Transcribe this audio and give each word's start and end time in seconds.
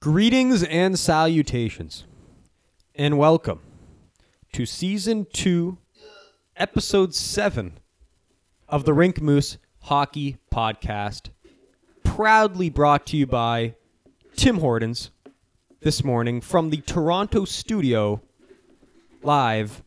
Greetings 0.00 0.62
and 0.62 0.96
salutations, 0.96 2.04
and 2.94 3.18
welcome 3.18 3.58
to 4.52 4.64
season 4.64 5.26
two, 5.32 5.78
episode 6.56 7.16
seven 7.16 7.80
of 8.68 8.84
the 8.84 8.94
Rink 8.94 9.20
Moose 9.20 9.58
Hockey 9.80 10.36
Podcast, 10.52 11.30
proudly 12.04 12.70
brought 12.70 13.06
to 13.06 13.16
you 13.16 13.26
by 13.26 13.74
Tim 14.36 14.60
Hortons 14.60 15.10
this 15.80 16.04
morning 16.04 16.40
from 16.40 16.70
the 16.70 16.80
Toronto 16.82 17.44
studio, 17.44 18.22
live 19.24 19.82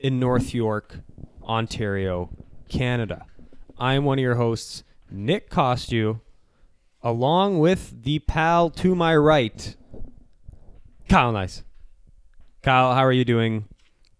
in 0.00 0.18
North 0.18 0.52
York, 0.52 0.98
Ontario, 1.44 2.30
Canada. 2.68 3.26
I 3.78 3.94
am 3.94 4.04
one 4.04 4.18
of 4.18 4.22
your 4.24 4.34
hosts, 4.34 4.82
Nick 5.08 5.50
Costu 5.50 6.18
along 7.02 7.58
with 7.58 8.02
the 8.02 8.18
pal 8.20 8.70
to 8.70 8.94
my 8.94 9.16
right, 9.16 9.76
Kyle 11.08 11.32
Nice. 11.32 11.62
Kyle, 12.62 12.94
how 12.94 13.04
are 13.04 13.12
you 13.12 13.24
doing 13.24 13.66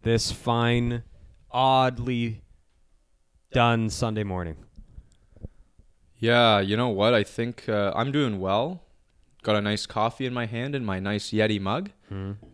this 0.02 0.32
fine, 0.32 1.04
oddly 1.50 2.42
done 3.52 3.88
Sunday 3.88 4.24
morning? 4.24 4.56
Yeah, 6.18 6.60
you 6.60 6.76
know 6.76 6.88
what? 6.88 7.14
I 7.14 7.22
think 7.22 7.68
uh, 7.68 7.92
I'm 7.94 8.12
doing 8.12 8.40
well. 8.40 8.82
Got 9.42 9.56
a 9.56 9.60
nice 9.60 9.86
coffee 9.86 10.26
in 10.26 10.32
my 10.32 10.46
hand 10.46 10.74
and 10.74 10.86
my 10.86 11.00
nice 11.00 11.30
Yeti 11.30 11.60
mug. 11.60 11.90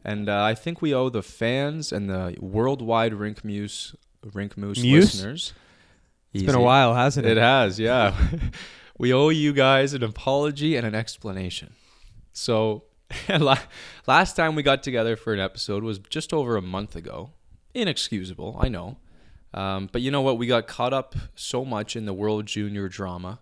And 0.04 0.28
uh, 0.28 0.44
I 0.44 0.54
think 0.54 0.80
we 0.80 0.94
owe 0.94 1.08
the 1.08 1.22
fans 1.22 1.90
and 1.90 2.08
the 2.08 2.36
worldwide 2.38 3.12
Rink 3.12 3.44
Muse, 3.44 3.96
Rink 4.32 4.56
Moose 4.56 4.80
Muse? 4.80 5.14
listeners. 5.14 5.52
It's 6.32 6.44
been 6.44 6.54
a 6.54 6.60
while, 6.60 6.94
hasn't 6.94 7.26
it? 7.26 7.32
It 7.36 7.40
has, 7.40 7.80
yeah. 7.80 8.14
we 8.98 9.14
owe 9.14 9.28
you 9.28 9.52
guys 9.52 9.94
an 9.94 10.02
apology 10.02 10.76
and 10.76 10.86
an 10.86 10.94
explanation. 10.94 11.74
So, 12.32 12.84
last 14.06 14.34
time 14.34 14.54
we 14.54 14.62
got 14.62 14.82
together 14.82 15.16
for 15.16 15.32
an 15.32 15.40
episode 15.40 15.82
was 15.82 15.98
just 15.98 16.34
over 16.34 16.56
a 16.56 16.62
month 16.62 16.94
ago. 16.94 17.30
Inexcusable, 17.74 18.58
I 18.60 18.68
know. 18.68 18.98
Um, 19.54 19.88
but 19.90 20.02
you 20.02 20.10
know 20.10 20.20
what? 20.20 20.36
We 20.36 20.46
got 20.46 20.66
caught 20.66 20.92
up 20.92 21.14
so 21.34 21.64
much 21.64 21.96
in 21.96 22.04
the 22.04 22.12
World 22.12 22.46
Junior 22.46 22.88
drama. 22.88 23.40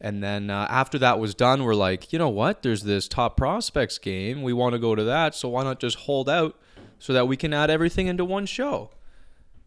And 0.00 0.22
then 0.22 0.50
uh, 0.50 0.66
after 0.70 0.98
that 0.98 1.18
was 1.18 1.34
done, 1.34 1.64
we're 1.64 1.74
like, 1.74 2.12
you 2.12 2.18
know 2.18 2.28
what? 2.28 2.62
There's 2.62 2.82
this 2.82 3.06
top 3.06 3.36
prospects 3.36 3.98
game. 3.98 4.42
We 4.42 4.52
want 4.52 4.72
to 4.72 4.78
go 4.78 4.94
to 4.94 5.04
that. 5.04 5.34
So 5.34 5.50
why 5.50 5.62
not 5.62 5.78
just 5.78 5.98
hold 5.98 6.28
out 6.28 6.58
so 6.98 7.12
that 7.12 7.28
we 7.28 7.36
can 7.36 7.52
add 7.52 7.70
everything 7.70 8.06
into 8.06 8.24
one 8.24 8.46
show? 8.46 8.90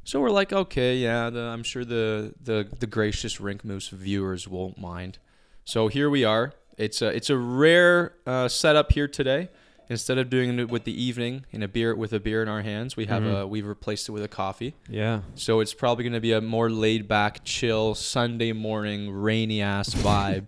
So 0.04 0.20
we're 0.20 0.30
like, 0.32 0.52
okay, 0.52 0.98
yeah, 0.98 1.30
the, 1.30 1.40
I'm 1.42 1.64
sure 1.64 1.86
the, 1.86 2.34
the 2.42 2.68
the 2.80 2.88
gracious 2.88 3.40
Rink 3.40 3.64
Moose 3.64 3.88
viewers 3.90 4.48
won't 4.48 4.78
mind. 4.78 5.18
So 5.64 5.88
here 5.88 6.10
we 6.10 6.24
are. 6.26 6.54
It's 6.78 7.02
a 7.02 7.08
it's 7.08 7.30
a 7.30 7.38
rare 7.38 8.14
uh, 8.26 8.48
setup 8.48 8.92
here 8.92 9.08
today. 9.08 9.50
Instead 9.90 10.18
of 10.18 10.30
doing 10.30 10.58
it 10.60 10.70
with 10.70 10.86
the 10.86 11.04
evening 11.04 11.46
in 11.52 11.62
a 11.62 11.68
beer 11.68 11.94
with 11.94 12.14
a 12.14 12.20
beer 12.20 12.42
in 12.42 12.48
our 12.48 12.62
hands, 12.62 12.96
we 12.96 13.06
have 13.06 13.24
a 13.26 13.46
we've 13.46 13.68
replaced 13.68 14.08
it 14.10 14.14
with 14.14 14.24
a 14.24 14.28
coffee. 14.30 14.76
Yeah. 14.90 15.22
So 15.36 15.60
it's 15.60 15.74
probably 15.74 16.04
going 16.06 16.14
to 16.14 16.22
be 16.22 16.32
a 16.32 16.40
more 16.42 16.70
laid 16.70 17.08
back, 17.08 17.44
chill 17.44 17.94
Sunday 17.94 18.54
morning, 18.54 19.12
rainy 19.12 19.62
ass 19.62 19.90
vibe. 19.94 20.48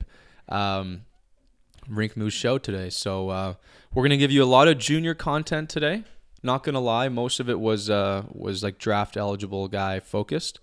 um, 0.49 1.01
Rink 1.87 2.17
Moose 2.17 2.33
show 2.33 2.57
today. 2.57 2.89
So 2.89 3.29
uh, 3.29 3.53
we're 3.93 4.01
going 4.01 4.09
to 4.11 4.17
give 4.17 4.31
you 4.31 4.41
a 4.41 4.45
lot 4.45 4.67
of 4.67 4.77
junior 4.79 5.13
content 5.13 5.69
today. 5.69 6.03
Not 6.45 6.63
to 6.65 6.79
lie, 6.79 7.09
most 7.09 7.39
of 7.39 7.49
it 7.49 7.59
was 7.59 7.89
uh, 7.89 8.23
was 8.31 8.63
like 8.63 8.77
draft 8.77 9.17
eligible 9.17 9.67
guy 9.67 9.99
focused, 9.99 10.59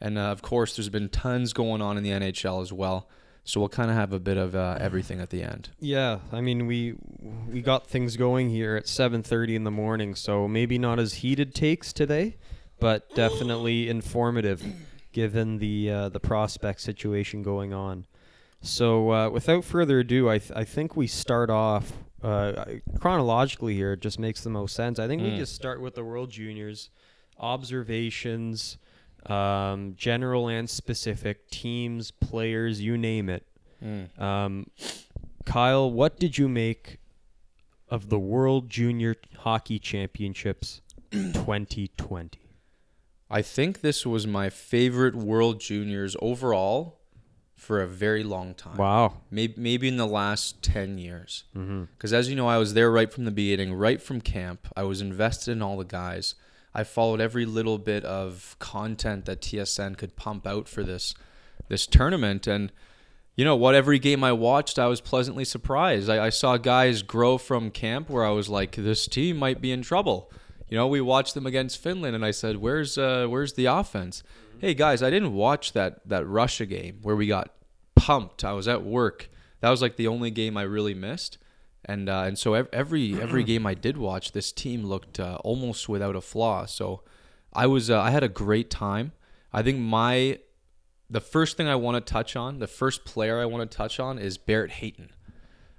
and 0.00 0.16
uh, 0.16 0.22
of 0.22 0.40
course 0.40 0.74
there's 0.74 0.88
been 0.88 1.10
tons 1.10 1.52
going 1.52 1.82
on 1.82 1.98
in 1.98 2.02
the 2.02 2.10
NHL 2.10 2.62
as 2.62 2.72
well. 2.72 3.06
So 3.44 3.60
we'll 3.60 3.68
kind 3.68 3.90
of 3.90 3.96
have 3.96 4.14
a 4.14 4.18
bit 4.18 4.38
of 4.38 4.56
uh, 4.56 4.78
everything 4.80 5.20
at 5.20 5.28
the 5.28 5.42
end. 5.42 5.68
Yeah, 5.78 6.20
I 6.32 6.40
mean 6.40 6.66
we 6.66 6.94
we 7.48 7.60
got 7.60 7.86
things 7.86 8.16
going 8.16 8.48
here 8.48 8.76
at 8.76 8.86
7:30 8.86 9.56
in 9.56 9.64
the 9.64 9.70
morning, 9.70 10.14
so 10.14 10.48
maybe 10.48 10.78
not 10.78 10.98
as 10.98 11.14
heated 11.14 11.54
takes 11.54 11.92
today, 11.92 12.38
but 12.80 13.14
definitely 13.14 13.90
informative 13.90 14.64
given 15.12 15.58
the 15.58 15.90
uh, 15.90 16.08
the 16.08 16.18
prospect 16.20 16.80
situation 16.80 17.42
going 17.42 17.74
on. 17.74 18.06
So 18.62 19.12
uh, 19.12 19.28
without 19.28 19.64
further 19.64 19.98
ado, 20.00 20.30
I 20.30 20.38
th- 20.38 20.52
I 20.56 20.64
think 20.64 20.96
we 20.96 21.06
start 21.06 21.50
off 21.50 21.92
uh, 22.26 22.64
chronologically 22.98 23.74
here. 23.74 23.92
It 23.92 24.00
just 24.00 24.18
makes 24.18 24.42
the 24.42 24.50
most 24.50 24.74
sense. 24.74 24.98
I 24.98 25.06
think 25.06 25.22
we 25.22 25.30
Mm. 25.30 25.36
just 25.36 25.54
start 25.54 25.80
with 25.80 25.94
the 25.94 26.04
World 26.04 26.30
Juniors 26.30 26.90
observations, 27.38 28.78
um, 29.26 29.94
general 29.96 30.48
and 30.48 30.68
specific 30.68 31.48
teams, 31.50 32.10
players, 32.10 32.80
you 32.80 32.96
name 32.96 33.28
it. 33.28 33.46
Um, 34.18 34.66
Kyle, 35.44 35.88
what 35.90 36.18
did 36.18 36.38
you 36.38 36.48
make 36.48 36.98
of 37.88 38.08
the 38.08 38.18
World 38.18 38.68
Junior 38.68 39.14
Hockey 39.38 39.78
Championships 39.78 40.80
2020? 41.10 42.30
I 43.30 43.42
think 43.42 43.80
this 43.80 44.04
was 44.06 44.26
my 44.26 44.50
favorite 44.50 45.14
World 45.14 45.60
Juniors 45.60 46.16
overall 46.20 46.98
for 47.66 47.82
a 47.82 47.86
very 47.86 48.22
long 48.22 48.54
time. 48.54 48.76
Wow. 48.76 49.08
maybe 49.30 49.54
maybe 49.56 49.88
in 49.88 49.96
the 49.96 50.06
last 50.20 50.62
10 50.62 50.98
years. 50.98 51.44
Because 51.52 52.12
as 52.12 52.28
you 52.30 52.36
know 52.36 52.48
i 52.48 52.58
was 52.58 52.74
there 52.74 52.90
right 52.98 53.12
from 53.12 53.24
the 53.24 53.30
beginning 53.42 53.74
right 53.74 54.00
from 54.00 54.20
camp. 54.20 54.60
I 54.76 54.84
was 54.84 55.00
invested 55.00 55.50
in 55.52 55.62
all 55.62 55.76
the 55.76 55.84
guys. 56.02 56.34
I 56.80 56.84
followed 56.84 57.20
every 57.20 57.46
little 57.58 57.78
bit 57.78 58.04
of 58.04 58.54
content 58.58 59.24
that 59.24 59.40
tsn 59.40 59.96
could 59.98 60.14
pump 60.14 60.46
out 60.46 60.68
for 60.68 60.82
this 60.84 61.14
this 61.68 61.86
tournament. 61.86 62.46
And 62.46 62.70
you 63.34 63.44
know 63.44 63.56
what 63.56 63.74
every 63.74 63.98
game 63.98 64.22
i 64.22 64.32
watched 64.32 64.78
i 64.78 64.86
was 64.86 65.00
pleasantly 65.00 65.44
surprised. 65.44 66.08
I, 66.08 66.26
I 66.26 66.30
saw 66.30 66.56
guys 66.58 67.02
grow 67.02 67.36
from 67.36 67.70
camp 67.72 68.08
where 68.08 68.24
i 68.24 68.30
was 68.30 68.48
like 68.48 68.76
this 68.76 69.06
team 69.08 69.36
might 69.38 69.60
be 69.60 69.72
in 69.72 69.82
trouble. 69.82 70.30
You 70.70 70.76
know 70.78 70.86
we 70.86 71.00
watched 71.00 71.34
them 71.34 71.46
against 71.46 71.82
finland 71.82 72.14
and 72.14 72.24
i 72.24 72.30
said 72.30 72.54
where's 72.58 72.96
uh 72.96 73.26
where's 73.32 73.54
the 73.54 73.66
offense? 73.66 74.22
Hey 74.60 74.72
guys 74.72 75.02
i 75.02 75.10
didn't 75.10 75.34
watch 75.34 75.72
that 75.72 76.00
that 76.08 76.24
russia 76.26 76.64
game 76.64 77.00
where 77.02 77.16
we 77.16 77.26
got 77.26 77.50
pumped 77.96 78.44
i 78.44 78.52
was 78.52 78.68
at 78.68 78.84
work 78.84 79.28
that 79.60 79.70
was 79.70 79.82
like 79.82 79.96
the 79.96 80.06
only 80.06 80.30
game 80.30 80.56
I 80.56 80.62
really 80.62 80.94
missed, 80.94 81.38
and 81.84 82.08
uh, 82.08 82.24
and 82.26 82.38
so 82.38 82.54
every 82.54 83.20
every 83.20 83.42
game 83.42 83.66
I 83.66 83.74
did 83.74 83.96
watch, 83.96 84.32
this 84.32 84.52
team 84.52 84.84
looked 84.84 85.18
uh, 85.18 85.38
almost 85.42 85.88
without 85.88 86.16
a 86.16 86.20
flaw. 86.20 86.66
So 86.66 87.02
I 87.52 87.66
was 87.66 87.90
uh, 87.90 88.00
I 88.00 88.10
had 88.10 88.22
a 88.22 88.28
great 88.28 88.70
time. 88.70 89.12
I 89.52 89.62
think 89.62 89.78
my 89.78 90.38
the 91.08 91.20
first 91.20 91.56
thing 91.56 91.68
I 91.68 91.76
want 91.76 92.04
to 92.04 92.12
touch 92.12 92.36
on, 92.36 92.58
the 92.58 92.66
first 92.66 93.04
player 93.04 93.40
I 93.40 93.46
want 93.46 93.68
to 93.68 93.76
touch 93.76 93.98
on 93.98 94.18
is 94.18 94.36
Barrett 94.38 94.72
Hayton. 94.72 95.10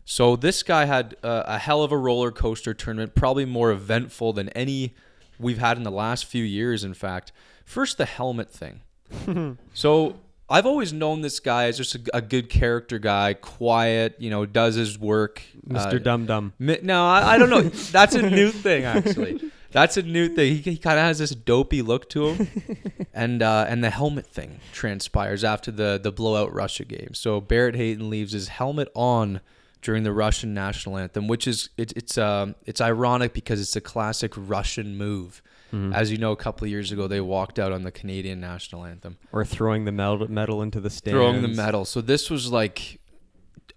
So 0.05 0.35
this 0.38 0.63
guy 0.63 0.85
had 0.85 1.16
uh, 1.22 1.44
a 1.45 1.57
hell 1.57 1.84
of 1.84 1.91
a 1.91 1.97
roller 1.97 2.31
coaster 2.31 2.73
tournament, 2.73 3.13
probably 3.13 3.45
more 3.45 3.72
eventful 3.72 4.34
than 4.34 4.49
any 4.49 4.95
we've 5.38 5.57
had 5.57 5.78
in 5.78 5.84
the 5.84 5.91
last 5.91 6.25
few 6.25 6.44
years. 6.44 6.84
In 6.85 6.94
fact, 6.94 7.31
first 7.66 7.97
the 7.97 8.05
helmet 8.05 8.49
thing. 8.49 8.81
so 9.73 10.19
I've 10.50 10.66
always 10.66 10.94
known 10.94 11.22
this 11.22 11.40
guy 11.40 11.66
as 11.66 11.78
just 11.78 11.96
a, 11.96 12.00
a 12.13 12.22
good 12.22 12.50
character 12.50 13.00
guy, 13.00 13.34
quiet, 13.34 14.16
you 14.19 14.30
know, 14.30 14.46
does 14.46 14.75
his 14.75 14.97
work. 14.97 15.41
Mr. 15.68 15.96
Uh, 15.96 16.00
Dum 16.00 16.25
Dum. 16.25 16.53
Mi- 16.58 16.80
No, 16.84 17.06
I, 17.06 17.34
I 17.34 17.38
don't 17.38 17.50
know. 17.50 17.62
That's 17.62 18.16
a 18.16 18.22
new 18.30 18.52
thing, 18.52 18.85
actually. 18.85 19.52
That's 19.72 19.97
a 19.97 20.02
new 20.03 20.30
thing. 20.30 20.56
He, 20.56 20.72
he 20.72 20.78
kind 20.78 20.97
of 20.97 21.03
has 21.03 21.19
this 21.19 21.31
dopey 21.31 21.81
look 21.81 22.09
to 22.12 22.30
him, 22.30 22.47
and 23.13 23.44
uh, 23.44 23.66
and 23.68 23.84
the 23.84 23.90
helmet 23.90 24.25
thing 24.25 24.59
transpires 24.72 25.44
after 25.44 25.72
the 25.72 26.00
the 26.02 26.12
blowout 26.12 26.53
Russia 26.53 26.85
game. 26.85 27.14
So 27.14 27.41
Barrett 27.41 27.75
Hayton 27.75 28.09
leaves 28.09 28.31
his 28.31 28.47
helmet 28.47 28.88
on 28.96 29.41
during 29.81 30.03
the 30.03 30.14
Russian 30.14 30.53
national 30.53 30.97
anthem, 30.97 31.28
which 31.28 31.46
is 31.47 31.69
it, 31.78 31.91
it's 31.97 32.18
um 32.18 32.56
it's 32.66 32.79
ironic 32.79 33.34
because 33.34 33.59
it's 33.59 33.75
a 33.75 33.81
classic 33.81 34.31
Russian 34.38 34.97
move. 34.97 35.41
As 35.73 36.11
you 36.11 36.17
know, 36.17 36.31
a 36.31 36.35
couple 36.38 36.66
of 36.66 36.72
years 36.72 36.91
ago 36.91 37.07
they 37.07 37.22
walked 37.22 37.59
out 37.59 37.72
on 37.72 37.83
the 37.83 37.91
Canadian 37.91 38.39
national 38.39 38.85
anthem 38.85 39.17
Or 39.31 39.44
throwing 39.45 39.85
the 39.85 39.91
medal, 39.91 40.61
into 40.61 40.79
the 40.79 40.89
stands. 40.89 41.13
throwing 41.16 41.41
the 41.41 41.47
medal. 41.47 41.85
So 41.85 42.01
this 42.01 42.29
was 42.29 42.51
like, 42.51 43.00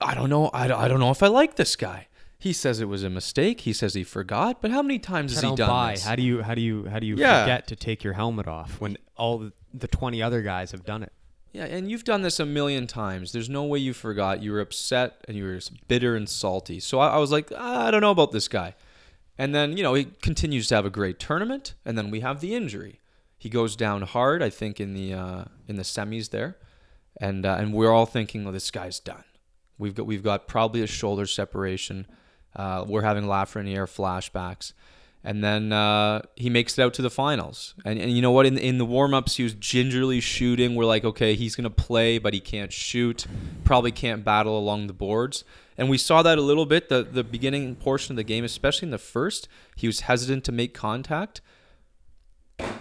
I 0.01 0.15
don't 0.15 0.31
know. 0.31 0.49
I 0.49 0.65
I 0.73 0.89
don't 0.89 1.01
know 1.01 1.11
if 1.11 1.23
I 1.23 1.27
like 1.28 1.56
this 1.56 1.77
guy. 1.77 2.06
He 2.39 2.53
says 2.55 2.81
it 2.81 2.89
was 2.89 3.03
a 3.05 3.11
mistake. 3.11 3.61
He 3.62 3.73
says 3.75 3.92
he 3.95 4.03
forgot. 4.03 4.63
But 4.63 4.71
how 4.71 4.81
many 4.81 4.98
times 4.98 5.34
has 5.34 5.42
he 5.42 5.54
done 5.54 5.69
buy. 5.69 5.91
this? 5.92 6.04
How 6.04 6.16
do 6.16 6.22
you 6.22 6.42
how 6.42 6.54
do 6.54 6.63
you 6.63 6.87
how 6.87 6.98
do 6.98 7.07
you 7.07 7.16
Yeah. 7.16 7.42
forget 7.42 7.66
to 7.66 7.77
take 7.77 8.03
your 8.03 8.15
helmet 8.15 8.48
off 8.48 8.81
when 8.81 8.97
all 9.16 9.39
the, 9.39 9.53
the 9.75 9.89
20 9.89 10.22
other 10.22 10.41
guys 10.42 10.71
have 10.72 10.84
done 10.84 11.03
it? 11.03 11.13
yeah, 11.53 11.65
and 11.65 11.91
you've 11.91 12.04
done 12.04 12.22
this 12.22 12.39
a 12.39 12.47
million 12.47 12.87
times. 12.87 13.33
There's 13.33 13.48
no 13.51 13.65
way 13.65 13.81
you 13.81 13.92
forgot. 13.92 14.41
You 14.41 14.53
were 14.53 14.60
upset 14.60 15.16
and 15.27 15.37
you 15.37 15.42
were 15.45 15.59
bitter 15.89 16.15
and 16.15 16.28
salty. 16.28 16.78
So 16.78 17.01
I, 17.01 17.09
I 17.09 17.19
was 17.19 17.33
like, 17.33 17.51
"Ah, 17.54 17.87
I 17.87 17.91
don't 17.91 18.01
know 18.03 18.13
about 18.13 18.31
this 18.31 18.47
guy. 18.47 18.77
And 19.41 19.54
then 19.54 19.75
you 19.78 19.83
know 19.83 19.95
he 19.95 20.04
continues 20.21 20.69
to 20.69 20.75
have 20.75 20.84
a 20.84 20.91
great 20.91 21.19
tournament, 21.19 21.72
and 21.87 21.97
then 21.97 22.10
we 22.10 22.21
have 22.21 22.42
the 22.42 22.54
injury. 22.54 23.01
He 23.39 23.48
goes 23.48 23.75
down 23.75 24.03
hard, 24.03 24.42
I 24.42 24.51
think, 24.51 24.78
in 24.78 24.92
the 24.92 25.15
uh, 25.15 25.45
in 25.66 25.77
the 25.77 25.83
semis 25.83 26.28
there, 26.28 26.59
and 27.19 27.47
uh, 27.47 27.57
and 27.59 27.72
we're 27.72 27.91
all 27.91 28.04
thinking, 28.04 28.47
oh, 28.47 28.53
this 28.53 28.71
guy's 28.71 29.01
done. 29.01 29.25
We've 29.78 29.95
got 29.95 30.04
we've 30.04 30.22
got 30.22 30.47
probably 30.47 30.83
a 30.83 30.87
shoulder 30.87 31.25
separation. 31.25 32.07
Uh, 32.54 32.84
we're 32.87 33.01
having 33.01 33.25
Lafreniere 33.25 33.87
flashbacks, 33.87 34.75
And 35.25 35.42
then 35.42 35.72
uh, 35.72 36.21
he 36.37 36.51
makes 36.51 36.78
it 36.78 36.83
out 36.83 36.92
to 36.95 37.03
the 37.03 37.10
finals. 37.10 37.75
And, 37.84 37.98
and 37.98 38.10
you 38.10 38.21
know 38.21 38.33
what? 38.33 38.45
In, 38.45 38.59
in 38.59 38.77
the 38.77 38.84
warm 38.84 39.15
ups, 39.15 39.37
he 39.37 39.42
was 39.42 39.54
gingerly 39.54 40.21
shooting. 40.21 40.75
We're 40.75 40.84
like, 40.84 41.04
okay, 41.04 41.34
he's 41.34 41.57
to 41.57 41.71
play, 41.71 42.19
but 42.19 42.34
he 42.34 42.41
can't 42.41 42.72
shoot. 42.72 43.27
Probably 43.65 43.92
can't 43.92 44.22
battle 44.22 44.59
along 44.59 44.87
the 44.87 44.92
boards. 44.92 45.45
And 45.80 45.88
we 45.88 45.97
saw 45.97 46.21
that 46.22 46.36
a 46.36 46.42
little 46.42 46.66
bit 46.66 46.91
the, 46.91 47.03
the 47.03 47.24
beginning 47.24 47.74
portion 47.74 48.12
of 48.12 48.16
the 48.18 48.22
game, 48.22 48.44
especially 48.44 48.84
in 48.86 48.91
the 48.91 48.98
first. 48.98 49.48
He 49.77 49.86
was 49.86 50.00
hesitant 50.00 50.44
to 50.44 50.53
make 50.53 50.74
contact. 50.74 51.41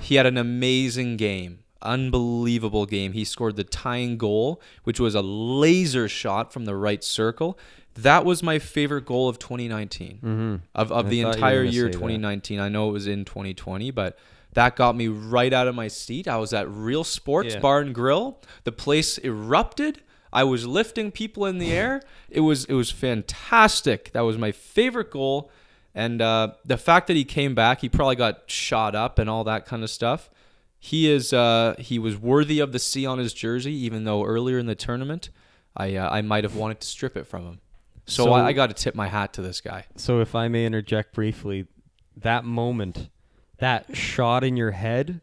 He 0.01 0.15
had 0.15 0.25
an 0.25 0.37
amazing 0.37 1.15
game. 1.15 1.59
Unbelievable 1.81 2.85
game. 2.85 3.13
He 3.13 3.23
scored 3.23 3.55
the 3.55 3.63
tying 3.63 4.17
goal, 4.17 4.61
which 4.83 4.99
was 4.99 5.15
a 5.15 5.21
laser 5.21 6.09
shot 6.09 6.51
from 6.51 6.65
the 6.65 6.75
right 6.75 7.01
circle. 7.01 7.57
That 7.95 8.25
was 8.25 8.43
my 8.43 8.59
favorite 8.59 9.05
goal 9.05 9.29
of 9.29 9.39
2019. 9.39 10.17
Mm-hmm. 10.17 10.55
Of, 10.75 10.91
of 10.91 11.05
I 11.05 11.09
the 11.09 11.21
thought 11.21 11.21
you 11.21 11.25
were 11.25 11.31
entire 11.31 11.63
year 11.63 11.85
say 11.85 11.91
that. 11.91 11.93
2019. 11.93 12.59
I 12.59 12.67
know 12.67 12.89
it 12.89 12.91
was 12.91 13.07
in 13.07 13.23
2020, 13.23 13.91
but 13.91 14.19
that 14.51 14.75
got 14.75 14.97
me 14.97 15.07
right 15.07 15.53
out 15.53 15.69
of 15.69 15.75
my 15.75 15.87
seat. 15.87 16.27
I 16.27 16.35
was 16.35 16.51
at 16.51 16.69
Real 16.69 17.05
Sports 17.05 17.53
Yeah. 17.53 17.61
Bar 17.61 17.79
and 17.79 17.95
Grill. 17.95 18.41
The 18.65 18.73
place 18.73 19.17
erupted. 19.19 20.01
I 20.31 20.43
was 20.43 20.65
lifting 20.67 21.11
people 21.11 21.45
in 21.45 21.57
the 21.57 21.71
air. 21.73 22.01
It 22.29 22.41
was 22.41 22.65
it 22.65 22.73
was 22.73 22.91
fantastic. 22.91 24.11
That 24.13 24.21
was 24.21 24.37
my 24.37 24.51
favorite 24.51 25.11
goal. 25.11 25.51
And 25.95 26.21
uh, 26.21 26.53
the 26.65 26.77
fact 26.77 27.07
that 27.07 27.15
he 27.15 27.25
came 27.25 27.55
back, 27.55 27.81
he 27.81 27.89
probably 27.89 28.15
got 28.15 28.49
shot 28.49 28.93
up 28.95 29.17
and 29.19 29.29
all 29.29 29.43
that 29.45 29.65
kind 29.65 29.83
of 29.83 29.89
stuff. 29.89 30.29
He 30.77 31.09
is 31.09 31.33
uh, 31.33 31.75
he 31.79 31.99
was 31.99 32.15
worthy 32.17 32.59
of 32.59 32.71
the 32.71 32.79
C 32.79 33.05
on 33.05 33.17
his 33.19 33.33
jersey, 33.33 33.73
even 33.73 34.03
though 34.05 34.23
earlier 34.23 34.57
in 34.59 34.65
the 34.67 34.75
tournament, 34.75 35.29
I 35.75 35.95
uh, 35.95 36.09
I 36.09 36.21
might 36.21 36.43
have 36.43 36.55
wanted 36.55 36.79
to 36.81 36.87
strip 36.87 37.17
it 37.17 37.25
from 37.27 37.45
him. 37.45 37.59
So, 38.05 38.25
So- 38.25 38.33
I, 38.33 38.47
I 38.47 38.53
got 38.53 38.67
to 38.67 38.73
tip 38.75 38.95
my 38.95 39.07
hat 39.07 39.33
to 39.33 39.41
this 39.41 39.61
guy. 39.61 39.85
So 39.97 40.21
if 40.21 40.35
I 40.35 40.47
may 40.47 40.65
interject 40.65 41.13
briefly, 41.13 41.67
that 42.15 42.45
moment, 42.45 43.09
that 43.57 43.95
shot 43.97 44.43
in 44.43 44.55
your 44.57 44.71
head 44.71 45.21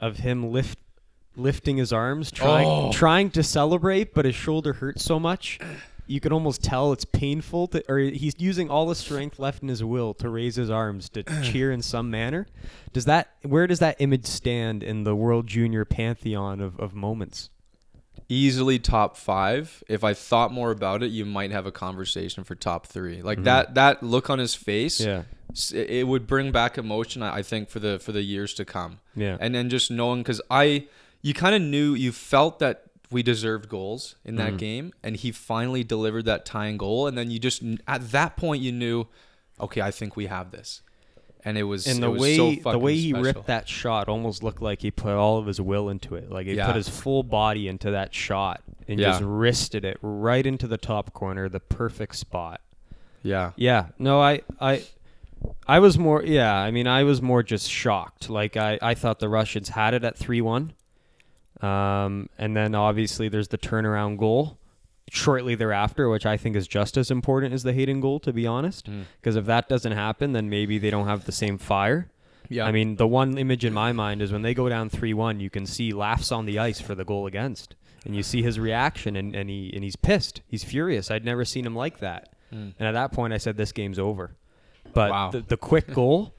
of 0.00 0.18
him 0.18 0.50
lift 0.50 0.78
lifting 1.42 1.76
his 1.76 1.92
arms, 1.92 2.30
trying 2.30 2.66
Oh. 2.68 2.92
trying 2.92 3.30
to 3.32 3.42
celebrate, 3.42 4.14
but 4.14 4.24
his 4.24 4.34
shoulder 4.34 4.74
hurts 4.74 5.04
so 5.04 5.18
much, 5.20 5.58
you 6.06 6.20
can 6.20 6.32
almost 6.32 6.62
tell 6.62 6.92
it's 6.92 7.04
painful 7.04 7.68
to, 7.68 7.84
or 7.88 7.98
he's 7.98 8.34
using 8.38 8.68
all 8.68 8.86
the 8.86 8.94
strength 8.96 9.38
left 9.38 9.62
in 9.62 9.68
his 9.68 9.82
will 9.84 10.12
to 10.14 10.28
raise 10.28 10.56
his 10.56 10.68
arms 10.70 11.08
to 11.10 11.22
cheer 11.42 11.70
in 11.70 11.82
some 11.82 12.10
manner. 12.10 12.46
Does 12.92 13.04
that 13.04 13.30
where 13.42 13.66
does 13.66 13.78
that 13.78 13.96
image 14.00 14.26
stand 14.26 14.82
in 14.82 15.04
the 15.04 15.14
World 15.14 15.46
Junior 15.46 15.84
pantheon 15.84 16.60
of, 16.60 16.78
of 16.80 16.94
moments? 16.94 17.50
easily 18.28 18.78
top 18.78 19.16
five. 19.16 19.82
If 19.88 20.04
I 20.04 20.14
thought 20.14 20.52
more 20.52 20.70
about 20.70 21.02
it, 21.02 21.10
you 21.10 21.24
might 21.24 21.50
have 21.50 21.66
a 21.66 21.72
conversation 21.72 22.44
for 22.44 22.54
top 22.54 22.86
three. 22.86 23.22
Like 23.22 23.38
Mhm. 23.40 23.44
that 23.44 23.74
that 23.74 24.02
look 24.02 24.30
on 24.30 24.38
his 24.38 24.54
face, 24.54 25.00
Yeah. 25.00 25.22
it 25.72 26.06
would 26.06 26.26
bring 26.28 26.52
back 26.52 26.78
emotion. 26.78 27.22
I 27.24 27.38
I 27.38 27.42
think 27.42 27.68
for 27.68 27.80
the 27.80 27.98
for 27.98 28.12
the 28.12 28.22
years 28.22 28.54
to 28.54 28.64
come. 28.64 28.98
Yeah. 29.16 29.36
And 29.40 29.52
then 29.54 29.68
just 29.68 29.90
knowing 29.90 30.20
because 30.22 30.40
I, 30.50 30.86
you 31.22 31.34
kind 31.34 31.54
of 31.54 31.62
knew 31.62 31.94
you 31.94 32.12
felt 32.12 32.58
that 32.60 32.84
we 33.10 33.22
deserved 33.22 33.68
goals 33.68 34.14
in 34.24 34.36
that 34.36 34.52
Mhm. 34.54 34.58
game, 34.58 34.92
and 35.02 35.16
he 35.16 35.32
finally 35.32 35.82
delivered 35.82 36.24
that 36.26 36.44
tying 36.46 36.76
goal, 36.76 37.06
and 37.06 37.18
then 37.18 37.30
you 37.30 37.38
just 37.38 37.62
at 37.88 38.10
that 38.12 38.36
point 38.36 38.62
you 38.62 38.70
knew, 38.72 39.06
okay, 39.60 39.80
I 39.80 39.90
think 39.90 40.16
we 40.16 40.26
have 40.26 40.50
this. 40.52 40.82
And 41.42 41.56
it 41.56 41.62
was 41.64 41.86
and 41.86 42.02
the 42.02 42.10
was 42.10 42.20
way 42.20 42.36
so 42.36 42.70
the 42.72 42.78
way 42.78 42.94
he 42.94 43.08
special. 43.10 43.22
ripped 43.24 43.46
that 43.46 43.66
shot 43.66 44.08
almost 44.08 44.42
looked 44.42 44.60
like 44.60 44.82
he 44.82 44.90
put 44.90 45.14
all 45.14 45.38
of 45.38 45.46
his 45.46 45.58
will 45.60 45.88
into 45.88 46.14
it. 46.14 46.30
Like 46.30 46.46
he 46.46 46.52
Yeah. 46.54 46.66
put 46.66 46.76
his 46.76 46.88
full 46.88 47.22
body 47.22 47.66
into 47.66 47.90
that 47.92 48.14
shot 48.14 48.62
and 48.86 49.00
Yeah. 49.00 49.06
just 49.12 49.22
wristed 49.24 49.82
it 49.84 49.96
right 50.02 50.44
into 50.46 50.66
the 50.68 50.76
top 50.76 51.14
corner, 51.14 51.48
the 51.48 51.58
perfect 51.60 52.16
spot. 52.16 52.60
yeah. 53.22 53.52
Yeah. 53.56 53.86
No, 53.98 54.20
I 54.20 54.42
I 54.60 54.82
I 55.66 55.78
was 55.78 55.98
more 55.98 56.22
yeah, 56.22 56.54
I 56.54 56.70
mean 56.70 56.86
I 56.86 57.04
was 57.04 57.22
more 57.22 57.42
just 57.42 57.70
shocked. 57.70 58.28
Like 58.28 58.56
I, 58.58 58.78
I 58.82 58.92
thought 58.94 59.18
the 59.18 59.28
Russians 59.30 59.70
had 59.70 59.94
it 59.94 60.04
at 60.04 60.16
three 60.18 60.42
one. 60.42 60.74
Um 61.62 62.28
and 62.38 62.56
then 62.56 62.74
obviously 62.74 63.28
there's 63.28 63.48
the 63.48 63.58
turnaround 63.58 64.18
goal 64.18 64.58
shortly 65.10 65.54
thereafter, 65.56 66.08
which 66.08 66.24
I 66.24 66.36
think 66.36 66.54
is 66.54 66.68
just 66.68 66.96
as 66.96 67.10
important 67.10 67.52
as 67.52 67.64
the 67.64 67.72
Hayton 67.72 68.00
goal, 68.00 68.20
to 68.20 68.32
be 68.32 68.46
honest. 68.46 68.88
Mm. 68.88 69.04
Because 69.20 69.34
if 69.36 69.44
that 69.46 69.68
doesn't 69.68 69.92
happen, 69.92 70.32
then 70.32 70.48
maybe 70.48 70.78
they 70.78 70.90
don't 70.90 71.06
have 71.08 71.24
the 71.24 71.32
same 71.32 71.58
fire. 71.58 72.08
Yeah. 72.48 72.64
I 72.64 72.72
mean, 72.72 72.96
the 72.96 73.06
one 73.08 73.36
image 73.38 73.64
in 73.64 73.72
my 73.72 73.92
mind 73.92 74.22
is 74.22 74.30
when 74.32 74.42
they 74.42 74.54
go 74.54 74.68
down 74.68 74.88
three 74.88 75.12
one, 75.14 75.40
you 75.40 75.50
can 75.50 75.66
see 75.66 75.92
laughs 75.92 76.30
on 76.32 76.46
the 76.46 76.58
ice 76.58 76.80
for 76.80 76.94
the 76.94 77.04
goal 77.04 77.26
against, 77.26 77.74
and 78.04 78.14
you 78.16 78.22
see 78.24 78.42
his 78.42 78.58
reaction, 78.58 79.14
and, 79.16 79.34
and 79.36 79.48
he 79.50 79.70
and 79.74 79.84
he's 79.84 79.94
pissed, 79.96 80.42
he's 80.46 80.64
furious. 80.64 81.10
I'd 81.10 81.24
never 81.24 81.44
seen 81.44 81.64
him 81.66 81.74
like 81.76 81.98
that, 82.00 82.28
Mm. 82.52 82.72
and 82.78 82.88
at 82.88 82.92
that 82.92 83.12
point, 83.12 83.32
I 83.32 83.38
said 83.38 83.56
this 83.56 83.70
game's 83.70 83.98
over. 84.00 84.34
But 84.92 85.10
Wow. 85.12 85.30
the, 85.30 85.40
the 85.42 85.56
quick 85.56 85.92
goal, 85.94 86.34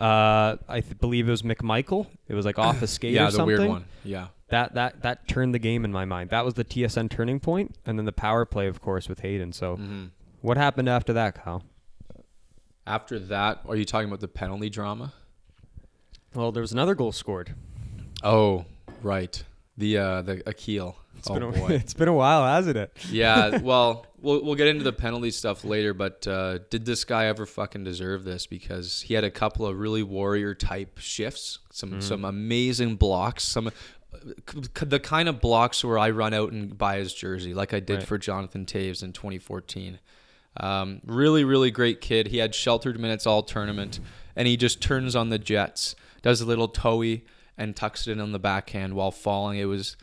uh, 0.00 0.56
I 0.68 0.80
th- 0.80 0.98
believe 0.98 1.28
it 1.28 1.30
was 1.30 1.42
McMichael. 1.42 2.06
It 2.28 2.34
was 2.34 2.44
like 2.46 2.58
off 2.58 2.82
a 2.82 2.86
skate 2.96 3.14
yeah, 3.14 3.22
or 3.24 3.26
the 3.26 3.32
something. 3.32 3.46
weird 3.58 3.68
one. 3.68 3.84
Yeah. 4.04 4.28
That 4.48 4.74
that 4.74 5.02
that 5.02 5.26
turned 5.26 5.54
the 5.54 5.58
game 5.58 5.84
in 5.84 5.92
my 5.92 6.04
mind. 6.04 6.30
That 6.30 6.44
was 6.44 6.54
the 6.54 6.64
TSN 6.64 7.10
turning 7.10 7.40
point, 7.40 7.76
and 7.84 7.98
then 7.98 8.04
the 8.06 8.12
power 8.12 8.44
play, 8.44 8.68
of 8.68 8.80
course, 8.80 9.08
with 9.08 9.20
Hayton. 9.20 9.52
So, 9.52 9.76
Mhm. 9.76 10.10
what 10.40 10.56
happened 10.56 10.88
after 10.88 11.12
that, 11.14 11.34
Kyle? 11.42 11.64
After 12.86 13.18
that, 13.18 13.60
are 13.68 13.74
you 13.74 13.84
talking 13.84 14.08
about 14.08 14.20
the 14.20 14.28
penalty 14.28 14.70
drama? 14.70 15.12
Well, 16.34 16.52
there 16.52 16.60
was 16.60 16.70
another 16.72 16.94
goal 16.94 17.10
scored. 17.12 17.54
Oh, 18.22 18.64
right. 19.02 19.42
The 19.76 19.98
uh 19.98 20.22
the 20.22 20.42
Akil. 20.48 20.96
It's 21.18 21.28
oh 21.30 21.34
been 21.34 21.42
a, 21.42 21.50
boy. 21.52 21.68
it's 21.72 21.94
been 21.94 22.08
a 22.08 22.12
while, 22.14 22.44
hasn't 22.46 22.76
it? 22.76 22.92
yeah, 23.10 23.58
well, 23.58 24.06
we'll 24.26 24.44
we'll 24.44 24.54
get 24.56 24.66
into 24.68 24.84
the 24.84 24.92
penalty 24.92 25.30
stuff 25.30 25.64
later, 25.64 25.94
but 25.94 26.26
uh, 26.26 26.58
did 26.70 26.84
this 26.84 27.04
guy 27.04 27.26
ever 27.26 27.46
fucking 27.46 27.84
deserve 27.84 28.24
this? 28.24 28.46
Because 28.46 29.00
he 29.02 29.14
had 29.14 29.24
a 29.24 29.30
couple 29.30 29.64
of 29.66 29.78
really 29.78 30.02
warrior 30.02 30.54
type 30.54 30.98
shifts, 30.98 31.60
some 31.70 31.90
Mm-hmm. 31.92 32.00
some 32.00 32.24
amazing 32.24 32.96
blocks, 32.96 33.44
some 33.44 33.70
c- 34.50 34.84
the 34.84 35.00
kind 35.00 35.28
of 35.28 35.40
blocks 35.40 35.84
where 35.84 35.98
I 35.98 36.10
run 36.10 36.34
out 36.34 36.52
and 36.52 36.76
buy 36.76 36.98
his 36.98 37.14
jersey, 37.14 37.54
like 37.54 37.72
I 37.72 37.80
did 37.80 37.98
Right. 38.00 38.06
for 38.06 38.18
Jonathan 38.18 38.66
Toews 38.66 39.02
in 39.02 39.12
2014. 39.12 39.98
Um, 40.58 41.00
really, 41.04 41.44
really 41.44 41.70
great 41.70 42.00
kid. 42.00 42.28
He 42.28 42.38
had 42.38 42.54
sheltered 42.54 42.98
minutes 42.98 43.26
all 43.26 43.42
tournament, 43.42 44.00
and 44.34 44.48
he 44.48 44.56
just 44.56 44.80
turns 44.80 45.14
on 45.14 45.28
the 45.28 45.38
Jets, 45.38 45.94
does 46.22 46.40
a 46.40 46.46
little 46.46 46.68
toey, 46.68 47.24
and 47.58 47.76
tucks 47.76 48.06
it 48.06 48.12
in 48.12 48.20
on 48.20 48.32
the 48.32 48.38
backhand 48.38 48.94
while 48.94 49.10
falling. 49.10 49.58
It 49.58 49.66
was, 49.66 49.96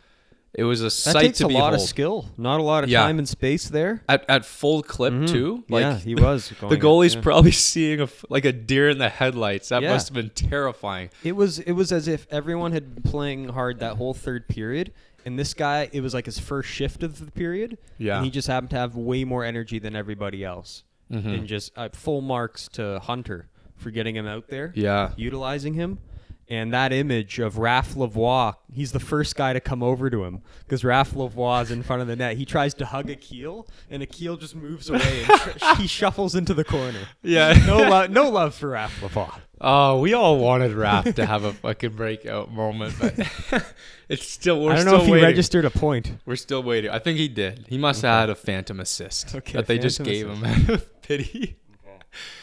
it 0.54 0.64
was 0.64 0.80
a 0.80 0.84
That 0.84 0.90
sight 0.90 1.20
takes 1.22 1.38
to 1.38 1.44
a 1.46 1.48
behold. 1.48 1.62
lot 1.64 1.74
of 1.74 1.80
skill, 1.80 2.26
not 2.38 2.60
a 2.60 2.62
lot 2.62 2.84
of 2.84 2.90
Yeah. 2.90 3.00
time 3.02 3.18
and 3.18 3.28
space 3.28 3.68
there. 3.68 4.02
at 4.08 4.24
at 4.28 4.44
full 4.44 4.82
clip 4.82 5.12
Mhm. 5.12 5.28
too. 5.28 5.64
Like 5.68 5.82
yeah, 5.82 5.98
he 5.98 6.14
was. 6.14 6.48
the 6.68 6.76
goalie's 6.76 7.14
yeah. 7.14 7.20
probably 7.22 7.50
seeing 7.50 8.00
a 8.00 8.08
like 8.30 8.44
a 8.44 8.52
deer 8.52 8.88
in 8.88 8.98
the 8.98 9.08
headlights. 9.08 9.68
That 9.70 9.82
Yeah. 9.82 9.92
must 9.92 10.08
have 10.08 10.14
been 10.14 10.30
terrifying. 10.30 11.10
It 11.22 11.32
was. 11.36 11.58
It 11.58 11.72
was 11.72 11.90
as 11.92 12.08
if 12.08 12.26
everyone 12.30 12.72
had 12.72 12.94
been 12.94 13.02
playing 13.10 13.48
hard 13.48 13.80
that 13.80 13.96
whole 13.96 14.14
third 14.14 14.48
period, 14.48 14.92
and 15.26 15.38
this 15.38 15.54
guy, 15.54 15.88
it 15.92 16.00
was 16.02 16.14
like 16.14 16.26
his 16.26 16.38
first 16.38 16.68
shift 16.68 17.02
of 17.02 17.24
the 17.24 17.30
period. 17.32 17.78
Yeah. 17.98 18.16
And 18.16 18.24
he 18.24 18.30
just 18.30 18.48
happened 18.48 18.70
to 18.70 18.76
have 18.76 18.94
way 18.96 19.24
more 19.24 19.44
energy 19.44 19.78
than 19.78 19.96
everybody 19.96 20.44
else, 20.44 20.84
Mhm. 21.12 21.26
and 21.38 21.46
just 21.46 21.72
uh, 21.76 21.88
full 21.92 22.20
marks 22.20 22.68
to 22.74 22.98
Hunter 23.00 23.48
for 23.76 23.90
getting 23.90 24.14
him 24.16 24.26
out 24.26 24.48
there. 24.48 24.72
Yeah. 24.76 25.10
utilizing 25.16 25.74
him. 25.74 25.98
And 26.46 26.74
that 26.74 26.92
image 26.92 27.38
of 27.38 27.54
Raph 27.54 27.94
Lavoie, 27.94 28.54
he's 28.70 28.92
the 28.92 29.00
first 29.00 29.34
guy 29.34 29.54
to 29.54 29.60
come 29.60 29.82
over 29.82 30.10
to 30.10 30.24
him 30.24 30.42
because 30.60 30.82
Raph 30.82 31.14
Lavoie 31.14 31.62
is 31.62 31.70
in 31.70 31.82
front 31.82 32.02
of 32.02 32.08
the 32.08 32.16
net. 32.16 32.36
He 32.36 32.44
tries 32.44 32.74
to 32.74 32.84
hug 32.86 33.08
Akil, 33.08 33.66
and 33.90 34.02
Akil 34.02 34.36
just 34.36 34.54
moves 34.54 34.90
away 34.90 35.24
and 35.24 35.40
sh- 35.40 35.64
he 35.78 35.86
shuffles 35.86 36.34
into 36.34 36.52
the 36.52 36.64
corner. 36.64 36.98
Yeah. 37.22 37.54
No 37.66 37.78
love, 37.78 38.10
no 38.10 38.28
love 38.28 38.54
for 38.54 38.68
Raph 38.72 38.90
Lavoie. 39.00 39.40
Oh, 39.58 40.00
we 40.00 40.12
all 40.12 40.36
wanted 40.38 40.72
Raph 40.72 41.14
to 41.14 41.24
have 41.24 41.44
a 41.44 41.54
fucking 41.54 41.92
breakout 41.92 42.52
moment, 42.52 42.94
but 43.00 43.14
it's 44.10 44.28
still 44.28 44.60
we're 44.62 44.72
I 44.72 44.74
don't 44.74 44.82
still 44.82 44.92
know 44.96 45.00
if 45.00 45.06
he 45.06 45.12
waiting. 45.12 45.24
registered 45.26 45.64
a 45.64 45.70
point. 45.70 46.12
We're 46.26 46.36
still 46.36 46.62
waiting. 46.62 46.90
I 46.90 46.98
think 46.98 47.18
he 47.18 47.28
did. 47.28 47.64
He 47.70 47.78
must 47.78 48.02
have 48.02 48.20
had 48.20 48.30
a 48.30 48.34
phantom 48.34 48.80
assist 48.80 49.34
Okay, 49.34 49.54
that 49.54 49.66
they 49.66 49.78
just 49.78 50.02
gave 50.02 50.28
assist. 50.28 50.44
him 50.44 50.68
out 50.68 50.68
of 50.74 51.02
pity. 51.02 51.56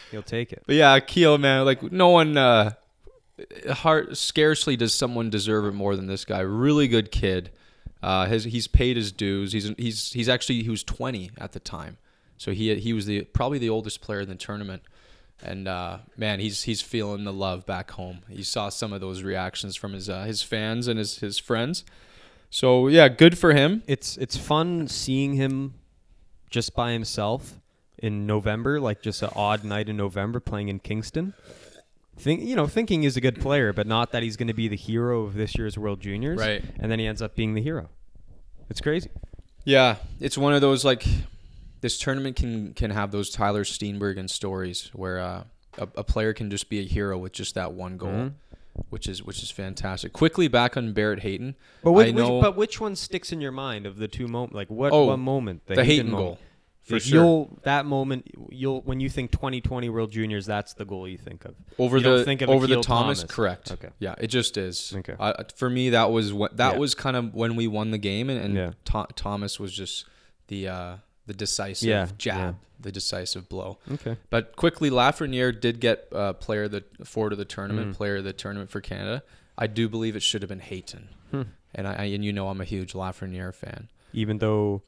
He'll 0.10 0.24
take 0.24 0.52
it. 0.52 0.64
But 0.66 0.76
yeah, 0.76 1.00
Keel 1.00 1.38
man, 1.38 1.66
like 1.66 1.84
no 1.92 2.10
one 2.10 2.36
uh 2.36 2.72
hard 3.70 4.18
scarcely 4.18 4.76
does 4.76 4.94
someone 4.94 5.30
deserve 5.30 5.66
it 5.66 5.74
more 5.74 5.96
than 5.96 6.08
this 6.08 6.26
guy. 6.26 6.40
Really 6.42 6.88
good 6.88 7.12
kid. 7.12 7.52
Uh 8.02 8.26
has 8.26 8.46
he's 8.46 8.68
paid 8.68 8.98
his 8.98 9.12
dues. 9.12 9.54
He's 9.54 9.72
he's 9.78 10.12
he's 10.14 10.30
actually 10.30 10.64
he 10.64 10.70
was 10.70 10.84
20 10.84 11.32
at 11.38 11.52
the 11.52 11.60
time. 11.60 11.98
So 12.38 12.52
he 12.52 12.74
he 12.76 12.94
was 12.94 13.06
the 13.06 13.24
probably 13.26 13.60
the 13.60 13.70
oldest 13.70 14.02
player 14.02 14.22
in 14.22 14.30
the 14.30 14.36
tournament. 14.36 14.82
And 15.44 15.68
uh, 15.68 16.00
man, 16.18 16.40
he's 16.40 16.64
he's 16.64 16.82
feeling 16.82 17.24
the 17.24 17.34
love 17.34 17.66
back 17.66 17.92
home. 17.92 18.22
You 18.30 18.44
saw 18.44 18.70
some 18.70 18.94
of 18.94 19.02
those 19.02 19.24
reactions 19.24 19.76
from 19.76 19.94
his 19.94 20.10
uh, 20.10 20.24
his 20.24 20.42
fans 20.42 20.88
and 20.88 20.98
his 21.00 21.20
his 21.20 21.38
friends. 21.38 21.84
So 22.50 22.88
yeah, 22.88 23.08
good 23.10 23.38
for 23.38 23.54
him. 23.54 23.82
It's 23.88 24.18
it's 24.18 24.38
fun 24.38 24.88
seeing 24.88 25.34
him 25.34 25.76
just 26.50 26.76
by 26.76 26.92
himself 26.92 27.60
in 27.98 28.26
November, 28.26 28.80
like 28.80 29.02
just 29.02 29.22
an 29.22 29.30
odd 29.36 29.64
night 29.64 29.88
in 29.88 29.98
November 29.98 30.40
playing 30.40 30.68
in 30.68 30.80
Kingston. 30.80 31.34
Think 32.22 32.42
you 32.42 32.56
know, 32.56 32.68
thinking 32.68 33.02
he's 33.04 33.18
a 33.18 33.22
good 33.22 33.40
player, 33.42 33.74
but 33.74 33.88
not 33.88 34.12
that 34.12 34.22
he's 34.24 34.38
going 34.38 34.48
to 34.48 34.54
be 34.54 34.68
the 34.68 34.76
hero 34.78 35.24
of 35.24 35.34
this 35.34 35.58
year's 35.58 35.78
World 35.78 36.00
Juniors. 36.02 36.40
Right. 36.40 36.64
And 36.80 36.92
then 36.92 37.00
he 37.00 37.08
ends 37.08 37.22
up 37.22 37.36
being 37.36 37.54
the 37.56 37.62
hero. 37.62 37.90
It's 38.70 38.80
crazy. 38.82 39.10
Yeah, 39.66 39.98
it's 40.20 40.38
one 40.38 40.54
of 40.54 40.62
those 40.62 40.84
like 40.86 41.04
this 41.82 41.98
tournament 41.98 42.36
can 42.36 42.74
can 42.74 42.92
have 42.92 43.12
those 43.12 43.30
Tyler 43.30 43.64
Steenbergen 43.64 44.30
stories 44.30 44.90
where 44.94 45.20
uh, 45.20 45.44
a, 45.78 45.88
a 45.98 46.04
player 46.04 46.34
can 46.34 46.50
just 46.50 46.70
be 46.70 46.80
a 46.80 46.84
hero 46.84 47.18
with 47.18 47.32
just 47.34 47.56
that 47.56 47.74
one 47.74 47.98
goal, 47.98 48.10
Mhm. 48.10 48.34
which 48.90 49.08
is 49.08 49.22
which 49.24 49.42
is 49.44 49.52
fantastic. 49.52 50.14
Quickly 50.14 50.48
back 50.48 50.78
on 50.78 50.94
Barrett 50.94 51.20
Hayton. 51.22 51.56
But 51.84 51.92
which, 51.94 52.08
I 52.08 52.12
know 52.12 52.36
which, 52.38 52.44
but 52.44 52.56
which 52.56 52.80
one 52.80 52.96
sticks 52.96 53.32
in 53.32 53.42
your 53.42 53.52
mind 53.52 53.86
of 53.86 53.98
the 53.98 54.08
two 54.08 54.28
moments? 54.28 54.56
Like 54.56 54.70
what 54.70 54.92
Oh, 54.94 55.06
what 55.08 55.18
moment? 55.18 55.66
the 55.68 55.84
Hayton 55.84 56.12
moment? 56.12 56.28
goal. 56.28 56.40
For 56.92 57.00
sure. 57.00 57.20
You'll 57.24 57.60
that 57.64 57.86
moment 57.86 58.30
you'll 58.50 58.82
when 58.82 59.00
you 59.00 59.10
think 59.10 59.32
2020 59.32 59.90
World 59.90 60.12
Juniors, 60.12 60.46
that's 60.46 60.74
the 60.74 60.86
goal 60.86 61.08
you 61.08 61.18
think 61.18 61.46
of. 61.46 61.56
over 61.80 61.98
You 61.98 62.04
the 62.18 62.26
think 62.26 62.42
of 62.42 62.50
over 62.50 62.68
the 62.68 62.82
Thomas, 62.82 63.20
Thomas. 63.20 63.24
correct? 63.36 63.72
Okay. 63.72 63.90
Yeah, 64.00 64.16
it 64.20 64.28
just 64.28 64.58
is. 64.58 64.94
Okay. 64.96 65.16
I, 65.20 65.44
for 65.56 65.70
me, 65.70 65.90
that 65.92 66.12
was 66.12 66.32
what 66.34 66.58
that 66.58 66.74
Yeah. 66.74 66.80
was 66.80 66.94
kind 66.96 67.16
of 67.18 67.34
when 67.34 67.56
we 67.56 67.68
won 67.68 67.92
the 67.92 67.98
game, 67.98 68.30
and, 68.30 68.40
and 68.40 68.56
Yeah. 68.56 68.72
Tho- 68.86 69.08
Thomas 69.16 69.60
was 69.60 69.74
just 69.74 70.06
the 70.48 70.68
uh, 70.68 70.96
the 71.28 71.34
decisive 71.34 71.88
Yeah, 71.88 72.08
jab, 72.18 72.56
the 72.80 72.92
decisive 72.92 73.48
blow. 73.48 73.78
Okay. 73.92 74.18
But 74.30 74.56
quickly, 74.56 74.90
Lafreniere 74.90 75.58
did 75.60 75.80
get 75.80 76.08
uh, 76.12 76.34
player 76.34 76.68
the 76.68 76.84
forward 77.04 77.32
of 77.32 77.38
the 77.38 77.46
tournament, 77.46 77.92
Mhm. 77.92 77.96
player 77.96 78.18
of 78.18 78.24
the 78.24 78.34
tournament 78.34 78.70
for 78.70 78.82
Canada. 78.82 79.24
I 79.58 79.68
do 79.68 79.88
believe 79.88 80.16
it 80.16 80.24
should 80.24 80.42
have 80.42 80.50
been 80.50 80.60
Hayton, 80.60 81.10
Hmm. 81.30 81.42
and 81.76 81.88
I 81.88 81.94
and 82.06 82.26
you 82.26 82.34
know 82.34 82.50
I'm 82.50 82.60
a 82.62 82.66
huge 82.66 82.94
Lafreniere 82.94 83.54
fan. 83.54 83.90
Even 84.14 84.40
though, 84.40 84.82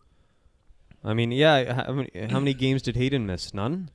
I 1.04 1.14
mean, 1.14 1.32
yeah. 1.32 1.86
How 1.86 1.94
many, 1.94 2.10
how 2.30 2.40
many 2.40 2.54
games 2.54 2.82
did 2.82 2.96
Hayton 2.96 3.26
miss? 3.26 3.54
None. 3.54 3.90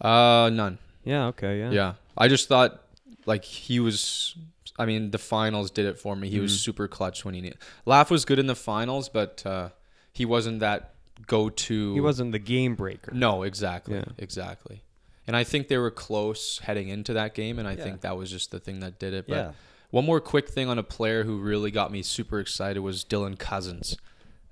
Uh, 0.00 0.50
none. 0.52 0.78
Yeah. 1.04 1.26
Okay. 1.28 1.58
Yeah. 1.58 1.70
Yeah. 1.70 1.92
I 2.16 2.28
just 2.28 2.48
thought 2.48 2.80
like 3.26 3.44
he 3.44 3.80
was. 3.80 4.36
I 4.78 4.86
mean, 4.86 5.10
the 5.12 5.18
finals 5.18 5.70
did 5.70 5.86
it 5.86 5.98
for 5.98 6.16
me. 6.16 6.28
He 6.28 6.40
was 6.40 6.52
Mhm. 6.52 6.58
super 6.64 6.88
clutch 6.88 7.24
when 7.24 7.34
he 7.34 7.40
needed. 7.40 7.58
Laugh 7.86 8.10
was 8.10 8.24
good 8.24 8.40
in 8.40 8.46
the 8.48 8.56
finals, 8.56 9.08
but 9.08 9.44
uh, 9.46 9.68
he 10.12 10.24
wasn't 10.24 10.58
that 10.60 10.94
go-to. 11.28 11.94
He 11.94 12.00
wasn't 12.00 12.32
the 12.32 12.40
game 12.40 12.74
breaker. 12.74 13.12
No, 13.14 13.44
exactly, 13.44 13.94
Yeah. 13.98 14.04
exactly. 14.18 14.82
And 15.28 15.36
I 15.36 15.44
think 15.44 15.68
they 15.68 15.78
were 15.78 15.92
close 15.92 16.58
heading 16.58 16.88
into 16.88 17.12
that 17.12 17.34
game, 17.34 17.60
and 17.60 17.68
I 17.68 17.74
Yeah. 17.76 17.84
think 17.84 18.00
that 18.00 18.16
was 18.16 18.30
just 18.32 18.50
the 18.50 18.58
thing 18.58 18.80
that 18.80 18.98
did 18.98 19.14
it. 19.14 19.28
But 19.28 19.36
Yeah. 19.36 19.52
one 19.90 20.04
more 20.04 20.20
quick 20.20 20.48
thing 20.48 20.68
on 20.68 20.76
a 20.76 20.82
player 20.82 21.22
who 21.22 21.38
really 21.38 21.70
got 21.70 21.92
me 21.92 22.02
super 22.02 22.40
excited 22.40 22.80
was 22.80 23.04
Dylan 23.04 23.38
Cozens. 23.38 23.96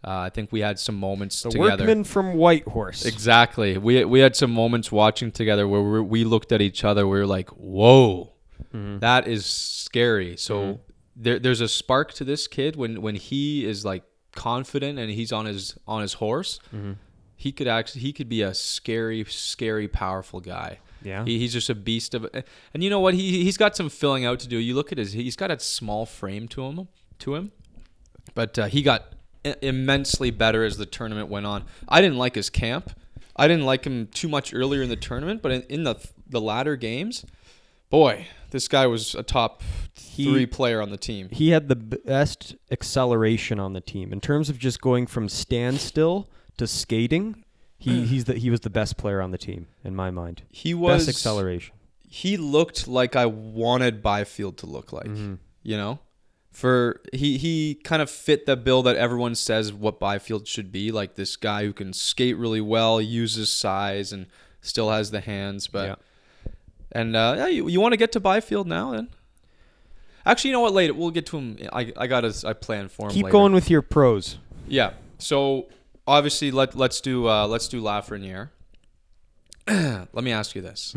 Uh, 0.04 0.18
I 0.26 0.30
think 0.30 0.50
we 0.50 0.60
had 0.60 0.78
some 0.80 0.96
moments 0.98 1.40
The 1.42 1.50
together. 1.50 1.84
workman 1.84 2.02
from 2.04 2.34
Whitehorse. 2.34 3.04
Exactly. 3.06 3.78
We 3.78 4.04
we 4.04 4.18
had 4.20 4.34
some 4.34 4.50
moments 4.50 4.90
watching 4.90 5.30
together 5.30 5.68
where 5.68 5.80
we, 5.82 6.00
we 6.00 6.24
looked 6.24 6.50
at 6.52 6.60
each 6.60 6.82
other. 6.84 7.06
We 7.06 7.18
were 7.18 7.26
like, 7.26 7.50
"Whoa, 7.50 8.32
Mhm. 8.74 8.98
that 9.00 9.28
is 9.28 9.46
scary." 9.46 10.36
So 10.36 10.54
Mhm. 10.60 10.78
there, 11.14 11.38
there's 11.38 11.60
a 11.60 11.68
spark 11.68 12.12
to 12.14 12.24
this 12.24 12.48
kid 12.48 12.74
when 12.76 13.00
when 13.00 13.14
he 13.14 13.64
is 13.64 13.84
like 13.84 14.02
confident 14.34 14.98
and 14.98 15.10
he's 15.10 15.30
on 15.32 15.46
his 15.46 15.76
on 15.86 16.02
his 16.02 16.14
horse. 16.14 16.58
Mhm. 16.74 16.96
He 17.36 17.52
could 17.52 17.68
actually 17.68 18.00
he 18.02 18.12
could 18.12 18.28
be 18.28 18.42
a 18.42 18.54
scary, 18.54 19.24
scary, 19.28 19.86
powerful 19.88 20.40
guy. 20.40 20.78
Yeah. 21.04 21.24
He, 21.24 21.38
he's 21.38 21.52
just 21.52 21.68
a 21.70 21.74
beast 21.74 22.14
of. 22.14 22.28
And 22.74 22.82
you 22.82 22.90
know 22.90 23.00
what? 23.00 23.14
He 23.14 23.44
he's 23.44 23.56
got 23.56 23.76
some 23.76 23.88
filling 23.88 24.24
out 24.24 24.40
to 24.40 24.48
do. 24.48 24.56
You 24.58 24.74
look 24.74 24.90
at 24.92 24.98
his. 24.98 25.12
He's 25.12 25.36
got 25.36 25.50
a 25.52 25.58
small 25.60 26.06
frame 26.06 26.48
to 26.48 26.62
him. 26.64 26.88
To 27.20 27.34
him, 27.36 27.52
but 28.34 28.58
uh, 28.58 28.66
he 28.66 28.82
got 28.82 29.11
immensely 29.44 30.30
better 30.30 30.64
as 30.64 30.76
the 30.76 30.86
tournament 30.86 31.28
went 31.28 31.46
on. 31.46 31.64
I 31.88 32.00
didn't 32.00 32.18
like 32.18 32.34
his 32.34 32.50
camp. 32.50 32.90
I 33.36 33.48
didn't 33.48 33.64
like 33.64 33.84
him 33.84 34.08
too 34.08 34.28
much 34.28 34.52
earlier 34.54 34.82
in 34.82 34.88
the 34.88 34.96
tournament, 34.96 35.42
but 35.42 35.52
in, 35.52 35.62
in 35.62 35.82
the 35.84 35.96
the 36.28 36.40
latter 36.40 36.76
games, 36.76 37.24
boy, 37.90 38.26
this 38.50 38.68
guy 38.68 38.86
was 38.86 39.14
a 39.14 39.22
top 39.22 39.62
He- 39.94 40.24
three 40.30 40.46
player 40.46 40.80
on 40.82 40.90
the 40.90 40.96
team. 40.96 41.28
he 41.30 41.50
had 41.50 41.68
the 41.68 41.76
best 41.76 42.54
acceleration 42.70 43.58
on 43.58 43.72
the 43.72 43.80
team 43.80 44.12
in 44.12 44.20
terms 44.20 44.48
of 44.50 44.58
just 44.58 44.80
going 44.80 45.06
from 45.06 45.28
standstill 45.28 46.28
to 46.58 46.66
skating. 46.66 47.44
He 47.78 48.04
he's 48.06 48.24
the 48.24 48.34
he 48.34 48.50
was 48.50 48.60
the 48.60 48.70
best 48.70 48.96
player 48.96 49.20
on 49.22 49.30
the 49.30 49.38
team 49.38 49.66
in 49.84 49.94
my 49.96 50.10
mind. 50.10 50.42
He 50.50 50.74
was 50.74 51.06
best 51.06 51.08
acceleration. 51.16 51.74
He 52.08 52.36
looked 52.36 52.86
like 52.86 53.16
I 53.16 53.24
wanted 53.26 54.02
Byfield 54.02 54.58
to 54.58 54.66
look 54.66 54.92
like. 54.92 55.06
Mhm. 55.06 55.38
you 55.62 55.76
know 55.78 55.98
for 56.52 57.00
he 57.12 57.38
he 57.38 57.74
kind 57.82 58.02
of 58.02 58.10
fit 58.10 58.44
the 58.46 58.56
bill 58.56 58.82
that 58.82 58.94
everyone 58.96 59.34
says 59.34 59.72
what 59.72 59.98
Byfield 59.98 60.46
should 60.46 60.70
be 60.70 60.92
like 60.92 61.14
this 61.16 61.34
guy 61.36 61.64
who 61.64 61.72
can 61.72 61.92
skate 61.92 62.36
really 62.36 62.60
well 62.60 63.00
uses 63.00 63.50
size 63.50 64.12
and 64.12 64.26
still 64.60 64.90
has 64.90 65.10
the 65.10 65.20
hands 65.20 65.66
but 65.66 65.86
Yeah. 65.88 65.94
and 66.92 67.16
uh 67.16 67.34
yeah, 67.38 67.46
you, 67.48 67.68
you 67.68 67.80
want 67.80 67.92
to 67.94 67.96
get 67.96 68.12
to 68.12 68.20
Byfield 68.20 68.66
now 68.66 68.92
then 68.92 69.08
actually 70.26 70.50
you 70.50 70.56
know 70.56 70.60
what 70.60 70.74
later 70.74 70.92
we'll 70.92 71.10
get 71.10 71.24
to 71.26 71.38
him 71.38 71.56
I, 71.72 71.92
I 71.96 72.06
got 72.06 72.24
a 72.24 72.34
I 72.46 72.52
plan 72.52 72.88
for 72.88 73.06
him 73.06 73.12
Keep 73.12 73.24
later. 73.24 73.32
going 73.32 73.52
with 73.54 73.70
your 73.70 73.80
pros. 73.82 74.38
yeah 74.68 74.92
so 75.18 75.68
obviously 76.06 76.50
let 76.50 76.74
let's 76.76 77.00
do 77.00 77.28
uh 77.28 77.46
let's 77.46 77.66
do 77.66 77.80
Lafreniere 77.82 78.50
let 79.68 80.22
me 80.24 80.32
ask 80.32 80.54
you 80.54 80.60
this 80.62 80.94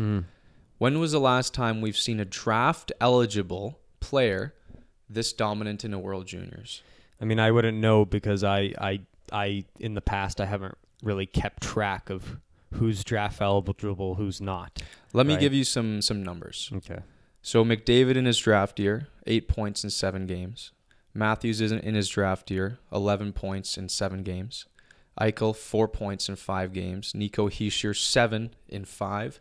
when 0.78 0.98
was 0.98 1.12
the 1.12 1.20
last 1.20 1.54
time 1.54 1.80
we've 1.80 1.96
seen 1.96 2.20
a 2.20 2.24
draft 2.26 2.92
eligible 3.00 3.78
player 4.00 4.52
this 5.08 5.32
dominant 5.32 5.84
in 5.84 5.94
a 5.94 5.98
World 5.98 6.26
Juniors? 6.26 6.82
I 7.20 7.24
mean, 7.24 7.40
I 7.40 7.50
wouldn't 7.50 7.78
know 7.78 8.04
because 8.04 8.44
I 8.44 8.72
I 8.78 9.00
I 9.32 9.64
in 9.80 9.94
the 9.94 10.00
past 10.00 10.40
I 10.40 10.46
haven't 10.46 10.76
really 11.02 11.26
kept 11.26 11.62
track 11.62 12.10
of 12.10 12.38
who's 12.74 13.04
draft 13.04 13.40
eligible, 13.40 14.16
who's 14.16 14.40
not. 14.40 14.82
Let 15.12 15.26
me 15.26 15.36
give 15.36 15.54
you 15.54 15.64
some 15.64 16.02
some 16.02 16.22
numbers. 16.22 16.70
Okay. 16.74 17.00
So 17.42 17.64
McDavid 17.64 18.16
in 18.16 18.24
his 18.24 18.38
draft 18.38 18.78
year, 18.80 19.08
eight 19.26 19.48
points 19.48 19.84
in 19.84 19.90
seven 19.90 20.26
games. 20.26 20.72
Matthews 21.14 21.60
isn't 21.60 21.84
in 21.84 21.94
his 21.94 22.08
draft 22.08 22.50
year, 22.50 22.78
eleven 22.92 23.32
points 23.32 23.78
in 23.78 23.88
seven 23.88 24.22
games. 24.22 24.66
Eichel 25.18 25.56
four 25.56 25.88
points 25.88 26.28
in 26.28 26.36
five 26.36 26.72
games. 26.72 27.14
Nico 27.14 27.48
Hischier 27.48 27.96
seven 27.96 28.54
in 28.68 28.84
five. 28.84 29.40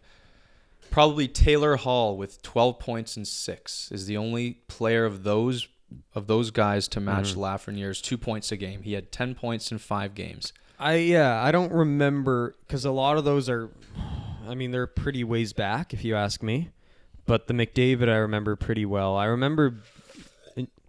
Probably 0.91 1.27
Taylor 1.27 1.75
Hall 1.75 2.15
with 2.17 2.41
twelve 2.41 2.79
points 2.79 3.17
in 3.17 3.25
six 3.25 3.91
is 3.91 4.05
the 4.05 4.15
only 4.17 4.61
player 4.67 5.05
of 5.05 5.23
those 5.23 5.67
of 6.13 6.27
those 6.27 6.51
guys 6.51 6.87
to 6.89 6.99
match 6.99 7.33
Mhm. 7.33 7.37
Lafreniere's 7.37 8.01
two 8.01 8.17
points 8.17 8.51
a 8.51 8.57
game. 8.57 8.81
He 8.83 8.93
had 8.93 9.11
ten 9.11 9.35
points 9.35 9.71
in 9.71 9.77
five 9.77 10.15
games. 10.15 10.51
I 10.79 10.95
yeah, 10.95 11.41
I 11.41 11.51
don't 11.51 11.71
remember 11.71 12.55
because 12.65 12.85
a 12.85 12.91
lot 12.91 13.17
of 13.17 13.23
those 13.25 13.47
are, 13.49 13.69
I 14.47 14.55
mean, 14.55 14.71
they're 14.71 14.87
pretty 14.87 15.23
ways 15.23 15.53
back 15.53 15.93
if 15.93 16.03
you 16.03 16.15
ask 16.15 16.41
me. 16.41 16.69
But 17.25 17.47
the 17.47 17.53
McDavid 17.53 18.07
I 18.09 18.17
remember 18.17 18.55
pretty 18.55 18.85
well. 18.85 19.15
I 19.15 19.25
remember 19.25 19.75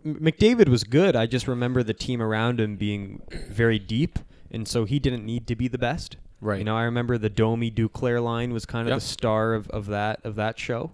McDavid 0.05 0.69
was 0.69 0.85
good. 0.85 1.17
I 1.17 1.26
just 1.26 1.49
remember 1.49 1.83
the 1.83 1.95
team 1.95 2.23
around 2.23 2.61
him 2.61 2.76
being 2.76 3.23
very 3.50 3.79
deep, 3.81 4.19
and 4.53 4.69
so 4.69 4.85
he 4.85 4.99
didn't 5.00 5.25
need 5.26 5.47
to 5.49 5.57
be 5.57 5.67
the 5.67 5.79
best. 5.79 6.17
Right. 6.40 6.59
You 6.59 6.64
know, 6.64 6.76
I 6.76 6.83
remember 6.83 7.16
the 7.19 7.31
Domi 7.31 7.71
Duclair 7.71 8.23
line 8.23 8.52
was 8.52 8.66
kind 8.66 8.87
of 8.87 8.90
Yeah. 8.90 8.97
the 8.97 9.00
star 9.00 9.55
of, 9.55 9.69
of 9.71 9.87
that 9.87 10.21
of 10.25 10.35
that 10.37 10.59
show. 10.59 10.93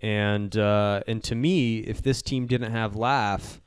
And 0.00 0.56
uh, 0.56 1.02
and 1.08 1.22
to 1.24 1.34
me, 1.34 1.78
if 1.80 2.00
this 2.02 2.22
team 2.22 2.46
didn't 2.46 2.70
have 2.72 2.94
Laugh, 2.94 3.60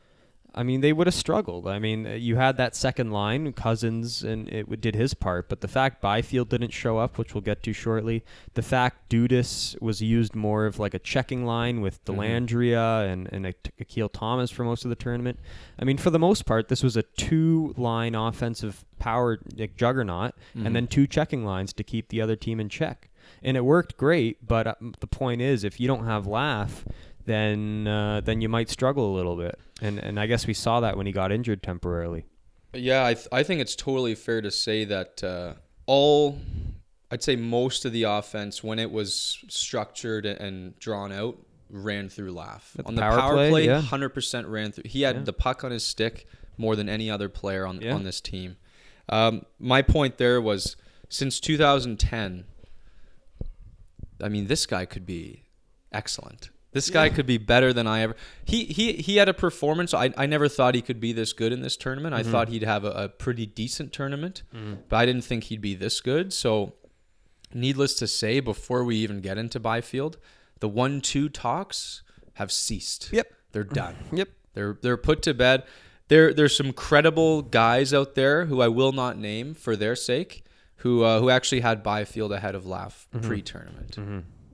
I 0.53 0.63
mean, 0.63 0.81
they 0.81 0.91
would 0.91 1.08
have 1.08 1.13
struggled. 1.13 1.65
I 1.67 1.79
mean, 1.79 2.05
uh, 2.05 2.10
you 2.12 2.36
had 2.36 2.58
that 2.58 2.75
second 2.75 3.12
line, 3.12 3.53
Cozens, 3.53 4.22
and 4.22 4.50
it 4.50 4.63
w- 4.63 4.75
did 4.75 4.96
his 4.96 5.13
part. 5.13 5.48
But 5.48 5.62
the 5.62 5.67
fact 5.70 6.01
Byfield 6.01 6.50
didn't 6.50 6.72
show 6.74 6.98
up, 6.98 7.17
which 7.17 7.34
we'll 7.34 7.39
get 7.41 7.63
to 7.63 7.72
shortly, 7.72 8.25
the 8.55 8.62
fact 8.62 9.10
Dudas 9.10 9.81
was 9.81 10.01
used 10.01 10.36
more 10.36 10.65
of 10.65 10.77
like 10.77 10.93
a 10.93 11.00
checking 11.00 11.46
line 11.46 11.79
with 11.79 12.03
Mhm. 12.03 12.15
Dellandrea 12.15 13.10
and, 13.12 13.29
and 13.31 13.46
a- 13.46 13.53
Akil 13.79 14.10
Thomas 14.10 14.51
for 14.51 14.65
most 14.65 14.84
of 14.84 14.89
the 14.89 14.96
tournament. 14.96 15.39
I 15.79 15.86
mean, 15.86 15.98
for 15.98 16.10
the 16.10 16.20
most 16.20 16.46
part, 16.46 16.67
this 16.67 16.84
was 16.84 16.98
a 16.98 17.03
two 17.03 17.74
line 17.77 18.13
offensive 18.13 18.84
power 19.00 19.39
like, 19.58 19.77
juggernaut 19.77 20.34
Mhm. 20.55 20.65
and 20.65 20.75
then 20.75 20.88
two 20.88 21.08
checking 21.08 21.46
lines 21.46 21.72
to 21.74 21.84
keep 21.84 22.10
the 22.10 22.20
other 22.20 22.36
team 22.36 22.60
in 22.60 22.67
check. 22.67 23.08
And 23.43 23.55
it 23.55 23.62
worked 23.63 23.98
great, 23.98 24.46
but 24.46 24.67
uh, 24.67 24.75
the 25.00 25.08
point 25.08 25.41
is, 25.41 25.63
if 25.63 25.79
you 25.79 25.88
don't 25.88 26.05
have 26.05 26.27
Laugh, 26.27 26.86
then 27.25 27.88
uh, 27.88 28.22
then 28.22 28.42
you 28.42 28.50
might 28.50 28.70
struggle 28.70 29.13
a 29.13 29.16
little 29.16 29.36
bit. 29.36 29.60
And 29.82 30.00
and 30.00 30.20
I 30.20 30.28
guess 30.28 30.48
we 30.48 30.54
saw 30.54 30.80
that 30.82 30.98
when 30.98 31.06
he 31.06 31.12
got 31.12 31.32
injured 31.32 31.63
temporarily. 31.63 32.25
Yeah, 32.74 33.06
I, 33.06 33.16
th- 33.16 33.28
I 33.34 33.44
think 33.44 33.60
it's 33.60 33.75
totally 33.75 34.16
fair 34.16 34.42
to 34.42 34.50
say 34.50 34.86
that 34.86 35.22
uh, 35.24 35.56
all, 35.88 36.40
I'd 37.12 37.22
say 37.22 37.36
most 37.36 37.84
of 37.84 37.92
the 37.92 38.04
offense, 38.04 38.63
when 38.63 38.80
it 38.80 38.90
was 38.90 39.40
structured 39.50 40.25
and 40.25 40.80
drawn 40.80 41.12
out, 41.12 41.38
ran 41.70 42.08
through 42.08 42.32
Laugh. 42.32 42.78
On 42.86 42.96
the 42.96 43.01
power 43.01 43.18
power, 43.20 43.34
play, 43.34 43.50
play, 43.50 43.66
yeah. 43.66 43.82
100% 43.82 44.50
ran 44.50 44.72
through. 44.72 44.86
He 44.86 45.01
had 45.01 45.18
Yeah. 45.18 45.22
the 45.24 45.34
puck 45.34 45.66
on 45.66 45.72
his 45.72 45.84
stick 45.84 46.25
more 46.58 46.78
than 46.78 46.88
any 46.88 47.10
other 47.12 47.28
player 47.28 47.66
on, 47.68 47.82
Yeah. 47.82 47.94
on 47.94 48.06
this 48.06 48.22
team. 48.22 48.56
Um, 49.10 49.46
my 49.60 49.82
point 49.82 50.18
there 50.18 50.40
was 50.42 50.78
since 51.10 51.42
2010, 51.42 52.46
I 54.24 54.30
mean, 54.30 54.48
this 54.48 54.66
guy 54.66 54.86
could 54.86 55.06
be 55.06 55.44
excellent. 55.92 56.51
This 56.74 56.90
guy 56.90 57.10
could 57.10 57.25
be 57.25 57.38
better 57.38 57.74
than 57.74 57.86
I 57.86 58.01
ever. 58.01 58.16
He 58.46 58.63
he 58.66 58.94
he 58.94 59.18
had 59.18 59.28
a 59.28 59.34
performance. 59.34 59.94
I, 59.94 60.13
I 60.16 60.25
never 60.25 60.48
thought 60.48 60.74
he 60.74 60.82
could 60.82 61.01
be 61.01 61.12
this 61.12 61.34
good 61.34 61.51
in 61.51 61.62
this 61.62 61.75
tournament. 61.75 62.16
I 62.16 62.22
mm-hmm. 62.22 62.32
thought 62.32 62.48
he'd 62.48 62.63
have 62.63 62.86
a, 62.86 62.92
a 62.92 63.10
pretty 63.10 63.46
decent 63.46 63.92
tournament, 63.92 64.44
mm-hmm. 64.56 64.75
but 64.88 64.96
I 64.96 65.06
didn't 65.06 65.25
think 65.25 65.46
he'd 65.46 65.62
be 65.62 65.75
this 65.75 66.00
good. 66.00 66.32
So, 66.32 66.75
needless 67.54 67.96
to 67.96 68.08
say, 68.08 68.40
before 68.40 68.86
we 68.86 68.96
even 68.98 69.20
get 69.20 69.38
into 69.38 69.60
Byfield, 69.60 70.18
the 70.62 70.70
one-two 70.70 71.28
talks 71.28 72.04
have 72.36 72.51
ceased. 72.51 73.10
Yep. 73.12 73.28
they're 73.51 73.63
done. 73.63 73.96
Yep. 74.13 74.30
They're 74.54 74.78
they're 74.82 74.98
put 74.98 75.22
to 75.24 75.34
bed. 75.34 75.63
There 76.08 76.34
there's 76.34 76.56
some 76.56 76.74
credible 76.74 77.42
guys 77.42 77.94
out 77.94 78.16
there 78.16 78.46
who 78.46 78.62
I 78.62 78.68
will 78.68 78.92
not 78.92 79.18
name 79.18 79.54
for 79.54 79.75
their 79.75 79.96
sake, 79.96 80.44
who 80.78 81.04
uh, 81.04 81.20
who 81.20 81.30
actually 81.30 81.62
had 81.62 81.84
Byfield 81.84 82.32
ahead 82.32 82.56
of 82.56 82.66
Laugh 82.66 83.08
mm-hmm. 83.13 83.28
pre-tournament. 83.28 83.98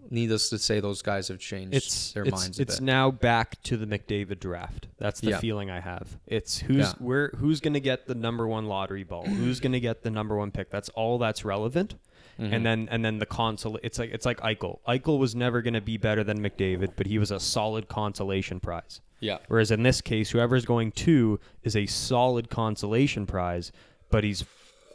Needless 0.10 0.50
to 0.50 0.58
say, 0.58 0.80
those 0.80 1.02
guys 1.02 1.28
have 1.28 1.40
changed 1.40 1.74
it's 1.76 2.14
their 2.14 2.24
it's, 2.24 2.32
minds 2.32 2.60
a 2.60 2.62
it's 2.64 2.76
bit. 2.80 2.84
now 2.86 3.12
back 3.12 3.62
to 3.64 3.78
the 3.78 3.86
McDavid 3.86 4.40
draft. 4.40 4.88
That's 4.98 5.20
the 5.22 5.32
Yeah. 5.32 5.40
feeling 5.40 5.70
I 5.70 5.80
have. 5.80 6.18
It's 6.28 6.60
who's 6.60 6.78
Yeah. 6.78 6.94
where 7.00 7.32
who's 7.38 7.60
going 7.60 7.74
to 7.74 7.80
get 7.80 8.08
the 8.08 8.16
number 8.16 8.48
one 8.48 8.66
lottery 8.68 9.04
ball, 9.04 9.26
who's 9.26 9.60
going 9.60 9.74
to 9.74 9.80
get 9.80 10.04
the 10.04 10.10
number 10.12 10.36
one 10.36 10.52
pick. 10.52 10.70
That's 10.70 10.90
all 10.90 11.18
that's 11.18 11.44
relevant. 11.46 11.96
Mhm. 12.40 12.54
And 12.54 12.66
then 12.66 12.88
and 12.92 13.04
then 13.04 13.18
the 13.18 13.26
console. 13.26 13.80
It's 13.82 13.98
like 13.98 14.12
it's 14.12 14.26
like 14.26 14.40
Eichel. 14.42 14.80
Eichel 14.88 15.18
was 15.18 15.34
never 15.36 15.62
going 15.64 15.74
to 15.74 15.82
be 15.82 15.98
better 15.98 16.24
than 16.24 16.40
McDavid, 16.40 16.92
but 16.96 17.08
he 17.08 17.18
was 17.18 17.32
a 17.32 17.40
solid 17.40 17.88
consolation 17.88 18.60
prize. 18.60 19.02
yeah, 19.20 19.38
Whereas 19.48 19.72
in 19.72 19.82
this 19.82 20.00
case, 20.02 20.30
whoever's 20.30 20.64
going 20.66 20.92
two 20.92 21.40
is 21.64 21.76
a 21.76 21.88
solid 21.88 22.50
consolation 22.52 23.26
prize, 23.26 23.72
but 24.12 24.24
he's 24.24 24.46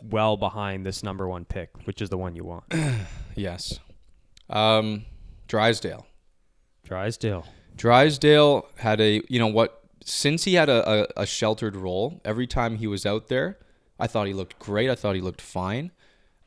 well 0.09 0.37
behind 0.37 0.87
this 0.87 1.03
number 1.03 1.27
one 1.27 1.45
pick, 1.45 1.71
which 1.85 2.01
is 2.01 2.09
the 2.11 2.17
one 2.19 2.37
you 2.37 2.45
want. 2.45 2.65
yes. 3.35 3.81
Um, 4.53 5.05
Drysdale. 5.49 6.07
Drysdale. 6.85 7.47
Drysdale 7.77 8.69
had 8.77 9.01
a, 9.01 9.23
you 9.29 9.39
know 9.39 9.47
what, 9.49 9.83
since 10.05 10.45
he 10.45 10.55
had 10.55 10.69
a, 10.69 11.07
a, 11.17 11.23
a 11.23 11.27
sheltered 11.27 11.77
role, 11.77 12.21
every 12.25 12.47
time 12.47 12.77
he 12.77 12.87
was 12.87 13.07
out 13.07 13.29
there, 13.29 13.59
I 13.99 14.07
thought 14.07 14.27
he 14.27 14.35
looked 14.35 14.59
great. 14.59 14.91
I 14.91 14.95
thought 14.95 15.15
he 15.15 15.21
looked 15.21 15.41
fine. 15.41 15.91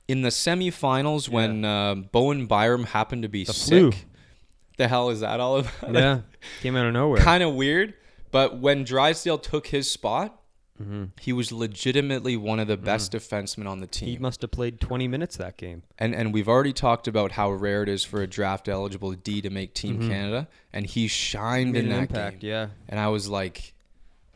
In 0.08 0.22
the 0.22 0.30
semifinals, 0.30 1.30
when 1.30 1.66
uh, 1.66 1.96
Bowen 1.96 2.46
Byram 2.46 2.84
happened 2.84 3.24
to 3.24 3.30
be 3.30 3.44
The 3.44 3.54
sick, 3.54 3.70
flu. 3.70 3.92
the 4.78 4.88
hell 4.88 5.10
is 5.10 5.22
that 5.22 5.40
all 5.40 5.58
about? 5.58 5.94
Yeah, 5.94 6.20
came 6.62 6.76
out 6.76 6.86
of 6.86 6.94
nowhere. 6.94 7.22
kind 7.22 7.42
of 7.44 7.54
weird. 7.56 7.96
But 8.30 8.60
when 8.60 8.84
Drysdale 8.84 9.38
took 9.40 9.68
his 9.68 9.90
spot, 9.90 10.40
Mhm. 10.82 11.12
he 11.22 11.32
was 11.32 11.52
legitimately 11.52 12.36
one 12.36 12.60
of 12.60 12.68
the 12.68 12.76
best 12.76 13.14
defensemen 13.14 13.66
on 13.68 13.80
the 13.80 13.88
team. 13.88 14.10
He 14.10 14.18
must 14.18 14.42
have 14.42 14.52
played 14.52 14.82
20 14.82 15.08
minutes 15.08 15.38
that 15.38 15.56
game. 15.58 15.84
And 15.98 16.14
and 16.14 16.34
we've 16.34 16.50
already 16.50 16.74
talked 16.74 17.08
about 17.08 17.32
how 17.34 17.52
rare 17.52 17.82
it 17.84 17.90
is 17.90 18.04
for 18.04 18.22
a 18.22 18.28
draft 18.28 18.68
eligible 18.68 19.14
D 19.14 19.42
to 19.42 19.50
make 19.50 19.74
Team 19.74 20.10
Canada, 20.10 20.48
and 20.74 20.86
he 20.86 21.08
shined 21.08 21.78
in 21.78 21.90
that 21.90 22.00
impact, 22.02 22.40
game. 22.40 22.50
yeah. 22.50 22.68
And 22.90 23.00
I 23.00 23.08
was 23.08 23.30
like, 23.30 23.74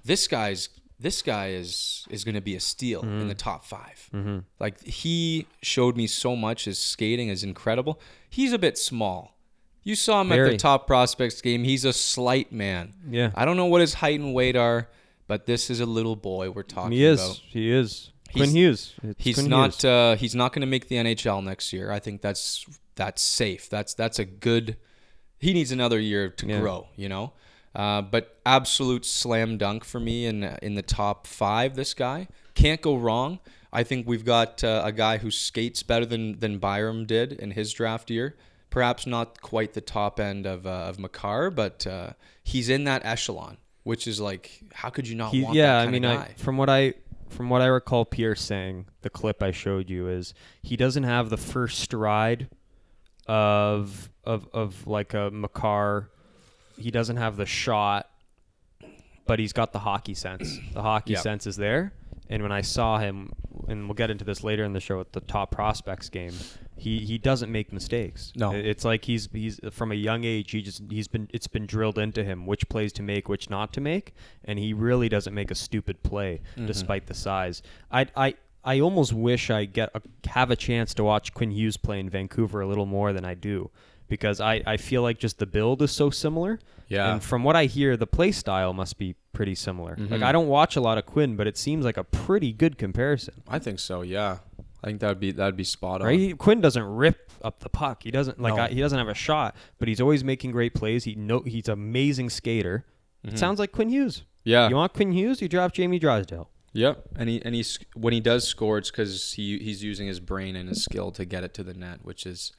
this 0.06 0.28
guy's 0.28 0.70
this 1.00 1.22
guy 1.22 1.50
is 1.52 2.06
is 2.10 2.24
going 2.24 2.36
to 2.36 2.42
be 2.42 2.56
a 2.56 2.60
steal 2.60 3.02
in 3.04 3.28
the 3.28 3.36
top 3.36 3.64
5 3.66 4.10
Mhm. 4.14 4.44
Like 4.60 4.82
he 4.84 5.46
showed 5.62 5.96
me 5.98 6.08
so 6.08 6.36
much. 6.36 6.66
His 6.66 6.78
skating 6.80 7.30
is 7.30 7.44
incredible. 7.44 8.00
He's 8.30 8.54
a 8.54 8.60
bit 8.60 8.78
small. 8.78 9.36
You 9.84 9.96
saw 9.96 10.22
him 10.22 10.32
at 10.34 10.46
the 10.52 10.58
top 10.58 10.88
prospects 10.88 11.42
game. 11.42 11.64
He's 11.64 11.86
a 11.86 11.94
slight 11.94 12.52
man. 12.52 12.94
Yeah. 13.10 13.32
I 13.34 13.46
don't 13.46 13.56
know 13.58 13.66
what 13.66 13.80
his 13.82 13.96
height 13.96 14.20
and 14.20 14.34
weight 14.34 14.58
are, 14.58 14.90
but 15.30 15.46
this 15.46 15.70
is 15.70 15.80
a 15.80 15.86
little 15.86 16.18
boy 16.18 16.50
we're 16.52 16.64
talking 16.64 16.92
He 16.92 17.06
is. 17.06 17.22
about. 17.24 17.36
He 17.48 17.72
is. 17.72 18.12
Quinn 18.34 18.50
He's- 18.50 18.54
Hughes. 18.56 18.94
It's 19.04 19.24
He's 19.24 19.36
Quinn 19.36 19.50
not. 19.50 19.72
Hughes. 19.76 19.86
Uh, 19.86 20.16
he's 20.20 20.36
not 20.36 20.52
going 20.54 20.62
to 20.62 20.68
make 20.68 20.90
the 20.90 20.98
NHL 20.98 21.42
next 21.44 21.72
year. 21.72 21.90
I 21.92 22.00
think 22.00 22.22
that's 22.22 22.66
that's 22.96 23.22
safe. 23.22 23.70
That's 23.70 23.94
that's 23.94 24.20
a 24.20 24.26
good. 24.26 24.76
He 25.40 25.54
needs 25.54 25.72
another 25.72 26.00
year 26.00 26.30
to 26.30 26.46
Yeah. 26.46 26.60
grow. 26.60 26.88
You 26.98 27.08
know, 27.10 27.34
uh, 27.74 28.02
but 28.02 28.38
absolute 28.46 29.06
slam 29.06 29.58
dunk 29.58 29.86
for 29.86 30.00
me 30.02 30.26
in 30.26 30.44
in 30.62 30.76
the 30.76 30.82
top 30.84 31.26
five. 31.26 31.76
This 31.76 31.94
guy 31.94 32.28
can't 32.56 32.82
go 32.82 32.96
wrong. 32.98 33.40
I 33.72 33.84
think 33.84 34.08
we've 34.08 34.26
got 34.26 34.64
uh, 34.64 34.82
a 34.84 34.92
guy 34.92 35.18
who 35.20 35.32
skates 35.32 35.82
better 35.84 36.06
than 36.06 36.40
than 36.40 36.58
Byram 36.60 37.06
did 37.06 37.32
in 37.34 37.52
his 37.52 37.72
draft 37.74 38.10
year. 38.12 38.36
Perhaps 38.70 39.08
not 39.08 39.42
quite 39.42 39.74
the 39.74 39.82
top 39.82 40.20
end 40.20 40.46
of 40.46 40.68
uh, 40.68 40.90
of 40.90 41.00
Makar, 41.00 41.50
but 41.50 41.88
uh, 41.88 42.12
he's 42.44 42.70
in 42.70 42.84
that 42.84 43.02
echelon, 43.06 43.58
which 43.90 44.06
is 44.06 44.22
like, 44.22 44.52
how 44.72 44.90
could 44.92 45.08
you 45.08 45.16
not 45.16 45.32
He- 45.32 45.42
want 45.42 45.56
yeah, 45.56 45.80
I 45.80 45.88
mean, 45.88 46.06
I, 46.06 46.28
from 46.38 46.58
what 46.58 46.70
I 46.70 46.94
from 47.30 47.50
what 47.50 47.62
I 47.64 47.66
recall 47.66 48.06
Pierce 48.06 48.40
saying, 48.42 48.86
the 49.02 49.10
clip 49.10 49.42
I 49.42 49.50
showed 49.50 49.90
you 49.90 50.08
is 50.08 50.36
he 50.62 50.76
doesn't 50.78 51.06
have 51.06 51.30
the 51.32 51.38
first 51.38 51.80
stride 51.80 52.50
of 53.28 54.10
of 54.24 54.48
of 54.54 54.86
like 54.86 55.16
a 55.16 55.32
Makar. 55.32 56.10
He 56.78 56.92
doesn't 56.92 57.18
have 57.18 57.36
the 57.36 57.48
shot, 57.48 58.10
but 59.26 59.40
he's 59.40 59.54
got 59.54 59.74
the 59.74 59.80
hockey 59.80 60.14
sense. 60.14 60.60
The 60.74 60.84
hockey 60.84 61.14
Yeah. 61.14 61.22
sense 61.22 61.48
is 61.48 61.58
there. 61.58 61.94
And 62.30 62.44
when 62.44 62.52
I 62.52 62.62
saw 62.62 63.00
him, 63.00 63.32
and 63.68 63.88
we'll 63.88 63.96
get 63.96 64.12
into 64.12 64.24
this 64.24 64.44
later 64.44 64.64
in 64.64 64.74
the 64.74 64.80
show 64.80 65.00
at 65.02 65.14
the 65.14 65.20
top 65.20 65.50
prospects 65.50 66.10
game, 66.10 66.34
he, 66.80 67.00
he 67.00 67.18
doesn't 67.18 67.52
make 67.52 67.72
mistakes. 67.74 68.32
No. 68.36 68.52
It's 68.54 68.84
like 68.86 69.06
he's 69.06 69.30
he's 69.32 69.60
from 69.72 69.92
a 69.92 69.96
young 69.96 70.24
age. 70.24 70.52
He 70.52 70.62
just 70.62 70.82
he's 70.90 71.08
been 71.08 71.30
it's 71.34 71.48
been 71.48 71.66
drilled 71.66 71.98
into 71.98 72.24
him 72.24 72.46
which 72.46 72.68
plays 72.70 72.92
to 72.94 73.04
make, 73.04 73.30
which 73.30 73.50
not 73.50 73.72
to 73.74 73.82
make, 73.82 74.14
and 74.46 74.58
he 74.60 74.74
really 74.74 75.10
doesn't 75.10 75.34
make 75.34 75.52
a 75.52 75.56
stupid 75.56 76.02
play 76.04 76.42
despite 76.66 77.08
the 77.08 77.14
size. 77.14 77.62
I 77.92 78.08
I. 78.16 78.36
I 78.62 78.82
almost 78.82 79.14
wish 79.14 79.50
I 79.50 79.64
get 79.64 79.90
a, 79.96 80.02
have 80.32 80.52
a 80.52 80.56
chance 80.56 80.94
to 80.96 81.04
watch 81.06 81.34
Quinn 81.34 81.50
Hughes 81.50 81.78
play 81.78 81.98
in 81.98 82.10
Vancouver 82.10 82.60
a 82.60 82.68
little 82.68 82.86
more 82.86 83.14
than 83.14 83.24
I 83.24 83.34
do, 83.34 83.72
because 84.10 84.42
I, 84.42 84.62
I 84.68 84.76
feel 84.76 85.02
like 85.02 85.18
just 85.18 85.40
the 85.40 85.46
build 85.46 85.82
is 85.82 85.92
so 85.94 86.10
similar. 86.10 86.60
Yeah. 86.90 87.14
And 87.14 87.24
from 87.24 87.46
what 87.46 87.56
I 87.56 87.66
hear, 87.66 87.96
the 87.96 88.06
play 88.06 88.34
style 88.34 88.74
must 88.74 88.98
be 88.98 89.16
pretty 89.32 89.56
similar. 89.56 89.96
Like 89.98 90.20
Mhm. 90.20 90.24
I 90.24 90.34
don't 90.34 90.50
watch 90.50 90.76
a 90.76 90.82
lot 90.82 90.98
of 90.98 91.06
Quinn, 91.06 91.38
but 91.38 91.48
it 91.48 91.58
seems 91.58 91.86
like 91.86 91.96
a 91.96 92.04
pretty 92.04 92.52
good 92.52 92.78
comparison. 92.78 93.36
I 93.48 93.60
think 93.60 93.80
so. 93.80 94.02
Yeah, 94.02 94.40
I 94.84 94.88
think 94.88 95.00
that'd 95.02 95.20
be 95.20 95.32
that'd 95.32 95.58
be 95.58 95.64
spot 95.64 96.02
on. 96.02 96.08
Right? 96.08 96.20
He, 96.20 96.34
Quinn 96.34 96.62
doesn't 96.62 96.84
rip 96.84 97.32
up 97.42 97.60
the 97.60 97.70
puck. 97.70 98.04
He 98.04 98.12
doesn't 98.12 98.40
like 98.40 98.56
No. 98.56 98.64
I, 98.64 98.68
he 98.70 98.80
doesn't 98.80 98.98
have 98.98 99.08
a 99.08 99.14
shot, 99.14 99.56
but 99.78 99.88
he's 99.88 100.00
always 100.02 100.24
making 100.24 100.52
great 100.52 100.74
plays. 100.74 101.04
He 101.04 101.16
know 101.16 101.42
he's 101.42 101.68
an 101.68 101.74
amazing 101.74 102.30
skater. 102.30 102.86
It 103.24 103.38
sounds 103.38 103.60
like 103.60 103.74
Quinn 103.74 103.90
Hughes. 103.90 104.18
Mm-hmm. 104.18 104.26
Yeah. 104.46 104.70
You 104.70 104.76
want 104.76 104.94
Quinn 104.94 105.12
Hughes? 105.12 105.42
You 105.42 105.50
draft 105.50 105.76
Jamie 105.76 106.00
Drysdale. 106.00 106.50
Yep. 106.74 107.10
And 107.18 107.30
he 107.30 107.42
and 107.44 107.54
he's 107.54 107.80
when 107.96 108.14
he 108.14 108.20
does 108.20 108.48
score, 108.48 108.78
it's 108.78 108.90
because 108.92 109.34
he 109.34 109.58
he's 109.60 109.84
using 109.84 110.08
his 110.08 110.20
brain 110.20 110.56
and 110.56 110.70
his 110.70 110.84
skill 110.84 111.12
to 111.12 111.26
get 111.26 111.44
it 111.44 111.54
to 111.56 111.64
the 111.64 111.74
net, 111.74 112.00
which 112.04 112.26
is, 112.26 112.54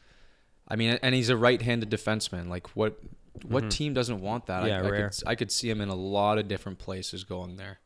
I 0.69 0.77
mean, 0.77 0.99
and 1.03 1.15
he's 1.15 1.31
a 1.31 1.37
right-handed 1.37 1.91
defenseman. 1.91 2.49
Like 2.49 2.77
what 2.77 2.99
what 3.47 3.71
team 3.71 3.95
doesn't 3.95 4.21
want 4.21 4.47
that? 4.47 4.65
Mm-hmm. 4.65 4.69
Yeah, 4.69 4.83
I, 4.83 4.87
I 4.87 4.91
rare. 4.91 5.09
could 5.09 5.29
I 5.29 5.35
could 5.37 5.53
see 5.53 5.71
him 5.71 5.81
in 5.81 5.89
a 5.89 5.95
lot 5.95 6.39
of 6.39 6.49
different 6.49 6.79
places 6.79 7.25
going 7.25 7.57
there. 7.57 7.81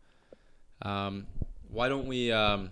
Um, 0.83 1.27
why 1.69 1.89
don't 1.89 2.07
we? 2.07 2.33
Um, 2.33 2.71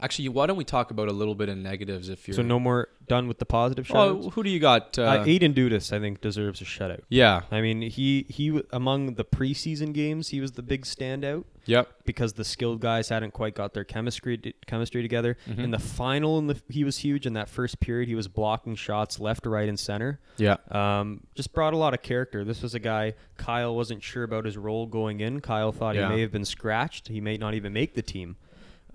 actually, 0.00 0.28
why 0.28 0.46
don't 0.46 0.56
we 0.56 0.64
talk 0.64 0.90
about 0.90 1.08
a 1.08 1.12
little 1.12 1.34
bit 1.34 1.48
of 1.48 1.56
negatives 1.56 2.08
if 2.08 2.26
you're? 2.28 2.34
So 2.34 2.42
no 2.42 2.58
more 2.60 2.88
done 3.06 3.26
with 3.28 3.38
the 3.38 3.46
positive 3.46 3.86
Oh, 3.94 4.22
shots. 4.22 4.34
who 4.34 4.42
do 4.42 4.50
you 4.50 4.60
got? 4.60 4.98
Uh, 4.98 5.02
uh, 5.02 5.24
Aidan 5.26 5.54
Dudas, 5.54 5.92
I 5.92 5.98
think, 6.00 6.20
deserves 6.20 6.60
a 6.60 6.64
shutout. 6.64 7.00
yeah. 7.08 7.42
I 7.50 7.60
mean, 7.60 7.82
he 7.82 8.26
he 8.28 8.62
among 8.72 9.14
the 9.14 9.24
preseason 9.24 9.92
games, 9.92 10.28
he 10.28 10.40
was 10.40 10.52
the 10.52 10.62
big 10.62 10.84
standout. 10.84 11.44
Yep. 11.66 11.86
because 12.06 12.32
the 12.32 12.44
skilled 12.46 12.80
guys 12.80 13.10
hadn't 13.10 13.32
quite 13.32 13.54
got 13.54 13.74
their 13.74 13.84
chemistry 13.84 14.54
chemistry 14.66 15.02
together. 15.02 15.36
Mm-hmm. 15.46 15.60
In 15.60 15.70
the 15.70 15.78
final, 15.78 16.38
in 16.38 16.46
the, 16.46 16.58
he 16.70 16.82
was 16.82 16.96
huge. 16.96 17.26
In 17.26 17.34
that 17.34 17.46
first 17.50 17.78
period, 17.78 18.08
he 18.08 18.14
was 18.14 18.26
blocking 18.26 18.74
shots 18.74 19.20
left, 19.20 19.44
right, 19.44 19.68
and 19.68 19.78
center. 19.78 20.18
Yeah. 20.38 20.56
Um, 20.70 21.24
just 21.34 21.52
brought 21.52 21.74
a 21.74 21.76
lot 21.76 21.92
of 21.92 22.00
character. 22.00 22.42
This 22.42 22.62
was 22.62 22.74
a 22.74 22.78
guy 22.78 23.12
Kyle 23.36 23.76
wasn't 23.76 24.02
sure 24.02 24.22
about 24.22 24.46
his 24.46 24.56
role 24.56 24.86
going 24.86 25.20
in. 25.20 25.40
Kyle 25.42 25.70
thought 25.70 25.94
Yeah. 25.94 26.08
he 26.08 26.14
may 26.14 26.20
have 26.22 26.32
been 26.32 26.46
scratched. 26.46 27.08
He 27.08 27.20
may 27.20 27.36
not 27.36 27.52
even 27.52 27.74
make 27.74 27.92
the 27.92 28.00
team. 28.02 28.36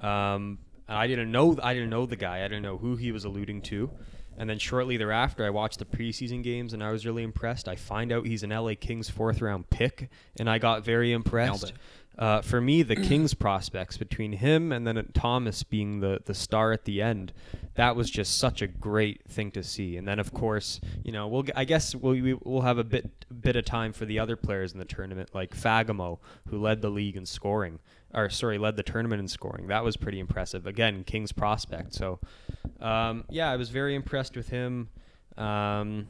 Um, 0.02 0.58
I 0.88 1.08
didn't 1.08 1.32
know. 1.32 1.58
I 1.62 1.74
didn't 1.74 1.90
know 1.90 2.06
the 2.06 2.16
guy. 2.16 2.40
I 2.40 2.48
didn't 2.48 2.64
know 2.64 2.78
who 2.78 2.96
he 2.96 3.12
was 3.12 3.26
alluding 3.26 3.62
to. 3.64 3.90
And 4.38 4.50
then 4.50 4.58
shortly 4.58 4.98
thereafter, 4.98 5.46
I 5.46 5.52
watched 5.52 5.80
the 5.80 5.86
preseason 5.86 6.44
games 6.44 6.74
and 6.74 6.84
I 6.84 6.92
was 6.92 7.06
really 7.06 7.24
impressed. 7.24 7.68
I 7.68 7.76
find 7.76 8.12
out 8.12 8.26
he's 8.26 8.44
an 8.44 8.50
LA 8.50 8.74
Kings 8.80 9.10
fourth 9.10 9.42
round 9.42 9.70
pick, 9.70 10.10
and 10.40 10.50
I 10.50 10.58
got 10.58 10.84
very 10.84 11.12
impressed. 11.12 11.72
Uh, 12.18 12.42
for 12.42 12.62
me, 12.62 12.84
the 12.84 12.96
Kings 12.96 13.34
prospects 13.46 13.98
between 13.98 14.34
him 14.34 14.72
and 14.72 14.86
then 14.86 15.10
Thomas 15.14 15.64
being 15.64 16.00
the 16.00 16.20
the 16.26 16.34
star 16.36 16.72
at 16.72 16.86
the 16.86 17.02
end, 17.02 17.34
that 17.76 17.96
was 17.96 18.10
just 18.10 18.38
such 18.38 18.62
a 18.62 18.68
great 18.68 19.24
thing 19.28 19.50
to 19.52 19.64
see. 19.64 19.98
And 19.98 20.08
then 20.08 20.20
of 20.20 20.32
course, 20.34 20.80
you 21.04 21.12
know, 21.12 21.28
we'll 21.28 21.46
I 21.56 21.66
guess 21.66 21.96
we'll 21.96 22.14
we- 22.14 22.34
we'll 22.44 22.62
have 22.62 22.78
a 22.78 22.84
bit 22.84 23.26
bit 23.42 23.56
of 23.56 23.66
time 23.66 23.94
for 23.94 24.06
the 24.06 24.20
other 24.20 24.36
players 24.36 24.74
in 24.74 24.80
the 24.80 24.86
tournament, 24.86 25.30
like 25.34 25.56
Fagemo, 25.56 26.20
who 26.50 26.60
led 26.62 26.82
the 26.84 26.90
league 26.90 27.16
in 27.18 27.26
scoring, 27.26 27.80
or 28.14 28.30
sorry, 28.30 28.60
led 28.60 28.76
the 28.76 28.84
tournament 28.84 29.20
in 29.20 29.28
scoring. 29.28 29.68
That 29.68 29.84
was 29.84 29.98
pretty 29.98 30.20
impressive. 30.20 30.68
Again, 30.68 31.04
Kings 31.04 31.32
prospect. 31.32 31.96
So, 31.96 32.20
um, 32.80 33.24
yeah, 33.30 33.50
I 33.50 33.56
was 33.56 33.70
very 33.70 33.96
impressed 33.96 34.36
with 34.38 34.50
him. 34.50 34.90
Um, 35.36 36.08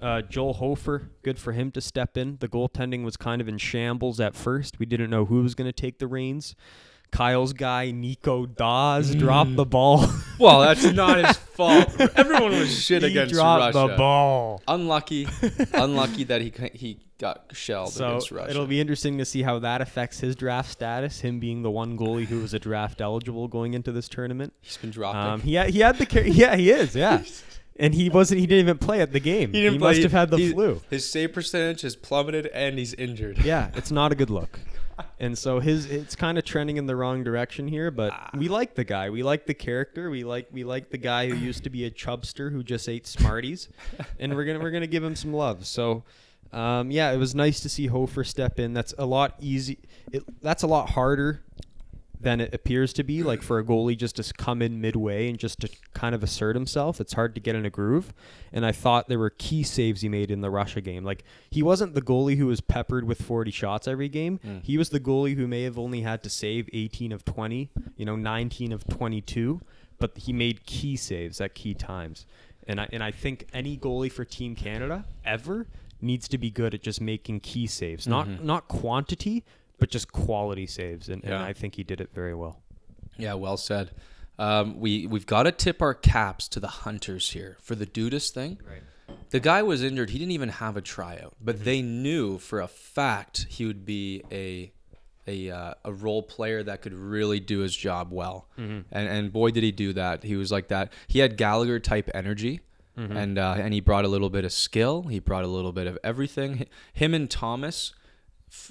uh, 0.00 0.22
Joel 0.22 0.54
Hofer, 0.54 1.10
good 1.22 1.38
for 1.38 1.52
him 1.52 1.70
to 1.72 1.80
step 1.80 2.16
in. 2.16 2.36
The 2.40 2.48
goaltending 2.48 3.04
was 3.04 3.16
kind 3.16 3.40
of 3.40 3.48
in 3.48 3.58
shambles 3.58 4.20
at 4.20 4.34
first. 4.34 4.78
We 4.78 4.86
didn't 4.86 5.10
know 5.10 5.24
who 5.26 5.42
was 5.42 5.54
going 5.54 5.68
to 5.68 5.72
take 5.72 5.98
the 5.98 6.06
reins. 6.06 6.54
Kyle's 7.12 7.52
guy, 7.52 7.90
Nico 7.90 8.46
Daws, 8.46 9.14
dropped 9.16 9.56
the 9.56 9.64
ball. 9.64 10.06
Well, 10.38 10.60
that's 10.62 10.84
not 10.84 11.22
his 11.22 11.36
fault. 11.36 12.00
Everyone 12.16 12.52
was 12.52 12.72
shit 12.82 13.02
against 13.02 13.04
Russ. 13.04 13.04
he 13.04 13.18
against 13.18 13.34
dropped 13.34 13.74
Russia. 13.74 13.88
the 13.92 13.96
ball. 13.98 14.62
Unlucky, 14.68 15.28
unlucky 15.74 16.24
that 16.24 16.40
he 16.40 16.50
he 16.72 16.98
got 17.18 17.44
shelled 17.52 17.92
So 17.92 18.06
against 18.08 18.30
Russia. 18.30 18.48
it'll 18.50 18.66
be 18.66 18.80
interesting 18.80 19.18
to 19.18 19.26
see 19.26 19.42
how 19.42 19.58
that 19.58 19.82
affects 19.82 20.20
his 20.20 20.34
draft 20.34 20.70
status. 20.70 21.20
Him 21.20 21.40
being 21.40 21.60
the 21.60 21.70
one 21.70 21.98
goalie 21.98 22.24
who 22.24 22.40
was 22.40 22.54
a 22.54 22.58
draft 22.58 23.02
eligible 23.02 23.48
going 23.48 23.74
into 23.74 23.92
this 23.92 24.08
tournament. 24.08 24.54
He's 24.62 24.78
been 24.78 24.92
dropping. 24.92 25.20
Um, 25.20 25.40
he 25.42 25.54
had, 25.54 25.68
he 25.68 25.80
had 25.80 25.98
the 25.98 26.06
car- 26.06 26.22
yeah 26.22 26.56
he 26.56 26.70
is 26.70 26.96
yeah, 26.96 27.22
and 27.78 27.94
he 27.94 28.08
wasn't 28.08 28.40
he 28.40 28.46
didn't 28.46 28.64
even 28.64 28.78
play 28.78 29.00
at 29.00 29.12
the 29.12 29.20
game. 29.20 29.52
He, 29.52 29.68
must 29.78 30.02
have 30.02 30.12
had 30.12 30.30
the 30.30 30.36
he- 30.36 30.52
flu. 30.52 30.80
His 30.90 31.10
save 31.10 31.32
percentage 31.32 31.82
has 31.82 31.96
plummeted 31.96 32.46
and 32.48 32.78
he's 32.78 32.94
injured. 32.94 33.38
Yeah, 33.38 33.70
it's 33.74 33.90
not 33.90 34.12
a 34.12 34.14
good 34.14 34.30
look. 34.30 34.60
and 35.18 35.36
so 35.36 35.60
his 35.60 35.86
it's 35.86 36.14
kind 36.16 36.38
of 36.38 36.44
trending 36.44 36.76
in 36.76 36.86
the 36.86 36.96
wrong 36.96 37.24
direction 37.24 37.68
here. 37.68 37.90
But 37.90 38.12
we 38.36 38.48
like 38.48 38.74
the 38.74 38.84
guy. 38.84 39.10
We 39.10 39.22
like 39.22 39.46
the 39.46 39.54
character. 39.54 40.10
We 40.10 40.24
like 40.24 40.48
we 40.52 40.64
like 40.64 40.90
the 40.90 40.98
guy 40.98 41.28
who 41.28 41.36
used 41.36 41.64
to 41.64 41.70
be 41.70 41.84
a 41.84 41.90
chubster 41.90 42.52
who 42.52 42.62
just 42.62 42.88
ate 42.88 43.06
Smarties, 43.06 43.68
and 44.18 44.34
we're 44.34 44.44
gonna 44.44 44.60
we're 44.60 44.70
gonna 44.70 44.86
give 44.86 45.04
him 45.04 45.16
some 45.16 45.32
love. 45.32 45.66
So. 45.66 46.04
Um, 46.52 46.90
yeah, 46.90 47.12
it 47.12 47.16
was 47.16 47.32
nice 47.32 47.60
to 47.60 47.68
see 47.68 47.86
Hofer 47.86 48.24
step 48.24 48.58
in. 48.58 48.72
That's 48.72 48.92
a 48.98 49.06
lot 49.06 49.36
easy. 49.38 49.78
It, 50.10 50.24
that's 50.42 50.64
a 50.64 50.66
lot 50.66 50.90
harder 50.90 51.44
than 52.20 52.40
it 52.40 52.52
appears 52.52 52.92
to 52.92 53.02
be. 53.02 53.22
Like 53.22 53.40
for 53.42 53.58
a 53.58 53.64
goalie 53.64 53.96
just 53.96 54.16
to 54.16 54.32
come 54.34 54.60
in 54.60 54.80
midway 54.80 55.28
and 55.30 55.38
just 55.38 55.60
to 55.60 55.68
kind 55.94 56.14
of 56.14 56.22
assert 56.22 56.54
himself, 56.54 57.00
it's 57.00 57.14
hard 57.14 57.34
to 57.34 57.40
get 57.40 57.54
in 57.54 57.64
a 57.64 57.70
groove. 57.70 58.12
And 58.52 58.66
I 58.66 58.72
thought 58.72 59.08
there 59.08 59.18
were 59.18 59.30
key 59.30 59.62
saves 59.62 60.02
he 60.02 60.08
made 60.08 60.30
in 60.30 60.40
the 60.42 60.50
Russia 60.50 60.80
game. 60.80 61.02
Like 61.04 61.24
he 61.50 61.62
wasn't 61.62 61.94
the 61.94 62.02
goalie 62.02 62.36
who 62.36 62.46
was 62.46 62.60
peppered 62.60 63.04
with 63.04 63.22
40 63.22 63.50
shots 63.50 63.88
every 63.88 64.08
game. 64.08 64.38
Mm. 64.46 64.62
He 64.62 64.76
was 64.76 64.90
the 64.90 65.00
goalie 65.00 65.34
who 65.36 65.46
may 65.46 65.62
have 65.62 65.78
only 65.78 66.02
had 66.02 66.22
to 66.24 66.30
save 66.30 66.68
18 66.72 67.12
of 67.12 67.24
20, 67.24 67.70
you 67.96 68.04
know, 68.04 68.16
19 68.16 68.72
of 68.72 68.86
22, 68.86 69.60
but 69.98 70.16
he 70.18 70.32
made 70.32 70.66
key 70.66 70.96
saves 70.96 71.40
at 71.40 71.54
key 71.54 71.72
times. 71.74 72.26
And 72.68 72.80
I 72.80 72.88
and 72.92 73.02
I 73.02 73.10
think 73.10 73.46
any 73.54 73.76
goalie 73.78 74.12
for 74.12 74.24
Team 74.24 74.54
Canada 74.54 75.04
ever 75.24 75.66
needs 76.02 76.28
to 76.28 76.38
be 76.38 76.50
good 76.50 76.74
at 76.74 76.82
just 76.82 77.00
making 77.00 77.40
key 77.40 77.66
saves, 77.66 78.06
not 78.06 78.26
Mhm. 78.26 78.42
not 78.42 78.68
quantity, 78.68 79.44
but 79.80 79.90
just 79.90 80.12
quality 80.12 80.66
saves. 80.66 81.08
And, 81.08 81.24
and 81.24 81.34
I 81.34 81.52
think 81.52 81.74
he 81.74 81.82
did 81.82 82.00
it 82.00 82.10
very 82.14 82.34
well. 82.34 82.60
Yeah, 83.16 83.34
well 83.34 83.56
said. 83.56 83.90
Um, 84.38 84.80
we 84.80 85.06
we've 85.06 85.26
got 85.26 85.42
to 85.42 85.52
tip 85.52 85.82
our 85.82 85.92
caps 85.92 86.48
to 86.48 86.60
the 86.60 86.68
hunters 86.68 87.30
here 87.30 87.58
for 87.60 87.74
the 87.74 87.86
Dudas 87.86 88.30
thing. 88.30 88.58
Right. 88.66 88.82
The 89.30 89.40
guy 89.40 89.62
was 89.62 89.82
injured. 89.82 90.10
He 90.10 90.18
didn't 90.18 90.32
even 90.32 90.48
have 90.48 90.76
a 90.76 90.80
tryout, 90.80 91.34
but 91.40 91.64
they 91.64 91.82
knew 91.82 92.38
for 92.38 92.60
a 92.60 92.68
fact 92.68 93.46
he 93.48 93.66
would 93.66 93.84
be 93.84 94.22
a 94.30 94.72
a 95.26 95.50
uh, 95.50 95.74
a 95.84 95.92
role 95.92 96.22
player 96.22 96.62
that 96.62 96.80
could 96.80 96.94
really 96.94 97.40
do 97.40 97.58
his 97.58 97.76
job 97.76 98.12
well. 98.12 98.48
And 98.56 98.84
and 98.90 99.32
boy 99.32 99.50
did 99.50 99.62
he 99.62 99.72
do 99.72 99.92
that. 99.92 100.22
He 100.22 100.36
was 100.36 100.50
like 100.50 100.68
that. 100.68 100.92
He 101.06 101.18
had 101.18 101.36
Gallagher 101.36 101.78
type 101.80 102.10
energy. 102.14 102.60
And 102.96 103.38
uh, 103.38 103.54
and 103.56 103.72
he 103.72 103.80
brought 103.80 104.04
a 104.04 104.08
little 104.08 104.28
bit 104.28 104.44
of 104.44 104.52
skill. 104.52 105.04
He 105.04 105.20
brought 105.20 105.44
a 105.44 105.46
little 105.46 105.72
bit 105.72 105.86
of 105.86 105.96
everything. 106.04 106.66
Him 106.92 107.14
and 107.14 107.30
Thomas, 107.30 107.94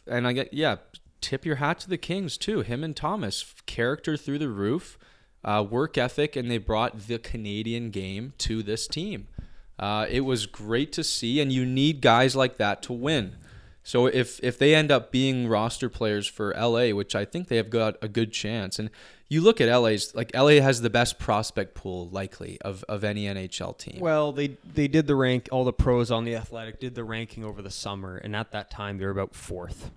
and 0.08 0.28
I 0.28 0.34
get 0.34 0.54
yeah. 0.54 0.78
Tip 1.22 1.46
your 1.46 1.58
hat 1.58 1.82
to 1.82 1.90
the 1.90 1.98
Kings 1.98 2.38
too. 2.38 2.62
Him 2.62 2.82
and 2.82 2.96
Thomas, 2.96 3.54
character 3.66 4.16
through 4.16 4.40
the 4.40 4.48
roof, 4.48 4.98
uh, 5.44 5.66
work 5.70 5.98
ethic, 5.98 6.38
and 6.38 6.50
they 6.50 6.58
brought 6.58 7.08
the 7.08 7.20
Canadian 7.20 7.90
game 7.90 8.34
to 8.38 8.64
this 8.64 8.88
team. 8.88 9.28
Uh, 9.78 10.06
it 10.10 10.22
was 10.22 10.46
great 10.46 10.94
to 10.94 11.04
see, 11.04 11.42
and 11.42 11.52
you 11.52 11.66
need 11.66 12.02
guys 12.02 12.38
like 12.38 12.58
that 12.58 12.82
to 12.84 12.94
win. 12.94 13.36
So 13.84 14.06
if 14.06 14.40
if 14.44 14.58
they 14.58 14.76
end 14.76 14.92
up 14.92 15.12
being 15.12 15.48
roster 15.48 15.90
players 15.90 16.28
for 16.28 16.54
LA, 16.54 16.90
which 16.90 17.16
I 17.16 17.26
think 17.26 17.48
they 17.48 17.58
have 17.58 17.70
got 17.70 17.96
a 18.02 18.08
good 18.08 18.32
chance, 18.32 18.78
and 18.78 18.90
you 19.30 19.42
look 19.42 19.62
at 19.62 19.70
LA's 19.74 20.14
like 20.16 20.32
LA 20.36 20.60
has 20.62 20.82
the 20.82 20.90
best 20.90 21.20
prospect 21.20 21.76
pool 21.76 22.10
likely 22.10 22.60
of, 22.62 22.84
of 22.90 23.04
any 23.04 23.26
NHL 23.26 23.78
team. 23.78 24.00
Well, 24.00 24.32
they 24.32 24.58
they 24.74 24.88
did 24.88 25.06
the 25.08 25.16
rank. 25.16 25.48
All 25.52 25.64
the 25.64 25.72
pros 25.74 26.10
on 26.12 26.24
the 26.26 26.36
Athletic 26.36 26.80
did 26.80 26.96
the 26.96 27.04
ranking 27.04 27.44
over 27.46 27.62
the 27.62 27.70
summer, 27.72 28.18
and 28.18 28.36
at 28.36 28.52
that 28.52 28.70
time 28.72 28.98
they 28.98 29.06
were 29.06 29.12
about 29.12 29.36
fourth. 29.36 29.92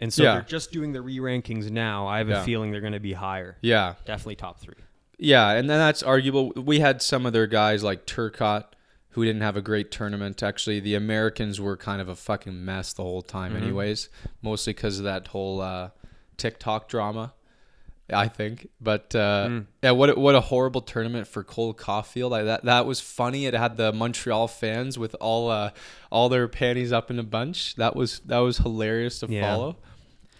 And 0.00 0.12
so 0.12 0.22
Yeah. 0.22 0.34
they're 0.34 0.42
just 0.42 0.70
doing 0.72 0.92
the 0.92 1.02
re-rankings 1.02 1.70
now. 1.70 2.06
I 2.06 2.18
have 2.18 2.28
a 2.28 2.32
Yeah. 2.34 2.44
feeling 2.44 2.70
they're 2.70 2.80
going 2.80 2.92
to 2.92 3.00
be 3.00 3.14
higher. 3.14 3.56
yeah, 3.62 3.94
Definitely 4.04 4.36
top 4.36 4.60
three. 4.60 4.74
Yeah, 5.18 5.50
and 5.50 5.68
then 5.68 5.78
that's 5.78 6.04
arguable. 6.04 6.52
We 6.54 6.78
had 6.78 7.02
some 7.02 7.26
of 7.26 7.32
their 7.32 7.48
guys 7.48 7.82
like 7.82 8.06
Turcotte 8.06 8.66
who 9.10 9.24
didn't 9.24 9.42
have 9.42 9.56
a 9.56 9.60
great 9.60 9.90
tournament. 9.90 10.40
Actually, 10.40 10.78
the 10.78 10.94
Americans 10.94 11.60
were 11.60 11.76
kind 11.76 12.00
of 12.00 12.08
a 12.08 12.14
fucking 12.14 12.64
mess 12.64 12.92
the 12.92 13.02
whole 13.02 13.22
time, 13.22 13.52
Mm-hmm. 13.54 13.62
anyways, 13.64 14.08
mostly 14.40 14.72
because 14.72 14.98
of 14.98 15.04
that 15.04 15.26
whole 15.28 15.60
uh, 15.60 15.90
TikTok 16.36 16.88
drama. 16.88 17.34
I 18.12 18.28
think, 18.28 18.68
but 18.80 19.14
uh, 19.14 19.46
Mm. 19.48 19.66
yeah, 19.82 19.90
what 19.90 20.10
a- 20.10 20.14
what 20.18 20.34
a 20.34 20.40
horrible 20.40 20.80
tournament 20.80 21.26
for 21.28 21.44
Cole 21.44 21.74
Caufield. 21.74 22.32
I, 22.34 22.42
that 22.44 22.64
that 22.64 22.86
was 22.86 23.00
funny. 23.00 23.44
It 23.46 23.52
had 23.54 23.76
the 23.76 23.92
Montreal 23.92 24.48
fans 24.48 24.98
with 24.98 25.14
all 25.20 25.50
uh, 25.50 25.70
all 26.10 26.28
their 26.30 26.48
panties 26.48 26.90
up 26.92 27.10
in 27.10 27.18
a 27.18 27.22
bunch. 27.22 27.74
That 27.76 27.94
was 27.94 28.20
that 28.20 28.38
was 28.38 28.58
hilarious 28.58 29.18
to 29.20 29.26
Yeah. 29.28 29.42
follow, 29.54 29.76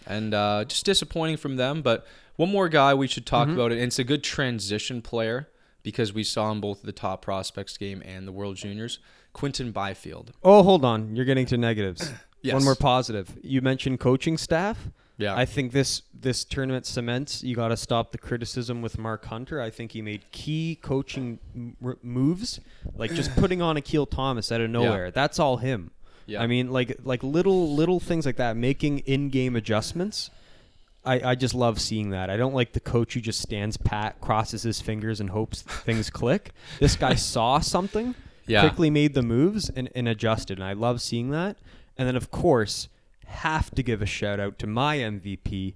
and 0.07 0.33
uh, 0.33 0.65
just 0.65 0.85
disappointing 0.85 1.37
from 1.37 1.57
them. 1.57 1.81
But 1.83 2.07
one 2.37 2.49
more 2.51 2.69
guy 2.69 2.93
we 2.95 3.07
should 3.07 3.25
talk 3.27 3.47
Mhm. 3.47 3.53
about 3.53 3.71
it. 3.71 3.75
And 3.75 3.83
it's 3.85 3.99
a 3.99 4.03
good 4.03 4.23
transition 4.23 5.01
player 5.01 5.47
because 5.83 6.11
we 6.13 6.23
saw 6.23 6.51
him 6.51 6.61
both 6.61 6.81
the 6.81 6.91
top 6.91 7.21
prospects 7.21 7.77
game 7.77 8.01
and 8.05 8.27
the 8.27 8.31
World 8.31 8.55
Juniors. 8.55 8.99
Quinton 9.31 9.71
Byfield. 9.71 10.31
Oh, 10.43 10.63
hold 10.63 10.83
on. 10.83 11.15
You're 11.15 11.25
getting 11.25 11.45
to 11.47 11.57
negatives. 11.57 12.11
Yes. 12.41 12.53
One 12.53 12.63
more 12.63 12.75
positive. 12.75 13.37
You 13.43 13.61
mentioned 13.61 13.99
coaching 13.99 14.37
staff. 14.37 14.87
Yeah. 15.19 15.35
I 15.35 15.45
think 15.45 15.71
this 15.73 16.01
this 16.19 16.43
tournament 16.45 16.85
cements 16.85 17.43
you 17.43 17.55
got 17.55 17.67
to 17.67 17.77
stop 17.77 18.11
the 18.11 18.17
criticism 18.17 18.81
with 18.81 18.97
Mark 18.97 19.25
Hunter. 19.25 19.61
I 19.61 19.69
think 19.69 19.91
he 19.91 20.01
made 20.01 20.21
key 20.31 20.79
coaching 20.81 21.37
m- 21.53 21.75
moves, 22.01 22.59
like 22.95 23.13
just 23.13 23.35
putting 23.41 23.61
on 23.61 23.77
Akil 23.77 24.05
Thomas 24.05 24.51
out 24.51 24.61
of 24.61 24.69
nowhere. 24.69 25.11
That's 25.11 25.37
all 25.37 25.57
him. 25.57 25.91
Yeah. 26.25 26.41
I 26.41 26.47
mean, 26.47 26.71
like 26.71 26.97
like 27.03 27.21
little 27.21 27.75
little 27.75 27.99
things 27.99 28.25
like 28.25 28.37
that, 28.37 28.55
making 28.57 28.99
in-game 28.99 29.55
adjustments. 29.55 30.29
I, 31.05 31.31
I 31.31 31.35
just 31.35 31.55
love 31.55 31.79
seeing 31.79 32.09
that. 32.09 32.29
I 32.29 32.35
don't 32.37 32.53
like 32.53 32.73
the 32.73 32.79
coach 32.81 33.13
who 33.13 33.21
just 33.21 33.41
stands 33.41 33.77
pat, 33.77 34.19
crosses 34.21 34.63
his 34.63 34.81
fingers, 34.81 35.19
and 35.21 35.29
hopes 35.29 35.61
things 35.61 36.09
click. 36.21 36.51
This 36.79 36.95
guy 36.97 37.15
saw 37.15 37.59
something, 37.59 38.15
Yeah. 38.47 38.61
quickly 38.61 38.89
made 38.89 39.13
the 39.13 39.21
moves, 39.21 39.69
and, 39.69 39.89
and 39.95 40.07
adjusted. 40.09 40.57
And 40.59 40.63
I 40.65 40.73
love 40.73 41.01
seeing 41.01 41.31
that. 41.31 41.55
And 41.97 42.05
then, 42.07 42.17
of 42.17 42.31
course, 42.31 42.89
have 43.29 43.71
to 43.71 43.83
give 43.83 44.01
a 44.01 44.05
shout 44.05 44.39
out 44.39 44.59
to 44.59 44.67
my 44.67 44.97
MVP, 44.97 45.75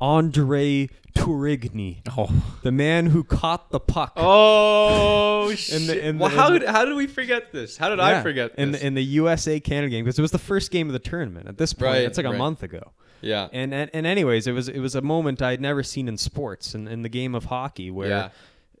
Andre 0.00 0.88
Tourigny, 1.14 1.98
oh. 2.16 2.42
the 2.62 2.72
man 2.72 3.06
who 3.06 3.22
caught 3.22 3.70
the 3.70 3.78
puck. 3.80 4.12
Oh 4.16 5.48
In 5.50 5.56
shit! 5.56 5.86
the- 5.86 6.06
in 6.08 6.18
well, 6.18 6.30
the- 6.30 6.36
how 6.36 6.50
did 6.50 6.62
how 6.64 6.84
did 6.84 6.94
we 6.96 7.06
forget 7.06 7.52
this? 7.52 7.76
How 7.76 7.88
did 7.88 8.00
I 8.00 8.22
forget 8.22 8.56
this? 8.56 8.62
in 8.62 8.72
the, 8.72 8.86
in 8.86 8.94
the 8.94 9.04
USA 9.04 9.60
Canada 9.60 9.90
game 9.90 10.04
because 10.04 10.18
it 10.18 10.22
was 10.22 10.32
the 10.32 10.38
first 10.38 10.70
game 10.70 10.88
of 10.88 10.92
the 10.92 10.98
tournament. 10.98 11.48
At 11.48 11.58
this 11.58 11.72
point, 11.72 11.92
Right, 11.92 12.02
it's 12.02 12.18
like 12.18 12.26
a 12.26 12.32
month 12.32 12.62
ago. 12.62 12.92
yeah. 13.20 13.48
And, 13.52 13.72
and 13.72 13.90
and 13.94 14.06
anyways, 14.06 14.46
it 14.46 14.52
was 14.52 14.68
it 14.68 14.80
was 14.80 14.94
a 14.96 15.02
moment 15.02 15.40
I'd 15.42 15.60
never 15.60 15.82
seen 15.82 16.08
in 16.08 16.16
sports 16.18 16.74
and 16.74 16.88
in, 16.88 17.02
the 17.02 17.08
game 17.08 17.34
of 17.34 17.44
hockey 17.44 17.90
where 17.90 18.08
Yeah. 18.08 18.28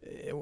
it 0.02 0.34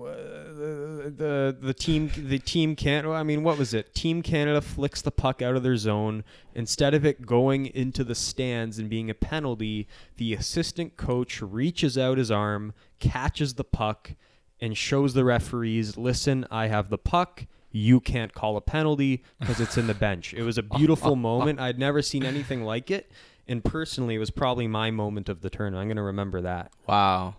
the, 0.62 1.57
the 1.59 1.75
team 1.75 2.11
the 2.16 2.38
team 2.38 2.77
can 2.77 3.07
I 3.07 3.22
mean 3.22 3.42
what 3.42 3.59
was 3.59 3.75
it? 3.75 3.94
Team 3.94 4.22
Canada 4.22 4.61
flicks 4.61 5.03
the 5.03 5.11
puck 5.11 5.42
out 5.42 5.57
of 5.57 5.62
their 5.62 5.77
zone 5.77 6.25
instead 6.55 6.94
of 6.94 7.05
it 7.05 7.27
going 7.27 7.66
into 7.66 8.05
the 8.05 8.14
stands 8.14 8.79
and 8.79 8.88
being 8.88 9.11
a 9.11 9.14
penalty. 9.14 9.88
The 10.16 10.35
assistant 10.35 10.96
coach 10.96 11.42
reaches 11.42 11.98
out 11.98 12.18
his 12.18 12.31
arm, 12.31 12.75
catches 13.01 13.55
the 13.55 13.64
puck, 13.64 14.12
and 14.61 14.77
shows 14.77 15.14
the 15.14 15.25
referees, 15.25 15.96
"Listen, 15.96 16.46
I 16.51 16.68
have 16.68 16.88
the 16.88 16.98
puck." 16.98 17.46
You 17.75 18.01
can't 18.01 18.35
call 18.35 18.59
a 18.59 18.61
penalty 18.61 19.25
because 19.40 19.59
it's 19.59 19.79
in 19.79 19.87
the 19.87 19.94
bench. 19.94 20.35
It 20.35 20.42
was 20.42 20.59
a 20.59 20.62
beautiful 20.62 21.16
moment. 21.31 21.59
I'd 21.59 21.79
never 21.79 22.03
seen 22.03 22.22
anything 22.22 22.64
like 22.64 22.90
it. 22.90 23.11
And 23.48 23.64
personally, 23.64 24.14
it 24.14 24.18
was 24.18 24.31
probably 24.31 24.68
my 24.68 24.90
moment 24.90 25.31
of 25.31 25.40
the 25.40 25.48
tournament. 25.48 25.81
I'm 25.81 25.88
going 25.88 25.96
to 25.96 26.03
remember 26.03 26.42
that. 26.42 26.70
Wow. 26.87 27.35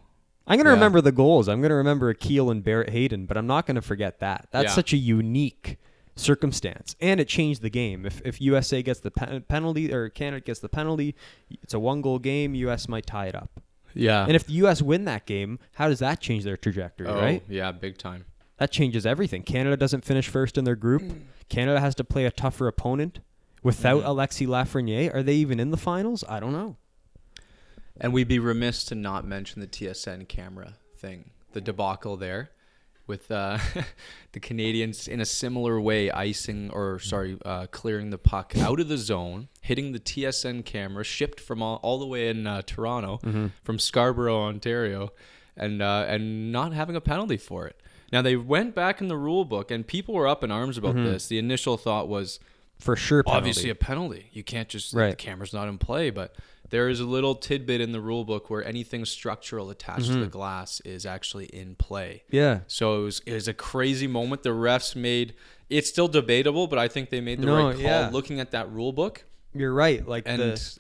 I'm 0.45 0.57
going 0.57 0.65
to 0.65 0.71
Yeah. 0.71 0.75
remember 0.75 0.99
the 1.01 1.11
goals. 1.13 1.47
I'm 1.47 1.61
going 1.61 1.69
to 1.69 1.75
remember 1.75 2.09
Akil 2.09 2.49
and 2.51 2.63
Barrett 2.63 2.89
Hayton, 2.89 3.25
but 3.25 3.37
I'm 3.37 3.47
not 3.47 3.65
going 3.65 3.75
to 3.75 3.81
forget 3.81 4.19
that. 4.19 4.47
That's 4.51 4.71
Yeah. 4.71 4.75
such 4.75 4.91
a 4.93 4.97
unique 4.97 5.77
circumstance, 6.15 6.95
and 7.01 7.19
it 7.19 7.27
changed 7.27 7.61
the 7.61 7.69
game. 7.69 8.05
If 8.05 8.21
if 8.23 8.39
USA 8.41 8.83
gets 8.83 8.99
the 8.99 9.11
pen- 9.11 9.41
penalty 9.47 9.91
or 9.93 10.09
Canada 10.09 10.41
gets 10.45 10.59
the 10.59 10.69
penalty, 10.69 11.15
it's 11.61 11.73
a 11.73 11.79
one 11.79 12.01
goal 12.01 12.19
game. 12.19 12.53
US 12.55 12.87
might 12.87 13.05
tie 13.05 13.27
it 13.27 13.35
up. 13.35 13.59
Yeah. 13.95 14.23
And 14.25 14.35
if 14.35 14.45
the 14.45 14.53
US 14.53 14.81
win 14.81 15.05
that 15.05 15.25
game, 15.25 15.59
how 15.73 15.87
does 15.87 15.99
that 15.99 16.19
change 16.19 16.43
their 16.43 16.57
trajectory? 16.57 17.07
oh, 17.07 17.15
Right? 17.15 17.43
Yeah, 17.49 17.71
big 17.71 17.97
time. 17.97 18.25
That 18.57 18.71
changes 18.71 19.05
everything. 19.05 19.43
Canada 19.43 19.75
doesn't 19.77 20.05
finish 20.05 20.27
first 20.27 20.57
in 20.57 20.63
their 20.65 20.75
group. 20.75 21.03
Canada 21.49 21.79
has 21.79 21.95
to 21.95 22.03
play 22.03 22.25
a 22.25 22.31
tougher 22.31 22.67
opponent. 22.67 23.19
Without 23.63 24.03
Mhm. 24.03 24.07
Alexis 24.07 24.47
Lafreniere, 24.47 25.13
are 25.15 25.23
they 25.23 25.35
even 25.35 25.59
in 25.59 25.71
the 25.71 25.77
finals? 25.77 26.23
I 26.27 26.39
don't 26.41 26.51
know. 26.51 26.75
And 27.99 28.11
we'd 28.13 28.27
be 28.27 28.39
remiss 28.39 28.83
to 28.85 28.95
not 28.95 29.25
mention 29.25 29.61
the 29.61 29.67
TSN 29.67 30.27
camera 30.27 30.75
thing, 30.97 31.29
the 31.51 31.61
debacle 31.61 32.17
there, 32.17 32.49
with 33.05 33.29
uh, 33.31 33.59
the 34.31 34.39
Canadians 34.39 35.07
in 35.07 35.19
a 35.21 35.25
similar 35.25 35.79
way 35.79 36.09
icing 36.09 36.71
or 36.71 36.97
sorry, 36.99 37.37
uh, 37.45 37.67
clearing 37.67 38.09
the 38.09 38.17
puck 38.17 38.57
out 38.57 38.79
of 38.79 38.87
the 38.87 38.97
zone, 38.97 39.47
hitting 39.61 39.91
the 39.91 39.99
TSN 39.99 40.65
camera, 40.65 41.03
shipped 41.03 41.39
from 41.39 41.61
all, 41.61 41.79
all 41.83 41.99
the 41.99 42.07
way 42.07 42.29
in 42.29 42.47
uh, 42.47 42.61
Toronto, 42.65 43.19
from 43.63 43.77
Scarborough, 43.77 44.41
Ontario, 44.41 45.11
and 45.55 45.81
uh, 45.81 46.05
and 46.07 46.51
not 46.51 46.73
having 46.73 46.95
a 46.95 47.01
penalty 47.01 47.37
for 47.37 47.67
it. 47.67 47.79
Now 48.11 48.21
they 48.23 48.35
went 48.35 48.73
back 48.73 49.01
in 49.01 49.07
the 49.07 49.17
rule 49.17 49.45
book, 49.45 49.69
and 49.69 49.85
people 49.85 50.15
were 50.15 50.27
up 50.27 50.43
in 50.43 50.49
arms 50.51 50.77
about 50.77 50.95
this. 51.03 51.27
The 51.27 51.37
initial 51.37 51.77
thought 51.77 52.07
was 52.07 52.39
For 52.79 52.95
sure, 52.95 53.21
penalty. 53.23 53.37
obviously 53.37 53.69
a 53.69 53.75
penalty. 53.75 54.29
You 54.33 54.43
can't 54.43 54.69
just 54.69 54.93
the 55.11 55.15
camera's 55.15 55.53
not 55.53 55.67
in 55.67 55.77
play, 55.77 56.09
but 56.09 56.35
there 56.73 56.89
is 56.89 56.99
a 56.99 57.05
little 57.05 57.35
tidbit 57.35 57.79
in 57.79 57.91
the 57.91 58.01
rule 58.01 58.25
book 58.25 58.49
where 58.49 58.65
anything 58.65 59.05
structural 59.05 59.69
attached 59.69 60.05
Mm-hmm. 60.05 60.13
to 60.15 60.19
the 60.21 60.31
glass 60.39 60.81
is 60.81 61.05
actually 61.05 61.45
in 61.45 61.75
play. 61.75 62.23
yeah. 62.31 62.61
So 62.67 63.01
it 63.01 63.03
was 63.03 63.21
it 63.27 63.33
was 63.33 63.47
a 63.47 63.53
crazy 63.53 64.07
moment. 64.07 64.41
The 64.43 64.49
refs 64.49 64.95
made 64.95 65.35
it's 65.69 65.87
still 65.89 66.07
debatable, 66.07 66.65
but 66.67 66.79
I 66.79 66.87
think 66.87 67.09
they 67.11 67.21
made 67.21 67.39
the 67.41 67.45
No, 67.45 67.67
right 67.67 67.75
call 67.75 67.81
yeah. 67.83 68.09
looking 68.11 68.39
at 68.39 68.51
that 68.51 68.71
rule 68.71 68.91
book. 68.91 69.23
You're 69.53 69.73
right. 69.73 70.01
Like 70.07 70.23
And 70.27 70.41
the 70.41 70.79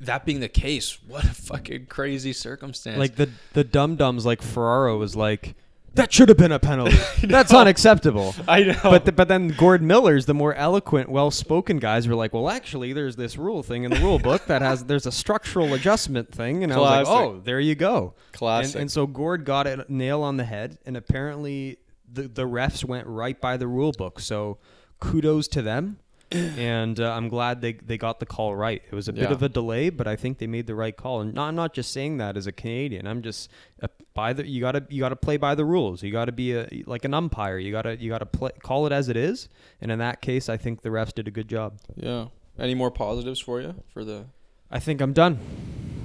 that 0.00 0.24
being 0.24 0.40
the 0.40 0.48
case, 0.48 0.98
what 1.06 1.24
a 1.24 1.34
fucking 1.34 1.86
crazy 1.86 2.32
circumstance. 2.32 2.98
Like 2.98 3.16
the 3.16 3.28
the 3.52 3.64
dum 3.64 3.96
dums, 3.96 4.24
like 4.24 4.42
Ferraro 4.42 4.96
was 4.98 5.14
like, 5.16 5.54
that 5.94 6.12
should 6.12 6.28
have 6.28 6.38
been 6.38 6.52
a 6.52 6.58
penalty. 6.58 6.96
That's 7.26 7.52
unacceptable. 7.52 8.34
I 8.48 8.62
know. 8.64 8.78
But 8.82 9.04
the, 9.04 9.12
but 9.12 9.28
then 9.28 9.48
Gord 9.48 9.82
Miller's 9.82 10.26
the 10.26 10.34
more 10.34 10.54
eloquent, 10.54 11.08
well-spoken 11.08 11.78
guys 11.78 12.08
were 12.08 12.14
like, 12.14 12.32
well, 12.32 12.48
actually, 12.48 12.92
there's 12.92 13.16
this 13.16 13.36
rule 13.36 13.62
thing 13.62 13.84
in 13.84 13.90
the 13.90 14.00
rule 14.00 14.18
book 14.18 14.46
that 14.46 14.62
has 14.62 14.84
there's 14.84 15.06
a 15.06 15.12
structural 15.12 15.74
adjustment 15.74 16.32
thing, 16.32 16.64
and 16.64 16.72
I 16.72 16.78
was 16.78 17.08
like, 17.08 17.16
oh, 17.16 17.40
there 17.44 17.60
you 17.60 17.74
go. 17.74 18.14
Classic. 18.32 18.74
And, 18.74 18.82
and 18.82 18.90
so 18.90 19.06
Gord 19.06 19.44
got 19.44 19.66
it 19.66 19.90
nail 19.90 20.22
on 20.22 20.36
the 20.36 20.44
head, 20.44 20.78
and 20.86 20.96
apparently 20.96 21.78
the 22.10 22.22
the 22.22 22.44
refs 22.44 22.84
went 22.84 23.06
right 23.06 23.40
by 23.40 23.56
the 23.56 23.66
rule 23.66 23.92
book. 23.92 24.20
So 24.20 24.58
kudos 25.00 25.48
to 25.48 25.62
them. 25.62 25.98
And 26.34 26.98
uh, 27.00 27.12
I'm 27.12 27.28
glad 27.28 27.60
they, 27.60 27.72
they 27.74 27.98
got 27.98 28.20
the 28.20 28.26
call 28.26 28.54
right. 28.54 28.82
It 28.90 28.94
was 28.94 29.08
a 29.08 29.12
bit 29.12 29.24
Yeah. 29.24 29.32
of 29.32 29.42
a 29.42 29.48
delay, 29.48 29.90
but 29.90 30.06
I 30.06 30.16
think 30.16 30.38
they 30.38 30.46
made 30.46 30.66
the 30.66 30.74
right 30.74 30.96
call. 30.96 31.20
And 31.20 31.34
not, 31.34 31.48
I'm 31.48 31.54
not 31.54 31.74
just 31.74 31.92
saying 31.92 32.18
that 32.18 32.36
as 32.36 32.46
a 32.46 32.52
Canadian. 32.52 33.06
I'm 33.06 33.22
just 33.22 33.50
uh, 33.82 33.88
by 34.14 34.32
the 34.32 34.46
you 34.46 34.60
gotta 34.60 34.84
you 34.90 35.00
gotta 35.00 35.16
play 35.16 35.36
by 35.36 35.54
the 35.54 35.64
rules. 35.64 36.02
You 36.02 36.12
gotta 36.12 36.32
be 36.32 36.52
a 36.54 36.68
like 36.86 37.04
an 37.04 37.14
umpire. 37.14 37.58
You 37.58 37.72
gotta 37.72 37.96
you 37.96 38.10
gotta 38.10 38.26
play 38.26 38.50
call 38.62 38.86
it 38.86 38.92
as 38.92 39.08
it 39.08 39.16
is. 39.16 39.48
And 39.80 39.90
in 39.90 39.98
that 40.00 40.20
case, 40.22 40.48
I 40.48 40.56
think 40.56 40.82
the 40.82 40.88
refs 40.90 41.14
did 41.14 41.28
a 41.28 41.30
good 41.30 41.48
job. 41.48 41.78
yeah. 41.96 42.26
Any 42.58 42.74
more 42.74 42.90
positives 42.90 43.40
for 43.40 43.60
you 43.62 43.74
for 43.92 44.04
the 44.04 44.26
I 44.70 44.78
think 44.78 45.00
I'm 45.00 45.12
done. 45.14 45.38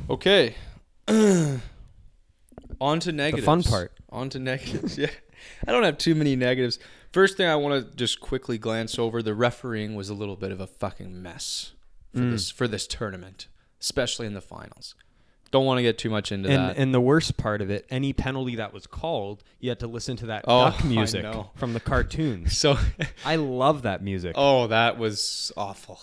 Okay. 0.10 0.56
On 2.80 3.00
to 3.00 3.12
negatives. 3.12 3.42
The 3.44 3.46
fun 3.46 3.64
part. 3.64 3.92
On 4.10 4.30
to 4.30 4.40
negatives. 4.40 4.98
yeah. 5.04 5.08
I 5.68 5.72
don't 5.72 5.84
have 5.84 5.98
too 5.98 6.16
many 6.16 6.36
negatives. 6.36 6.80
First 7.12 7.38
thing 7.38 7.48
I 7.48 7.56
want 7.56 7.90
to 7.90 7.96
just 7.96 8.20
quickly 8.20 8.58
glance 8.58 9.00
over 9.00 9.22
the 9.24 9.34
refereeing 9.34 9.96
was 9.96 10.10
a 10.10 10.14
little 10.14 10.36
bit 10.36 10.52
of 10.52 10.60
a 10.60 10.68
fucking 10.68 11.22
mess 11.22 11.72
for 12.14 12.20
Mm. 12.22 12.32
this 12.32 12.50
for 12.52 12.68
this 12.68 12.88
tournament, 12.88 13.48
especially 13.82 14.28
in 14.28 14.34
the 14.34 14.42
finals. 14.42 14.96
Don't 15.50 15.66
want 15.66 15.78
to 15.78 15.82
get 15.82 15.98
too 15.98 16.10
much 16.10 16.34
into 16.34 16.50
And 16.50 16.58
that. 16.72 16.78
and 16.78 16.94
the 16.94 17.00
worst 17.00 17.38
part 17.38 17.62
of 17.62 17.70
it, 17.70 17.86
any 17.90 18.12
penalty 18.12 18.58
that 18.58 18.74
was 18.74 18.86
called, 18.86 19.44
you 19.62 19.70
had 19.70 19.80
to 19.80 19.88
listen 19.88 20.18
to 20.18 20.26
that 20.26 20.44
Oh, 20.46 20.72
duck 20.72 20.84
music 20.96 21.26
from 21.56 21.72
the 21.74 21.80
cartoons. 21.80 22.58
so 22.64 22.78
I 23.24 23.38
love 23.38 23.84
that 23.84 24.04
music. 24.04 24.34
Oh, 24.38 24.68
that 24.68 24.98
was 24.98 25.54
awful. 25.56 26.02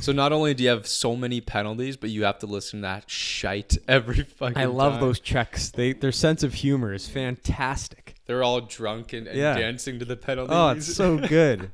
so 0.00 0.12
not 0.12 0.32
only 0.32 0.54
do 0.54 0.64
you 0.64 0.70
have 0.70 0.86
so 0.86 1.14
many 1.14 1.42
penalties, 1.42 1.98
but 1.98 2.08
you 2.08 2.24
have 2.24 2.38
to 2.38 2.46
listen 2.46 2.80
to 2.80 2.82
that 2.84 3.10
shite 3.10 3.76
every 3.86 4.22
fucking 4.22 4.56
I 4.56 4.64
love 4.64 4.92
time. 4.94 5.00
those 5.02 5.20
checks. 5.20 5.68
They 5.70 5.92
their 5.92 6.10
sense 6.12 6.42
of 6.42 6.54
humor 6.54 6.94
is 6.94 7.06
fantastic. 7.06 8.05
They're 8.26 8.42
all 8.42 8.60
drunk 8.60 9.12
and, 9.12 9.26
and 9.26 9.38
Yeah. 9.38 9.56
dancing 9.58 9.98
to 10.00 10.04
the 10.04 10.16
penalty. 10.16 10.52
Oh, 10.52 10.70
it's 10.70 10.92
so 10.94 11.16
good. 11.28 11.70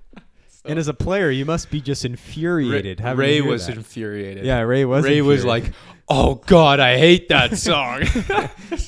and 0.65 0.79
as 0.79 0.87
a 0.88 0.95
player, 0.95 1.31
you 1.31 1.45
must 1.45 1.71
be 1.71 1.81
just 1.81 2.05
infuriated. 2.05 3.01
Ray, 3.01 3.03
having 3.05 3.17
to 3.17 3.21
Ray 3.29 3.35
hear 3.41 3.45
was 3.47 3.67
that. 3.67 3.77
infuriated. 3.77 4.45
Yeah, 4.45 4.61
Ray 4.61 4.85
was. 4.85 5.05
Ray 5.05 5.23
was 5.23 5.41
infuriated. 5.45 5.69
like, 5.69 6.05
"Oh 6.09 6.35
God, 6.47 6.79
I 6.81 6.99
hate 6.99 7.29
that 7.31 7.57
song." 7.69 8.03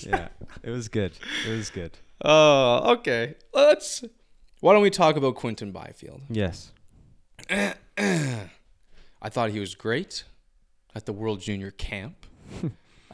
yeah, 0.07 0.29
it 0.63 0.71
was 0.71 0.89
good. 0.89 1.13
It 1.49 1.51
was 1.53 1.71
good. 1.71 1.93
Oh, 2.25 2.93
okay. 2.95 3.35
Let's. 3.53 4.05
Why 4.61 4.73
don't 4.73 4.83
we 4.83 4.91
talk 4.91 5.17
about 5.17 5.35
Quinton 5.35 5.73
Byfield? 5.73 6.23
Yes. 6.31 6.71
I 7.51 9.29
thought 9.31 9.51
he 9.51 9.61
was 9.61 9.75
great 9.75 10.25
at 10.95 11.07
the 11.07 11.13
World 11.13 11.41
Junior 11.41 11.71
Camp. 11.71 12.27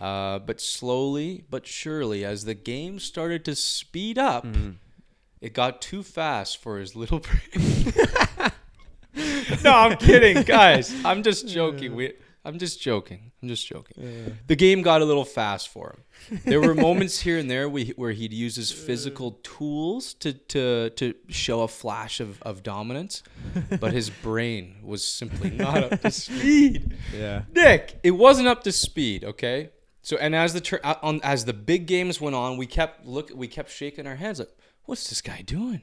Uh, 0.00 0.38
but 0.38 0.60
slowly 0.60 1.44
but 1.50 1.66
surely, 1.66 2.24
as 2.24 2.44
the 2.44 2.54
game 2.54 2.98
started 2.98 3.44
to 3.44 3.54
speed 3.54 4.18
up, 4.18 4.46
it 5.40 5.52
got 5.52 5.80
too 5.80 6.02
fast 6.02 6.58
for 6.58 6.78
his 6.78 6.94
little 6.96 7.20
brain. 7.54 7.92
no, 9.64 9.72
I'm 9.72 9.96
kidding, 9.96 10.42
guys. 10.46 10.94
I'm 11.04 11.22
just 11.22 11.48
joking. 11.48 11.94
We, 11.94 12.12
I'm 12.44 12.58
just 12.58 12.80
joking. 12.80 13.32
I'm 13.42 13.48
just 13.48 13.66
joking. 13.66 14.36
The 14.46 14.56
game 14.56 14.82
got 14.82 15.02
a 15.02 15.04
little 15.04 15.24
fast 15.24 15.68
for 15.68 15.94
him. 16.28 16.40
There 16.44 16.60
were 16.60 16.74
moments 16.74 17.20
here 17.20 17.38
and 17.38 17.50
there 17.50 17.68
we, 17.68 17.88
where 17.96 18.12
he'd 18.12 18.32
use 18.32 18.56
his 18.56 18.70
physical 18.70 19.32
tools 19.42 20.14
to, 20.14 20.32
to, 20.32 20.90
to 20.90 21.14
show 21.28 21.62
a 21.62 21.68
flash 21.68 22.20
of, 22.20 22.40
of 22.42 22.62
dominance, 22.62 23.22
but 23.78 23.92
his 23.92 24.08
brain 24.22 24.76
was 24.82 25.06
simply 25.06 25.50
not 25.50 25.92
up 25.92 26.00
to 26.02 26.10
speed. 26.10 26.96
Yeah. 27.14 27.42
Nick, 27.54 27.98
it 28.02 28.12
wasn't 28.12 28.48
up 28.48 28.62
to 28.64 28.72
speed. 28.72 29.24
Okay, 29.24 29.70
so 30.10 30.16
and 30.16 30.34
as 30.34 30.52
the 30.54 30.60
tur- 30.60 30.80
uh, 30.82 30.96
on 31.02 31.20
as 31.22 31.44
the 31.44 31.52
big 31.52 31.86
games 31.86 32.20
went 32.20 32.34
on, 32.34 32.56
we 32.56 32.66
kept 32.66 33.06
look 33.06 33.30
we 33.32 33.46
kept 33.46 33.70
shaking 33.70 34.08
our 34.08 34.16
heads 34.16 34.40
like, 34.40 34.50
what's 34.86 35.08
this 35.08 35.22
guy 35.22 35.42
doing? 35.42 35.82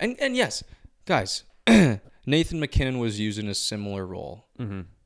And 0.00 0.16
and 0.20 0.34
yes, 0.34 0.64
guys, 1.06 1.44
Nathan 2.26 2.58
MacKinnon 2.58 2.98
was 2.98 3.20
using 3.20 3.46
a 3.46 3.54
similar 3.54 4.04
role 4.04 4.46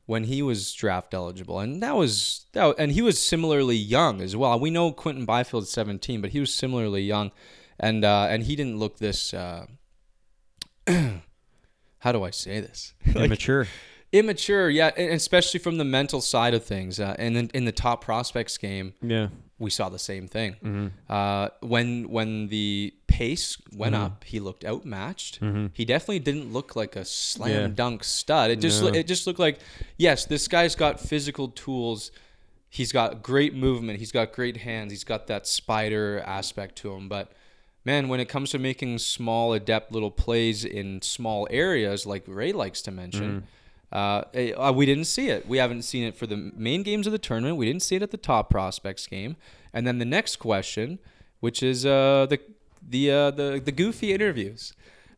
when 0.07 0.25
he 0.25 0.41
was 0.41 0.73
draft 0.73 1.13
eligible, 1.13 1.61
and 1.61 1.83
that 1.83 1.95
was 1.95 2.47
that, 2.55 2.75
and 2.79 2.93
he 2.93 3.03
was 3.03 3.21
similarly 3.23 3.77
young 3.77 4.23
as 4.23 4.35
well. 4.35 4.59
We 4.59 4.71
know 4.71 4.93
Quinton 4.93 5.27
Byfield's 5.27 5.71
seventeen, 5.71 6.23
but 6.23 6.31
he 6.31 6.41
was 6.41 6.53
similarly 6.55 7.03
young, 7.03 7.33
and 7.79 8.03
uh, 8.03 8.29
and 8.31 8.45
he 8.45 8.57
didn't 8.57 8.79
look 8.79 8.97
this. 8.97 9.35
Uh, 9.35 9.67
how 10.87 12.13
do 12.13 12.25
I 12.25 12.31
say 12.31 12.61
this? 12.61 12.95
Like, 13.09 13.27
Immature. 13.27 13.67
Immature, 14.13 14.71
yeah, 14.71 14.91
and 14.97 15.13
especially 15.13 15.61
from 15.61 15.77
the 15.79 15.85
mental 15.85 16.21
side 16.21 16.55
of 16.55 16.65
things. 16.65 16.99
Uh, 17.01 17.15
and 17.19 17.37
then 17.37 17.51
in 17.55 17.65
the 17.65 17.73
top 17.73 18.03
prospects 18.05 18.57
game, 18.59 18.95
Yeah. 19.03 19.29
we 19.59 19.71
saw 19.71 19.89
the 19.89 19.99
same 19.99 20.29
thing. 20.29 20.53
Mm-hmm. 20.65 20.87
Uh, 21.13 21.49
when 21.61 22.09
when 22.11 22.49
the 22.49 22.95
pace 23.07 23.57
went 23.75 23.95
up, 23.95 24.25
he 24.25 24.41
looked 24.41 24.65
outmatched. 24.65 25.41
He 25.75 25.85
definitely 25.85 26.21
didn't 26.21 26.53
look 26.53 26.77
like 26.77 26.97
a 26.97 27.05
slam 27.05 27.51
Mm-hmm. 27.51 27.61
Yeah. 27.61 27.75
dunk 27.75 28.05
stud. 28.05 28.51
It 28.51 28.61
just 28.61 28.83
No. 28.83 28.89
it 28.89 29.07
just 29.07 29.27
looked 29.27 29.41
like 29.41 29.59
yes, 29.97 30.25
this 30.27 30.49
guy's 30.49 30.75
got 30.75 31.01
physical 31.01 31.49
tools. 31.49 32.11
He's 32.71 32.93
got 32.93 33.23
great 33.23 33.55
movement. 33.55 33.99
He's 33.99 34.13
got 34.13 34.33
great 34.33 34.59
hands. 34.59 34.93
He's 34.93 35.05
got 35.05 35.27
that 35.29 35.47
spider 35.47 36.23
aspect 36.27 36.77
to 36.77 36.93
him. 36.93 37.09
But 37.09 37.33
man, 37.85 38.09
when 38.09 38.21
it 38.21 38.29
comes 38.29 38.51
to 38.51 38.59
making 38.59 38.99
small, 38.99 39.55
adept 39.55 39.91
little 39.91 40.11
plays 40.11 40.65
in 40.67 41.01
small 41.01 41.49
areas, 41.51 42.05
like 42.05 42.25
Ray 42.27 42.53
likes 42.53 42.83
to 42.83 42.91
mention, 42.91 43.45
uh, 43.91 44.25
eh, 44.35 44.53
uh, 44.53 44.73
we 44.73 44.87
didn't 44.87 45.05
see 45.05 45.29
it. 45.29 45.49
We 45.49 45.59
haven't 45.59 45.83
seen 45.83 46.05
it 46.05 46.15
for 46.17 46.27
the 46.27 46.37
main 46.37 46.83
games 46.83 47.07
of 47.07 47.13
the 47.13 47.19
tournament. 47.19 47.57
We 47.57 47.67
didn't 47.67 47.83
see 47.83 47.97
it 47.97 48.03
at 48.03 48.11
the 48.11 48.17
top 48.17 48.51
prospects 48.51 49.07
game. 49.07 49.37
And 49.73 49.87
then 49.87 49.99
the 49.99 50.05
next 50.05 50.37
question, 50.37 50.99
which 51.41 51.63
is 51.63 51.87
uh, 51.87 52.27
the 52.29 52.41
the 52.87 53.11
uh, 53.11 53.31
the 53.31 53.63
the 53.65 53.73
goofy 53.73 54.13
interviews, 54.13 54.73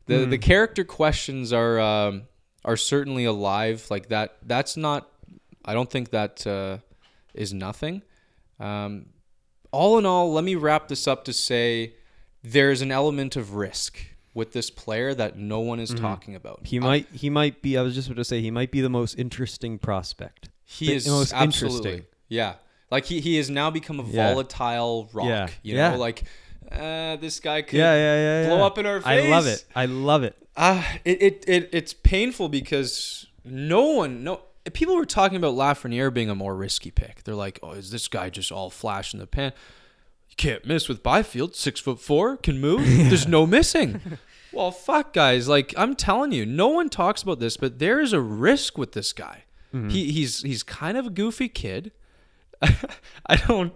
the 0.07 0.25
the 0.25 0.39
character 0.39 0.85
questions 0.85 1.53
are 1.53 1.81
um, 1.81 2.23
are 2.65 2.77
certainly 2.77 3.25
alive. 3.25 3.87
Like 3.91 4.09
that. 4.09 4.37
That's 4.43 4.77
not. 4.77 5.09
I 5.65 5.75
don't 5.75 5.91
think 5.91 6.11
that 6.11 6.47
uh, 6.47 6.79
is 7.35 7.53
nothing. 7.53 8.03
Um, 8.59 9.07
all 9.73 9.99
in 9.99 10.07
all, 10.07 10.33
let 10.33 10.45
me 10.45 10.55
wrap 10.55 10.89
this 10.89 11.07
up 11.07 11.25
to 11.25 11.33
say 11.33 11.95
there's 12.43 12.83
an 12.83 12.91
element 12.91 13.37
of 13.37 13.55
risk 13.55 13.99
with 14.35 14.53
this 14.53 14.71
player 14.71 15.13
that 15.15 15.37
no 15.39 15.61
one 15.61 15.81
is 15.81 15.93
talking 15.93 16.35
about. 16.35 16.61
He 16.65 16.79
might. 16.79 17.07
He 17.13 17.31
might 17.31 17.63
be. 17.63 17.77
I 17.77 17.83
was 17.83 17.95
just 17.95 18.09
about 18.09 18.17
to 18.19 18.25
say 18.25 18.41
he 18.41 18.51
might 18.51 18.71
be 18.71 18.81
the 18.81 18.89
most 18.91 19.19
interesting 19.19 19.79
prospect. 19.79 20.49
He 20.65 20.87
the 20.87 20.95
is 20.95 21.09
most 21.09 21.33
absolutely 21.33 21.77
interesting. 21.91 22.07
yeah. 22.29 22.55
Like 22.91 23.05
he, 23.07 23.21
he 23.21 23.37
has 23.37 23.49
now 23.51 23.71
become 23.71 24.01
a 24.01 24.05
Yeah. 24.05 24.31
volatile 24.33 25.09
rock. 25.13 25.27
Yeah. 25.29 25.49
You 25.63 25.77
Yeah. 25.77 25.91
know, 25.91 25.99
like 25.99 26.23
uh, 26.71 27.17
this 27.17 27.41
guy 27.41 27.63
could 27.63 27.79
Yeah, 27.79 27.95
yeah, 27.95 28.17
yeah, 28.43 28.47
blow 28.49 28.59
yeah. 28.59 28.65
up 28.67 28.79
in 28.79 28.87
our 28.87 29.01
face. 29.01 29.27
I 29.27 29.29
love 29.31 29.47
it. 29.47 29.65
I 29.75 29.87
love 29.87 30.23
it. 30.23 30.37
Uh, 30.57 30.83
it, 31.05 31.23
it, 31.23 31.45
it 31.49 31.69
it's 31.73 31.93
painful 31.95 32.49
because 32.49 33.27
no 33.45 33.83
one 33.83 34.23
no 34.25 34.41
people 34.73 34.95
were 34.95 35.07
talking 35.07 35.37
about 35.37 35.55
Lafreniere 35.55 36.13
being 36.13 36.31
a 36.31 36.35
more 36.35 36.55
risky 36.55 36.91
pick. 36.91 37.25
They're 37.25 37.35
like, 37.35 37.59
oh, 37.63 37.73
is 37.73 37.91
this 37.91 38.07
guy 38.09 38.31
just 38.31 38.53
all 38.53 38.71
flash 38.71 39.13
in 39.15 39.19
the 39.21 39.27
pan? 39.27 39.53
Can't 40.41 40.65
miss 40.65 40.89
with 40.89 41.03
Byfield, 41.03 41.55
six 41.55 41.81
foot 41.81 42.01
four, 42.01 42.39
can 42.39 42.63
move. 42.63 42.81
There's 42.87 43.29
no 43.29 43.47
missing. 43.47 44.01
well, 44.55 44.71
fuck, 44.71 45.13
guys. 45.13 45.49
Like 45.49 45.75
I'm 45.77 45.95
telling 45.95 46.33
you, 46.33 46.47
no 46.47 46.69
one 46.69 46.89
talks 46.89 47.23
about 47.23 47.41
this, 47.41 47.59
but 47.59 47.79
there 47.79 48.01
is 48.01 48.15
a 48.15 48.23
risk 48.23 48.79
with 48.79 48.93
this 48.93 49.13
guy. 49.13 49.45
He 49.91 50.11
he's 50.11 50.41
he's 50.41 50.63
kind 50.63 50.97
of 50.97 51.09
a 51.09 51.11
goofy 51.11 51.51
kid. 51.51 51.93
I 52.63 53.37
don't 53.47 53.75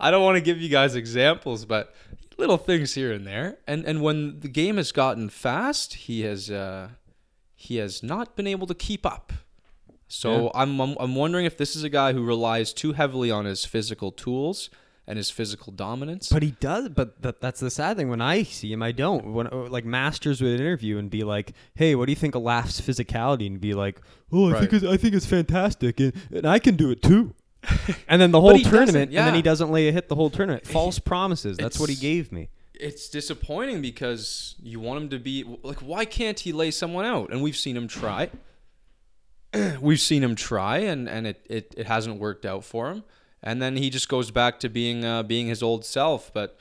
I 0.00 0.10
don't 0.10 0.24
want 0.24 0.36
to 0.36 0.40
give 0.40 0.58
you 0.58 0.70
guys 0.70 0.94
examples, 0.94 1.66
but 1.66 1.94
little 2.38 2.56
things 2.56 2.94
here 2.94 3.12
and 3.12 3.26
there. 3.26 3.58
And 3.66 3.84
and 3.84 4.00
when 4.00 4.40
the 4.40 4.48
game 4.48 4.78
has 4.78 4.92
gotten 4.92 5.28
fast, 5.28 5.94
he 5.94 6.22
has 6.22 6.50
uh, 6.50 6.88
he 7.54 7.76
has 7.76 8.02
not 8.02 8.36
been 8.36 8.46
able 8.46 8.66
to 8.68 8.74
keep 8.74 9.04
up. 9.04 9.34
So 10.08 10.44
Yeah. 10.44 10.50
I'm, 10.54 10.80
I'm 10.80 10.96
I'm 10.98 11.14
wondering 11.14 11.44
if 11.44 11.58
this 11.58 11.76
is 11.76 11.84
a 11.84 11.90
guy 11.90 12.14
who 12.14 12.24
relies 12.24 12.72
too 12.72 12.94
heavily 12.94 13.30
on 13.30 13.44
his 13.44 13.66
physical 13.66 14.10
tools 14.12 14.70
and 15.06 15.16
his 15.16 15.30
physical 15.30 15.72
dominance. 15.72 16.28
But 16.28 16.42
he 16.42 16.52
does. 16.52 16.88
But 16.88 17.22
that, 17.22 17.40
that's 17.40 17.60
the 17.60 17.70
sad 17.70 17.96
thing. 17.96 18.08
When 18.08 18.20
I 18.20 18.42
see 18.42 18.72
him, 18.72 18.82
I 18.82 18.92
don't. 18.92 19.32
When 19.32 19.46
uh, 19.46 19.68
like 19.68 19.84
Masters 19.84 20.40
would 20.40 20.60
interview 20.60 20.98
and 20.98 21.10
be 21.10 21.22
like, 21.24 21.52
"Hey, 21.74 21.94
what 21.94 22.06
do 22.06 22.12
you 22.12 22.16
think 22.16 22.34
of 22.34 22.42
Laugh's 22.42 22.80
physicality?" 22.80 23.46
And 23.46 23.60
be 23.60 23.74
like, 23.74 24.00
"Oh, 24.32 24.54
I 24.54 24.60
think 24.60 24.72
it's, 24.72 24.84
I 24.84 24.96
think 24.96 25.14
it's 25.14 25.26
fantastic, 25.26 26.00
and, 26.00 26.12
and 26.32 26.46
I 26.46 26.58
can 26.58 26.76
do 26.76 26.90
it 26.90 27.02
too." 27.02 27.34
and 28.08 28.20
then 28.22 28.30
the 28.30 28.40
whole 28.40 28.58
tournament, 28.58 29.10
and 29.10 29.26
then 29.26 29.34
he 29.34 29.42
doesn't 29.42 29.70
lay 29.70 29.88
a 29.88 29.92
hit 29.92 30.08
the 30.08 30.14
whole 30.14 30.30
tournament. 30.30 30.66
False 30.66 30.98
promises. 30.98 31.56
That's 31.56 31.80
what 31.80 31.88
he 31.88 31.96
gave 31.96 32.30
me. 32.30 32.48
it's 32.74 33.08
disappointing 33.08 33.80
because 33.80 34.54
you 34.62 34.78
want 34.78 35.00
him 35.02 35.08
to 35.08 35.18
be 35.18 35.42
like 35.62 35.78
why 35.78 36.04
can't 36.04 36.40
he 36.40 36.52
lay 36.52 36.70
someone 36.70 37.06
out 37.06 37.30
and 37.32 37.42
we've 37.42 37.56
seen 37.56 37.74
him 37.74 37.88
try 37.88 38.30
we've 39.80 40.00
seen 40.00 40.22
him 40.22 40.34
try 40.34 40.78
and 40.78 41.08
and 41.08 41.26
it, 41.26 41.46
it, 41.48 41.74
it 41.78 41.86
hasn't 41.86 42.20
worked 42.20 42.44
out 42.44 42.64
for 42.64 42.90
him 42.90 43.02
and 43.42 43.60
then 43.62 43.76
he 43.76 43.90
just 43.90 44.08
goes 44.08 44.30
back 44.30 44.58
to 44.60 44.68
being 44.68 45.04
uh, 45.04 45.22
being 45.22 45.46
his 45.48 45.62
old 45.62 45.84
self. 45.84 46.32
But 46.32 46.58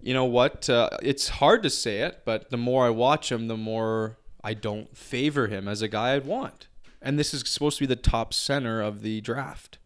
you 0.00 0.14
know 0.14 0.24
what 0.24 0.68
uh, 0.70 0.90
it's 1.02 1.28
hard 1.28 1.62
to 1.64 1.70
say 1.70 2.02
it 2.02 2.22
but 2.24 2.50
the 2.50 2.56
more 2.56 2.86
i 2.86 2.88
watch 2.90 3.32
him 3.32 3.48
the 3.48 3.56
more 3.56 4.16
i 4.44 4.54
don't 4.54 4.96
favor 4.96 5.48
him 5.48 5.66
as 5.66 5.82
a 5.82 5.88
guy 5.88 6.14
i'd 6.14 6.24
want. 6.24 6.68
And 7.02 7.18
this 7.18 7.34
is 7.34 7.42
supposed 7.48 7.78
to 7.78 7.82
be 7.82 7.86
the 7.86 7.96
top 7.96 8.32
center 8.32 8.80
of 8.80 9.02
the 9.02 9.20
draft. 9.20 9.78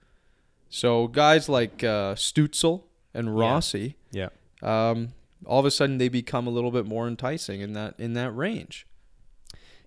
So 0.68 1.06
guys 1.08 1.48
like 1.48 1.82
uh, 1.85 2.14
Stützle 2.14 2.82
and 3.14 3.35
rossi 3.37 3.96
Yeah. 4.11 4.28
um, 4.62 5.12
all 5.46 5.61
of 5.61 5.66
a 5.66 5.70
sudden 5.70 5.96
they 5.98 6.08
become 6.11 6.46
a 6.46 6.50
little 6.50 6.70
bit 6.70 6.85
more 6.87 7.08
enticing 7.08 7.61
in 7.62 7.72
that 7.72 7.94
in 7.98 8.12
that 8.12 8.32
range. 8.32 8.87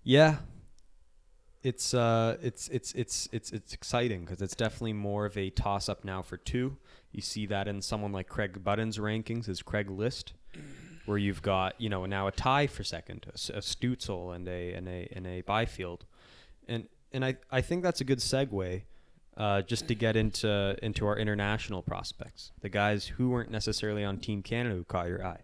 Yeah. 0.04 0.38
It's 1.66 1.96
uh 1.96 2.38
it's 2.44 2.68
it's 2.68 2.92
it's 2.94 3.28
it's 3.32 3.52
it's 3.52 3.74
exciting 3.74 4.22
because 4.24 4.40
it's 4.40 4.54
definitely 4.54 4.94
more 4.94 5.26
of 5.26 5.36
a 5.36 5.50
toss 5.50 5.90
up 5.90 6.06
now 6.06 6.22
for 6.22 6.38
two. 6.38 6.78
You 7.12 7.24
see 7.24 7.48
that 7.48 7.68
in 7.68 7.82
someone 7.82 8.12
like 8.12 8.28
Craig 8.30 8.64
Button's 8.64 9.00
rankings, 9.00 9.48
his 9.48 9.64
Craig 9.64 9.90
list, 9.90 10.34
where 11.08 11.18
you've 11.18 11.42
got 11.42 11.74
you 11.82 11.90
know 11.90 12.06
now 12.06 12.28
a 12.28 12.32
tie 12.32 12.68
for 12.68 12.84
second, 12.84 13.26
a 13.34 13.38
Stützle 13.62 14.36
and 14.36 14.48
a 14.48 14.74
and 14.74 14.88
a 14.88 15.12
and 15.12 15.26
a 15.26 15.42
Byfield, 15.42 16.06
and 16.68 16.88
and 17.12 17.26
I 17.26 17.38
I 17.50 17.62
think 17.62 17.82
that's 17.82 18.00
a 18.00 18.06
good 18.06 18.20
segue. 18.20 18.84
Uh, 19.36 19.62
just 19.64 19.88
to 19.90 19.96
get 19.96 20.16
into 20.16 20.78
into 20.84 21.08
our 21.08 21.18
international 21.18 21.82
prospects, 21.82 22.52
the 22.62 22.70
guys 22.70 23.06
who 23.06 23.32
weren't 23.32 23.50
necessarily 23.52 24.04
on 24.04 24.18
Team 24.20 24.44
Canada 24.44 24.76
who 24.76 24.84
caught 24.84 25.08
your 25.08 25.26
eye. 25.26 25.42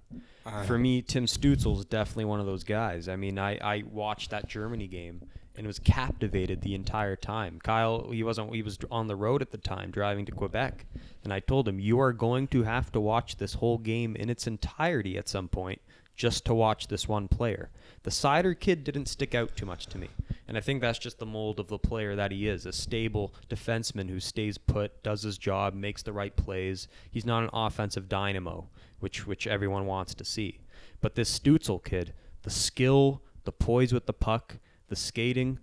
For 0.66 0.78
me, 0.78 1.02
Tim 1.02 1.26
Stützle 1.26 1.80
is 1.80 1.86
definitely 1.86 2.26
one 2.26 2.40
of 2.40 2.46
those 2.46 2.64
guys. 2.64 3.10
I 3.10 3.16
mean, 3.16 3.38
I, 3.38 3.58
I 3.58 3.84
watched 3.92 4.30
that 4.30 4.48
Germany 4.48 4.88
game 4.88 5.24
and 5.58 5.68
was 5.68 5.80
captivated 5.80 6.62
the 6.62 6.76
entire 6.76 7.16
time. 7.16 7.60
Kyle, 7.62 8.10
he 8.12 8.24
wasn't 8.24 8.54
he 8.54 8.62
was 8.62 8.78
on 8.90 9.08
the 9.08 9.16
road 9.16 9.42
at 9.42 9.52
the 9.52 9.58
time 9.58 9.92
driving 9.92 10.26
to 10.26 10.32
Quebec, 10.32 10.86
and 11.24 11.34
I 11.34 11.40
told 11.40 11.68
him 11.68 11.80
you 11.80 12.00
are 12.00 12.14
going 12.14 12.48
to 12.50 12.64
have 12.64 12.92
to 12.94 13.00
watch 13.00 13.38
this 13.38 13.56
whole 13.56 13.78
game 13.78 14.16
in 14.16 14.30
its 14.30 14.48
entirety 14.48 15.18
at 15.18 15.30
some 15.30 15.48
point 15.48 15.82
just 16.16 16.46
to 16.46 16.54
watch 16.54 16.88
this 16.88 17.08
one 17.08 17.28
player. 17.28 17.70
The 18.04 18.12
Seider 18.12 18.60
kid 18.60 18.84
didn't 18.84 19.08
stick 19.08 19.34
out 19.34 19.56
too 19.56 19.66
much 19.66 19.88
to 19.88 19.98
me. 19.98 20.10
And 20.48 20.58
I 20.58 20.62
think 20.62 20.82
that's 20.82 21.00
just 21.00 21.18
the 21.18 21.26
mold 21.26 21.60
of 21.60 21.68
the 21.68 21.80
player 21.80 22.16
that 22.16 22.32
he 22.32 22.48
is 22.48 22.66
a 22.66 22.74
stable 22.74 23.34
defenseman 23.50 24.10
who 24.10 24.20
stays 24.20 24.58
put, 24.58 25.02
does 25.02 25.24
his 25.24 25.38
job, 25.38 25.74
makes 25.74 26.04
the 26.04 26.14
right 26.14 26.36
plays. 26.36 26.88
He's 27.10 27.26
not 27.26 27.44
an 27.44 27.50
offensive 27.54 28.10
dynamo, 28.10 28.68
which, 29.00 29.26
which 29.26 29.48
everyone 29.48 29.86
wants 29.86 30.14
to 30.16 30.26
see. 30.26 30.60
But 31.00 31.16
this 31.16 31.40
Stützle 31.40 31.84
kid, 31.84 32.14
the 32.44 32.50
skill, 32.50 33.22
the 33.46 33.52
poise 33.52 33.94
with 33.94 34.06
the 34.08 34.14
puck, 34.14 34.58
the 34.92 34.96
skating, 34.98 35.58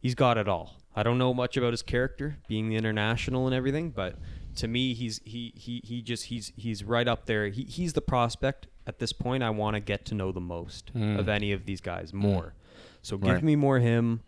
he's 0.00 0.14
got 0.16 0.36
it 0.36 0.46
all. 0.48 0.74
I 0.94 1.02
don't 1.04 1.18
know 1.18 1.32
much 1.32 1.56
about 1.56 1.72
his 1.72 1.82
character, 1.82 2.36
being 2.48 2.68
the 2.68 2.74
international 2.76 3.46
and 3.46 3.54
everything, 3.54 3.90
but 3.90 4.16
to 4.56 4.66
me, 4.68 4.92
he's 4.92 5.20
he 5.24 5.52
he 5.56 5.80
he 5.84 6.02
just 6.02 6.24
he's 6.24 6.52
he's 6.56 6.82
right 6.82 7.06
up 7.06 7.26
there. 7.26 7.46
He 7.48 7.62
he's 7.64 7.92
the 7.92 8.00
prospect 8.02 8.66
at 8.88 8.98
this 8.98 9.12
point. 9.12 9.42
I 9.44 9.50
want 9.50 9.74
to 9.76 9.80
get 9.80 10.04
to 10.06 10.14
know 10.14 10.32
the 10.32 10.40
most 10.40 10.90
of 10.94 11.28
any 11.28 11.52
of 11.52 11.64
these 11.64 11.80
guys 11.80 12.12
more. 12.12 12.54
So 13.02 13.16
give 13.16 13.34
Right. 13.34 13.42
me 13.42 13.54
more 13.56 13.78
him. 13.78 14.20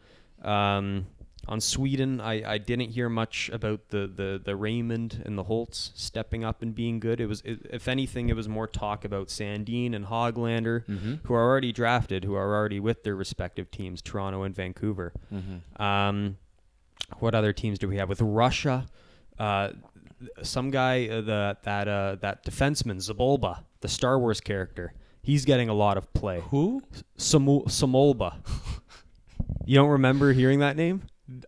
Um, 0.42 1.06
on 1.48 1.60
Sweden, 1.60 2.20
I, 2.20 2.52
I 2.54 2.58
didn't 2.58 2.90
hear 2.90 3.08
much 3.08 3.50
about 3.52 3.88
the, 3.88 4.06
the, 4.06 4.40
the 4.44 4.54
Raymond 4.54 5.22
and 5.24 5.38
the 5.38 5.44
Holtz 5.44 5.92
stepping 5.94 6.44
up 6.44 6.60
and 6.62 6.74
being 6.74 7.00
good. 7.00 7.20
It 7.20 7.26
was, 7.26 7.40
it, 7.44 7.60
if 7.70 7.88
anything, 7.88 8.28
it 8.28 8.36
was 8.36 8.48
more 8.48 8.66
talk 8.66 9.04
about 9.04 9.28
Sandin 9.28 9.94
and 9.94 10.04
Hoglander, 10.06 10.84
who 11.24 11.34
are 11.34 11.42
already 11.42 11.72
drafted, 11.72 12.24
who 12.24 12.34
are 12.34 12.54
already 12.54 12.78
with 12.80 13.02
their 13.02 13.16
respective 13.16 13.70
teams, 13.70 14.02
Toronto 14.02 14.42
and 14.42 14.54
Vancouver. 14.54 15.12
Um, 15.82 16.36
what 17.20 17.34
other 17.34 17.52
teams 17.54 17.78
do 17.78 17.88
we 17.88 17.96
have 17.96 18.08
with 18.08 18.20
Russia? 18.20 18.86
Uh, 19.38 19.70
some 20.42 20.70
guy 20.70 21.06
uh, 21.08 21.20
the 21.20 21.56
that 21.62 21.88
uh, 21.88 22.16
that 22.20 22.44
defenseman 22.44 22.96
Zabolba, 22.96 23.62
the 23.80 23.88
Star 23.88 24.18
Wars 24.18 24.40
character, 24.40 24.92
he's 25.22 25.44
getting 25.44 25.68
a 25.68 25.74
lot 25.74 25.96
of 25.96 26.12
play. 26.12 26.42
who 26.50 26.82
Samolba. 27.16 28.34
you 29.64 29.76
don't 29.76 29.90
remember 29.90 30.32
hearing 30.32 30.58
that 30.58 30.76
name? 30.76 31.02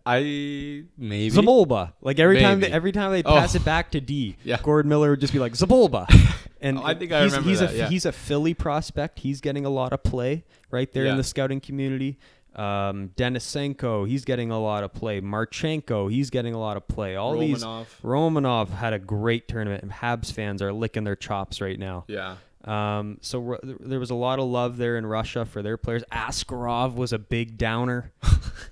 I 0.05 0.83
maybe 0.97 1.31
Zabolba. 1.35 1.93
Like 2.01 2.19
every 2.19 2.39
time 2.39 2.59
they, 2.59 2.71
every 2.71 2.91
time 2.91 3.11
they 3.11 3.23
Oh. 3.23 3.31
pass 3.39 3.55
it 3.55 3.65
back 3.65 3.91
to 3.91 4.01
D, 4.01 4.35
Yeah. 4.43 4.57
Gordon 4.61 4.89
Miller 4.89 5.11
would 5.11 5.19
just 5.21 5.33
be 5.33 5.39
like 5.39 5.53
Zabolba. 5.53 6.05
And 6.63 6.77
Oh, 6.77 6.83
I 6.83 6.93
think 6.93 7.11
I 7.11 7.23
he's, 7.23 7.31
remember 7.31 7.49
he's 7.49 7.59
that, 7.61 7.71
a 7.71 7.75
yeah. 7.75 7.89
he's 7.89 8.05
a 8.05 8.11
Philly 8.11 8.53
prospect. 8.53 9.17
He's 9.17 9.41
getting 9.41 9.65
a 9.65 9.69
lot 9.71 9.93
of 9.93 10.03
play 10.03 10.43
right 10.69 10.91
there 10.93 11.05
in 11.05 11.11
Yeah. 11.13 11.15
the 11.17 11.23
scouting 11.23 11.59
community. 11.59 12.19
Um, 12.55 13.09
Denisenko, 13.15 14.07
he's 14.07 14.25
getting 14.25 14.51
a 14.51 14.59
lot 14.61 14.83
of 14.83 14.93
play. 14.93 15.21
Marchenko, 15.21 16.11
he's 16.11 16.29
getting 16.29 16.53
a 16.53 16.59
lot 16.59 16.77
of 16.77 16.87
play. 16.87 17.15
All 17.15 17.35
these 17.39 17.63
Romanov. 17.63 17.85
Romanov 18.03 18.69
had 18.69 18.93
a 18.93 18.99
great 18.99 19.47
tournament, 19.47 19.81
and 19.81 19.91
Habs 19.91 20.31
fans 20.31 20.61
are 20.61 20.71
licking 20.71 21.03
their 21.03 21.15
chops 21.15 21.61
right 21.61 21.79
now. 21.79 22.05
yeah 22.07 22.35
Um, 22.63 23.17
so 23.21 23.39
Ru- 23.39 23.59
there 23.79 23.99
was 23.99 24.11
a 24.11 24.15
lot 24.15 24.37
of 24.37 24.45
love 24.45 24.77
there 24.77 24.97
in 24.97 25.05
Russia 25.05 25.45
for 25.45 25.61
their 25.63 25.77
players. 25.77 26.03
Askarov 26.11 26.93
was 26.95 27.11
a 27.13 27.19
big 27.19 27.57
downer. 27.57 28.11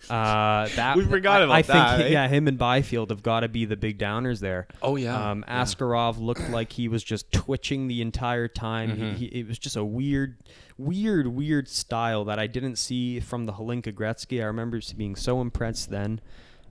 Uh, 0.09 0.67
that 0.75 0.95
We 0.97 1.05
forgot 1.05 1.41
I- 1.41 1.45
about 1.45 1.53
I 1.55 1.61
think 1.61 1.73
that, 1.73 1.99
he- 1.99 2.05
eh? 2.05 2.09
yeah, 2.09 2.27
him 2.27 2.47
and 2.47 2.57
Byfield 2.57 3.09
have 3.11 3.21
got 3.21 3.41
to 3.41 3.47
be 3.47 3.65
the 3.65 3.75
big 3.75 3.99
downers 3.99 4.39
there. 4.39 4.67
Oh, 4.81 4.95
yeah, 4.95 5.31
Um, 5.31 5.43
yeah. 5.47 5.61
Askarov 5.61 6.19
looked 6.19 6.49
like 6.49 6.71
he 6.73 6.87
was 6.87 7.03
just 7.03 7.31
twitching 7.31 7.87
the 7.87 8.01
entire 8.01 8.47
time. 8.47 8.91
Mm-hmm. 8.91 9.11
He, 9.15 9.27
he, 9.27 9.39
it 9.41 9.47
was 9.47 9.59
just 9.59 9.75
a 9.75 9.83
weird, 9.85 10.37
weird, 10.77 11.27
weird 11.27 11.67
style 11.67 12.25
that 12.25 12.39
I 12.39 12.47
didn't 12.47 12.77
see 12.77 13.19
from 13.19 13.45
the 13.45 13.53
Hlinka 13.53 13.93
Gretzky. 13.93 14.41
I 14.41 14.45
remember 14.45 14.79
being 14.97 15.15
so 15.15 15.41
impressed 15.41 15.89
then. 15.91 16.21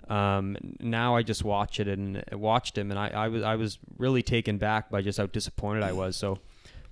Um, 0.09 0.57
now 0.81 1.14
I 1.16 1.22
just 1.22 1.44
watch 1.44 1.78
it 1.81 1.87
and 1.87 2.24
watched 2.33 2.76
him, 2.78 2.90
and 2.90 2.98
I, 2.98 3.09
I 3.09 3.28
was 3.28 3.42
I 3.42 3.57
was 3.57 3.78
really 3.98 4.22
taken 4.22 4.57
back 4.59 4.90
by 4.90 5.02
just 5.02 5.18
how 5.18 5.26
disappointed 5.26 5.83
I 5.83 5.92
was. 5.92 6.16
So 6.16 6.38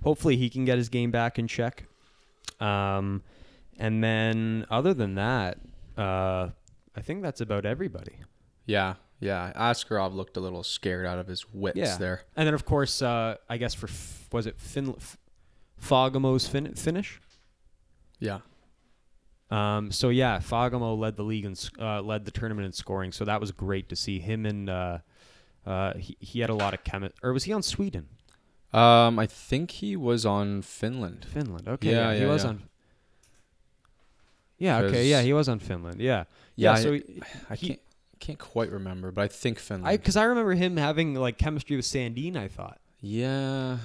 hopefully 0.03 0.37
he 0.37 0.49
can 0.51 0.65
get 0.65 0.79
his 0.79 0.89
game 0.89 1.11
back 1.11 1.39
in 1.39 1.47
check. 1.49 1.85
Um, 2.61 3.23
and 3.79 4.03
then 4.03 4.67
other 4.71 4.95
than 4.95 5.15
that, 5.17 5.59
uh, 5.99 6.51
I 6.95 7.01
think 7.03 7.23
that's 7.23 7.41
about 7.41 7.67
everybody. 7.67 8.17
Yeah, 8.65 8.95
yeah. 9.21 9.53
Askarov 9.55 10.15
looked 10.15 10.37
a 10.37 10.41
little 10.41 10.63
scared 10.63 11.07
out 11.07 11.19
of 11.19 11.27
his 11.27 11.45
wits 11.53 11.77
there. 11.97 12.23
And 12.37 12.47
then 12.47 12.55
of 12.55 12.65
course, 12.65 13.03
uh, 13.03 13.37
I 13.49 13.57
guess 13.59 13.75
for 13.75 13.87
f- 13.89 14.29
was 14.33 14.47
it 14.47 14.59
fin- 14.61 14.95
F- 14.97 15.19
Fagemo's 15.83 16.49
fin- 16.49 16.75
finish? 16.75 17.21
Yeah. 18.19 18.39
Um, 19.51 19.93
so 19.93 20.09
yeah, 20.09 20.39
Fagemo 20.39 20.99
led 20.99 21.17
the 21.17 21.23
league 21.23 21.45
and 21.45 21.71
uh, 21.79 22.01
led 22.01 22.25
the 22.25 22.31
tournament 22.33 22.67
in 22.67 22.73
scoring. 22.73 23.13
So 23.13 23.25
that 23.27 23.41
was 23.41 23.53
great 23.53 23.89
to 23.91 23.97
see 23.97 24.19
him 24.19 24.45
and 24.47 24.69
uh, 24.69 24.99
uh, 25.65 25.95
he, 25.99 26.17
he 26.19 26.41
had 26.41 26.51
a 26.51 26.55
lot 26.55 26.75
of 26.75 26.83
chemi- 26.83 27.13
or 27.23 27.33
was 27.33 27.45
he 27.45 27.53
on 27.53 27.63
Sweden? 27.63 28.09
Um, 28.73 29.19
I 29.19 29.27
think 29.27 29.71
he 29.71 29.97
was 29.97 30.27
on 30.27 30.63
Finland. 30.63 31.25
Finland. 31.25 31.67
Okay, 31.69 31.91
Yeah, 31.93 32.13
yeah, 32.13 32.19
he 32.19 32.25
was 32.27 32.43
yeah. 32.45 32.49
on. 32.51 32.63
Yeah. 34.59 34.79
Okay. 34.81 35.07
Yeah, 35.09 35.23
he 35.23 35.33
was 35.33 35.49
on 35.49 35.59
Finland. 35.59 36.01
Yeah. 36.01 36.25
Yeah, 36.57 36.77
Yeah. 36.77 36.83
so 36.83 36.93
I- 36.95 36.97
he- 36.99 37.23
I 37.51 37.57
can't 37.57 37.81
can't 38.19 38.39
quite 38.39 38.71
remember, 38.73 39.11
but 39.13 39.23
I 39.23 39.29
think 39.29 39.59
Finland. 39.59 39.87
I 39.89 39.97
because 39.99 40.17
I 40.17 40.25
remember 40.25 40.55
him 40.55 40.77
having 40.79 41.15
like 41.15 41.37
chemistry 41.39 41.77
with 41.77 41.85
Sandin. 41.85 42.37
I 42.37 42.49
thought 42.49 42.79
yeah. 43.01 43.79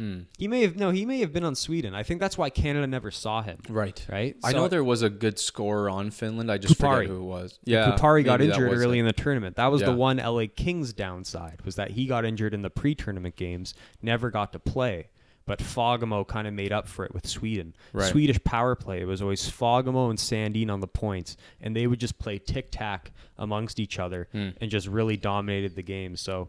Hmm. 0.00 0.20
he 0.38 0.48
may 0.48 0.62
have 0.62 0.76
no, 0.76 0.88
he 0.88 1.04
may 1.04 1.18
have 1.20 1.30
been 1.30 1.44
on 1.44 1.54
Sweden. 1.54 1.94
I 1.94 2.02
think 2.04 2.20
that's 2.20 2.38
why 2.38 2.48
Canada 2.48 2.86
never 2.86 3.10
saw 3.10 3.42
him. 3.42 3.58
Right. 3.68 4.02
Right. 4.08 4.34
I 4.42 4.52
So- 4.52 4.56
know 4.56 4.68
there 4.68 4.82
was 4.82 5.02
a 5.02 5.10
good 5.10 5.38
scorer 5.38 5.90
on 5.90 6.10
Finland. 6.10 6.50
I 6.50 6.56
just 6.56 6.78
Kupari. 6.80 6.94
forget 7.02 7.10
who 7.10 7.16
it 7.18 7.24
was. 7.26 7.58
Yeah. 7.64 7.90
Kupari 7.92 8.24
got 8.24 8.40
injured 8.40 8.72
early 8.72 8.96
it. 8.96 9.00
in 9.00 9.06
the 9.06 9.12
tournament. 9.12 9.56
That 9.56 9.66
was 9.66 9.82
the 9.82 9.92
one 9.94 10.16
LA 10.18 10.46
Kings 10.46 10.94
downside 10.94 11.60
was 11.66 11.74
that 11.76 11.90
he 11.90 12.06
got 12.06 12.24
injured 12.24 12.54
in 12.54 12.62
the 12.62 12.70
pre-tournament 12.70 13.36
games, 13.36 13.74
never 14.00 14.30
got 14.30 14.52
to 14.54 14.58
play. 14.58 15.08
But 15.44 15.58
Fagemo 15.58 16.26
kind 16.26 16.46
of 16.46 16.54
made 16.54 16.72
up 16.72 16.86
for 16.88 17.04
it 17.04 17.12
with 17.12 17.26
Sweden. 17.26 17.74
Right. 17.92 18.08
Swedish 18.10 18.42
power 18.44 18.74
play 18.76 19.00
it 19.02 19.06
was 19.06 19.20
always 19.20 19.50
Fagemo 19.50 20.08
and 20.08 20.18
Sandin 20.18 20.70
on 20.70 20.80
the 20.80 20.86
points, 20.86 21.36
and 21.60 21.76
they 21.76 21.86
would 21.86 22.00
just 22.00 22.18
play 22.18 22.38
tic 22.38 22.70
tac 22.70 23.10
amongst 23.36 23.78
each 23.78 23.98
other 23.98 24.28
Hmm. 24.32 24.50
and 24.62 24.70
just 24.70 24.86
really 24.86 25.16
dominated 25.18 25.74
the 25.76 25.82
game. 25.82 26.16
So 26.16 26.48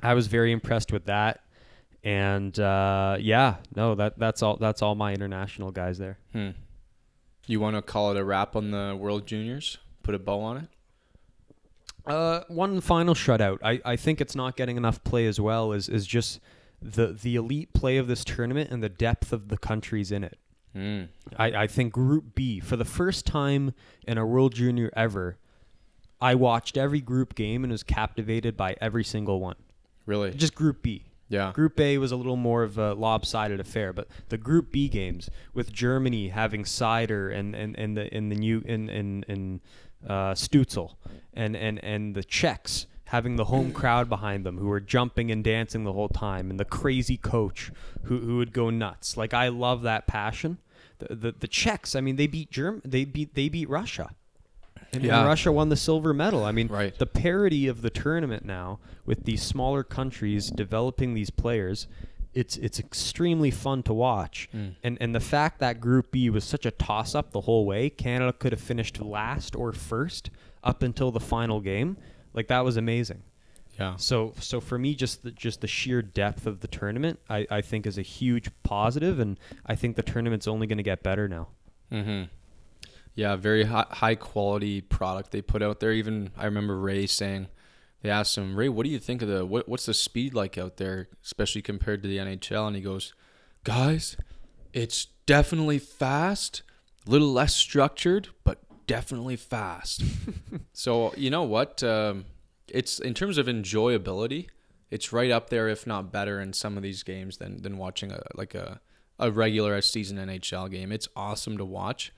I 0.00 0.14
was 0.14 0.28
very 0.28 0.52
impressed 0.52 0.92
with 0.92 1.06
that. 1.06 1.40
And 2.04 2.58
uh, 2.58 3.16
yeah, 3.20 3.56
no, 3.76 3.94
that 3.94 4.18
that's 4.18 4.42
all. 4.42 4.56
That's 4.56 4.82
all 4.82 4.94
my 4.94 5.12
international 5.12 5.70
guys 5.70 5.98
there. 5.98 6.18
Hmm. 6.32 6.50
You 7.46 7.60
want 7.60 7.76
to 7.76 7.82
call 7.82 8.10
it 8.10 8.16
a 8.16 8.24
wrap 8.24 8.56
on 8.56 8.70
the 8.70 8.96
World 8.98 9.26
Juniors? 9.26 9.78
Put 10.02 10.14
a 10.14 10.18
bow 10.18 10.40
on 10.40 10.56
it. 10.58 10.68
Uh, 12.04 12.40
one 12.48 12.80
final 12.80 13.14
shutout. 13.14 13.58
I, 13.62 13.80
I 13.84 13.96
think 13.96 14.20
it's 14.20 14.34
not 14.34 14.56
getting 14.56 14.76
enough 14.76 15.04
play 15.04 15.26
as 15.26 15.38
well. 15.40 15.72
Is 15.72 15.88
is 15.88 16.06
just 16.06 16.40
the 16.80 17.08
the 17.08 17.36
elite 17.36 17.72
play 17.72 17.98
of 17.98 18.08
this 18.08 18.24
tournament 18.24 18.70
and 18.70 18.82
the 18.82 18.88
depth 18.88 19.32
of 19.32 19.48
the 19.48 19.56
countries 19.56 20.10
in 20.10 20.24
it. 20.24 20.38
Hmm. 20.74 21.02
I, 21.36 21.52
I 21.52 21.66
think 21.66 21.92
Group 21.92 22.34
B 22.34 22.58
for 22.58 22.76
the 22.76 22.84
first 22.84 23.26
time 23.26 23.74
in 24.06 24.18
a 24.18 24.26
World 24.26 24.54
Junior 24.54 24.90
ever, 24.96 25.36
I 26.20 26.34
watched 26.34 26.76
every 26.76 27.00
group 27.00 27.34
game 27.34 27.62
and 27.62 27.70
was 27.70 27.82
captivated 27.82 28.56
by 28.56 28.76
every 28.80 29.04
single 29.04 29.38
one. 29.38 29.56
Really? 30.06 30.32
Just 30.32 30.54
Group 30.54 30.82
B. 30.82 31.04
Yeah. 31.32 31.52
Group 31.52 31.80
A 31.80 31.96
was 31.96 32.12
a 32.12 32.16
little 32.16 32.36
more 32.36 32.62
of 32.62 32.76
a 32.76 32.92
lopsided 32.92 33.58
affair, 33.58 33.94
but 33.94 34.06
the 34.28 34.36
Group 34.36 34.70
B 34.70 34.86
games 34.90 35.30
with 35.54 35.72
Germany 35.72 36.28
having 36.28 36.64
Seider 36.64 37.34
and 37.34 37.56
and 37.56 37.74
and 37.78 37.96
the 37.96 38.14
in 38.14 38.28
the 38.28 38.36
new 38.36 38.62
in 38.66 38.90
in 38.90 39.24
in 39.26 39.60
uh, 40.06 40.34
Stützle 40.34 40.96
and 41.32 41.56
and 41.56 41.82
and 41.82 42.14
the 42.14 42.22
Czechs 42.22 42.86
having 43.06 43.36
the 43.36 43.46
home 43.46 43.72
crowd 43.72 44.10
behind 44.10 44.44
them 44.44 44.58
who 44.58 44.66
were 44.66 44.80
jumping 44.80 45.30
and 45.30 45.42
dancing 45.42 45.84
the 45.84 45.94
whole 45.94 46.10
time 46.10 46.50
and 46.50 46.60
the 46.60 46.66
crazy 46.66 47.16
coach 47.16 47.72
who 48.02 48.18
who 48.18 48.36
would 48.36 48.52
go 48.52 48.68
nuts. 48.68 49.16
Like 49.16 49.32
I 49.32 49.48
love 49.48 49.80
that 49.82 50.06
passion. 50.06 50.58
The 50.98 51.14
the, 51.14 51.32
the 51.32 51.48
Czechs, 51.48 51.96
I 51.96 52.02
mean, 52.02 52.16
they 52.16 52.26
beat 52.26 52.50
Germ 52.50 52.82
they 52.84 53.06
beat 53.06 53.34
they 53.34 53.48
beat 53.48 53.70
Russia. 53.70 54.10
And 54.92 55.02
Yeah. 55.02 55.24
Russia 55.24 55.50
won 55.50 55.68
the 55.70 55.76
silver 55.76 56.12
medal. 56.12 56.44
I 56.44 56.52
mean, 56.52 56.68
Right. 56.68 56.96
the 56.98 57.06
parity 57.06 57.66
of 57.66 57.82
the 57.82 57.90
tournament 57.90 58.44
now 58.44 58.78
with 59.06 59.24
these 59.24 59.42
smaller 59.42 59.82
countries 59.82 60.50
developing 60.50 61.14
these 61.14 61.30
players, 61.30 61.86
it's 62.34 62.56
it's 62.56 62.78
extremely 62.78 63.50
fun 63.50 63.82
to 63.84 63.92
watch. 63.94 64.48
Mm. 64.54 64.74
And 64.82 64.98
and 65.00 65.14
the 65.14 65.20
fact 65.20 65.60
that 65.60 65.80
Group 65.80 66.10
B 66.12 66.30
was 66.30 66.44
such 66.44 66.64
a 66.66 66.70
toss 66.70 67.14
up 67.14 67.32
the 67.32 67.42
whole 67.42 67.64
way, 67.66 67.90
Canada 67.90 68.32
could 68.32 68.52
have 68.52 68.60
finished 68.60 69.00
last 69.00 69.54
or 69.56 69.72
first 69.72 70.30
up 70.64 70.82
until 70.82 71.10
the 71.10 71.20
final 71.20 71.60
game. 71.60 71.96
Like 72.34 72.48
that 72.48 72.60
was 72.64 72.76
amazing. 72.76 73.22
Yeah. 73.78 73.96
So 73.96 74.32
so 74.38 74.60
for 74.60 74.78
me, 74.78 74.94
just 74.94 75.22
the, 75.24 75.30
just 75.30 75.60
the 75.62 75.66
sheer 75.66 76.02
depth 76.02 76.46
of 76.46 76.60
the 76.60 76.68
tournament, 76.68 77.18
I, 77.28 77.46
I 77.50 77.60
think 77.62 77.86
is 77.86 77.96
a 77.98 78.02
huge 78.02 78.50
positive, 78.62 79.18
and 79.18 79.38
I 79.66 79.74
think 79.74 79.96
the 79.96 80.02
tournament's 80.02 80.46
only 80.46 80.66
going 80.66 80.76
to 80.78 80.82
get 80.82 81.02
better 81.02 81.28
now. 81.28 81.48
Mm-hmm. 81.90 82.24
Yeah, 83.14 83.36
very 83.36 83.64
high, 83.64 83.86
high 83.90 84.14
quality 84.14 84.80
product 84.80 85.32
they 85.32 85.42
put 85.42 85.62
out 85.62 85.80
there. 85.80 85.92
Even 85.92 86.30
I 86.36 86.46
remember 86.46 86.78
Ray 86.78 87.06
saying, 87.06 87.48
they 88.02 88.10
asked 88.10 88.36
him, 88.36 88.56
Ray, 88.56 88.68
what 88.68 88.84
do 88.84 88.90
you 88.90 88.98
think 88.98 89.22
of 89.22 89.28
the 89.28 89.46
what, 89.46 89.68
what's 89.68 89.86
the 89.86 89.94
speed 89.94 90.34
like 90.34 90.58
out 90.58 90.76
there, 90.76 91.08
especially 91.24 91.62
compared 91.62 92.02
to 92.02 92.08
the 92.08 92.18
NHL? 92.18 92.66
And 92.66 92.76
he 92.76 92.82
goes, 92.82 93.14
guys, 93.64 94.16
it's 94.72 95.06
definitely 95.26 95.78
fast, 95.78 96.62
a 97.06 97.10
little 97.10 97.32
less 97.32 97.54
structured, 97.54 98.28
but 98.44 98.58
definitely 98.86 99.36
fast. 99.36 100.02
so 100.72 101.14
you 101.16 101.30
know 101.30 101.44
what? 101.44 101.82
Um, 101.82 102.24
it's 102.66 102.98
in 102.98 103.14
terms 103.14 103.38
of 103.38 103.46
enjoyability, 103.46 104.48
it's 104.90 105.12
right 105.12 105.30
up 105.30 105.50
there, 105.50 105.68
if 105.68 105.86
not 105.86 106.10
better, 106.10 106.40
in 106.40 106.52
some 106.52 106.76
of 106.76 106.82
these 106.82 107.02
games 107.02 107.36
than 107.36 107.62
than 107.62 107.78
watching 107.78 108.10
a 108.10 108.22
like 108.34 108.54
a 108.54 108.80
a 109.18 109.30
regular 109.30 109.80
season 109.80 110.18
NHL 110.18 110.70
game. 110.70 110.90
It's 110.90 111.08
awesome 111.14 111.56
to 111.58 111.64
watch 111.64 112.12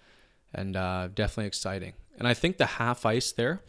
and 0.55 0.77
uh, 0.77 1.09
definitely 1.15 1.47
exciting. 1.47 1.93
And 2.19 2.29
I 2.29 2.35
think 2.35 2.57
the 2.59 2.67
half 2.67 3.05
ice 3.05 3.33
there, 3.33 3.61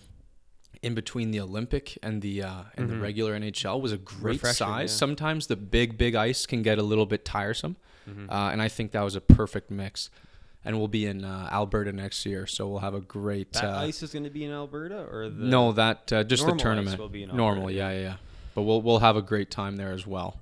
in 0.82 0.94
between 0.94 1.32
the 1.32 1.40
Olympic 1.40 1.98
and 2.04 2.22
the 2.22 2.44
uh, 2.44 2.64
and 2.76 2.90
the 2.90 2.98
regular 2.98 3.38
NHL, 3.40 3.82
was 3.82 3.92
a 3.92 3.98
great 3.98 4.34
Refreshing, 4.36 4.68
size. 4.68 4.92
yeah. 4.92 4.98
Sometimes 4.98 5.48
the 5.48 5.56
big 5.56 5.98
big 5.98 6.16
ice 6.16 6.46
can 6.46 6.62
get 6.62 6.78
a 6.78 6.84
little 6.84 7.06
bit 7.06 7.26
tiresome, 7.26 7.76
Mm-hmm. 8.10 8.30
uh, 8.30 8.52
and 8.52 8.62
I 8.62 8.68
think 8.68 8.92
that 8.92 9.02
was 9.02 9.16
a 9.16 9.22
perfect 9.22 9.72
mix. 9.72 10.12
And 10.64 10.78
we'll 10.78 10.88
be 10.88 11.06
in 11.08 11.24
uh, 11.26 11.50
Alberta 11.52 11.92
next 11.92 12.26
year, 12.26 12.46
so 12.48 12.68
we'll 12.68 12.80
have 12.80 12.94
a 12.96 13.02
great. 13.02 13.54
That 13.54 13.66
uh, 13.66 13.80
ice 13.82 14.02
is 14.04 14.12
going 14.14 14.24
to 14.26 14.32
be 14.32 14.44
in 14.46 14.52
Alberta, 14.52 15.08
or 15.12 15.30
the 15.30 15.46
no, 15.46 15.72
that 15.74 16.12
uh, 16.14 16.24
just 16.24 16.42
the 16.44 16.48
normal 16.48 16.56
ice 16.60 16.64
tournament. 16.64 17.00
will 17.00 17.10
be 17.10 17.22
in 17.24 17.30
Alberta, 17.30 17.38
Normal, 17.56 17.72
yeah, 17.72 17.92
yeah, 17.92 18.00
yeah. 18.00 18.16
But 18.56 18.64
we'll 18.64 18.82
we'll 18.82 19.00
have 19.00 19.16
a 19.16 19.22
great 19.22 19.50
time 19.52 19.76
there 19.78 19.92
as 19.92 20.06
well. 20.08 20.40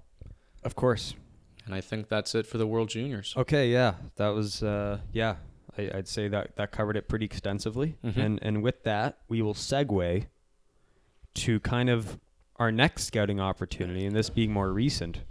of 0.63 0.75
course. 0.75 1.13
And 1.65 1.73
I 1.75 1.79
think 1.81 2.07
that's 2.09 2.35
it 2.35 2.45
for 2.47 2.57
the 2.57 2.67
World 2.67 2.87
Juniors. 2.89 3.33
Okay, 3.37 3.69
yeah, 3.69 3.93
that 4.17 4.29
was 4.29 4.61
uh, 4.63 4.99
yeah. 5.13 5.35
I, 5.77 5.89
I'd 5.93 6.07
say 6.07 6.27
that 6.27 6.55
that 6.55 6.71
covered 6.71 6.95
it 6.97 7.07
pretty 7.07 7.25
extensively, 7.25 7.95
Mhm. 8.03 8.17
and 8.17 8.39
and 8.41 8.63
with 8.63 8.83
that, 8.83 9.19
we 9.27 9.41
will 9.41 9.53
segue 9.53 10.25
to 11.35 11.59
kind 11.61 11.89
of 11.89 12.19
our 12.57 12.71
next 12.71 13.05
scouting 13.05 13.39
opportunity, 13.39 14.05
and 14.05 14.15
this 14.15 14.29
being 14.29 14.51
more 14.51 14.71
recent, 14.71 15.21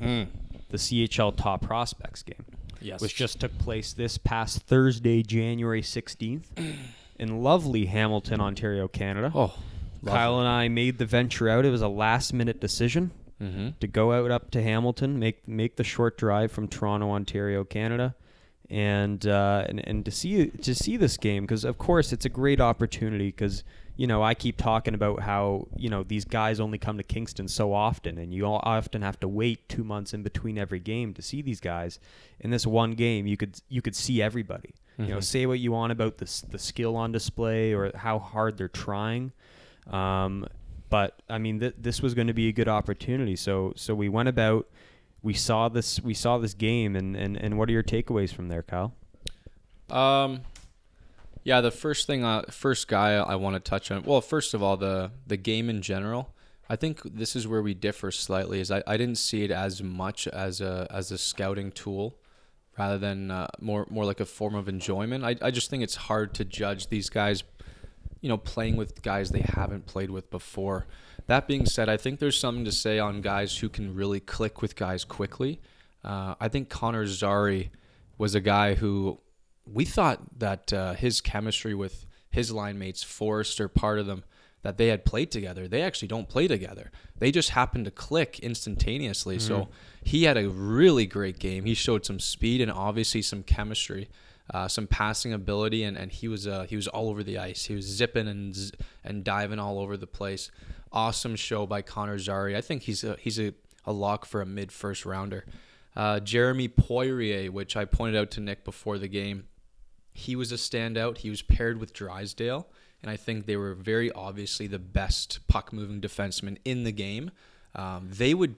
Mm. 0.00 0.28
the 0.70 0.78
CHL 0.78 1.32
Top 1.32 1.62
Prospects 1.62 2.22
game, 2.22 2.44
Yes. 2.80 3.00
which 3.00 3.14
just 3.14 3.40
took 3.40 3.56
place 3.58 3.92
this 3.92 4.16
past 4.18 4.62
Thursday, 4.62 5.22
January 5.22 5.82
sixteenth, 5.82 6.50
in 7.18 7.42
lovely 7.42 7.86
Hamilton, 7.86 8.40
Ontario, 8.40 8.88
Canada. 8.88 9.30
oh, 9.34 9.54
Kyle 10.04 10.38
and 10.40 10.48
I 10.48 10.66
made 10.68 10.98
the 10.98 11.06
venture 11.06 11.48
out. 11.48 11.64
It 11.64 11.70
was 11.70 11.82
a 11.82 11.88
last 11.88 12.32
minute 12.32 12.60
decision 12.60 13.10
Mm-hmm. 13.40 13.68
to 13.80 13.86
go 13.88 14.12
out 14.12 14.30
up 14.30 14.50
to 14.52 14.62
Hamilton, 14.62 15.18
make 15.18 15.46
make 15.48 15.74
the 15.76 15.82
short 15.84 16.16
drive 16.16 16.50
from 16.52 16.68
Toronto, 16.68 17.10
Ontario, 17.10 17.64
Canada, 17.64 18.14
and 18.72 19.26
uh, 19.26 19.64
and 19.68 19.86
and 19.86 20.04
to 20.06 20.10
see 20.10 20.46
to 20.46 20.74
see 20.74 20.96
this 20.96 21.16
game 21.18 21.42
because 21.44 21.64
of 21.64 21.76
course 21.78 22.12
it's 22.12 22.24
a 22.24 22.28
great 22.30 22.58
opportunity 22.60 23.26
because 23.28 23.62
you 23.96 24.06
know 24.06 24.22
I 24.22 24.32
keep 24.34 24.56
talking 24.56 24.94
about 24.94 25.20
how 25.20 25.68
you 25.76 25.90
know 25.90 26.02
these 26.02 26.24
guys 26.24 26.58
only 26.58 26.78
come 26.78 26.96
to 26.96 27.02
Kingston 27.04 27.48
so 27.48 27.74
often 27.74 28.16
and 28.16 28.32
you 28.32 28.46
all 28.46 28.60
often 28.64 29.02
have 29.02 29.20
to 29.20 29.28
wait 29.28 29.68
two 29.68 29.84
months 29.84 30.14
in 30.14 30.22
between 30.22 30.56
every 30.56 30.80
game 30.80 31.12
to 31.14 31.22
see 31.22 31.42
these 31.42 31.60
guys. 31.60 32.00
In 32.40 32.50
this 32.50 32.66
one 32.66 32.92
game, 32.92 33.26
you 33.26 33.36
could 33.36 33.60
you 33.68 33.82
could 33.82 33.94
see 33.94 34.22
everybody. 34.22 34.74
You 34.98 35.06
know, 35.08 35.18
Mhm. 35.18 35.24
say 35.24 35.46
what 35.46 35.58
you 35.58 35.72
want 35.72 35.92
about 35.92 36.16
the 36.18 36.42
the 36.50 36.58
skill 36.58 36.96
on 36.96 37.12
display 37.12 37.74
or 37.74 37.92
how 37.94 38.18
hard 38.18 38.56
they're 38.56 38.68
trying. 38.68 39.32
Um, 39.90 40.46
but 40.90 41.20
I 41.28 41.38
mean, 41.38 41.60
th- 41.60 41.74
this 41.78 42.00
was 42.02 42.14
going 42.14 42.26
to 42.28 42.34
be 42.34 42.48
a 42.48 42.52
good 42.52 42.68
opportunity. 42.68 43.36
So 43.36 43.72
so 43.76 43.94
we 43.94 44.08
went 44.08 44.28
about, 44.28 44.66
we 45.22 45.34
saw 45.34 45.68
this 45.68 46.00
we 46.00 46.14
saw 46.14 46.38
this 46.38 46.54
game, 46.54 46.96
and 46.96 47.16
and, 47.16 47.36
and 47.36 47.58
what 47.58 47.68
are 47.68 47.72
your 47.72 47.82
takeaways 47.82 48.32
from 48.32 48.48
there, 48.48 48.62
Kyle? 48.62 48.94
Um, 49.90 50.42
yeah, 51.44 51.60
the 51.60 51.70
first 51.70 52.06
thing, 52.06 52.24
uh, 52.24 52.42
first 52.50 52.88
guy 52.88 53.14
I 53.14 53.34
want 53.36 53.54
to 53.54 53.60
touch 53.60 53.90
on. 53.90 54.02
Well, 54.04 54.20
first 54.20 54.54
of 54.54 54.62
all, 54.62 54.76
the 54.76 55.12
the 55.26 55.36
game 55.36 55.70
in 55.70 55.82
general. 55.82 56.34
I 56.68 56.76
think 56.76 57.02
this 57.04 57.36
is 57.36 57.46
where 57.46 57.60
we 57.60 57.74
differ 57.74 58.10
slightly. 58.10 58.60
Is 58.60 58.70
I, 58.70 58.82
I 58.86 58.96
didn't 58.96 59.18
see 59.18 59.44
it 59.44 59.50
as 59.50 59.82
much 59.82 60.26
as 60.28 60.60
a 60.60 60.86
as 60.90 61.10
a 61.10 61.18
scouting 61.18 61.70
tool, 61.70 62.16
rather 62.78 62.98
than 62.98 63.30
uh, 63.30 63.48
more 63.60 63.86
more 63.90 64.04
like 64.04 64.20
a 64.20 64.24
form 64.24 64.54
of 64.54 64.68
enjoyment. 64.68 65.24
I 65.24 65.36
I 65.42 65.50
just 65.50 65.70
think 65.70 65.82
it's 65.82 65.96
hard 65.96 66.34
to 66.34 66.44
judge 66.44 66.88
these 66.88 67.10
guys, 67.10 67.44
you 68.20 68.28
know, 68.28 68.38
playing 68.38 68.76
with 68.76 69.02
guys 69.02 69.30
they 69.30 69.44
haven't 69.44 69.86
played 69.86 70.10
with 70.10 70.30
before. 70.30 70.86
That 71.32 71.46
being 71.46 71.64
said, 71.64 71.88
I 71.88 71.96
think 71.96 72.18
there's 72.18 72.38
something 72.38 72.66
to 72.66 72.72
say 72.72 72.98
on 72.98 73.22
guys 73.22 73.56
who 73.56 73.70
can 73.70 73.94
really 73.94 74.20
click 74.20 74.60
with 74.60 74.76
guys 74.76 75.02
quickly. 75.02 75.62
Uh, 76.04 76.34
I 76.38 76.48
think 76.48 76.68
Connor 76.68 77.06
Zary 77.06 77.70
was 78.18 78.34
a 78.34 78.40
guy 78.40 78.74
who 78.74 79.18
we 79.64 79.86
thought 79.86 80.38
that 80.40 80.70
uh, 80.74 80.92
his 80.92 81.22
chemistry 81.22 81.72
with 81.72 82.04
his 82.28 82.52
line 82.52 82.78
mates, 82.78 83.02
Forrester, 83.02 83.66
part 83.66 83.98
of 83.98 84.04
them, 84.04 84.24
that 84.60 84.76
they 84.76 84.88
had 84.88 85.06
played 85.06 85.30
together. 85.30 85.66
They 85.66 85.80
actually 85.80 86.08
don't 86.08 86.28
play 86.28 86.48
together. 86.48 86.90
They 87.16 87.32
just 87.32 87.48
happened 87.48 87.86
to 87.86 87.90
click 87.90 88.38
instantaneously. 88.40 89.38
So 89.38 89.70
he 90.04 90.24
had 90.24 90.36
a 90.36 90.50
really 90.50 91.06
great 91.06 91.38
game. 91.38 91.64
He 91.64 91.72
showed 91.72 92.04
some 92.04 92.20
speed 92.20 92.60
and 92.60 92.70
obviously 92.70 93.22
some 93.22 93.42
chemistry, 93.42 94.10
uh, 94.52 94.68
some 94.68 94.86
passing 94.86 95.32
ability, 95.32 95.82
and, 95.82 95.96
and 95.96 96.12
he 96.12 96.28
was 96.28 96.46
uh, 96.46 96.66
he 96.68 96.76
was 96.76 96.88
all 96.88 97.08
over 97.08 97.22
the 97.22 97.38
ice. 97.38 97.64
He 97.64 97.74
was 97.74 97.86
zipping 97.86 98.28
and 98.28 98.54
z- 98.54 98.72
and 99.02 99.24
diving 99.24 99.58
all 99.58 99.78
over 99.78 99.96
the 99.96 100.06
place. 100.06 100.50
Awesome 100.92 101.36
show 101.36 101.66
by 101.66 101.82
Connor 101.82 102.18
Zary. 102.18 102.56
I 102.56 102.60
think 102.60 102.82
he's 102.82 103.02
a, 103.04 103.16
he's 103.18 103.40
a, 103.40 103.54
a 103.84 103.92
lock 103.92 104.24
for 104.26 104.40
a 104.42 104.46
mid 104.46 104.70
first 104.70 105.06
rounder. 105.06 105.44
Uh, 105.94 106.20
Jeremy 106.20 106.68
Poirier, 106.68 107.50
which 107.50 107.76
I 107.76 107.84
pointed 107.84 108.18
out 108.18 108.30
to 108.32 108.40
Nick 108.40 108.64
before 108.64 108.98
the 108.98 109.08
game, 109.08 109.44
he 110.12 110.36
was 110.36 110.52
a 110.52 110.56
standout. 110.56 111.18
He 111.18 111.30
was 111.30 111.42
paired 111.42 111.78
with 111.78 111.92
Drysdale, 111.92 112.68
and 113.02 113.10
I 113.10 113.16
think 113.16 113.46
they 113.46 113.56
were 113.56 113.74
very 113.74 114.10
obviously 114.12 114.66
the 114.66 114.78
best 114.78 115.46
puck 115.48 115.72
moving 115.72 116.00
defensemen 116.00 116.58
in 116.64 116.84
the 116.84 116.92
game. 116.92 117.30
Um, 117.74 118.08
they 118.10 118.34
would 118.34 118.56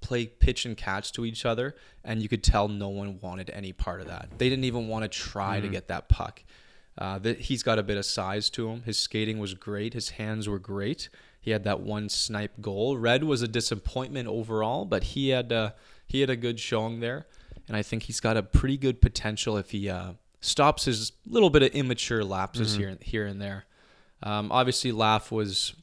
play 0.00 0.26
pitch 0.26 0.66
and 0.66 0.76
catch 0.76 1.12
to 1.12 1.24
each 1.24 1.44
other, 1.44 1.74
and 2.04 2.22
you 2.22 2.28
could 2.28 2.42
tell 2.42 2.68
no 2.68 2.88
one 2.88 3.18
wanted 3.20 3.50
any 3.50 3.72
part 3.72 4.00
of 4.00 4.08
that. 4.08 4.28
They 4.38 4.48
didn't 4.48 4.64
even 4.64 4.88
want 4.88 5.04
to 5.04 5.08
try 5.08 5.60
to 5.60 5.68
get 5.68 5.88
that 5.88 6.08
puck. 6.08 6.42
Uh, 6.98 7.18
that 7.18 7.38
he's 7.38 7.62
got 7.62 7.78
a 7.78 7.82
bit 7.82 7.98
of 7.98 8.06
size 8.06 8.48
to 8.48 8.70
him. 8.70 8.82
His 8.84 8.98
skating 8.98 9.38
was 9.38 9.52
great. 9.52 9.92
His 9.92 10.10
hands 10.10 10.48
were 10.48 10.58
great. 10.58 11.10
He 11.46 11.52
had 11.52 11.62
that 11.62 11.78
one 11.78 12.08
snipe 12.08 12.60
goal. 12.60 12.96
Red 12.96 13.22
was 13.22 13.40
a 13.40 13.46
disappointment 13.46 14.26
overall, 14.26 14.84
but 14.84 15.04
he 15.04 15.28
had 15.28 15.52
uh, 15.52 15.70
he 16.04 16.20
had 16.20 16.28
a 16.28 16.34
good 16.34 16.58
showing 16.58 16.98
there, 16.98 17.28
and 17.68 17.76
I 17.76 17.82
think 17.82 18.02
he's 18.02 18.18
got 18.18 18.36
a 18.36 18.42
pretty 18.42 18.76
good 18.76 19.00
potential 19.00 19.56
if 19.56 19.70
he 19.70 19.88
uh, 19.88 20.14
stops 20.40 20.86
his 20.86 21.12
little 21.24 21.48
bit 21.48 21.62
of 21.62 21.70
immature 21.70 22.24
lapses 22.24 22.74
here 22.74 22.98
here 23.00 23.26
and 23.26 23.40
there. 23.40 23.64
Um, 24.24 24.50
obviously, 24.50 24.90
Laugh 24.90 25.30
was 25.30 25.74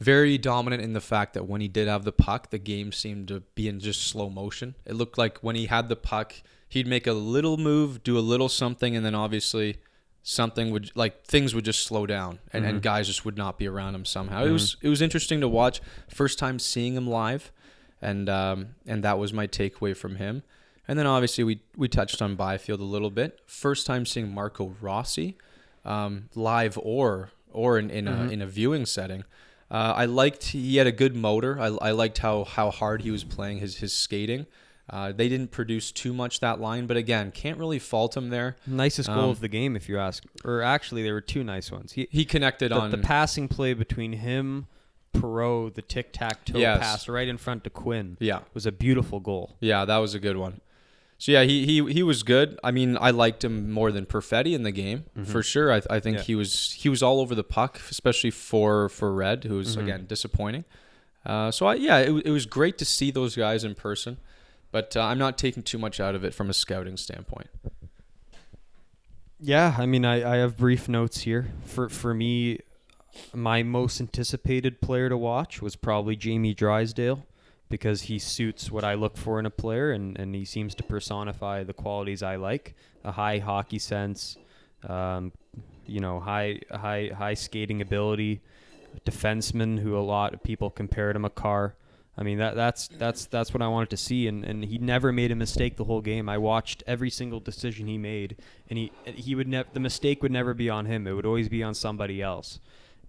very 0.00 0.38
dominant 0.38 0.82
in 0.82 0.94
the 0.94 1.02
fact 1.02 1.34
that 1.34 1.46
when 1.46 1.60
he 1.60 1.68
did 1.68 1.86
have 1.86 2.04
the 2.04 2.10
puck, 2.10 2.48
the 2.48 2.58
game 2.58 2.90
seemed 2.90 3.28
to 3.28 3.40
be 3.54 3.68
in 3.68 3.80
just 3.80 4.06
slow 4.06 4.30
motion. 4.30 4.76
It 4.86 4.94
looked 4.94 5.18
like 5.18 5.40
when 5.40 5.56
he 5.56 5.66
had 5.66 5.90
the 5.90 5.96
puck, 5.96 6.32
he'd 6.70 6.86
make 6.86 7.06
a 7.06 7.12
little 7.12 7.58
move, 7.58 8.02
do 8.02 8.16
a 8.16 8.20
little 8.20 8.48
something, 8.48 8.96
and 8.96 9.04
then 9.04 9.14
obviously 9.14 9.76
something 10.22 10.70
would 10.70 10.90
like 10.94 11.24
things 11.24 11.54
would 11.54 11.64
just 11.64 11.82
slow 11.82 12.06
down 12.06 12.38
and, 12.52 12.64
and 12.64 12.82
guys 12.82 13.06
just 13.08 13.24
would 13.24 13.36
not 13.36 13.58
be 13.58 13.66
around 13.66 13.94
him 13.94 14.04
somehow. 14.04 14.44
It 14.44 14.52
was 14.52 14.76
it 14.82 14.88
was 14.88 15.02
interesting 15.02 15.40
to 15.40 15.48
watch. 15.48 15.80
First 16.08 16.38
time 16.38 16.58
seeing 16.58 16.94
him 16.94 17.06
live 17.06 17.50
and 18.00 18.28
um, 18.28 18.68
and 18.86 19.02
that 19.04 19.18
was 19.18 19.32
my 19.32 19.46
takeaway 19.46 19.96
from 19.96 20.16
him. 20.16 20.42
And 20.86 20.98
then 20.98 21.06
obviously 21.06 21.44
we 21.44 21.60
we 21.76 21.88
touched 21.88 22.22
on 22.22 22.36
Byfield 22.36 22.80
a 22.80 22.84
little 22.84 23.10
bit. 23.10 23.40
First 23.46 23.86
time 23.86 24.06
seeing 24.06 24.32
Marco 24.32 24.74
Rossi 24.80 25.36
um, 25.84 26.28
live 26.34 26.78
or 26.82 27.30
or 27.52 27.78
in 27.78 27.90
in 27.90 28.08
a, 28.08 28.28
in 28.28 28.42
a 28.42 28.46
viewing 28.46 28.86
setting. 28.86 29.24
Uh, 29.70 29.94
I 29.96 30.04
liked 30.04 30.44
he 30.48 30.76
had 30.76 30.86
a 30.86 30.92
good 30.92 31.16
motor. 31.16 31.58
I, 31.58 31.66
I 31.66 31.90
liked 31.92 32.18
how 32.18 32.44
how 32.44 32.70
hard 32.70 33.02
he 33.02 33.10
was 33.10 33.24
playing 33.24 33.58
his 33.58 33.76
his 33.78 33.92
skating. 33.92 34.46
Uh, 34.90 35.12
they 35.12 35.28
didn't 35.28 35.50
produce 35.52 35.92
too 35.92 36.12
much 36.12 36.40
that 36.40 36.60
line, 36.60 36.86
but 36.86 36.96
again, 36.96 37.30
can't 37.30 37.56
really 37.56 37.78
fault 37.78 38.16
him 38.16 38.28
there. 38.30 38.56
Nicest 38.66 39.08
goal 39.08 39.24
Um, 39.24 39.30
of 39.30 39.40
the 39.40 39.48
game, 39.48 39.76
if 39.76 39.88
you 39.88 39.98
ask. 39.98 40.24
Or 40.44 40.60
actually, 40.60 41.02
there 41.02 41.14
were 41.14 41.20
two 41.20 41.44
nice 41.44 41.70
ones. 41.70 41.92
He, 41.92 42.08
He 42.10 42.24
connected 42.24 42.72
the, 42.72 42.76
on 42.78 42.90
the 42.90 42.98
passing 42.98 43.48
play 43.48 43.74
between 43.74 44.12
him, 44.14 44.66
Perot, 45.14 45.74
the 45.74 45.82
tic 45.82 46.12
tac 46.12 46.44
toe 46.44 46.58
Yes. 46.58 46.80
pass 46.80 47.08
right 47.08 47.28
in 47.28 47.36
front 47.36 47.64
to 47.64 47.70
Quinn 47.70 48.16
yeah 48.18 48.40
was 48.54 48.64
a 48.66 48.72
beautiful 48.72 49.20
goal. 49.20 49.56
yeah 49.60 49.84
that 49.84 49.98
was 49.98 50.14
a 50.14 50.18
good 50.18 50.36
one. 50.36 50.60
So 51.18 51.30
yeah, 51.30 51.42
he 51.44 51.64
he 51.66 51.92
he 51.92 52.02
was 52.02 52.22
good. 52.24 52.58
I 52.64 52.72
mean, 52.72 52.98
I 53.00 53.10
liked 53.10 53.44
him 53.44 53.70
more 53.70 53.92
than 53.92 54.06
Perfetti 54.06 54.54
in 54.54 54.64
the 54.64 54.72
game 54.72 55.04
for 55.24 55.40
sure. 55.42 55.72
I, 55.72 55.80
I 55.88 56.00
think 56.00 56.16
Yeah. 56.16 56.22
he 56.24 56.34
was 56.34 56.72
he 56.72 56.88
was 56.88 57.00
all 57.02 57.20
over 57.20 57.34
the 57.36 57.44
puck, 57.44 57.78
especially 57.90 58.30
for 58.32 58.88
for 58.88 59.12
Red, 59.14 59.44
who 59.44 59.56
was 59.58 59.76
Mhm. 59.76 59.82
again 59.82 60.06
disappointing. 60.08 60.64
Uh, 61.24 61.52
so 61.52 61.66
I, 61.66 61.74
yeah, 61.74 61.98
it, 61.98 62.10
it 62.26 62.30
was 62.30 62.46
great 62.46 62.76
to 62.78 62.84
see 62.84 63.12
those 63.12 63.36
guys 63.36 63.62
in 63.62 63.76
person, 63.76 64.16
but 64.72 64.96
uh, 64.96 65.02
I'm 65.02 65.18
not 65.18 65.38
taking 65.38 65.62
too 65.62 65.78
much 65.78 66.00
out 66.00 66.16
of 66.16 66.24
it 66.24 66.34
from 66.34 66.50
a 66.50 66.54
scouting 66.54 66.96
standpoint. 66.96 67.48
Yeah, 69.38 69.76
I 69.78 69.86
mean, 69.86 70.04
I, 70.04 70.34
I 70.34 70.36
have 70.36 70.56
brief 70.56 70.88
notes 70.88 71.20
here. 71.22 71.52
For 71.64 71.88
for 71.88 72.14
me, 72.14 72.60
my 73.34 73.62
most 73.62 74.00
anticipated 74.00 74.80
player 74.80 75.08
to 75.08 75.16
watch 75.16 75.60
was 75.60 75.76
probably 75.76 76.16
Jamie 76.16 76.54
Drysdale 76.54 77.26
because 77.68 78.02
he 78.02 78.18
suits 78.18 78.70
what 78.70 78.84
I 78.84 78.94
look 78.94 79.16
for 79.16 79.38
in 79.38 79.46
a 79.46 79.50
player 79.50 79.92
and, 79.92 80.18
and 80.18 80.34
he 80.34 80.44
seems 80.44 80.74
to 80.74 80.82
personify 80.82 81.64
the 81.64 81.72
qualities 81.72 82.22
I 82.22 82.36
like. 82.36 82.74
A 83.02 83.12
high 83.12 83.38
hockey 83.38 83.78
sense, 83.78 84.36
um, 84.88 85.32
you 85.86 86.00
know, 86.00 86.20
high 86.20 86.60
high 86.70 87.10
high 87.16 87.34
skating 87.34 87.80
ability, 87.80 88.40
defenseman 89.04 89.80
who 89.80 89.96
a 89.96 90.00
lot 90.00 90.34
of 90.34 90.42
people 90.42 90.70
compare 90.70 91.12
to 91.12 91.18
Makar. 91.18 91.74
I 92.16 92.22
mean 92.22 92.38
that 92.38 92.54
that's 92.54 92.88
that's 92.88 93.24
that's 93.26 93.54
what 93.54 93.62
I 93.62 93.68
wanted 93.68 93.90
to 93.90 93.96
see, 93.96 94.26
and, 94.26 94.44
and 94.44 94.64
he 94.64 94.76
never 94.76 95.12
made 95.12 95.30
a 95.30 95.36
mistake 95.36 95.76
the 95.76 95.84
whole 95.84 96.02
game. 96.02 96.28
I 96.28 96.36
watched 96.36 96.82
every 96.86 97.08
single 97.08 97.40
decision 97.40 97.86
he 97.86 97.96
made, 97.96 98.36
and 98.68 98.78
he 98.78 98.92
he 99.04 99.34
would 99.34 99.48
never 99.48 99.68
the 99.72 99.80
mistake 99.80 100.22
would 100.22 100.32
never 100.32 100.52
be 100.52 100.68
on 100.68 100.84
him. 100.84 101.06
It 101.06 101.12
would 101.12 101.24
always 101.24 101.48
be 101.48 101.62
on 101.62 101.74
somebody 101.74 102.20
else, 102.20 102.60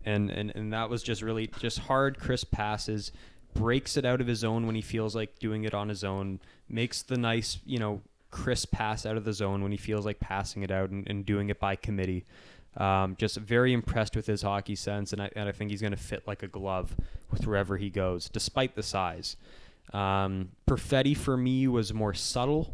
and 0.06 0.30
and 0.30 0.52
and 0.56 0.72
that 0.72 0.90
was 0.90 1.04
just 1.04 1.22
really 1.22 1.48
just 1.48 1.80
hard, 1.80 2.20
crisp 2.20 2.52
passes. 2.52 3.12
Breaks 3.54 3.98
it 3.98 4.06
out 4.06 4.20
of 4.20 4.26
his 4.26 4.40
zone 4.40 4.66
when 4.66 4.74
he 4.74 4.82
feels 4.82 5.16
like 5.16 5.38
doing 5.38 5.64
it 5.64 5.76
on 5.76 5.90
his 5.90 6.04
own. 6.04 6.40
Makes 6.68 7.04
the 7.04 7.18
nice 7.18 7.60
you 7.66 7.78
know 7.78 8.02
crisp 8.32 8.72
pass 8.72 9.06
out 9.06 9.16
of 9.16 9.26
the 9.26 9.34
zone 9.34 9.62
when 9.62 9.72
he 9.72 9.78
feels 9.78 10.06
like 10.06 10.20
passing 10.20 10.64
it 10.64 10.72
out 10.72 10.90
and, 10.90 11.08
and 11.08 11.26
doing 11.26 11.50
it 11.50 11.60
by 11.60 11.76
committee. 11.76 12.26
Um, 12.76 13.16
just 13.20 13.38
very 13.38 13.72
impressed 13.72 14.16
with 14.16 14.26
his 14.26 14.42
hockey 14.42 14.76
sense, 14.76 15.14
and 15.14 15.22
I, 15.22 15.30
and 15.36 15.48
I 15.48 15.52
think 15.52 15.70
he's 15.70 15.82
going 15.82 15.92
to 15.92 15.98
fit 15.98 16.28
like 16.28 16.42
a 16.42 16.48
glove 16.48 16.96
with 17.30 17.46
wherever 17.46 17.78
he 17.78 17.90
goes, 17.92 18.30
despite 18.30 18.76
the 18.76 18.82
size. 18.82 19.38
Um, 19.94 20.50
Perfetti 20.68 21.16
for 21.16 21.38
me 21.38 21.68
was 21.68 21.94
more 21.94 22.14
subtle, 22.16 22.74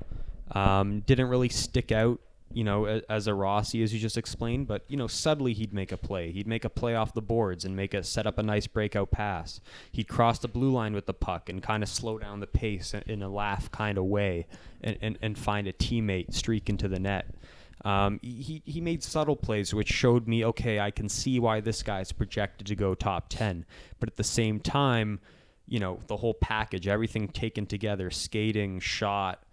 um, 0.51 1.01
didn't 1.01 1.27
really 1.27 1.49
stick 1.49 1.91
out, 1.91 2.19
you 2.53 2.63
know, 2.63 2.85
a- 2.85 3.01
as 3.09 3.27
a 3.27 3.33
Rossi 3.33 3.83
as 3.83 3.93
you 3.93 3.99
just 3.99 4.17
explained, 4.17 4.67
but 4.67 4.83
you 4.87 4.95
know, 4.95 5.07
subtly 5.07 5.51
he'd 5.53 5.73
make 5.73 5.91
a 5.91 5.97
play. 5.97 6.31
He'd 6.31 6.47
make 6.47 6.63
a 6.63 6.69
play 6.69 6.95
off 6.95 7.13
the 7.13 7.21
boards 7.21 7.65
and 7.65 7.75
make 7.75 7.93
a 7.93 8.01
set 8.03 8.25
up 8.25 8.37
a 8.37 8.43
nice 8.43 8.67
breakout 8.67 9.11
pass. 9.11 9.59
He'd 9.91 10.07
cross 10.07 10.39
the 10.39 10.47
blue 10.47 10.71
line 10.71 10.93
with 10.93 11.07
the 11.07 11.13
puck 11.13 11.49
and 11.49 11.61
kind 11.61 11.83
of 11.83 11.89
slow 11.89 12.17
down 12.19 12.39
the 12.39 12.47
pace 12.47 12.93
in- 12.93 13.03
in 13.05 13.21
a 13.21 13.29
laugh 13.29 13.69
kind 13.69 13.97
of 13.97 14.05
way, 14.05 14.47
and, 14.81 14.97
and, 15.01 15.17
and 15.21 15.37
find 15.37 15.67
a 15.67 15.73
teammate 15.73 16.33
streak 16.33 16.69
into 16.69 16.87
the 16.87 16.99
net. 16.99 17.25
Um, 17.85 18.19
he, 18.21 18.61
he 18.65 18.81
made 18.81 19.03
subtle 19.03 19.35
plays 19.35 19.73
which 19.73 19.89
showed 19.89 20.27
me, 20.27 20.43
okay, 20.45 20.79
I 20.79 20.91
can 20.91 21.07
see 21.07 21.39
why 21.39 21.61
this 21.61 21.81
guy's 21.81 22.11
projected 22.11 22.67
to 22.67 22.75
go 22.75 22.93
top 22.93 23.27
10. 23.29 23.65
But 23.99 24.09
at 24.09 24.17
the 24.17 24.23
same 24.23 24.59
time, 24.59 25.19
you 25.67 25.79
know, 25.79 25.99
the 26.07 26.17
whole 26.17 26.33
package, 26.33 26.87
everything 26.87 27.27
taken 27.27 27.65
together, 27.65 28.09
skating, 28.09 28.79
shot, 28.79 29.43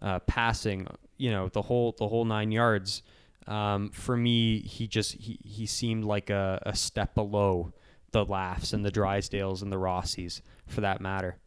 uh, 0.00 0.20
passing, 0.20 0.86
you 1.16 1.30
know, 1.30 1.48
the 1.48 1.62
whole 1.62 1.94
the 1.98 2.08
whole 2.08 2.24
nine 2.24 2.52
yards. 2.52 3.02
Um, 3.46 3.90
for 3.90 4.16
me, 4.16 4.60
he 4.60 4.86
just 4.86 5.14
he, 5.14 5.38
he 5.42 5.66
seemed 5.66 6.04
like 6.04 6.30
a, 6.30 6.62
a 6.66 6.76
step 6.76 7.14
below 7.14 7.72
the 8.12 8.24
laughs 8.24 8.72
and 8.72 8.84
the 8.84 8.92
Drysdales 8.92 9.62
and 9.62 9.72
the 9.72 9.78
Rossies, 9.78 10.42
for 10.66 10.82
that 10.82 11.00
matter. 11.00 11.38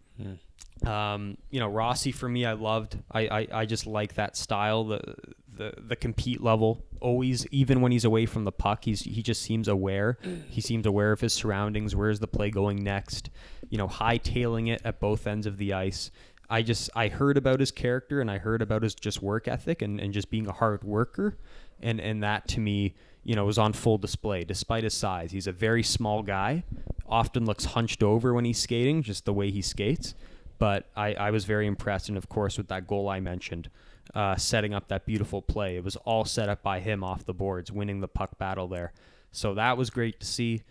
Um, 0.85 1.37
you 1.51 1.59
know, 1.59 1.67
Rossi 1.67 2.11
for 2.11 2.27
me, 2.27 2.45
I 2.45 2.53
loved. 2.53 2.97
I, 3.11 3.27
I, 3.27 3.47
I 3.53 3.65
just 3.65 3.87
like 3.87 4.15
that 4.15 4.35
style, 4.35 4.83
the 4.85 5.15
the 5.57 5.73
the 5.77 5.95
compete 5.95 6.41
level. 6.41 6.85
Always, 6.99 7.45
even 7.51 7.81
when 7.81 7.91
he's 7.91 8.05
away 8.05 8.25
from 8.25 8.43
the 8.43 8.51
puck, 8.51 8.85
he's 8.85 9.01
he 9.01 9.21
just 9.21 9.41
seems 9.41 9.67
aware. 9.67 10.17
He 10.49 10.61
seems 10.61 10.85
aware 10.85 11.11
of 11.11 11.19
his 11.19 11.33
surroundings. 11.33 11.95
Where's 11.95 12.19
the 12.19 12.27
play 12.27 12.49
going 12.49 12.83
next? 12.83 13.29
You 13.69 13.77
know, 13.77 13.87
hightailing 13.87 14.69
it 14.69 14.81
at 14.85 14.99
both 14.99 15.27
ends 15.27 15.45
of 15.45 15.57
the 15.57 15.73
ice. 15.73 16.11
I 16.49 16.61
just 16.61 16.89
I 16.95 17.07
heard 17.07 17.37
about 17.37 17.59
his 17.59 17.71
character 17.71 18.21
and 18.21 18.31
I 18.31 18.37
heard 18.37 18.61
about 18.61 18.83
his 18.83 18.95
just 18.95 19.21
work 19.21 19.47
ethic 19.47 19.81
and, 19.81 19.99
and 19.99 20.13
just 20.13 20.29
being 20.29 20.47
a 20.47 20.53
hard 20.53 20.83
worker, 20.83 21.37
and 21.81 21.99
and 21.99 22.23
that 22.23 22.47
to 22.49 22.59
me, 22.59 22.93
you 23.23 23.35
know, 23.35 23.45
was 23.45 23.57
on 23.57 23.73
full 23.73 23.97
display 23.97 24.43
despite 24.43 24.83
his 24.83 24.93
size. 24.93 25.31
He's 25.31 25.47
a 25.47 25.51
very 25.51 25.83
small 25.83 26.21
guy, 26.23 26.63
often 27.07 27.45
looks 27.45 27.65
hunched 27.65 28.03
over 28.03 28.33
when 28.33 28.45
he's 28.45 28.59
skating, 28.59 29.01
just 29.01 29.25
the 29.25 29.33
way 29.33 29.51
he 29.51 29.61
skates 29.61 30.15
but 30.57 30.89
I, 30.95 31.13
I 31.13 31.31
was 31.31 31.45
very 31.45 31.67
impressed. 31.67 32.09
And 32.09 32.17
of 32.17 32.29
course, 32.29 32.57
with 32.57 32.67
that 32.69 32.87
goal 32.87 33.09
I 33.09 33.19
mentioned, 33.19 33.69
uh, 34.15 34.35
setting 34.37 34.73
up 34.73 34.87
that 34.87 35.05
beautiful 35.05 35.41
play, 35.41 35.75
it 35.75 35.83
was 35.83 35.95
all 35.97 36.25
set 36.25 36.49
up 36.49 36.63
by 36.63 36.79
him 36.79 37.03
off 37.03 37.25
the 37.25 37.33
boards, 37.33 37.71
winning 37.71 37.99
the 37.99 38.07
puck 38.07 38.37
battle 38.37 38.67
there. 38.67 38.93
So 39.31 39.53
that 39.55 39.77
was 39.77 39.89
great 39.89 40.19
to 40.21 40.25
see. 40.25 40.63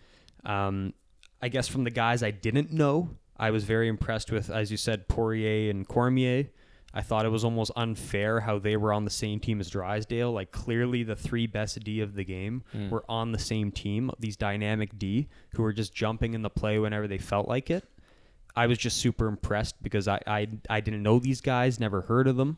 Um, 0.43 0.93
I 1.41 1.49
guess 1.49 1.67
from 1.67 1.83
the 1.83 1.91
guys 1.91 2.23
I 2.23 2.31
didn't 2.31 2.71
know, 2.71 3.11
I 3.37 3.51
was 3.51 3.63
very 3.63 3.87
impressed 3.87 4.31
with, 4.31 4.49
as 4.49 4.71
you 4.71 4.77
said, 4.77 5.07
Poirier 5.07 5.69
and 5.69 5.87
Cormier. 5.87 6.47
I 6.97 7.01
thought 7.01 7.25
it 7.25 7.29
was 7.29 7.43
almost 7.43 7.71
unfair 7.75 8.39
how 8.39 8.57
they 8.57 8.77
were 8.77 8.93
on 8.93 9.03
the 9.03 9.11
same 9.11 9.41
team 9.41 9.59
as 9.59 9.69
Drysdale. 9.69 10.31
Like 10.31 10.51
clearly, 10.51 11.03
the 11.03 11.15
three 11.15 11.45
best 11.45 11.83
D 11.83 11.99
of 11.99 12.15
the 12.15 12.23
game 12.23 12.63
were 12.89 13.03
on 13.09 13.33
the 13.33 13.37
same 13.37 13.69
team. 13.71 14.09
These 14.17 14.37
dynamic 14.37 14.97
D 14.97 15.27
who 15.49 15.63
were 15.63 15.73
just 15.73 15.93
jumping 15.93 16.33
in 16.33 16.41
the 16.41 16.49
play 16.49 16.79
whenever 16.79 17.05
they 17.07 17.17
felt 17.17 17.49
like 17.49 17.69
it. 17.69 17.83
I 18.55 18.67
was 18.67 18.77
just 18.77 18.97
super 18.97 19.27
impressed 19.27 19.83
because 19.83 20.07
I, 20.07 20.21
I 20.25 20.47
I 20.69 20.79
didn't 20.79 21.03
know 21.03 21.19
these 21.19 21.41
guys, 21.41 21.81
never 21.81 22.01
heard 22.01 22.29
of 22.29 22.37
them, 22.37 22.57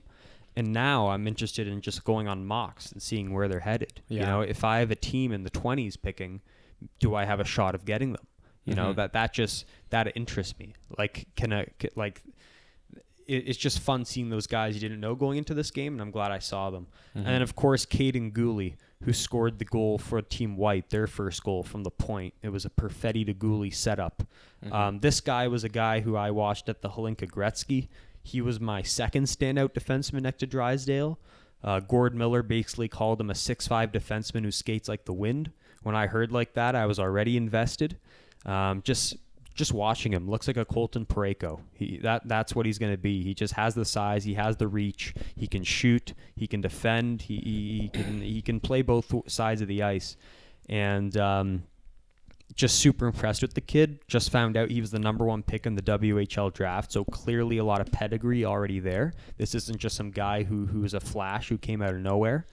and 0.57 0.73
now 0.73 1.07
I'm 1.07 1.25
interested 1.27 1.67
in 1.67 1.79
just 1.81 2.03
going 2.03 2.27
on 2.27 2.45
mocks 2.45 2.91
and 2.91 3.01
seeing 3.01 3.31
where 3.33 3.47
they're 3.47 3.61
headed. 3.71 4.01
You 4.09 4.19
know, 4.21 4.41
if 4.41 4.63
I 4.63 4.79
have 4.79 4.91
a 4.91 4.95
team 4.95 5.31
in 5.31 5.43
the 5.43 5.51
20s 5.51 5.95
picking, 6.01 6.41
do 6.99 7.15
I 7.15 7.23
have 7.25 7.39
a 7.39 7.45
shot 7.45 7.75
of 7.75 7.85
getting 7.85 8.11
them? 8.13 8.25
You 8.65 8.75
know, 8.75 8.91
Mhm. 8.91 8.95
that 8.97 9.13
that 9.13 9.33
just 9.33 9.65
that 9.91 10.11
interests 10.17 10.57
me. 10.59 10.73
Like, 10.97 11.27
can 11.35 11.53
I 11.53 11.67
like? 11.95 12.21
It, 13.27 13.47
it's 13.49 13.57
just 13.57 13.79
fun 13.79 14.05
seeing 14.05 14.29
those 14.29 14.47
guys 14.47 14.73
you 14.73 14.79
didn't 14.81 14.99
know 15.01 15.13
going 15.15 15.37
into 15.37 15.53
this 15.53 15.69
game, 15.71 15.93
and 15.93 16.01
I'm 16.01 16.11
glad 16.11 16.31
I 16.31 16.39
saw 16.39 16.69
them. 16.69 16.87
And 17.13 17.25
then 17.25 17.41
of 17.41 17.55
course, 17.55 17.85
Kaiden 17.85 18.31
Guhle, 18.31 18.75
who 19.03 19.11
scored 19.13 19.59
the 19.59 19.65
goal 19.65 19.97
for 19.97 20.21
Team 20.21 20.55
White, 20.55 20.89
their 20.91 21.07
first 21.07 21.43
goal 21.43 21.63
from 21.63 21.83
the 21.83 21.89
point. 21.91 22.33
It 22.41 22.49
was 22.49 22.63
a 22.65 22.69
Perfetti 22.69 23.25
to 23.25 23.33
Guhle 23.33 23.73
setup. 23.73 24.23
Um, 24.71 24.99
this 24.99 25.19
guy 25.21 25.47
was 25.47 25.63
a 25.63 25.69
guy 25.69 25.99
who 26.01 26.15
I 26.15 26.31
watched 26.31 26.69
at 26.69 26.81
the 26.81 26.89
Hlinka 26.89 27.27
Gretzky. 27.29 27.87
He 28.27 28.41
was 28.41 28.59
my 28.59 28.81
second 28.81 29.25
standout 29.25 29.69
defenseman 29.69 30.21
next 30.21 30.39
to 30.39 30.47
Drysdale. 30.47 31.17
Uh, 31.63 31.79
Gord 31.79 32.13
Miller 32.13 32.43
basically 32.43 32.87
called 32.87 33.21
him 33.21 33.29
a 33.29 33.35
six-five 33.35 33.91
defenseman 33.91 34.43
who 34.43 34.51
skates 34.51 34.89
like 34.89 35.05
the 35.05 35.13
wind. 35.13 35.51
When 35.83 35.95
I 35.95 36.07
heard 36.07 36.31
like 36.31 36.53
that, 36.53 36.75
I 36.75 36.85
was 36.85 36.99
already 36.99 37.37
invested. 37.37 37.97
Um, 38.45 38.81
just 38.83 39.15
just 39.55 39.73
watching 39.73 40.13
him 40.13 40.29
looks 40.29 40.47
like 40.47 40.57
a 40.57 40.65
Colton 40.65 41.05
Parayko. 41.05 41.61
He 41.73 41.97
that 42.03 42.27
that's 42.27 42.53
what 42.53 42.65
he's 42.65 42.77
going 42.77 42.93
to 42.93 42.97
be. 42.97 43.23
He 43.23 43.33
just 43.33 43.53
has 43.53 43.73
the 43.73 43.85
size, 43.85 44.23
he 44.23 44.35
has 44.35 44.57
the 44.57 44.67
reach, 44.67 45.13
he 45.35 45.47
can 45.47 45.63
shoot, 45.63 46.13
he 46.35 46.47
can 46.47 46.61
defend, 46.61 47.23
he 47.23 47.37
he, 47.37 47.79
he 47.81 47.89
can 47.89 48.21
he 48.21 48.41
can 48.41 48.59
play 48.59 48.81
both 48.81 49.11
sides 49.27 49.61
of 49.61 49.67
the 49.67 49.81
ice, 49.83 50.17
and 50.69 51.15
um, 51.17 51.63
just 52.55 52.79
super 52.79 53.05
impressed 53.07 53.41
with 53.41 53.53
the 53.53 53.61
kid. 53.61 53.99
Just 54.07 54.31
found 54.31 54.57
out 54.57 54.71
he 54.71 54.81
was 54.81 54.91
the 54.91 54.99
number 54.99 55.25
one 55.25 55.43
pick 55.43 55.65
in 55.65 55.75
the 55.75 55.81
WHL 55.81 56.53
draft, 56.53 56.91
so 56.91 57.03
clearly 57.05 57.57
a 57.57 57.63
lot 57.63 57.81
of 57.81 57.91
pedigree 57.91 58.45
already 58.45 58.79
there. 58.79 59.13
This 59.37 59.53
isn't 59.55 59.77
just 59.79 59.95
some 59.95 60.11
guy 60.11 60.43
who 60.43 60.65
who 60.65 60.83
is 60.83 60.93
a 60.93 60.99
flash 60.99 61.49
who 61.49 61.57
came 61.57 61.81
out 61.81 61.93
of 61.93 61.99
nowhere. 62.01 62.45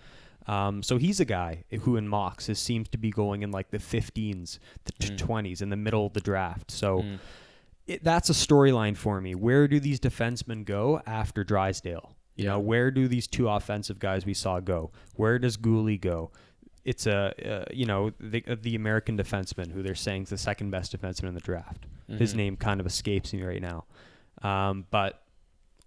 Um, 0.46 0.82
so 0.82 0.98
he's 0.98 1.20
a 1.20 1.24
guy 1.24 1.64
who 1.82 1.96
in 1.96 2.06
mocks 2.06 2.50
is, 2.50 2.58
seems 2.58 2.88
to 2.90 2.98
be 2.98 3.08
going 3.10 3.42
in 3.42 3.50
like 3.50 3.70
the 3.70 3.78
15s, 3.78 4.58
the 4.84 4.92
t- 4.98 5.16
20s, 5.16 5.62
in 5.62 5.70
the 5.70 5.76
middle 5.76 6.04
of 6.04 6.12
the 6.12 6.20
draft. 6.20 6.70
So 6.70 6.98
Mm. 6.98 7.18
it, 7.86 8.04
that's 8.04 8.28
a 8.28 8.34
storyline 8.34 8.94
for 8.94 9.22
me. 9.22 9.34
Where 9.34 9.66
do 9.66 9.80
these 9.80 9.98
defensemen 9.98 10.66
go 10.66 11.00
after 11.06 11.44
Drysdale? 11.44 12.14
You 12.36 12.44
know, 12.46 12.58
where 12.58 12.90
do 12.90 13.08
these 13.08 13.26
two 13.26 13.48
offensive 13.48 13.98
guys 14.00 14.26
we 14.26 14.34
saw 14.34 14.60
go? 14.60 14.90
Where 15.14 15.38
does 15.38 15.56
Guhle 15.56 15.98
go? 16.00 16.30
It's 16.84 17.06
a 17.06 17.32
uh, 17.50 17.64
you 17.72 17.86
know 17.86 18.12
the 18.20 18.44
uh, 18.46 18.56
the 18.60 18.74
American 18.74 19.16
defenseman 19.16 19.72
who 19.72 19.82
they're 19.82 19.94
saying 19.94 20.24
is 20.24 20.28
the 20.30 20.38
second 20.38 20.70
best 20.70 20.96
defenseman 20.96 21.28
in 21.28 21.34
the 21.34 21.40
draft. 21.40 21.86
His 22.08 22.34
Mhm. 22.34 22.36
name 22.36 22.56
kind 22.56 22.80
of 22.80 22.86
escapes 22.86 23.32
me 23.32 23.42
right 23.42 23.62
now, 23.62 23.84
um, 24.42 24.86
but 24.90 25.22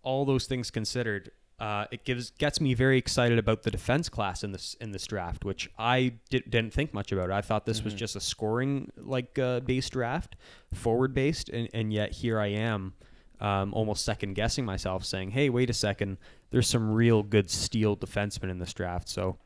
all 0.01 0.25
those 0.25 0.47
things 0.47 0.71
considered, 0.71 1.29
uh, 1.59 1.85
it 1.91 2.03
gives 2.03 2.31
gets 2.31 2.59
me 2.59 2.73
very 2.73 2.97
excited 2.97 3.37
about 3.37 3.61
the 3.63 3.69
defense 3.69 4.09
class 4.09 4.43
in 4.43 4.51
this 4.51 4.75
in 4.81 4.91
this 4.91 5.05
draft, 5.05 5.45
which 5.45 5.69
I 5.77 6.13
did, 6.31 6.49
didn't 6.49 6.73
think 6.73 6.93
much 6.93 7.11
about. 7.11 7.29
I 7.29 7.41
thought 7.41 7.65
this 7.67 7.83
was 7.83 7.93
just 7.93 8.15
a 8.15 8.19
scoring 8.19 8.91
like 8.97 9.37
uh, 9.37 9.59
based 9.59 9.93
draft, 9.93 10.35
forward 10.73 11.13
based, 11.13 11.49
and, 11.49 11.69
and 11.73 11.93
yet 11.93 12.11
here 12.13 12.39
I 12.39 12.47
am, 12.47 12.93
um, 13.39 13.73
almost 13.75 14.03
second 14.03 14.33
guessing 14.33 14.65
myself, 14.65 15.05
saying, 15.05 15.31
"Hey, 15.31 15.49
wait 15.51 15.69
a 15.69 15.73
second, 15.73 16.17
there's 16.49 16.67
some 16.67 16.91
real 16.91 17.21
good 17.21 17.49
steel 17.51 17.95
defensemen 17.95 18.49
in 18.49 18.57
this 18.59 18.73
draft." 18.73 19.07
So, 19.09 19.37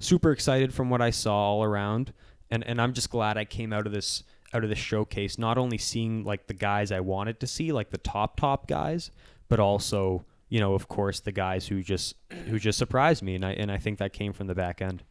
super 0.00 0.32
excited 0.32 0.74
from 0.74 0.90
what 0.90 1.00
I 1.00 1.10
saw 1.10 1.34
all 1.34 1.62
around, 1.62 2.12
and 2.50 2.64
and 2.64 2.80
I'm 2.80 2.92
just 2.92 3.10
glad 3.10 3.38
I 3.38 3.44
came 3.44 3.72
out 3.72 3.86
of 3.86 3.92
this 3.92 4.24
out 4.52 4.64
of 4.64 4.70
this 4.70 4.80
showcase 4.80 5.38
not 5.38 5.56
only 5.58 5.78
seeing 5.78 6.24
like 6.24 6.48
the 6.48 6.54
guys 6.54 6.90
I 6.90 6.98
wanted 6.98 7.38
to 7.40 7.46
see, 7.46 7.70
like 7.70 7.90
the 7.90 7.98
top 7.98 8.40
top 8.40 8.66
guys, 8.66 9.12
but 9.48 9.60
also 9.60 10.24
you 10.50 10.58
know, 10.58 10.74
of 10.74 10.88
course, 10.88 11.20
the 11.20 11.32
guys 11.32 11.68
who 11.68 11.80
just 11.82 12.16
who 12.48 12.58
just 12.58 12.76
surprised 12.76 13.22
me, 13.22 13.36
and 13.36 13.44
I 13.44 13.52
and 13.52 13.70
I 13.70 13.78
think 13.78 13.98
that 13.98 14.12
came 14.12 14.32
from 14.32 14.48
the 14.48 14.54
back 14.54 14.82
end. 14.82 15.04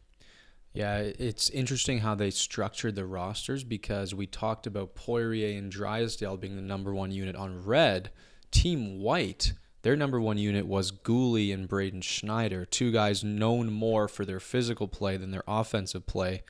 Yeah, 0.72 0.98
it's 0.98 1.50
interesting 1.50 1.98
how 1.98 2.14
they 2.14 2.30
structured 2.30 2.94
the 2.94 3.04
rosters 3.04 3.64
because 3.64 4.14
we 4.14 4.26
talked 4.26 4.68
about 4.68 4.94
Poirier 4.94 5.58
and 5.58 5.72
Drysdale 5.72 6.36
being 6.36 6.54
the 6.54 6.62
number 6.62 6.94
one 6.94 7.10
unit 7.10 7.34
on 7.34 7.64
red. 7.64 8.10
Team 8.52 9.00
White, 9.00 9.54
their 9.82 9.96
number 9.96 10.20
one 10.20 10.38
unit 10.38 10.66
was 10.66 10.92
Guhle 10.92 11.52
and 11.52 11.68
Braden 11.68 12.02
Schneider, 12.02 12.64
two 12.64 12.92
guys 12.92 13.24
known 13.24 13.72
more 13.72 14.08
for 14.08 14.24
their 14.24 14.40
physical 14.40 14.88
play 14.88 15.16
than 15.16 15.30
their 15.30 15.44
offensive 15.48 16.06
play. 16.06 16.42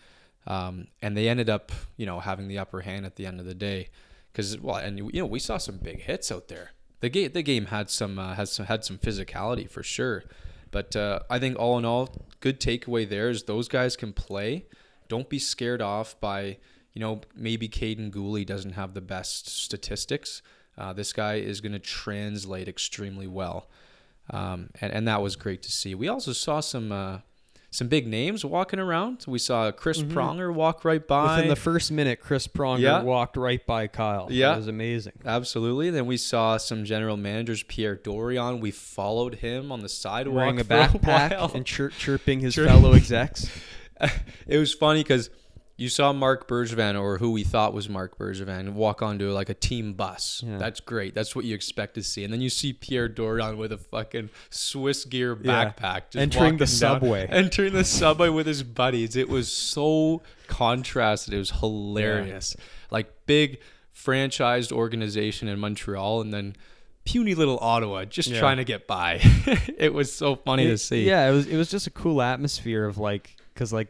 Um, 0.46 0.88
and 1.00 1.16
they 1.16 1.28
ended 1.28 1.48
up, 1.48 1.70
you 1.96 2.06
know, 2.06 2.20
having 2.20 2.48
the 2.48 2.58
upper 2.58 2.80
hand 2.80 3.06
at 3.06 3.16
the 3.16 3.26
end 3.26 3.40
of 3.40 3.46
the 3.46 3.54
day. 3.54 3.88
Because, 4.32 4.58
well, 4.58 4.76
and, 4.76 4.98
you 4.98 5.20
know, 5.20 5.26
we 5.26 5.38
saw 5.38 5.58
some 5.58 5.76
big 5.78 6.02
hits 6.02 6.32
out 6.32 6.48
there 6.48 6.72
the 7.00 7.08
game 7.08 7.30
the 7.32 7.42
game 7.42 7.66
had 7.66 7.90
some 7.90 8.18
uh, 8.18 8.34
has 8.34 8.52
some, 8.52 8.66
had 8.66 8.84
some 8.84 8.98
physicality 8.98 9.68
for 9.68 9.82
sure. 9.82 10.24
But 10.70 10.94
uh, 10.94 11.20
I 11.28 11.38
think 11.38 11.58
all 11.58 11.76
in 11.78 11.84
all, 11.84 12.14
good 12.38 12.60
takeaway 12.60 13.08
there 13.08 13.28
is 13.28 13.44
those 13.44 13.66
guys 13.66 13.96
can 13.96 14.12
play. 14.12 14.66
Don't 15.08 15.28
be 15.28 15.40
scared 15.40 15.82
off 15.82 16.18
by 16.20 16.58
you 16.92 17.00
know 17.00 17.22
maybe 17.34 17.68
Kaiden 17.68 18.10
Guhle 18.10 18.46
doesn't 18.46 18.72
have 18.72 18.94
the 18.94 19.00
best 19.00 19.48
statistics. 19.48 20.42
Uh, 20.80 20.92
this 20.92 21.12
guy 21.12 21.34
is 21.34 21.60
going 21.60 21.72
to 21.72 21.78
translate 21.78 22.68
extremely 22.68 23.26
well, 23.26 23.68
um, 24.30 24.70
and 24.80 24.92
and 24.92 25.06
that 25.06 25.20
was 25.20 25.36
great 25.36 25.62
to 25.62 25.72
see. 25.72 25.94
We 25.94 26.08
also 26.08 26.32
saw 26.32 26.60
some 26.60 26.90
uh, 26.90 27.18
some 27.72 27.86
big 27.86 28.06
names 28.06 28.44
walking 28.44 28.80
around. 28.80 29.24
We 29.28 29.38
saw 29.38 29.70
Chris 29.70 30.02
mm-hmm. 30.02 30.16
Pronger 30.16 30.52
walk 30.52 30.84
right 30.84 31.06
by. 31.06 31.36
Within 31.36 31.48
the 31.48 31.56
first 31.56 31.92
minute, 31.92 32.20
Chris 32.20 32.48
Pronger 32.48 32.80
yeah. 32.80 33.02
walked 33.02 33.36
right 33.36 33.64
by 33.64 33.86
Kyle. 33.86 34.26
Yeah. 34.28 34.54
It 34.54 34.56
was 34.56 34.68
amazing. 34.68 35.12
Absolutely. 35.24 35.90
Then 35.90 36.06
we 36.06 36.16
saw 36.16 36.56
some 36.56 36.84
general 36.84 37.16
managers, 37.16 37.62
Pierre 37.62 37.96
Dorion. 37.96 38.60
We 38.60 38.72
followed 38.72 39.36
him 39.36 39.70
on 39.70 39.82
the 39.82 39.88
sidewalk. 39.88 40.34
Wearing 40.34 40.60
a 40.60 40.64
backpack 40.64 41.30
a 41.30 41.54
and 41.54 41.64
chir- 41.64 41.92
chirping 41.92 42.40
his 42.40 42.56
fellow 42.56 42.92
execs. 42.92 43.48
it 44.48 44.58
was 44.58 44.74
funny 44.74 45.04
because 45.04 45.30
you 45.80 45.88
saw 45.88 46.12
Marc 46.12 46.46
Bergevin 46.46 47.00
or 47.00 47.16
who 47.16 47.30
we 47.30 47.42
thought 47.42 47.72
was 47.72 47.88
Marc 47.88 48.18
Bergevin 48.18 48.74
walk 48.74 49.00
onto 49.00 49.30
like 49.30 49.48
a 49.48 49.54
team 49.54 49.94
bus. 49.94 50.44
Yeah. 50.46 50.58
That's 50.58 50.78
great. 50.78 51.14
That's 51.14 51.34
what 51.34 51.46
you 51.46 51.54
expect 51.54 51.94
to 51.94 52.02
see. 52.02 52.22
And 52.22 52.30
then 52.30 52.42
you 52.42 52.50
see 52.50 52.74
Pierre 52.74 53.08
Dorion 53.08 53.56
with 53.56 53.72
a 53.72 53.78
fucking 53.78 54.28
Swiss 54.50 55.06
gear 55.06 55.34
backpack 55.34 56.02
yeah. 56.12 56.20
entering 56.20 56.58
the 56.58 56.66
subway. 56.66 57.26
Down, 57.26 57.36
entering 57.44 57.72
the 57.72 57.84
subway 57.84 58.28
with 58.28 58.46
his 58.46 58.62
buddies. 58.62 59.16
It 59.16 59.30
was 59.30 59.50
so 59.50 60.20
contrasted. 60.48 61.32
It 61.32 61.38
was 61.38 61.50
hilarious. 61.50 62.54
Yeah. 62.58 62.64
Like 62.90 63.12
big 63.24 63.58
franchised 63.96 64.72
organization 64.72 65.48
in 65.48 65.58
Montreal 65.58 66.20
and 66.20 66.34
then 66.34 66.56
puny 67.06 67.34
little 67.34 67.58
Ottawa 67.58 68.04
just 68.04 68.28
yeah. 68.28 68.38
trying 68.38 68.58
to 68.58 68.64
get 68.64 68.86
by. 68.86 69.20
it 69.78 69.94
was 69.94 70.12
so 70.12 70.36
funny 70.36 70.66
it, 70.66 70.72
to 70.72 70.78
see. 70.78 71.06
Yeah, 71.06 71.26
it 71.26 71.32
was 71.32 71.46
it 71.46 71.56
was 71.56 71.70
just 71.70 71.86
a 71.86 71.90
cool 71.90 72.20
atmosphere 72.20 72.84
of 72.84 72.98
like 72.98 73.34
cuz 73.54 73.72
like 73.72 73.88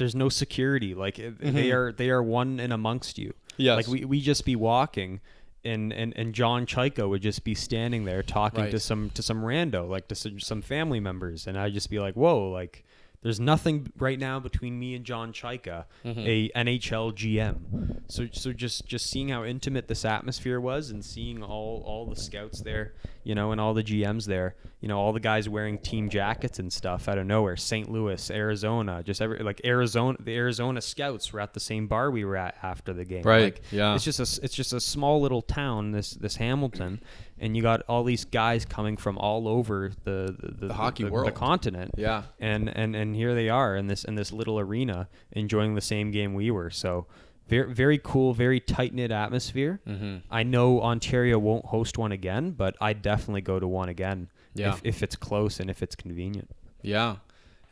there's 0.00 0.16
no 0.16 0.28
security. 0.28 0.94
Like 0.94 1.16
mm-hmm. 1.16 1.52
they 1.52 1.70
are 1.70 1.92
they 1.92 2.10
are 2.10 2.22
one 2.22 2.58
and 2.58 2.72
amongst 2.72 3.18
you. 3.18 3.34
Yes. 3.56 3.76
Like 3.76 3.86
we 3.86 4.04
we 4.04 4.20
just 4.20 4.44
be 4.44 4.56
walking 4.56 5.20
and 5.64 5.92
and 5.92 6.12
and 6.16 6.34
John 6.34 6.66
Chayka 6.66 7.08
would 7.08 7.22
just 7.22 7.44
be 7.44 7.54
standing 7.54 8.04
there 8.04 8.22
talking 8.22 8.64
right. 8.64 8.70
to 8.70 8.80
some 8.80 9.10
to 9.10 9.22
some 9.22 9.42
rando, 9.42 9.88
like 9.88 10.08
to 10.08 10.14
some, 10.14 10.40
some 10.40 10.62
family 10.62 11.00
members, 11.00 11.46
and 11.46 11.58
I'd 11.58 11.74
just 11.74 11.90
be 11.90 11.98
like, 11.98 12.14
"Whoa!" 12.14 12.50
Like 12.50 12.84
there's 13.22 13.38
nothing 13.38 13.92
right 13.98 14.18
now 14.18 14.40
between 14.40 14.78
me 14.78 14.94
and 14.94 15.04
John 15.04 15.32
Chayka, 15.32 15.84
mm-hmm. 16.04 16.20
a 16.20 16.48
NHL 16.56 17.12
GM. 17.12 18.00
So 18.06 18.26
so 18.32 18.52
just 18.52 18.86
just 18.86 19.10
seeing 19.10 19.28
how 19.28 19.44
intimate 19.44 19.88
this 19.88 20.04
atmosphere 20.06 20.58
was 20.58 20.90
and 20.90 21.04
seeing 21.04 21.42
all 21.42 21.82
all 21.86 22.06
the 22.06 22.16
scouts 22.16 22.62
there, 22.62 22.94
you 23.22 23.34
know, 23.34 23.52
and 23.52 23.60
all 23.60 23.74
the 23.74 23.84
GMs 23.84 24.24
there, 24.24 24.56
you 24.80 24.88
know, 24.88 24.98
all 24.98 25.12
the 25.12 25.20
guys 25.20 25.48
wearing 25.50 25.78
team 25.78 26.08
jackets 26.08 26.58
and 26.58 26.72
stuff 26.72 27.08
out 27.08 27.18
of 27.18 27.26
nowhere. 27.26 27.56
St. 27.56 27.90
Louis, 27.90 28.30
Arizona, 28.30 29.02
just 29.02 29.20
every 29.20 29.38
like 29.40 29.60
Arizona, 29.66 30.16
the 30.18 30.34
Arizona 30.34 30.80
scouts 30.80 31.30
were 31.32 31.40
at 31.40 31.52
the 31.52 31.60
same 31.60 31.88
bar 31.88 32.10
we 32.10 32.24
were 32.24 32.36
at 32.36 32.56
after 32.62 32.94
the 32.94 33.04
game. 33.04 33.22
Right. 33.22 33.44
Like, 33.44 33.62
yeah. 33.70 33.94
It's 33.94 34.04
just 34.04 34.18
a 34.18 34.44
it's 34.44 34.54
just 34.54 34.72
a 34.72 34.80
small 34.80 35.20
little 35.20 35.42
town, 35.42 35.92
this 35.92 36.12
this 36.12 36.36
Hamilton, 36.36 37.02
and 37.40 37.56
you 37.56 37.62
got 37.62 37.82
all 37.88 38.04
these 38.04 38.24
guys 38.24 38.64
coming 38.64 38.96
from 38.96 39.18
all 39.18 39.48
over 39.48 39.90
the 40.04 40.36
the, 40.38 40.52
the, 40.52 40.66
the 40.66 40.74
hockey 40.74 41.04
the, 41.04 41.10
world, 41.10 41.26
the 41.26 41.32
continent. 41.32 41.94
Yeah. 41.96 42.24
And 42.38 42.68
and 42.68 42.94
and 42.94 43.16
here 43.16 43.34
they 43.34 43.48
are 43.48 43.74
in 43.74 43.86
this 43.88 44.04
in 44.04 44.14
this 44.14 44.30
little 44.30 44.60
arena 44.60 45.08
enjoying 45.32 45.74
the 45.74 45.80
same 45.80 46.10
game 46.10 46.34
we 46.34 46.50
were. 46.50 46.70
So 46.70 47.06
very 47.48 47.72
very 47.72 47.98
cool, 47.98 48.34
very 48.34 48.60
tight 48.60 48.94
knit 48.94 49.10
atmosphere. 49.10 49.80
Mm-hmm. 49.88 50.18
I 50.30 50.42
know 50.42 50.82
Ontario 50.82 51.38
won't 51.38 51.64
host 51.66 51.98
one 51.98 52.12
again, 52.12 52.52
but 52.52 52.76
I 52.80 52.92
definitely 52.92 53.40
go 53.40 53.58
to 53.58 53.66
one 53.66 53.88
again. 53.88 54.28
Yeah. 54.54 54.74
If, 54.74 54.80
if 54.84 55.02
it's 55.02 55.16
close 55.16 55.60
and 55.60 55.70
if 55.70 55.82
it's 55.82 55.96
convenient. 55.96 56.50
Yeah. 56.82 57.16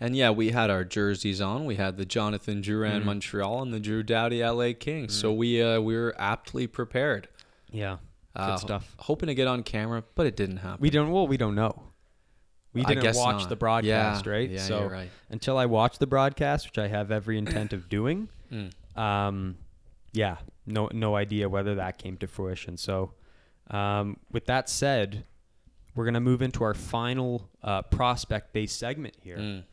And 0.00 0.14
yeah, 0.14 0.30
we 0.30 0.50
had 0.50 0.70
our 0.70 0.84
jerseys 0.84 1.40
on. 1.40 1.64
We 1.64 1.74
had 1.74 1.96
the 1.96 2.04
Jonathan 2.04 2.62
Drouin 2.62 2.98
mm-hmm. 2.98 3.06
Montreal 3.06 3.62
and 3.62 3.74
the 3.74 3.80
Drew 3.80 4.04
Doughty 4.04 4.44
LA 4.44 4.72
Kings. 4.78 5.12
Mm-hmm. 5.12 5.20
So 5.20 5.32
we 5.32 5.60
uh, 5.60 5.80
we 5.80 5.96
were 5.96 6.14
aptly 6.18 6.66
prepared. 6.66 7.28
Yeah. 7.70 7.98
Uh, 8.36 8.52
Good 8.52 8.60
stuff. 8.60 8.94
Hoping 8.98 9.28
to 9.28 9.34
get 9.34 9.48
on 9.48 9.62
camera, 9.62 10.04
but 10.14 10.26
it 10.26 10.36
didn't 10.36 10.58
happen. 10.58 10.80
We 10.80 10.90
don't. 10.90 11.10
Well, 11.10 11.26
we 11.26 11.36
don't 11.36 11.54
know. 11.54 11.82
We 12.72 12.84
didn't 12.84 13.16
watch 13.16 13.40
not. 13.40 13.48
the 13.48 13.56
broadcast, 13.56 14.26
yeah, 14.26 14.32
right? 14.32 14.50
Yeah, 14.50 14.60
so 14.60 14.80
you're 14.80 14.88
right. 14.88 15.10
until 15.30 15.56
I 15.58 15.66
watch 15.66 15.98
the 15.98 16.06
broadcast, 16.06 16.66
which 16.66 16.78
I 16.78 16.88
have 16.88 17.10
every 17.10 17.38
intent 17.38 17.72
of 17.72 17.88
doing, 17.88 18.28
mm. 18.52 18.70
um, 18.96 19.56
yeah, 20.12 20.36
no, 20.66 20.88
no 20.92 21.16
idea 21.16 21.48
whether 21.48 21.74
that 21.76 21.98
came 21.98 22.16
to 22.18 22.26
fruition. 22.26 22.76
So, 22.76 23.12
um, 23.70 24.18
with 24.30 24.46
that 24.46 24.68
said, 24.68 25.24
we're 25.94 26.04
gonna 26.04 26.20
move 26.20 26.42
into 26.42 26.62
our 26.62 26.74
final 26.74 27.48
uh, 27.62 27.82
prospect-based 27.82 28.78
segment 28.78 29.14
here. 29.22 29.38
Mm. 29.38 29.64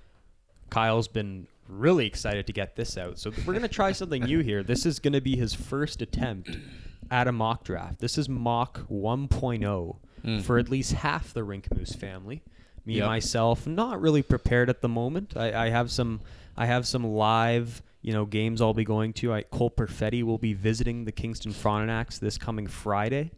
Kyle's 0.70 1.08
been 1.08 1.48
really 1.68 2.08
excited 2.08 2.48
to 2.48 2.54
get 2.54 2.76
this 2.76 2.98
out, 2.98 3.20
so 3.20 3.32
we're 3.46 3.54
gonna 3.54 3.68
try 3.68 3.92
something 3.92 4.24
new 4.24 4.40
here. 4.40 4.64
This 4.64 4.86
is 4.86 5.00
gonna 5.00 5.22
be 5.22 5.36
his 5.36 5.54
first 5.54 6.02
attempt 6.02 6.58
at 7.12 7.28
a 7.28 7.32
mock 7.32 7.64
draft. 7.64 8.00
This 8.00 8.18
is 8.18 8.28
mock 8.30 8.88
1.0 8.90 9.98
mm. 10.26 10.42
for 10.42 10.58
at 10.58 10.70
least 10.70 10.94
half 10.94 11.34
the 11.34 11.44
Rink 11.44 11.74
Moose 11.76 11.94
family. 11.94 12.44
Me 12.86 12.96
yep. 12.96 13.08
myself, 13.08 13.66
not 13.66 14.00
really 14.00 14.22
prepared 14.22 14.70
at 14.70 14.82
the 14.82 14.88
moment. 14.88 15.36
I, 15.36 15.66
I, 15.66 15.70
have 15.70 15.90
some, 15.90 16.22
I 16.56 16.68
have 16.68 16.86
some 16.86 17.04
live, 17.04 17.82
you 18.02 18.14
know, 18.14 18.26
games 18.26 18.62
I'll 18.62 18.76
be 18.76 18.84
going 18.84 19.14
to. 19.14 19.34
I, 19.34 19.42
Cole 19.42 19.72
Perfetti 19.72 20.22
will 20.22 20.38
be 20.38 20.54
visiting 20.54 21.06
the 21.06 21.12
Kingston 21.12 21.52
Frontenacs 21.52 22.20
this 22.20 22.38
coming 22.38 22.68
Friday, 22.68 23.32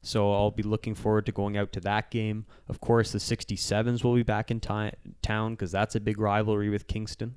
so 0.00 0.32
I'll 0.32 0.50
be 0.50 0.62
looking 0.62 0.94
forward 0.94 1.26
to 1.26 1.32
going 1.32 1.58
out 1.58 1.70
to 1.72 1.80
that 1.80 2.10
game. 2.10 2.46
Of 2.66 2.80
course, 2.80 3.12
the 3.12 3.18
67s 3.18 4.02
will 4.02 4.14
be 4.14 4.22
back 4.22 4.50
in 4.50 4.60
town 4.60 5.52
because 5.52 5.70
that's 5.70 5.94
a 5.94 6.00
big 6.00 6.18
rivalry 6.18 6.70
with 6.70 6.86
Kingston. 6.86 7.36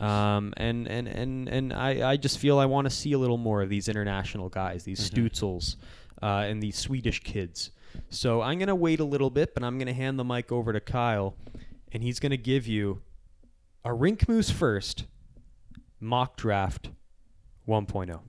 Um, 0.00 0.52
and 0.56 0.88
and 0.88 1.06
and 1.06 1.48
and 1.48 1.72
I, 1.72 2.10
I 2.10 2.16
just 2.16 2.38
feel 2.38 2.58
I 2.58 2.66
want 2.66 2.86
to 2.86 2.90
see 2.90 3.12
a 3.12 3.18
little 3.18 3.36
more 3.36 3.62
of 3.62 3.68
these 3.68 3.88
international 3.88 4.48
guys, 4.48 4.84
these 4.84 5.10
mm-hmm. 5.10 5.26
Stützles, 5.26 5.76
uh, 6.22 6.44
and 6.46 6.62
these 6.62 6.76
Swedish 6.76 7.20
kids. 7.20 7.70
So 8.10 8.42
I'm 8.42 8.58
gonna 8.58 8.74
wait 8.74 9.00
a 9.00 9.04
little 9.04 9.30
bit, 9.30 9.54
but 9.54 9.62
I'm 9.62 9.78
gonna 9.78 9.92
hand 9.92 10.18
the 10.18 10.24
mic 10.24 10.50
over 10.50 10.72
to 10.72 10.80
Kyle, 10.80 11.36
and 11.92 12.02
he's 12.02 12.18
gonna 12.18 12.36
give 12.36 12.66
you 12.66 13.02
a 13.84 13.94
Rink 13.94 14.28
Moose 14.28 14.50
first 14.50 15.06
mock 16.00 16.36
draft 16.36 16.90
1.0. 17.68 18.20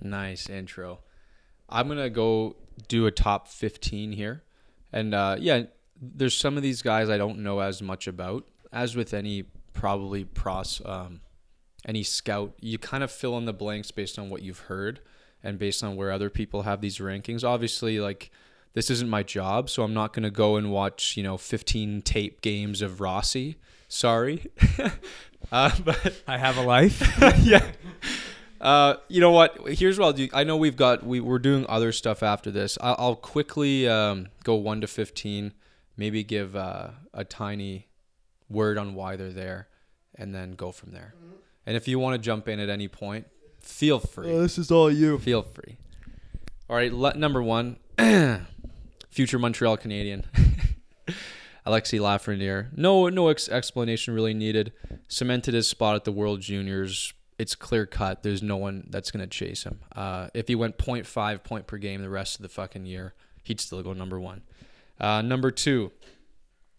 Nice 0.00 0.48
intro. 0.48 1.00
I'm 1.68 1.88
gonna 1.88 2.10
go 2.10 2.56
do 2.88 3.06
a 3.06 3.10
top 3.10 3.46
15 3.48 4.12
here, 4.12 4.42
and 4.92 5.14
uh, 5.14 5.36
yeah, 5.38 5.64
there's 6.00 6.36
some 6.36 6.56
of 6.56 6.62
these 6.62 6.82
guys 6.82 7.08
I 7.08 7.18
don't 7.18 7.38
know 7.38 7.60
as 7.60 7.82
much 7.82 8.06
about. 8.06 8.48
As 8.70 8.94
with 8.94 9.14
any 9.14 9.44
probably 9.78 10.24
pros 10.24 10.82
um, 10.84 11.20
any 11.84 12.02
scout. 12.02 12.52
You 12.60 12.78
kind 12.78 13.04
of 13.04 13.12
fill 13.12 13.38
in 13.38 13.44
the 13.44 13.52
blanks 13.52 13.92
based 13.92 14.18
on 14.18 14.28
what 14.28 14.42
you've 14.42 14.58
heard 14.60 14.98
and 15.42 15.56
based 15.56 15.84
on 15.84 15.94
where 15.94 16.10
other 16.10 16.28
people 16.28 16.62
have 16.62 16.80
these 16.80 16.98
rankings. 16.98 17.44
Obviously 17.44 18.00
like 18.00 18.32
this 18.74 18.90
isn't 18.90 19.08
my 19.08 19.22
job 19.22 19.70
so 19.70 19.82
i'm 19.82 19.94
not 19.94 20.12
going 20.12 20.22
to 20.22 20.30
go 20.30 20.56
and 20.56 20.70
watch 20.70 21.16
you 21.16 21.22
know 21.22 21.36
15 21.38 22.02
tape 22.02 22.40
games 22.42 22.82
of 22.82 23.00
rossi. 23.00 23.56
Sorry. 23.88 24.50
Uh, 25.52 25.70
but 25.84 26.20
i 26.26 26.36
have 26.36 26.58
a 26.58 26.62
life. 26.62 27.00
Yeah. 27.42 27.64
Uh, 28.60 28.96
you 29.06 29.20
know 29.20 29.30
what? 29.30 29.56
Here's 29.68 29.96
what 29.96 30.06
i'll 30.06 30.12
do. 30.12 30.28
I 30.34 30.42
know 30.42 30.56
we've 30.56 30.76
got 30.76 31.06
we, 31.06 31.20
we're 31.20 31.38
doing 31.38 31.64
other 31.68 31.92
stuff 31.92 32.24
after 32.24 32.50
this. 32.50 32.76
I'll, 32.80 32.96
I'll 32.98 33.16
quickly 33.16 33.88
um, 33.88 34.26
go 34.42 34.56
1 34.56 34.80
to 34.80 34.88
15 34.88 35.52
maybe 35.96 36.24
give 36.24 36.56
uh, 36.56 36.88
a 37.14 37.24
tiny 37.24 37.88
word 38.48 38.78
on 38.78 38.94
why 38.94 39.16
they're 39.16 39.30
there, 39.32 39.68
and 40.14 40.34
then 40.34 40.52
go 40.52 40.72
from 40.72 40.92
there. 40.92 41.14
And 41.66 41.76
if 41.76 41.86
you 41.88 41.98
want 41.98 42.14
to 42.14 42.18
jump 42.24 42.48
in 42.48 42.60
at 42.60 42.68
any 42.68 42.88
point, 42.88 43.26
feel 43.60 43.98
free. 44.00 44.28
this 44.38 44.58
is 44.58 44.70
all 44.70 44.90
you. 44.90 45.18
Feel 45.18 45.42
free. 45.42 45.76
All 46.70 46.76
right, 46.76 46.92
le- 46.92 47.14
number 47.14 47.42
one, 47.42 47.76
future 49.10 49.38
Montreal 49.38 49.76
Canadian, 49.76 50.24
Alexis 51.66 52.00
Lafreniere. 52.00 52.68
No, 52.76 53.08
no 53.08 53.28
ex- 53.28 53.48
explanation 53.48 54.14
really 54.14 54.34
needed. 54.34 54.72
Cemented 55.08 55.54
his 55.54 55.66
spot 55.68 55.96
at 55.96 56.04
the 56.04 56.12
World 56.12 56.40
Juniors. 56.40 57.12
It's 57.38 57.54
clear 57.54 57.86
cut. 57.86 58.22
There's 58.22 58.42
no 58.42 58.56
one 58.56 58.86
that's 58.90 59.10
gonna 59.10 59.26
chase 59.26 59.62
him. 59.64 59.80
Uh, 59.94 60.28
if 60.34 60.48
he 60.48 60.54
went 60.54 60.76
0.5 60.78 61.44
point 61.44 61.66
per 61.66 61.76
game 61.78 62.02
the 62.02 62.08
rest 62.10 62.36
of 62.36 62.42
the 62.42 62.48
fucking 62.48 62.84
year, 62.86 63.14
he'd 63.44 63.60
still 63.60 63.82
go 63.82 63.92
number 63.92 64.18
one. 64.18 64.42
Uh, 65.00 65.22
number 65.22 65.50
two, 65.50 65.92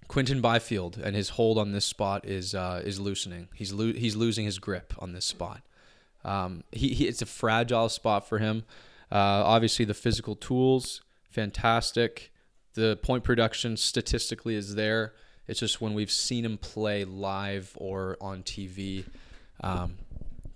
Quinton 0.09 0.41
Byfield 0.41 0.97
and 0.97 1.15
his 1.15 1.29
hold 1.29 1.57
on 1.57 1.71
this 1.71 1.85
spot 1.85 2.25
is 2.25 2.53
uh, 2.53 2.81
is 2.83 2.99
loosening. 2.99 3.47
He's 3.53 3.71
lo- 3.71 3.93
he's 3.93 4.17
losing 4.17 4.43
his 4.43 4.59
grip 4.59 4.93
on 4.99 5.13
this 5.13 5.23
spot. 5.23 5.61
Um, 6.25 6.65
he, 6.73 6.89
he 6.89 7.07
it's 7.07 7.21
a 7.21 7.25
fragile 7.25 7.87
spot 7.87 8.27
for 8.27 8.39
him. 8.39 8.65
Uh, 9.09 9.15
obviously, 9.45 9.85
the 9.85 9.93
physical 9.93 10.35
tools 10.35 11.01
fantastic. 11.29 12.31
The 12.73 12.97
point 13.01 13.23
production 13.23 13.77
statistically 13.77 14.55
is 14.55 14.75
there. 14.75 15.13
It's 15.47 15.59
just 15.59 15.81
when 15.81 15.93
we've 15.93 16.11
seen 16.11 16.45
him 16.45 16.57
play 16.57 17.03
live 17.03 17.71
or 17.75 18.17
on 18.21 18.43
TV, 18.43 19.05
um, 19.61 19.97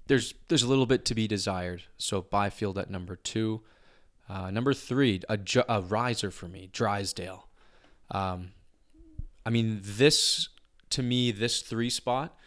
there's 0.07 0.33
there's 0.47 0.63
a 0.63 0.67
little 0.67 0.85
bit 0.85 1.05
to 1.05 1.15
be 1.15 1.27
desired. 1.27 1.83
So 1.97 2.21
Byfield 2.21 2.77
at 2.77 2.89
number 2.89 3.15
two, 3.15 3.61
uh, 4.29 4.51
number 4.51 4.73
three, 4.73 5.21
a, 5.29 5.37
ju- 5.37 5.63
a 5.69 5.81
riser 5.81 6.31
for 6.31 6.47
me, 6.47 6.69
Drysdale. 6.71 7.47
Um, 8.11 8.51
I 9.45 9.49
mean, 9.49 9.81
this 9.83 10.49
to 10.91 11.03
me, 11.03 11.31
this 11.31 11.61
three 11.61 11.89
spot, 11.89 12.37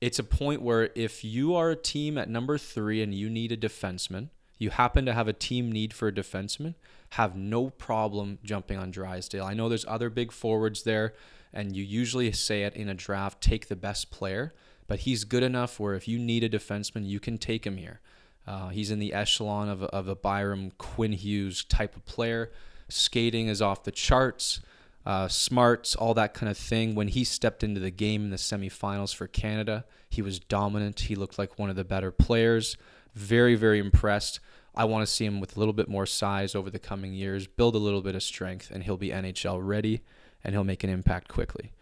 it's 0.00 0.18
a 0.18 0.24
point 0.24 0.62
where 0.62 0.90
if 0.94 1.24
you 1.24 1.54
are 1.54 1.70
a 1.70 1.76
team 1.76 2.16
at 2.18 2.28
number 2.28 2.56
three 2.56 3.02
and 3.02 3.14
you 3.14 3.28
need 3.28 3.52
a 3.52 3.56
defenseman, 3.56 4.28
you 4.58 4.70
happen 4.70 5.04
to 5.06 5.12
have 5.12 5.28
a 5.28 5.32
team 5.32 5.70
need 5.70 5.92
for 5.92 6.08
a 6.08 6.12
defenseman, 6.12 6.74
have 7.10 7.36
no 7.36 7.70
problem 7.70 8.38
jumping 8.44 8.78
on 8.78 8.90
Drysdale. 8.90 9.44
I 9.44 9.54
know 9.54 9.68
there's 9.68 9.84
other 9.86 10.08
big 10.08 10.32
forwards 10.32 10.84
there, 10.84 11.14
and 11.52 11.74
you 11.74 11.82
usually 11.82 12.30
say 12.32 12.62
it 12.62 12.74
in 12.74 12.88
a 12.88 12.94
draft, 12.94 13.40
take 13.40 13.68
the 13.68 13.76
best 13.76 14.10
player, 14.10 14.54
but 14.86 15.00
he's 15.00 15.24
good 15.24 15.42
enough 15.42 15.80
where 15.80 15.94
if 15.94 16.06
you 16.06 16.18
need 16.18 16.44
a 16.44 16.48
defenseman, 16.48 17.06
you 17.06 17.20
can 17.20 17.38
take 17.38 17.66
him 17.66 17.76
here. 17.76 18.00
Uh, 18.46 18.68
he's 18.68 18.90
in 18.90 19.00
the 19.00 19.12
echelon 19.12 19.68
of 19.68 19.82
of 19.82 20.06
a 20.06 20.14
Byram 20.14 20.70
Quinn 20.78 21.12
Hughes 21.12 21.64
type 21.64 21.96
of 21.96 22.06
player. 22.06 22.52
Skating 22.88 23.48
is 23.48 23.60
off 23.60 23.82
the 23.82 23.90
charts 23.90 24.60
uh, 25.06 25.28
smarts, 25.28 25.94
all 25.94 26.12
that 26.14 26.34
kind 26.34 26.50
of 26.50 26.58
thing. 26.58 26.94
When 26.94 27.08
he 27.08 27.22
stepped 27.22 27.62
into 27.62 27.80
the 27.80 27.92
game 27.92 28.24
in 28.24 28.30
the 28.30 28.36
semifinals 28.36 29.14
for 29.14 29.28
Canada, 29.28 29.84
he 30.10 30.20
was 30.20 30.40
dominant. 30.40 31.00
He 31.00 31.14
looked 31.14 31.38
like 31.38 31.58
one 31.58 31.70
of 31.70 31.76
the 31.76 31.84
better 31.84 32.10
players. 32.10 32.76
Very, 33.14 33.54
very 33.54 33.78
impressed. 33.78 34.40
I 34.74 34.84
want 34.84 35.06
to 35.06 35.12
see 35.12 35.24
him 35.24 35.40
with 35.40 35.56
a 35.56 35.60
little 35.60 35.72
bit 35.72 35.88
more 35.88 36.04
size 36.04 36.54
over 36.54 36.68
the 36.68 36.78
coming 36.80 37.14
years, 37.14 37.46
build 37.46 37.74
a 37.76 37.78
little 37.78 38.02
bit 38.02 38.14
of 38.14 38.22
strength, 38.22 38.70
and 38.70 38.82
he'll 38.82 38.98
be 38.98 39.08
NHL 39.08 39.60
ready 39.62 40.02
and 40.44 40.54
he'll 40.54 40.64
make 40.64 40.84
an 40.84 40.90
impact 40.90 41.28
quickly. 41.28 41.72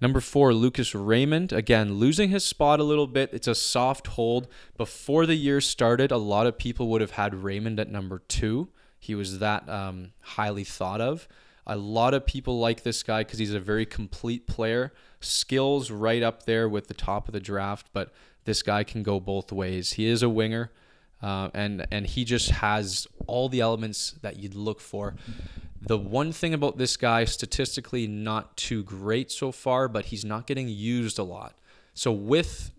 Number 0.00 0.20
four, 0.20 0.52
Lucas 0.52 0.94
Raymond. 0.94 1.52
Again, 1.52 1.94
losing 1.94 2.30
his 2.30 2.44
spot 2.44 2.80
a 2.80 2.84
little 2.84 3.06
bit. 3.06 3.30
It's 3.32 3.46
a 3.46 3.54
soft 3.54 4.08
hold. 4.08 4.48
Before 4.76 5.26
the 5.26 5.36
year 5.36 5.60
started, 5.60 6.10
a 6.10 6.16
lot 6.16 6.48
of 6.48 6.58
people 6.58 6.88
would 6.88 7.00
have 7.00 7.12
had 7.12 7.34
Raymond 7.34 7.78
at 7.78 7.88
number 7.88 8.20
two. 8.26 8.68
He 8.98 9.14
was 9.14 9.38
that 9.38 9.68
um, 9.68 10.12
highly 10.20 10.64
thought 10.64 11.00
of. 11.00 11.28
A 11.66 11.76
lot 11.76 12.14
of 12.14 12.26
people 12.26 12.58
like 12.58 12.82
this 12.82 13.02
guy 13.02 13.22
because 13.22 13.38
he's 13.38 13.54
a 13.54 13.60
very 13.60 13.86
complete 13.86 14.46
player. 14.46 14.92
Skills 15.20 15.90
right 15.90 16.22
up 16.22 16.44
there 16.44 16.68
with 16.68 16.88
the 16.88 16.94
top 16.94 17.28
of 17.28 17.32
the 17.32 17.40
draft, 17.40 17.88
but 17.92 18.12
this 18.44 18.62
guy 18.62 18.82
can 18.84 19.02
go 19.02 19.20
both 19.20 19.52
ways. 19.52 19.92
He 19.92 20.06
is 20.06 20.22
a 20.22 20.28
winger, 20.28 20.72
uh, 21.22 21.50
and 21.54 21.86
and 21.90 22.06
he 22.06 22.24
just 22.24 22.50
has 22.50 23.06
all 23.26 23.48
the 23.48 23.60
elements 23.60 24.16
that 24.22 24.36
you'd 24.36 24.54
look 24.54 24.80
for. 24.80 25.14
The 25.80 25.98
one 25.98 26.32
thing 26.32 26.54
about 26.54 26.78
this 26.78 26.96
guy, 26.96 27.24
statistically, 27.24 28.06
not 28.06 28.56
too 28.56 28.84
great 28.84 29.32
so 29.32 29.50
far, 29.50 29.88
but 29.88 30.06
he's 30.06 30.24
not 30.24 30.46
getting 30.46 30.68
used 30.68 31.18
a 31.18 31.24
lot. 31.24 31.54
So 31.94 32.12
with 32.12 32.70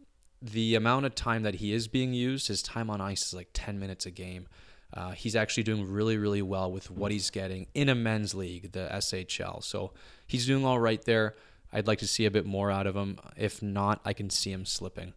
the 0.42 0.76
amount 0.76 1.06
of 1.06 1.16
time 1.16 1.44
that 1.44 1.56
he 1.56 1.74
is 1.74 1.88
being 1.88 2.14
used, 2.14 2.48
his 2.48 2.62
time 2.62 2.90
on 2.90 3.02
ice 3.02 3.28
is 3.28 3.34
like 3.34 3.50
10 3.54 3.80
minutes 3.80 4.06
a 4.06 4.12
game. 4.12 4.48
Uh, 4.94 5.12
he's 5.12 5.36
actually 5.36 5.64
doing 5.64 5.90
really, 5.90 6.18
really 6.18 6.42
well 6.42 6.72
with 6.72 6.92
what 6.92 7.12
he's 7.12 7.32
getting 7.32 7.66
in 7.74 7.90
a 7.90 7.96
men's 7.96 8.36
league, 8.36 8.72
the 8.74 8.88
SHL. 8.92 9.64
So 9.64 9.92
he's 10.28 10.46
doing 10.46 10.66
all 10.66 10.80
right 10.80 11.04
there. 11.04 11.36
I'd 11.72 11.88
like 11.88 12.00
to 12.00 12.08
see 12.08 12.26
a 12.26 12.32
bit 12.32 12.46
more 12.46 12.70
out 12.70 12.86
of 12.86 12.96
him. 12.96 13.18
If 13.36 13.64
not, 13.64 14.02
I 14.06 14.14
can 14.14 14.30
see 14.30 14.52
him 14.52 14.66
slipping. 14.66 15.14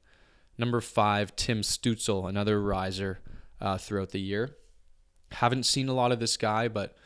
Number 0.57 0.81
five, 0.81 1.37
Tim 1.37 1.61
Stützle, 1.61 2.27
another 2.27 2.63
riser 2.63 3.21
uh, 3.61 3.77
throughout 3.77 4.11
the 4.11 4.21
year. 4.21 4.57
Haven't 5.33 5.65
seen 5.65 5.91
a 5.91 5.95
lot 5.95 6.13
of 6.13 6.21
this 6.21 6.39
guy, 6.39 6.69
but 6.69 6.97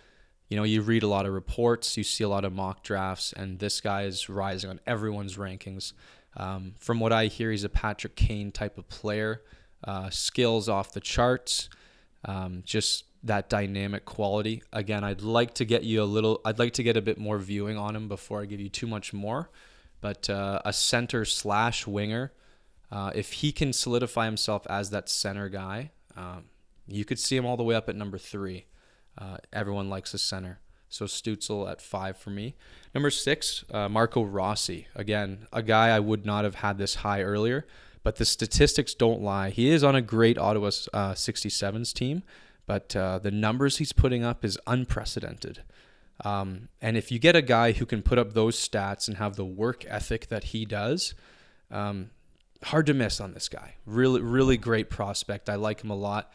you 0.49 0.57
know, 0.57 0.63
you 0.63 0.83
read 0.83 1.03
a 1.03 1.09
lot 1.09 1.27
of 1.27 1.33
reports, 1.33 1.97
you 1.97 2.05
see 2.05 2.23
a 2.23 2.29
lot 2.29 2.45
of 2.45 2.53
mock 2.53 2.85
drafts, 2.85 3.33
and 3.33 3.59
this 3.59 3.81
guy 3.81 4.03
is 4.03 4.29
rising 4.29 4.71
on 4.71 4.81
everyone's 4.87 5.37
rankings. 5.37 5.93
Um, 6.37 6.75
from 6.79 7.01
what 7.01 7.13
I 7.13 7.27
hear, 7.27 7.51
he's 7.51 7.65
a 7.65 7.69
Patrick 7.69 8.15
Kane 8.15 8.53
type 8.53 8.79
of 8.79 8.89
player. 8.89 9.43
Uh, 9.83 10.11
skills 10.11 10.69
off 10.69 10.93
the 10.93 11.01
charts 11.01 11.69
um, 12.25 12.63
just 12.65 13.05
that 13.23 13.49
dynamic 13.49 14.05
quality. 14.05 14.63
Again, 14.73 15.05
I'd 15.05 15.23
like 15.23 15.55
to 15.55 15.65
get 15.65 15.83
you 15.85 16.03
a 16.03 16.05
little, 16.05 16.41
I'd 16.45 16.59
like 16.59 16.73
to 16.75 16.83
get 16.83 16.97
a 16.97 17.03
bit 17.03 17.19
more 17.19 17.39
viewing 17.39 17.77
on 17.77 17.95
him 17.95 18.09
before 18.09 18.41
I 18.41 18.47
give 18.47 18.61
you 18.61 18.69
too 18.69 18.87
much 18.87 19.13
more. 19.13 19.51
But 20.01 20.31
uh, 20.31 20.63
a 20.65 20.73
center 20.73 21.25
slash 21.25 21.87
winger, 21.87 22.33
uh, 22.91 23.13
if 23.15 23.33
he 23.33 23.53
can 23.53 23.73
solidify 23.73 24.25
himself 24.25 24.67
as 24.69 24.91
that 24.91 25.09
center 25.09 25.49
guy, 25.49 25.91
um, 26.17 26.45
you 26.89 27.05
could 27.05 27.19
see 27.19 27.37
him 27.37 27.45
all 27.47 27.57
the 27.57 27.63
way 27.63 27.75
up 27.75 27.89
at 27.89 27.97
number 27.97 28.19
three. 28.19 28.67
Uh, 29.19 29.37
everyone 29.53 29.91
likes 29.91 30.15
a 30.15 30.19
center. 30.19 30.61
So 30.89 31.05
Stützle 31.05 31.71
at 31.71 31.81
five 31.81 32.17
for 32.17 32.31
me. 32.31 32.57
Number 32.95 33.11
six, 33.11 33.65
uh, 33.71 33.89
Marco 33.89 34.25
Rossi. 34.25 34.89
Again, 34.97 35.47
a 35.53 35.63
guy 35.63 35.89
I 35.89 36.01
would 36.01 36.27
not 36.27 36.45
have 36.45 36.57
had 36.57 36.79
this 36.79 36.97
high 36.97 37.23
earlier 37.23 37.67
but 38.03 38.17
the 38.17 38.25
statistics 38.25 38.95
don't 38.95 39.21
lie. 39.23 39.51
He 39.51 39.71
is 39.71 39.85
on 39.85 39.95
a 39.95 40.03
great 40.03 40.39
Ottawa 40.39 40.69
uh, 40.93 41.13
67s 41.13 41.93
team, 41.93 42.23
but 42.67 42.95
uh, 42.97 43.19
the 43.19 43.31
numbers 43.31 43.79
he's 43.79 43.93
putting 43.93 44.25
up 44.25 44.45
is 44.45 44.59
unprecedented. 44.67 45.63
Um, 46.25 46.69
and 46.81 46.97
if 46.97 47.11
you 47.11 47.19
get 47.19 47.35
a 47.37 47.43
guy 47.43 47.73
who 47.73 47.87
can 47.87 48.03
put 48.03 48.19
up 48.19 48.33
those 48.33 48.57
stats 48.57 49.09
and 49.09 49.17
have 49.17 49.37
the 49.37 49.45
work 49.45 49.85
ethic 49.89 50.29
that 50.29 50.45
he 50.45 50.65
does, 50.65 51.15
um, 51.71 52.11
hard 52.65 52.87
to 52.87 52.95
miss 52.95 53.21
on 53.21 53.33
this 53.33 53.49
guy. 53.49 53.75
Really, 53.87 54.21
really 54.21 54.57
great 54.57 54.91
prospect. 54.91 55.49
I 55.49 55.55
like 55.55 55.83
him 55.83 55.91
a 55.91 55.97
lot. 55.97 56.33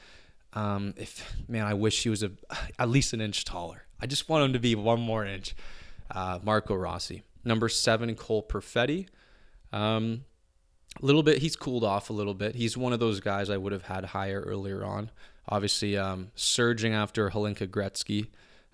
Um, 0.53 0.93
if 0.97 1.35
man, 1.47 1.65
I 1.65 1.73
wish 1.73 2.03
he 2.03 2.09
was 2.09 2.23
a 2.23 2.31
at 2.79 2.89
least 2.89 3.13
an 3.13 3.21
inch 3.21 3.45
taller. 3.45 3.83
I 3.99 4.07
just 4.07 4.29
want 4.29 4.45
him 4.45 4.53
to 4.53 4.59
be 4.59 4.75
one 4.75 5.01
more 5.01 5.25
inch. 5.25 5.55
Uh, 6.09 6.39
Marco 6.43 6.75
Rossi, 6.75 7.23
number 7.43 7.67
seven, 7.67 8.13
Cole 8.15 8.43
Perfetti. 8.43 9.07
Um, 9.73 10.23
little 11.01 11.23
bit 11.23 11.39
he's 11.39 11.55
cooled 11.55 11.83
off 11.83 12.09
a 12.09 12.13
little 12.13 12.33
bit. 12.33 12.55
He's 12.55 12.77
one 12.77 12.93
of 12.93 12.99
those 12.99 13.19
guys 13.19 13.49
i 13.49 13.57
would 13.57 13.73
have 13.73 13.83
had 13.83 14.05
higher 14.05 14.41
earlier 14.41 14.83
on. 14.83 15.11
Obviously 15.47 15.97
um, 15.97 16.31
surging 16.35 16.93
after 16.93 17.29
Hlinka 17.29 17.67
Gretzky. 17.67 18.27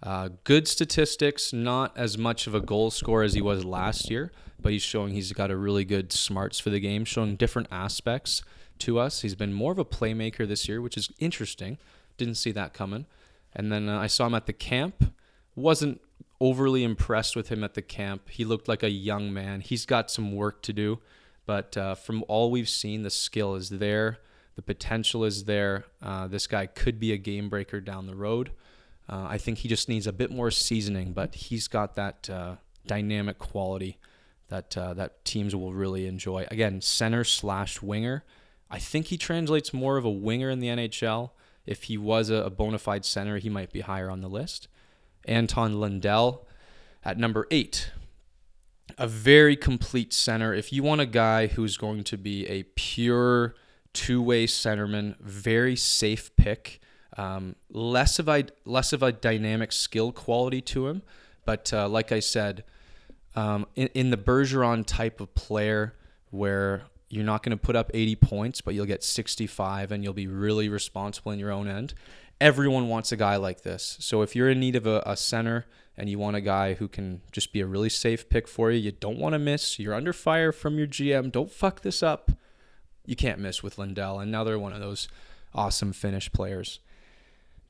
Uh, 0.03 0.30
good 0.43 0.67
statistics 0.67 1.53
not 1.53 1.95
as 1.95 2.17
much 2.17 2.47
of 2.47 2.55
a 2.55 2.61
goal 2.61 2.89
scorer 2.89 3.24
as 3.24 3.34
he 3.34 3.41
was 3.41 3.63
last 3.63 4.09
year 4.09 4.32
but 4.59 4.72
he's 4.72 4.82
showing 4.82 5.13
he's 5.13 5.32
got 5.32 5.51
a 5.51 5.55
really 5.55 5.86
good 5.86 6.11
smarts 6.11 6.59
for 6.59 6.69
the 6.69 6.80
game 6.80 7.05
showing 7.05 7.36
different 7.36 7.67
aspects 7.72 8.43
to 8.80 8.97
us. 8.99 9.22
He's 9.22 9.36
been 9.36 9.53
more 9.53 9.72
of 9.72 9.80
a 9.80 9.86
playmaker 9.86 10.47
this 10.47 10.67
year 10.67 10.82
which 10.82 10.97
is 10.97 11.09
interesting. 11.19 11.78
Didn't 12.17 12.36
see 12.36 12.51
that 12.51 12.74
coming. 12.74 13.05
And 13.53 13.72
then 13.72 13.89
uh, 13.89 13.99
i 13.99 14.07
saw 14.07 14.28
him 14.28 14.36
at 14.36 14.45
the 14.45 14.53
camp. 14.53 15.13
Wasn't 15.55 16.01
overly 16.39 16.84
impressed 16.84 17.36
with 17.36 17.49
him 17.49 17.63
at 17.63 17.74
the 17.76 17.82
camp. 17.82 18.30
He 18.30 18.45
looked 18.45 18.67
like 18.67 18.82
a 18.82 18.89
young 18.89 19.32
man. 19.32 19.61
He's 19.61 19.86
got 19.86 20.09
some 20.09 20.36
work 20.36 20.61
to 20.63 20.74
do 20.74 20.99
but 21.46 21.76
uh, 21.78 21.96
from 21.96 22.24
all 22.28 22.52
we've 22.52 22.70
seen, 22.70 23.04
the 23.04 23.10
skill 23.10 23.56
is 23.56 23.70
there, 23.70 24.20
the 24.56 24.62
potential 24.62 25.24
is 25.24 25.46
there. 25.46 25.86
Uh, 26.02 26.28
this 26.28 26.48
guy 26.48 26.66
could 26.66 27.00
be 27.00 27.14
a 27.14 27.18
game 27.18 27.50
breaker 27.50 27.80
down 27.80 28.08
the 28.08 28.16
road. 28.16 28.52
Uh, 29.10 29.26
I 29.30 29.38
think 29.38 29.60
he 29.60 29.68
just 29.68 29.89
needs 29.89 30.08
a 30.08 30.14
bit 30.14 30.32
more 30.32 30.52
seasoning, 30.52 31.14
but 31.14 31.36
he's 31.36 31.68
got 31.68 31.96
that 31.96 32.30
uh, 32.30 32.56
dynamic 32.86 33.39
quality 33.39 33.98
that 34.50 34.78
uh, 34.78 34.94
that 34.94 35.24
teams 35.26 35.56
will 35.56 35.74
really 35.74 36.06
enjoy. 36.08 36.46
Again, 36.52 36.82
center 36.82 37.24
slash 37.24 37.82
winger. 37.82 38.24
I 38.70 38.80
think 38.80 39.08
he 39.08 39.18
translates 39.18 39.74
more 39.74 39.98
of 39.98 40.06
a 40.06 40.10
winger 40.10 40.50
in 40.50 40.60
the 40.60 40.68
NHL. 40.68 41.32
If 41.66 41.84
he 41.84 41.98
was 41.98 42.30
a, 42.30 42.36
a 42.36 42.50
bona 42.50 42.80
fide 42.80 43.06
center, 43.06 43.38
he 43.38 43.50
might 43.50 43.72
be 43.72 43.82
higher 43.82 44.10
on 44.10 44.22
the 44.22 44.30
list. 44.30 44.68
Anton 45.26 45.80
Lundell 45.80 46.46
at 47.04 47.18
number 47.18 47.48
eight 47.52 47.92
a 48.98 49.08
very 49.08 49.56
complete 49.56 50.14
center. 50.14 50.54
If 50.54 50.72
you 50.72 50.84
want 50.84 51.02
a 51.02 51.06
guy 51.06 51.48
who's 51.48 51.78
going 51.78 52.04
to 52.06 52.18
be 52.18 52.48
a 52.48 52.64
pure 52.76 53.56
two-way 53.94 54.48
centerman, 54.48 55.18
very 55.20 55.76
safe 55.76 56.36
pick, 56.36 56.80
um, 57.18 57.56
less 57.70 58.20
of 58.20 58.30
a 58.30 58.46
less 58.66 58.94
of 58.94 59.04
a 59.04 59.12
dynamic 59.12 59.72
skill 59.72 60.12
quality 60.12 60.62
to 60.62 60.88
him, 60.88 61.02
but 61.46 61.74
uh, 61.74 61.88
like 61.89 62.12
I 62.12 62.20
said, 62.20 62.64
um, 63.36 63.66
in, 63.76 63.88
in 63.94 64.10
the 64.12 64.18
Bergeron 64.18 64.86
type 64.86 65.20
of 65.20 65.34
player 65.36 65.94
where 66.30 66.84
you're 67.10 67.26
not 67.26 67.44
going 67.44 67.58
to 67.58 67.62
put 67.62 67.76
up 67.76 67.92
80 67.94 68.16
points, 68.16 68.62
but 68.62 68.74
you'll 68.74 68.86
get 68.86 69.04
65 69.04 69.92
and 69.92 70.04
you'll 70.04 70.14
be 70.14 70.28
really 70.28 70.70
responsible 70.70 71.32
in 71.32 71.39
your 71.39 71.52
own 71.52 71.68
end. 71.68 71.94
Everyone 72.39 72.88
wants 72.88 73.12
a 73.12 73.18
guy 73.18 73.36
like 73.36 73.62
this. 73.62 73.98
So 74.00 74.22
if 74.22 74.36
you're 74.36 74.50
in 74.50 74.60
need 74.60 74.76
of 74.76 74.88
a, 74.88 75.04
a 75.06 75.18
center 75.18 75.66
and 75.98 76.10
you 76.10 76.18
want 76.18 76.36
a 76.36 76.42
guy 76.42 76.74
who 76.74 76.88
can 76.88 77.22
just 77.32 77.54
be 77.54 77.62
a 77.62 77.66
really 77.66 77.89
safe 77.89 78.30
pick 78.30 78.48
for 78.48 78.72
you, 78.72 78.80
you 78.80 78.92
don't 78.92 79.20
want 79.20 79.34
to 79.34 79.39
miss, 79.39 79.80
you're 79.80 79.94
under 79.94 80.14
fire 80.14 80.52
from 80.52 80.78
your 80.78 80.88
GM, 80.88 81.32
don't 81.32 81.52
fuck 81.52 81.82
this 81.82 82.02
up. 82.02 82.32
You 83.06 83.16
can't 83.16 83.39
miss 83.39 83.64
with 83.64 83.78
Lundell. 83.78 84.20
And 84.20 84.32
now 84.32 84.44
they're 84.44 84.60
one 84.60 84.74
of 84.74 84.80
those 84.80 85.08
awesome 85.54 85.94
Finnish 85.94 86.32
players. 86.32 86.80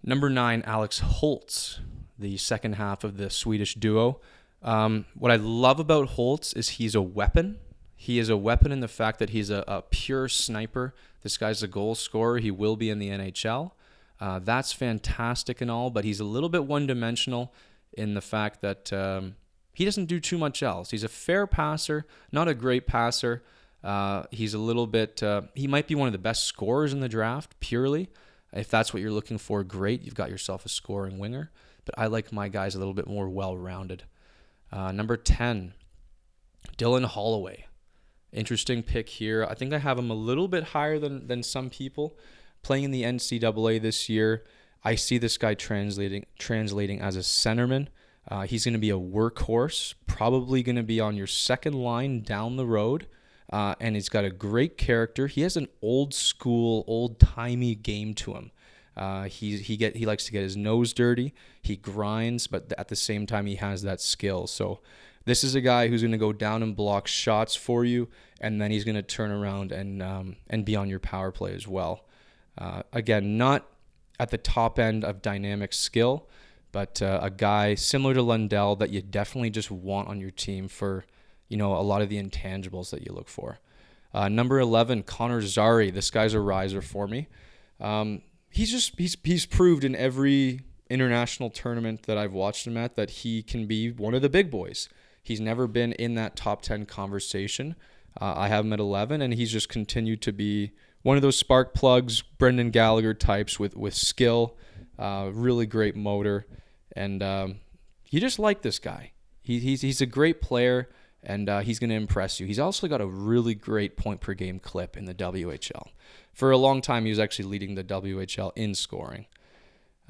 Number 0.04 0.30
nine, 0.30 0.64
Alex 0.66 1.00
Holtz, 1.00 1.80
the 2.18 2.38
second 2.38 2.74
half 2.74 3.04
of 3.04 3.18
the 3.18 3.30
Swedish 3.30 3.76
duo. 3.76 4.20
Um, 4.62 5.06
what 5.16 5.32
I 5.32 5.38
love 5.38 5.80
about 5.80 6.10
Holtz 6.10 6.54
is 6.54 6.70
he's 6.70 6.96
a 6.96 7.02
weapon. 7.02 7.60
He 7.96 8.20
is 8.20 8.30
a 8.30 8.38
weapon 8.38 8.72
in 8.72 8.80
the 8.80 8.88
fact 8.88 9.20
that 9.20 9.30
he's 9.30 9.50
a, 9.50 9.64
a 9.68 9.84
pure 9.84 10.28
sniper. 10.28 10.94
This 11.22 11.38
guy's 11.38 11.64
a 11.64 11.68
goal 11.68 11.96
scorer. 11.96 12.40
He 12.40 12.52
will 12.52 12.76
be 12.76 12.90
in 12.90 13.00
the 13.00 13.10
NHL. 13.10 13.72
Uh, 14.20 14.40
that's 14.40 14.74
fantastic 14.74 15.62
and 15.62 15.72
all, 15.72 15.90
but 15.90 16.04
he's 16.04 16.20
a 16.20 16.24
little 16.24 16.50
bit 16.50 16.66
one 16.66 16.86
dimensional 16.86 17.54
in 17.94 18.14
the 18.14 18.22
fact 18.22 18.62
that 18.62 18.92
um, 18.94 19.36
he 19.74 19.86
doesn't 19.86 20.06
do 20.06 20.20
too 20.20 20.38
much 20.38 20.64
else. 20.64 20.92
He's 20.92 21.04
a 21.04 21.10
fair 21.10 21.48
passer, 21.48 22.06
not 22.32 22.48
a 22.48 22.54
great 22.54 22.88
passer. 22.88 23.44
Uh, 23.84 24.24
he's 24.32 24.54
a 24.54 24.60
little 24.60 24.88
bit, 24.88 25.24
uh, 25.24 25.42
he 25.56 25.68
might 25.68 25.88
be 25.88 25.96
one 25.96 26.08
of 26.08 26.12
the 26.12 26.20
best 26.20 26.46
scorers 26.46 26.94
in 26.94 27.00
the 27.00 27.10
draft, 27.10 27.60
purely. 27.60 28.10
If 28.54 28.70
that's 28.70 28.94
what 28.94 29.02
you're 29.02 29.12
looking 29.12 29.38
for, 29.38 29.64
great. 29.64 30.02
You've 30.02 30.16
got 30.16 30.30
yourself 30.30 30.66
a 30.66 30.70
scoring 30.70 31.20
winger. 31.20 31.52
But 31.86 31.96
I 31.98 32.08
like 32.08 32.32
my 32.32 32.48
guys 32.48 32.76
a 32.76 32.80
little 32.80 32.94
bit 32.94 33.08
more 33.08 33.30
well 33.30 33.58
rounded. 33.58 34.04
Uh, 34.72 34.92
number 34.92 35.18
10, 35.18 35.74
Dylan 36.78 37.06
Holloway. 37.06 37.66
Interesting 38.32 38.84
pick 38.84 39.10
here. 39.10 39.46
I 39.50 39.56
think 39.56 39.74
I 39.74 39.80
have 39.80 39.98
him 39.98 40.10
a 40.10 40.16
little 40.16 40.48
bit 40.48 40.66
higher 40.66 41.00
than, 41.00 41.28
than 41.28 41.44
some 41.44 41.70
people. 41.70 42.18
Playing 42.62 42.86
in 42.86 42.92
the 42.92 43.04
NCAA 43.04 43.82
this 43.82 44.08
year, 44.08 44.44
I 44.84 44.96
see 44.96 45.18
this 45.18 45.38
guy 45.38 45.54
translating 45.54 46.26
translating 46.40 47.02
as 47.02 47.16
a 47.16 47.20
centerman. 47.20 47.88
Uh, 48.28 48.42
he's 48.42 48.66
going 48.66 48.74
to 48.74 48.80
be 48.80 48.90
a 48.90 48.98
workhorse, 48.98 49.94
probably 50.06 50.64
going 50.64 50.76
to 50.76 50.84
be 50.84 51.00
on 51.00 51.16
your 51.16 51.28
second 51.28 51.74
line 51.74 52.22
down 52.22 52.56
the 52.56 52.66
road. 52.66 53.08
Uh, 53.52 53.76
and 53.80 53.96
he's 53.96 54.10
got 54.10 54.24
a 54.24 54.30
great 54.30 54.78
character. 54.78 55.28
He 55.28 55.42
has 55.42 55.58
an 55.58 55.68
old 55.82 56.14
school, 56.14 56.86
old 56.88 57.20
timey 57.20 57.76
game 57.76 58.14
to 58.16 58.34
him. 58.34 58.52
Uh, 58.96 59.24
he 59.24 59.58
he 59.58 59.78
get 59.78 59.96
he 59.96 60.06
likes 60.06 60.26
to 60.26 60.32
get 60.32 60.44
his 60.44 60.58
nose 60.58 60.94
dirty. 60.94 61.34
He 61.62 61.76
grinds, 61.76 62.48
but 62.48 62.74
at 62.78 62.88
the 62.88 62.96
same 62.96 63.26
time 63.26 63.46
he 63.46 63.56
has 63.56 63.82
that 63.84 64.02
skill. 64.02 64.48
So 64.48 64.80
this 65.26 65.44
is 65.44 65.56
a 65.56 65.62
guy 65.62 65.88
who's 65.88 66.02
going 66.02 66.12
to 66.12 66.18
go 66.18 66.34
down 66.34 66.64
and 66.64 66.76
block 66.76 67.08
shots 67.08 67.56
for 67.56 67.86
you, 67.86 68.10
and 68.40 68.62
then 68.62 68.72
he's 68.72 68.84
going 68.84 68.96
to 68.96 69.02
turn 69.02 69.32
around 69.32 69.72
and 69.72 70.02
um, 70.02 70.36
and 70.50 70.66
be 70.66 70.76
on 70.76 70.90
your 70.90 71.00
power 71.00 71.32
play 71.32 71.54
as 71.54 71.68
well. 71.68 72.06
Uh, 72.58 72.84
again, 72.92 73.38
not 73.38 73.66
at 74.22 74.30
the 74.30 74.38
top 74.38 74.78
end 74.78 75.04
of 75.04 75.20
dynamic 75.20 75.74
skill, 75.74 76.30
but 76.72 77.02
uh, 77.02 77.20
a 77.24 77.32
guy 77.32 77.74
similar 77.74 78.14
to 78.14 78.22
Lundell 78.22 78.76
that 78.76 78.92
you 78.92 79.02
definitely 79.02 79.50
just 79.50 79.72
want 79.72 80.10
on 80.10 80.22
your 80.22 80.30
team 80.30 80.68
for 80.68 81.06
you 81.48 81.58
know 81.58 81.76
a 81.76 81.82
lot 81.82 82.04
of 82.04 82.10
the 82.10 82.22
intangibles 82.22 82.92
that 82.92 83.02
you 83.04 83.12
look 83.12 83.28
for. 83.28 83.58
Uh, 84.14 84.30
number 84.30 84.60
11, 84.60 85.04
Connor 85.04 85.42
Zary. 85.42 85.90
This 85.90 86.12
guy's 86.12 86.36
a 86.36 86.40
riser 86.40 86.84
for 86.84 87.08
me. 87.08 87.30
Um, 87.80 88.22
he's 88.52 88.70
just 88.70 88.94
he's 88.96 89.18
he's 89.24 89.48
proved 89.48 89.84
in 89.84 89.96
every 89.96 90.62
international 90.88 91.50
tournament 91.50 92.04
that 92.04 92.20
I've 92.20 92.34
watched 92.34 92.68
him 92.68 92.78
at 92.78 92.96
that 92.98 93.10
he 93.10 93.42
can 93.42 93.66
be 93.66 93.90
one 93.90 94.14
of 94.14 94.22
the 94.22 94.30
big 94.30 94.52
boys. 94.52 94.88
He's 95.24 95.42
never 95.42 95.66
been 95.66 95.94
in 95.94 96.14
that 96.14 96.36
top 96.36 96.62
10 96.62 96.86
conversation. 96.86 97.76
Uh, 98.20 98.34
I 98.38 98.50
have 98.50 98.66
him 98.66 98.74
at 98.74 98.80
11, 98.80 99.20
and 99.20 99.34
he's 99.34 99.52
just 99.52 99.68
continued 99.68 100.22
to 100.24 100.32
be 100.32 100.74
one 101.04 101.16
of 101.16 101.22
those 101.22 101.38
spark 101.38 101.74
plugs, 101.74 102.22
Brendan 102.22 102.72
Gallagher 102.72 103.14
types 103.14 103.60
with 103.60 103.76
with 103.76 103.96
skill, 103.96 104.58
uh, 105.00 105.30
really 105.34 105.66
great 105.66 105.96
motor, 105.96 106.46
and 106.96 107.22
um, 107.24 107.56
you 108.10 108.20
just 108.20 108.40
like 108.40 108.62
this 108.62 108.80
guy. 108.80 109.12
He, 109.42 109.60
he's 109.60 109.82
he's 109.82 110.02
a 110.02 110.06
great 110.06 110.42
player, 110.42 110.90
and 111.24 111.50
uh, 111.50 111.60
he's 111.62 111.80
going 111.80 111.90
to 111.90 111.96
impress 111.96 112.40
you. 112.40 112.46
He's 112.46 112.60
also 112.60 112.88
got 112.88 113.02
a 113.02 113.08
really 113.08 113.56
great 113.56 113.98
point 113.98 114.22
per 114.22 114.34
game 114.34 114.60
clip 114.60 114.96
in 114.96 115.06
the 115.06 115.16
WHL 115.16 115.88
for 116.34 116.52
a 116.52 116.58
long 116.58 116.82
time, 116.82 117.06
he 117.06 117.12
was 117.12 117.20
actually 117.20 117.46
leading 117.46 117.76
the 117.76 117.84
WHL 117.84 118.52
in 118.56 118.74
scoring. 118.74 119.26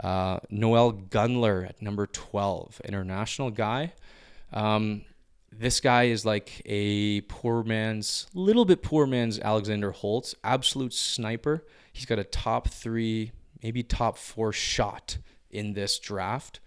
Uh, 0.02 0.40
Noel 0.50 0.94
Gunler 0.94 1.68
at 1.68 1.82
number 1.82 2.08
12, 2.08 2.82
international 2.86 3.52
guy. 3.52 3.94
Um, 4.54 5.04
this 5.52 5.80
guy 5.80 6.04
is 6.04 6.26
like 6.26 6.62
a 6.66 7.22
poor 7.22 7.64
man's, 7.64 8.28
little 8.34 8.66
bit 8.66 8.82
poor 8.82 9.06
man's 9.06 9.40
Alexander 9.40 9.92
Holtz, 9.92 10.34
absolute 10.44 10.94
sniper. 10.94 11.66
He's 11.92 12.06
got 12.06 12.20
a 12.20 12.24
top 12.24 12.70
three, 12.70 13.32
maybe 13.62 13.84
top 13.84 14.18
four 14.18 14.54
shot 14.54 15.18
in 15.50 15.74
this 15.74 16.00
draft. 16.00 16.60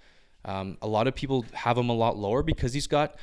Um, 0.45 0.77
a 0.83 0.87
lot 0.87 1.07
of 1.07 1.15
people 1.15 1.47
have 1.55 1.79
him 1.79 1.89
a 1.89 1.95
lot 1.95 2.19
lower 2.19 2.43
because 2.43 2.75
he's 2.75 2.87
got, 2.87 3.17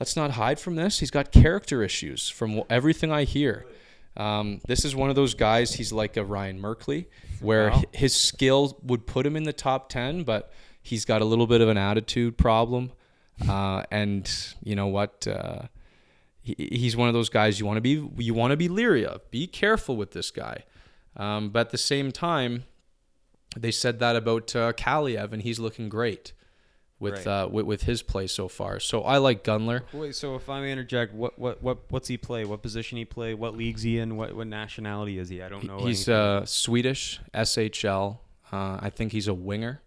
let's 0.00 0.16
not 0.16 0.32
hide 0.32 0.58
from 0.58 0.76
this, 0.76 1.00
he's 1.00 1.10
got 1.10 1.30
character 1.30 1.82
issues 1.82 2.30
from 2.30 2.62
everything 2.70 3.12
I 3.12 3.24
hear. 3.24 3.66
Um, 4.16 4.60
this 4.66 4.84
is 4.84 4.94
one 4.94 5.10
of 5.10 5.16
those 5.16 5.34
guys. 5.34 5.74
He's 5.74 5.92
like 5.92 6.16
a 6.16 6.24
Ryan 6.24 6.60
Merkley, 6.60 7.06
where 7.40 7.70
wow. 7.70 7.82
his 7.92 8.14
skill 8.14 8.78
would 8.82 9.06
put 9.06 9.26
him 9.26 9.36
in 9.36 9.44
the 9.44 9.52
top 9.52 9.88
ten, 9.88 10.22
but 10.22 10.52
he's 10.82 11.04
got 11.04 11.22
a 11.22 11.24
little 11.24 11.46
bit 11.46 11.60
of 11.60 11.68
an 11.68 11.78
attitude 11.78 12.36
problem. 12.36 12.92
Uh, 13.48 13.82
and 13.90 14.30
you 14.62 14.76
know 14.76 14.88
what? 14.88 15.26
Uh, 15.26 15.62
he, 16.42 16.54
he's 16.72 16.96
one 16.96 17.08
of 17.08 17.14
those 17.14 17.28
guys 17.28 17.60
you 17.60 17.66
want 17.66 17.76
to 17.76 17.80
be 17.80 18.08
you 18.18 18.34
want 18.34 18.50
to 18.50 18.56
be 18.56 18.68
leery 18.68 19.06
of. 19.06 19.28
Be 19.30 19.46
careful 19.46 19.96
with 19.96 20.12
this 20.12 20.30
guy. 20.30 20.64
Um, 21.16 21.50
but 21.50 21.60
at 21.60 21.70
the 21.70 21.78
same 21.78 22.10
time, 22.10 22.64
they 23.56 23.70
said 23.70 23.98
that 23.98 24.16
about 24.16 24.54
uh, 24.56 24.72
Kaliyev, 24.72 25.32
and 25.32 25.42
he's 25.42 25.58
looking 25.58 25.88
great 25.88 26.32
with 26.98 27.26
right. 27.26 27.26
uh, 27.26 27.48
with, 27.50 27.66
with 27.66 27.82
his 27.82 28.02
play 28.02 28.26
so 28.26 28.48
far. 28.48 28.80
So 28.80 29.02
I 29.02 29.18
like 29.18 29.44
Gunler. 29.44 29.82
Wait, 29.92 30.14
so 30.14 30.36
if 30.36 30.48
I 30.48 30.60
may 30.60 30.72
interject, 30.72 31.12
what 31.12 31.38
what 31.38 31.62
what 31.62 31.78
what's 31.90 32.08
he 32.08 32.16
play? 32.16 32.44
What 32.44 32.62
position 32.62 32.96
he 32.96 33.04
play? 33.04 33.34
What 33.34 33.56
leagues 33.56 33.82
he 33.82 33.98
in? 33.98 34.16
What 34.16 34.34
what 34.34 34.46
nationality 34.46 35.18
is 35.18 35.28
he? 35.28 35.42
I 35.42 35.48
don't 35.48 35.64
know. 35.64 35.78
He's 35.78 36.08
uh, 36.08 36.46
Swedish 36.46 37.20
SHL. 37.34 38.18
Uh, 38.50 38.78
I 38.80 38.90
think 38.90 39.12
he's 39.12 39.28
a 39.28 39.34
winger, 39.34 39.82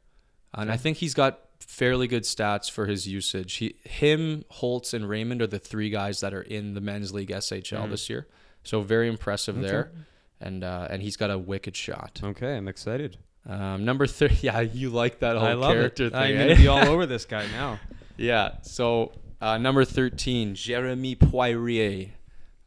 and 0.54 0.72
I 0.72 0.78
think 0.78 0.98
he's 0.98 1.14
got 1.14 1.39
fairly 1.60 2.08
good 2.08 2.24
stats 2.24 2.70
for 2.70 2.86
his 2.86 3.08
usage. 3.08 3.56
He, 3.56 3.76
him, 3.84 4.45
Holtz, 4.49 4.93
and 4.93 5.08
Raymond 5.08 5.41
are 5.41 5.47
the 5.47 5.60
three 5.60 5.89
guys 5.89 6.22
that 6.22 6.34
are 6.34 6.41
in 6.41 6.74
the 6.74 6.82
men's 6.82 7.14
league 7.14 7.30
SHL 7.30 7.86
mm. 7.86 7.89
this 7.89 8.10
year. 8.10 8.28
So 8.64 8.82
very 8.82 9.08
impressive 9.08 9.58
okay. 9.58 9.68
there, 9.68 9.91
and 10.39 10.64
uh, 10.64 10.88
and 10.89 11.01
he's 11.01 11.18
got 11.18 11.30
a 11.30 11.38
wicked 11.38 11.76
shot. 11.76 12.20
Okay, 12.24 12.58
I'm 12.58 12.68
excited. 12.68 13.18
Um, 13.47 13.86
number 13.86 14.08
three, 14.08 14.36
yeah, 14.41 14.62
you 14.62 14.89
like 14.89 15.20
that 15.20 15.38
whole 15.38 15.45
I 15.45 15.53
love 15.53 15.74
character 15.74 16.06
it. 16.06 16.14
thing. 16.14 16.20
I'm 16.20 16.38
gonna 16.38 16.56
be 16.56 16.68
all 16.68 16.88
over 16.88 17.06
this 17.06 17.26
guy 17.26 17.45
now. 17.47 17.80
Yeah. 18.18 18.51
So 18.62 19.12
uh, 19.41 19.58
number 19.58 19.84
thirteen, 19.84 20.56
Jeremy 20.56 21.16
Poirier. 21.16 22.12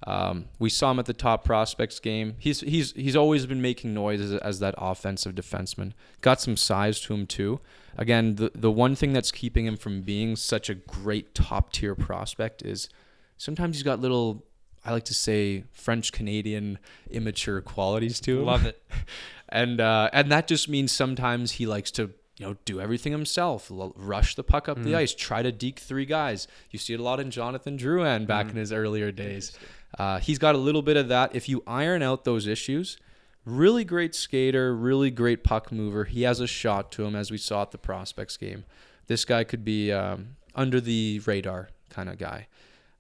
Um, 0.07 0.47
we 0.59 0.71
saw 0.71 0.93
him 0.93 0.99
at 1.01 1.07
the 1.07 1.13
top 1.13 1.45
prospects 1.45 1.99
game. 1.99 2.37
He's 2.39 2.61
he's 2.61 2.93
he's 2.93 3.17
always 3.17 3.47
been 3.47 3.61
making 3.61 3.95
noise 3.95 4.21
as, 4.21 4.33
as 4.35 4.61
that 4.61 4.75
offensive 4.79 5.35
defenseman. 5.35 5.93
Got 6.21 6.41
some 6.41 6.57
size 6.57 7.01
to 7.03 7.15
him 7.15 7.27
too. 7.27 7.61
Again, 7.97 8.37
the 8.37 8.53
the 8.55 8.71
one 8.71 8.95
thing 8.95 9.13
that's 9.13 9.33
keeping 9.33 9.67
him 9.67 9.77
from 9.77 10.03
being 10.03 10.37
such 10.37 10.71
a 10.71 10.75
great 10.75 11.35
top 11.35 11.73
tier 11.73 11.97
prospect 11.97 12.63
is 12.63 12.89
sometimes 13.37 13.77
he's 13.77 13.83
got 13.83 14.01
little 14.01 14.45
I 14.85 14.93
like 14.93 15.05
to 15.07 15.15
say 15.15 15.65
French 15.73 16.13
Canadian 16.13 16.79
immature 17.11 17.61
qualities 17.61 18.21
to 18.21 18.39
him. 18.39 18.47
Love 18.47 18.65
it. 18.67 18.83
and 19.49 19.81
uh, 19.81 20.11
and 20.13 20.31
that 20.31 20.47
just 20.47 20.69
means 20.69 20.93
sometimes 20.93 21.53
he 21.53 21.67
likes 21.67 21.91
to 21.93 22.11
you 22.39 22.47
know 22.47 22.57
do 22.65 22.81
everything 22.81 23.13
himself, 23.13 23.71
l- 23.71 23.93
rush 23.97 24.35
the 24.35 24.45
puck 24.45 24.69
up 24.69 24.79
mm. 24.79 24.85
the 24.85 24.95
ice, 24.95 25.15
try 25.15 25.43
to 25.43 25.53
deke 25.53 25.79
three 25.79 26.07
guys. 26.07 26.47
You 26.71 26.79
see 26.79 26.95
it 26.95 27.01
a 27.01 27.03
lot 27.03 27.21
in 27.21 27.31
Jonathan 27.31 27.77
Drouin 27.77 28.27
back 28.27 28.47
mm. 28.47 28.51
in 28.51 28.57
his 28.57 28.73
earlier 28.73 29.11
days. 29.11 29.59
Uh, 29.99 30.19
he's 30.21 30.39
got 30.39 30.55
a 30.55 30.59
little 30.59 30.83
bit 30.83 30.97
of 30.97 31.09
that. 31.09 31.35
If 31.35 31.49
you 31.49 31.63
iron 31.67 32.03
out 32.03 32.25
those 32.25 32.47
issues, 32.47 32.97
really 33.45 33.85
great 33.85 34.15
skater, 34.15 34.75
really 34.75 35.11
great 35.11 35.43
puck 35.43 35.73
mover. 35.73 36.05
He 36.05 36.23
has 36.23 36.41
a 36.41 36.47
shot 36.47 36.93
to 36.93 37.05
him, 37.05 37.17
as 37.17 37.31
we 37.31 37.39
saw 37.39 37.63
at 37.63 37.73
the 37.73 37.79
prospects 37.79 38.37
game. 38.37 38.65
This 39.07 39.25
guy 39.25 39.45
could 39.45 39.65
be 39.65 39.91
um, 39.91 40.37
under 40.55 40.81
the 40.81 41.21
radar 41.27 41.71
kind 41.91 42.09
of 42.09 42.19
guy. 42.19 42.47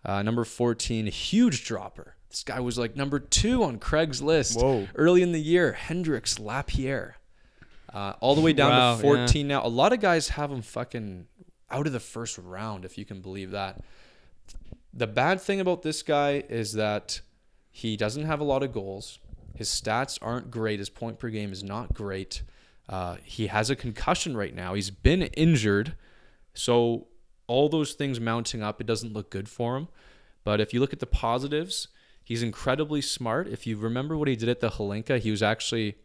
Uh, 0.04 0.22
number 0.22 0.44
14, 0.44 1.06
huge 1.06 1.64
dropper. 1.64 2.14
This 2.30 2.42
guy 2.42 2.60
was 2.60 2.78
like 2.78 2.96
number 2.96 3.18
two 3.18 3.62
on 3.62 3.78
Craigslist 3.78 4.60
Whoa. 4.60 4.88
early 4.94 5.22
in 5.22 5.32
the 5.32 5.40
year. 5.40 5.72
Hendrix 5.72 6.38
Lapierre. 6.38 7.16
Uh, 7.92 8.12
all 8.20 8.34
the 8.34 8.42
way 8.42 8.52
down 8.52 8.70
wow, 8.70 8.96
to 8.96 9.02
14 9.02 9.46
yeah. 9.48 9.56
now. 9.56 9.66
A 9.66 9.68
lot 9.68 9.92
of 9.92 10.00
guys 10.00 10.30
have 10.30 10.52
him 10.52 10.60
fucking 10.60 11.26
out 11.70 11.86
of 11.86 11.92
the 11.92 12.00
first 12.00 12.38
round, 12.38 12.84
if 12.84 12.98
you 12.98 13.04
can 13.04 13.20
believe 13.20 13.52
that. 13.52 13.80
The 14.98 15.06
bad 15.06 15.40
thing 15.40 15.60
about 15.60 15.82
this 15.82 16.02
guy 16.02 16.42
is 16.48 16.72
that 16.72 17.20
he 17.70 17.96
doesn't 17.96 18.24
have 18.24 18.40
a 18.40 18.44
lot 18.44 18.64
of 18.64 18.72
goals. 18.72 19.20
His 19.54 19.68
stats 19.68 20.18
aren't 20.20 20.50
great. 20.50 20.80
His 20.80 20.90
point 20.90 21.18
per 21.20 21.28
game 21.30 21.52
is 21.52 21.62
not 21.62 21.94
great. 21.94 22.42
Uh, 22.88 23.18
he 23.22 23.46
has 23.46 23.70
a 23.70 23.76
concussion 23.76 24.36
right 24.36 24.54
now. 24.54 24.74
He's 24.74 24.90
been 24.90 25.22
injured. 25.22 25.94
So 26.52 27.06
all 27.46 27.68
those 27.68 27.92
things 27.92 28.18
mounting 28.18 28.60
up, 28.62 28.80
it 28.80 28.86
doesn't 28.88 29.12
look 29.12 29.30
good 29.30 29.48
for 29.48 29.76
him. 29.76 29.86
But 30.42 30.60
if 30.60 30.74
you 30.74 30.80
look 30.80 30.92
at 30.92 30.98
the 30.98 31.06
positives, 31.06 31.88
he's 32.24 32.42
incredibly 32.42 33.00
smart. 33.00 33.46
If 33.46 33.68
you 33.68 33.76
remember 33.76 34.16
what 34.16 34.26
he 34.26 34.34
did 34.34 34.48
at 34.48 34.58
the 34.60 34.70
Hlinka, 34.70 35.20
he 35.20 35.30
was 35.30 35.42
actually 35.44 35.96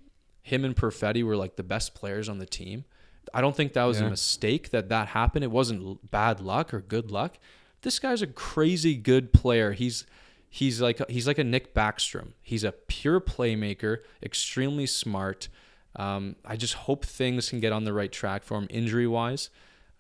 him 0.44 0.64
and 0.64 0.76
Perfetti 0.76 1.24
were 1.24 1.38
like 1.38 1.56
the 1.56 1.64
best 1.64 1.96
players 1.96 2.30
on 2.30 2.38
the 2.38 2.46
team. 2.46 2.86
I 3.34 3.42
don't 3.42 3.56
think 3.56 3.74
that 3.74 3.86
was 3.86 4.00
Yeah. 4.02 4.08
a 4.08 4.10
mistake 4.12 4.70
that 4.70 4.90
that 4.90 5.08
happened. 5.10 5.44
It 5.44 5.52
wasn't 5.52 6.12
bad 6.12 6.42
luck 6.42 6.74
or 6.74 6.82
good 6.82 7.10
luck. 7.10 7.40
This 7.84 8.00
guy's 8.00 8.22
a 8.22 8.28
crazy 8.28 8.96
good 8.96 9.32
player. 9.32 9.74
He's 9.74 10.06
he's 10.50 10.82
like 10.82 11.02
he's 11.10 11.28
like 11.28 11.38
a 11.38 11.44
Nick 11.44 11.74
Backstrom. 11.74 12.34
He's 12.42 12.64
a 12.64 12.72
pure 12.72 13.22
playmaker, 13.22 14.00
extremely 14.22 14.86
smart. 14.86 15.50
Um, 15.96 16.36
I 16.44 16.58
just 16.58 16.74
hope 16.74 17.06
things 17.06 17.50
can 17.50 17.60
get 17.60 17.72
on 17.72 17.84
the 17.84 17.94
right 17.94 18.12
track 18.12 18.44
for 18.44 18.58
him 18.58 18.68
injury 18.72 19.06
wise, 19.06 19.50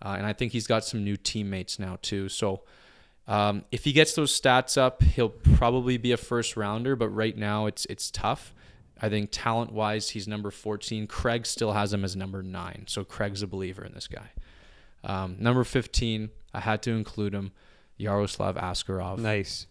uh, 0.03 0.15
and 0.17 0.25
I 0.25 0.33
think 0.33 0.51
he's 0.51 0.65
got 0.65 0.83
some 0.83 1.03
new 1.03 1.15
teammates 1.15 1.77
now 1.77 1.99
too. 2.01 2.29
So 2.29 2.63
um, 3.27 3.63
if 3.71 3.83
he 3.83 3.93
gets 3.93 4.15
those 4.15 4.37
stats 4.39 4.77
up, 4.77 5.01
he'll 5.01 5.29
probably 5.29 5.97
be 5.97 6.11
a 6.11 6.17
first 6.17 6.57
rounder. 6.57 6.95
But 6.95 7.09
right 7.09 7.37
now, 7.37 7.67
it's 7.67 7.85
it's 7.85 8.09
tough. 8.11 8.53
I 9.01 9.09
think 9.09 9.29
talent 9.31 9.71
wise, 9.71 10.11
he's 10.11 10.27
number 10.27 10.49
14. 10.51 11.07
Craig 11.07 11.45
still 11.45 11.73
has 11.73 11.93
him 11.93 12.05
as 12.05 12.15
number 12.15 12.41
nine. 12.41 12.85
So 12.87 13.03
Craig's 13.03 13.41
a 13.41 13.47
believer 13.47 13.83
in 13.83 13.93
this 13.93 14.07
guy. 14.07 14.29
Um, 15.03 15.35
number 15.39 15.65
15, 15.65 16.29
I 16.53 16.59
had 16.61 16.81
to 16.83 16.91
include 16.91 17.33
him, 17.33 17.51
Yaroslav 18.03 18.55
Askarov 18.55 19.17
Nice. 19.19 19.67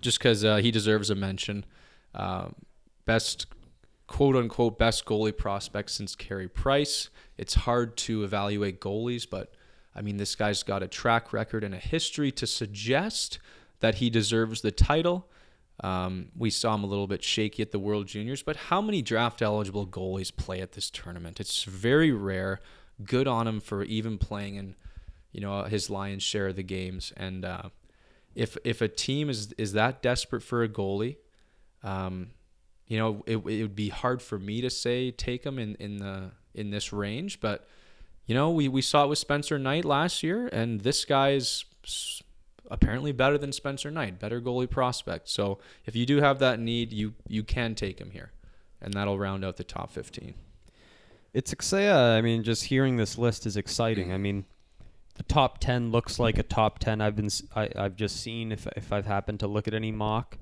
just 0.00 0.18
because 0.18 0.44
uh, 0.44 0.56
he 0.56 0.70
deserves 0.70 1.10
a 1.10 1.14
mention. 1.14 1.64
Um, 2.14 2.54
best, 3.04 3.46
quote 4.06 4.36
unquote, 4.36 4.78
best 4.78 5.04
goalie 5.04 5.36
prospect 5.36 5.90
since 5.90 6.14
Carey 6.16 6.48
Price. 6.48 7.10
It's 7.38 7.54
hard 7.54 7.96
to 7.98 8.24
evaluate 8.24 8.80
goalies, 8.80 9.26
but 9.28 9.52
I 9.94 10.02
mean, 10.02 10.16
this 10.16 10.34
guy's 10.34 10.62
got 10.62 10.82
a 10.82 10.88
track 10.88 11.32
record 11.32 11.62
and 11.64 11.74
a 11.74 11.78
history 11.78 12.30
to 12.32 12.46
suggest 12.46 13.38
that 13.80 13.96
he 13.96 14.10
deserves 14.10 14.60
the 14.62 14.70
title. 14.70 15.28
Um, 15.84 16.28
we 16.36 16.48
saw 16.48 16.74
him 16.74 16.84
a 16.84 16.86
little 16.86 17.06
bit 17.06 17.22
shaky 17.22 17.62
at 17.62 17.70
the 17.70 17.78
World 17.78 18.06
Juniors, 18.06 18.42
but 18.42 18.56
how 18.56 18.80
many 18.80 19.02
draft 19.02 19.42
eligible 19.42 19.86
goalies 19.86 20.34
play 20.34 20.60
at 20.62 20.72
this 20.72 20.88
tournament? 20.90 21.38
It's 21.40 21.64
very 21.64 22.12
rare. 22.12 22.60
Good 23.04 23.28
on 23.28 23.46
him 23.46 23.60
for 23.60 23.82
even 23.84 24.16
playing 24.16 24.54
in, 24.54 24.74
you 25.36 25.42
know, 25.42 25.64
his 25.64 25.90
lion's 25.90 26.22
share 26.22 26.48
of 26.48 26.56
the 26.56 26.62
games. 26.62 27.12
And 27.14 27.44
uh, 27.44 27.68
if 28.34 28.56
if 28.64 28.80
a 28.80 28.88
team 28.88 29.28
is 29.28 29.52
is 29.58 29.74
that 29.74 30.00
desperate 30.00 30.42
for 30.42 30.62
a 30.62 30.68
goalie, 30.68 31.18
um, 31.82 32.30
you 32.86 32.96
know, 32.98 33.22
it, 33.26 33.36
it 33.36 33.62
would 33.62 33.76
be 33.76 33.90
hard 33.90 34.22
for 34.22 34.38
me 34.38 34.62
to 34.62 34.70
say 34.70 35.10
take 35.10 35.44
him 35.44 35.58
in 35.58 35.74
in 35.74 35.98
the 35.98 36.30
in 36.54 36.70
this 36.70 36.90
range, 36.90 37.38
but 37.40 37.68
you 38.24 38.34
know, 38.34 38.50
we 38.50 38.66
we 38.66 38.80
saw 38.80 39.04
it 39.04 39.08
with 39.08 39.18
Spencer 39.18 39.58
Knight 39.58 39.84
last 39.84 40.22
year, 40.22 40.48
and 40.52 40.80
this 40.80 41.04
guy 41.04 41.32
is 41.32 41.66
apparently 42.70 43.12
better 43.12 43.36
than 43.36 43.52
Spencer 43.52 43.90
Knight, 43.90 44.18
better 44.18 44.40
goalie 44.40 44.70
prospect. 44.70 45.28
So 45.28 45.58
if 45.84 45.94
you 45.94 46.06
do 46.06 46.22
have 46.22 46.38
that 46.38 46.58
need, 46.58 46.94
you 46.94 47.12
you 47.28 47.44
can 47.44 47.74
take 47.74 47.98
him 47.98 48.10
here, 48.10 48.32
and 48.80 48.94
that'll 48.94 49.18
round 49.18 49.44
out 49.44 49.58
the 49.58 49.64
top 49.64 49.90
fifteen. 49.92 50.32
It's 51.34 51.52
exciting. 51.52 51.90
I 51.90 52.22
mean, 52.22 52.42
just 52.42 52.64
hearing 52.64 52.96
this 52.96 53.18
list 53.18 53.44
is 53.44 53.58
exciting. 53.58 54.14
I 54.14 54.16
mean, 54.16 54.46
the 55.16 55.22
top 55.24 55.58
ten 55.58 55.90
looks 55.90 56.18
like 56.18 56.38
a 56.38 56.42
top 56.42 56.78
ten. 56.78 57.00
I've 57.00 57.16
been, 57.16 57.28
I, 57.54 57.70
have 57.74 57.96
just 57.96 58.20
seen 58.20 58.52
if 58.52 58.66
if 58.76 58.92
I've 58.92 59.06
happened 59.06 59.40
to 59.40 59.46
look 59.46 59.66
at 59.68 59.74
any 59.74 59.92
mock, 59.92 60.38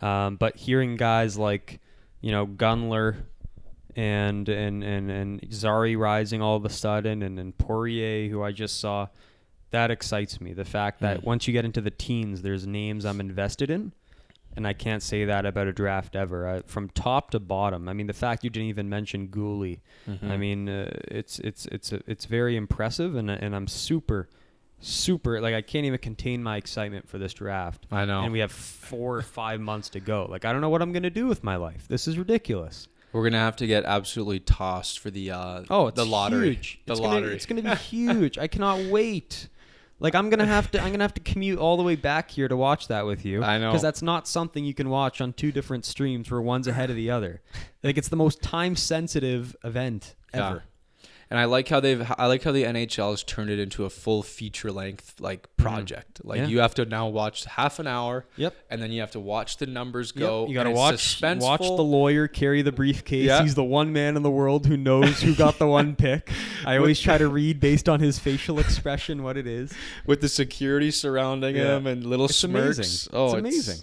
um, 0.00 0.36
but 0.36 0.56
hearing 0.56 0.96
guys 0.96 1.36
like, 1.38 1.80
you 2.20 2.30
know, 2.30 2.46
Gunler, 2.46 3.24
and 3.96 4.48
and 4.48 4.84
and 4.84 5.10
and 5.10 5.52
Zary 5.52 5.96
rising 5.96 6.40
all 6.42 6.56
of 6.56 6.64
a 6.64 6.70
sudden, 6.70 7.22
and 7.22 7.38
and 7.38 7.56
Poirier, 7.56 8.28
who 8.28 8.42
I 8.42 8.52
just 8.52 8.78
saw, 8.80 9.08
that 9.70 9.90
excites 9.90 10.40
me. 10.40 10.52
The 10.52 10.64
fact 10.64 11.00
that 11.00 11.20
Mm. 11.20 11.24
once 11.24 11.46
you 11.48 11.52
get 11.52 11.64
into 11.64 11.80
the 11.80 11.90
teens, 11.90 12.42
there's 12.42 12.66
names 12.66 13.04
I'm 13.04 13.20
invested 13.20 13.70
in. 13.70 13.92
And 14.56 14.66
I 14.66 14.72
can't 14.72 15.02
say 15.02 15.24
that 15.26 15.46
about 15.46 15.68
a 15.68 15.72
draft 15.72 16.16
ever. 16.16 16.46
Uh, 16.46 16.62
from 16.66 16.88
top 16.88 17.30
to 17.30 17.40
bottom, 17.40 17.88
I 17.88 17.92
mean, 17.92 18.08
the 18.08 18.12
fact 18.12 18.42
you 18.42 18.50
didn't 18.50 18.68
even 18.68 18.88
mention 18.88 19.28
Guhle, 19.28 19.78
I 20.22 20.36
mean, 20.36 20.68
uh, 20.68 20.90
it's 21.08 21.38
it's 21.38 21.66
it's 21.66 21.92
it's 21.92 22.24
very 22.24 22.56
impressive, 22.56 23.14
and 23.14 23.30
and 23.30 23.54
I'm 23.54 23.68
super, 23.68 24.28
super 24.80 25.40
like 25.40 25.54
I 25.54 25.62
can't 25.62 25.86
even 25.86 25.98
contain 25.98 26.42
my 26.42 26.56
excitement 26.56 27.08
for 27.08 27.18
this 27.18 27.32
draft. 27.34 27.86
I 27.92 28.04
know. 28.04 28.22
And 28.22 28.32
we 28.32 28.40
have 28.40 28.52
four 28.52 29.16
or 29.16 29.22
five 29.22 29.60
months 29.60 29.88
to 29.90 30.00
go. 30.00 30.26
Like 30.28 30.44
I 30.44 30.52
don't 30.52 30.60
know 30.60 30.68
what 30.68 30.82
I'm 30.82 30.92
gonna 30.92 31.10
do 31.10 31.26
with 31.26 31.44
my 31.44 31.56
life. 31.56 31.86
This 31.88 32.08
is 32.08 32.18
ridiculous. 32.18 32.88
We're 33.12 33.24
gonna 33.24 33.38
have 33.38 33.56
to 33.56 33.66
get 33.66 33.84
absolutely 33.84 34.40
tossed 34.40 34.98
for 35.00 35.10
the 35.10 35.30
uh, 35.32 35.62
Oh, 35.70 35.90
the 35.90 36.06
lottery. 36.06 36.54
Huge. 36.54 36.80
The 36.86 36.92
it's 36.92 37.00
lottery. 37.00 37.22
Gonna, 37.22 37.34
it's 37.34 37.46
gonna 37.46 37.62
be 37.62 37.74
huge. 37.74 38.38
I 38.38 38.46
cannot 38.46 38.80
wait. 38.90 39.48
Like 40.00 40.14
I'm 40.14 40.30
gonna 40.30 40.46
have 40.46 40.70
to. 40.72 40.80
I'm 40.82 40.90
gonna 40.92 41.04
have 41.04 41.14
to 41.14 41.20
commute 41.20 41.58
all 41.58 41.76
the 41.76 41.82
way 41.82 41.94
back 41.94 42.30
here 42.30 42.48
to 42.48 42.56
watch 42.56 42.88
that 42.88 43.04
with 43.06 43.24
you. 43.24 43.42
I 43.44 43.58
know. 43.58 43.68
because 43.70 43.82
that's 43.82 44.02
not 44.02 44.26
something 44.26 44.64
you 44.64 44.74
can 44.74 44.88
watch 44.88 45.20
on 45.20 45.32
two 45.34 45.52
different 45.52 45.84
streams 45.84 46.30
where 46.30 46.40
one's 46.40 46.66
ahead 46.66 46.88
of 46.90 46.96
the 46.96 47.10
other. 47.10 47.42
Like 47.84 47.98
it's 47.98 48.08
the 48.08 48.16
most 48.16 48.42
time 48.42 48.76
sensitive 48.76 49.54
event 49.62 50.14
ever. 50.32 50.64
And 51.32 51.38
I 51.38 51.44
like 51.44 51.68
how 51.68 51.78
they've 51.78 52.04
I 52.18 52.26
like 52.26 52.42
how 52.42 52.50
the 52.50 52.64
NHL 52.64 53.10
has 53.12 53.22
turned 53.22 53.50
it 53.50 53.60
into 53.60 53.84
a 53.84 53.90
full 53.90 54.24
feature 54.24 54.72
length 54.72 55.14
like 55.20 55.46
project. 55.56 56.24
Like 56.24 56.40
Mm. 56.40 56.42
Yeah. 56.42 56.48
you 56.48 56.58
have 56.58 56.74
to 56.74 56.84
now 56.84 57.06
watch 57.06 57.44
half 57.44 57.78
an 57.78 57.86
hour. 57.86 58.26
Yep. 58.36 58.52
And 58.68 58.82
then 58.82 58.90
you 58.90 59.00
have 59.00 59.12
to 59.12 59.20
watch 59.20 59.58
the 59.58 59.66
numbers 59.66 60.12
Yep, 60.16 60.26
go. 60.28 60.48
You 60.48 60.54
got 60.54 60.64
to 60.64 60.70
and 60.70 60.78
it's 60.94 61.44
watch 61.44 61.60
watch 61.60 61.60
the 61.60 61.84
lawyer 61.84 62.26
carry 62.26 62.62
the 62.62 62.72
briefcase. 62.72 63.26
Yeah. 63.26 63.42
He's 63.42 63.54
the 63.54 63.62
one 63.62 63.92
man 63.92 64.16
in 64.16 64.24
the 64.24 64.30
world 64.30 64.66
who 64.66 64.76
knows 64.76 65.20
who 65.22 65.36
got 65.36 65.60
the 65.60 65.68
one 65.68 65.94
pick. 66.06 66.32
I 66.66 66.78
always 66.78 66.98
try 66.98 67.16
to 67.16 67.28
read 67.28 67.60
based 67.60 67.88
on 67.88 68.00
his 68.00 68.18
facial 68.18 68.58
expression 68.58 69.22
what 69.22 69.36
it 69.36 69.46
is. 69.46 69.72
with 70.06 70.22
the 70.22 70.28
security 70.28 70.90
surrounding 70.90 71.54
Yeah. 71.54 71.76
him 71.76 71.86
and 71.86 72.04
little 72.04 72.24
It's 72.26 72.38
smirks. 72.38 72.78
amazing. 72.78 73.10
Oh, 73.12 73.24
It's 73.26 73.34
amazing. 73.34 73.78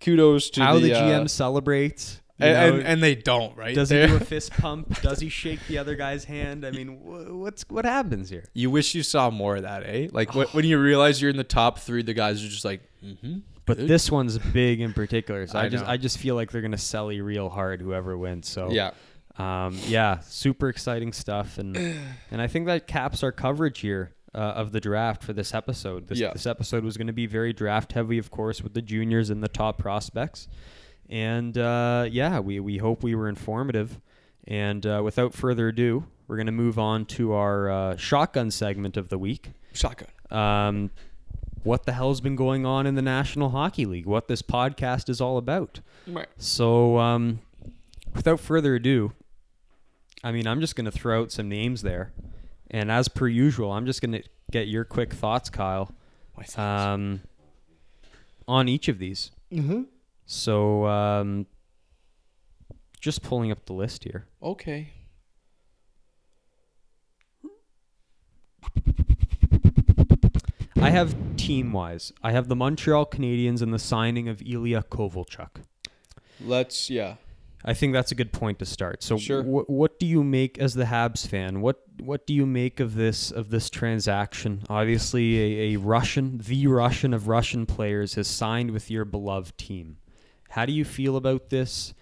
Kudos 0.00 0.50
to 0.50 0.60
How 0.62 0.78
the, 0.78 0.92
uh, 0.92 1.00
GM 1.02 1.30
celebrates. 1.30 2.20
You 2.38 2.46
know, 2.46 2.74
and, 2.74 2.82
and 2.82 3.02
they 3.02 3.14
don't 3.14 3.56
right. 3.56 3.74
does 3.74 3.90
he 3.90 3.96
They're- 3.96 4.08
do 4.08 4.16
a 4.16 4.20
fist 4.34 4.52
pump? 4.52 5.00
Does 5.02 5.20
he 5.20 5.28
shake 5.28 5.60
the 5.68 5.78
other 5.78 5.94
guy's 5.94 6.24
hand? 6.24 6.64
I 6.66 6.70
mean, 6.72 6.98
wh- 6.98 7.34
what's 7.38 7.64
what 7.68 7.84
happens 7.84 8.28
here? 8.30 8.44
You 8.54 8.70
wish 8.70 8.94
you 8.94 9.02
saw 9.02 9.30
more 9.30 9.56
of 9.56 9.62
that, 9.62 9.82
eh? 9.84 10.08
Like 10.12 10.30
wh- 10.32 10.52
when 10.54 10.64
you 10.64 10.78
realize 10.80 11.20
you're 11.22 11.30
in 11.30 11.36
the 11.36 11.44
top 11.44 11.78
three, 11.78 12.02
the 12.02 12.14
guys 12.14 12.44
are 12.44 12.48
just 12.48 12.64
like, 12.64 12.82
mm-hmm. 13.04 13.38
But 13.66 13.78
this 13.78 14.10
one's 14.10 14.36
big 14.38 14.80
in 14.80 14.92
particular, 14.92 15.46
so 15.46 15.58
I, 15.60 15.62
I 15.64 15.68
just 15.68 15.84
know. 15.84 15.90
I 15.90 15.96
just 15.96 16.18
feel 16.18 16.34
like 16.34 16.50
they're 16.50 16.60
gonna 16.62 16.76
sell 16.76 17.10
you 17.10 17.24
real 17.24 17.48
hard 17.48 17.80
whoever 17.80 18.18
wins. 18.18 18.48
So 18.48 18.70
yeah, 18.70 18.90
Um, 19.38 19.78
yeah, 19.86 20.18
super 20.20 20.68
exciting 20.68 21.12
stuff, 21.12 21.56
and 21.58 21.76
and 22.30 22.42
I 22.42 22.46
think 22.46 22.66
that 22.66 22.86
caps 22.86 23.22
our 23.22 23.32
coverage 23.32 23.80
here 23.80 24.12
uh, 24.34 24.38
of 24.38 24.72
the 24.72 24.80
draft 24.80 25.22
for 25.22 25.32
this 25.32 25.54
episode. 25.54 26.08
This, 26.08 26.18
Yeah. 26.18 26.32
this 26.32 26.44
episode 26.46 26.84
was 26.84 26.96
going 26.96 27.06
to 27.06 27.12
be 27.12 27.26
very 27.26 27.52
draft 27.52 27.92
heavy, 27.92 28.18
of 28.18 28.30
course, 28.30 28.60
with 28.62 28.74
the 28.74 28.82
juniors 28.82 29.30
and 29.30 29.42
the 29.42 29.48
top 29.48 29.78
prospects. 29.78 30.46
And 31.14 31.56
uh, 31.56 32.08
yeah, 32.10 32.40
we 32.40 32.58
we 32.58 32.78
hope 32.78 33.04
we 33.04 33.14
were 33.14 33.28
informative. 33.28 34.00
And 34.48 34.84
uh, 34.84 35.00
without 35.04 35.32
further 35.32 35.68
ado, 35.68 36.06
we're 36.26 36.36
going 36.36 36.46
to 36.46 36.52
move 36.52 36.76
on 36.78 37.06
to 37.06 37.32
our 37.34 37.70
uh, 37.70 37.96
shotgun 37.96 38.50
segment 38.50 38.96
of 38.96 39.08
the 39.10 39.16
week. 39.18 39.52
shotgun. 39.72 40.08
Um, 40.30 40.90
what 41.62 41.86
the 41.86 41.92
hell's 41.92 42.20
been 42.20 42.34
going 42.36 42.66
on 42.66 42.84
in 42.86 42.94
the 42.96 43.00
National 43.02 43.50
Hockey 43.50 43.86
League? 43.86 44.06
What 44.06 44.26
this 44.28 44.42
podcast 44.42 45.08
is 45.08 45.20
all 45.20 45.38
about. 45.38 45.80
Right. 46.06 46.26
So, 46.36 46.98
um, 46.98 47.38
without 48.14 48.40
further 48.40 48.74
ado, 48.74 49.12
I 50.24 50.32
mean, 50.32 50.46
I'm 50.48 50.60
just 50.60 50.74
going 50.76 50.84
to 50.86 50.90
throw 50.90 51.22
out 51.22 51.30
some 51.32 51.48
names 51.48 51.82
there. 51.82 52.12
And 52.70 52.90
as 52.90 53.08
per 53.08 53.28
usual, 53.28 53.70
I'm 53.72 53.86
just 53.86 54.02
going 54.02 54.12
to 54.12 54.22
get 54.50 54.66
your 54.68 54.84
quick 54.84 55.12
thoughts, 55.14 55.48
Kyle, 55.48 55.90
My 56.36 56.42
thoughts. 56.42 56.58
um, 56.58 57.20
on 58.48 58.68
each 58.68 58.88
of 58.88 58.98
these. 58.98 59.30
mm-hmm. 59.52 59.82
So, 60.26 60.86
um, 60.86 61.46
just 63.00 63.22
pulling 63.22 63.50
up 63.50 63.66
the 63.66 63.72
list 63.74 64.04
here. 64.04 64.26
Okay. 64.42 64.92
I 70.80 70.90
have 70.90 71.14
team 71.36 71.72
wise, 71.72 72.12
I 72.22 72.32
have 72.32 72.48
the 72.48 72.56
Montreal 72.56 73.06
Canadiens 73.06 73.62
and 73.62 73.72
the 73.72 73.78
signing 73.78 74.28
of 74.28 74.42
Ilya 74.42 74.84
Kovalchuk. 74.90 75.62
Let's 76.40 76.90
yeah. 76.90 77.14
I 77.64 77.72
think 77.72 77.94
that's 77.94 78.12
a 78.12 78.14
good 78.14 78.30
point 78.32 78.58
to 78.58 78.66
start. 78.66 79.02
So, 79.02 79.16
Sure. 79.16 79.42
wh- 79.42 79.70
what 79.70 79.98
do 79.98 80.04
you 80.04 80.22
make 80.22 80.58
as 80.58 80.74
the 80.74 80.84
Habs 80.84 81.26
fan? 81.26 81.62
What 81.62 81.80
what 81.98 82.26
do 82.26 82.34
you 82.34 82.44
make 82.44 82.78
of 82.80 82.94
this 82.94 83.30
of 83.30 83.48
this 83.48 83.70
transaction? 83.70 84.62
Obviously, 84.68 85.38
a, 85.38 85.74
a 85.74 85.78
Russian, 85.78 86.38
the 86.38 86.66
Russian 86.66 87.14
of 87.14 87.28
Russian 87.28 87.64
players, 87.64 88.14
has 88.16 88.28
signed 88.28 88.72
with 88.72 88.90
your 88.90 89.06
beloved 89.06 89.56
team. 89.56 89.96
How 90.54 90.66
do 90.66 90.72
you 90.72 90.84
feel 90.84 91.16
about 91.16 91.50
this? 91.50 91.94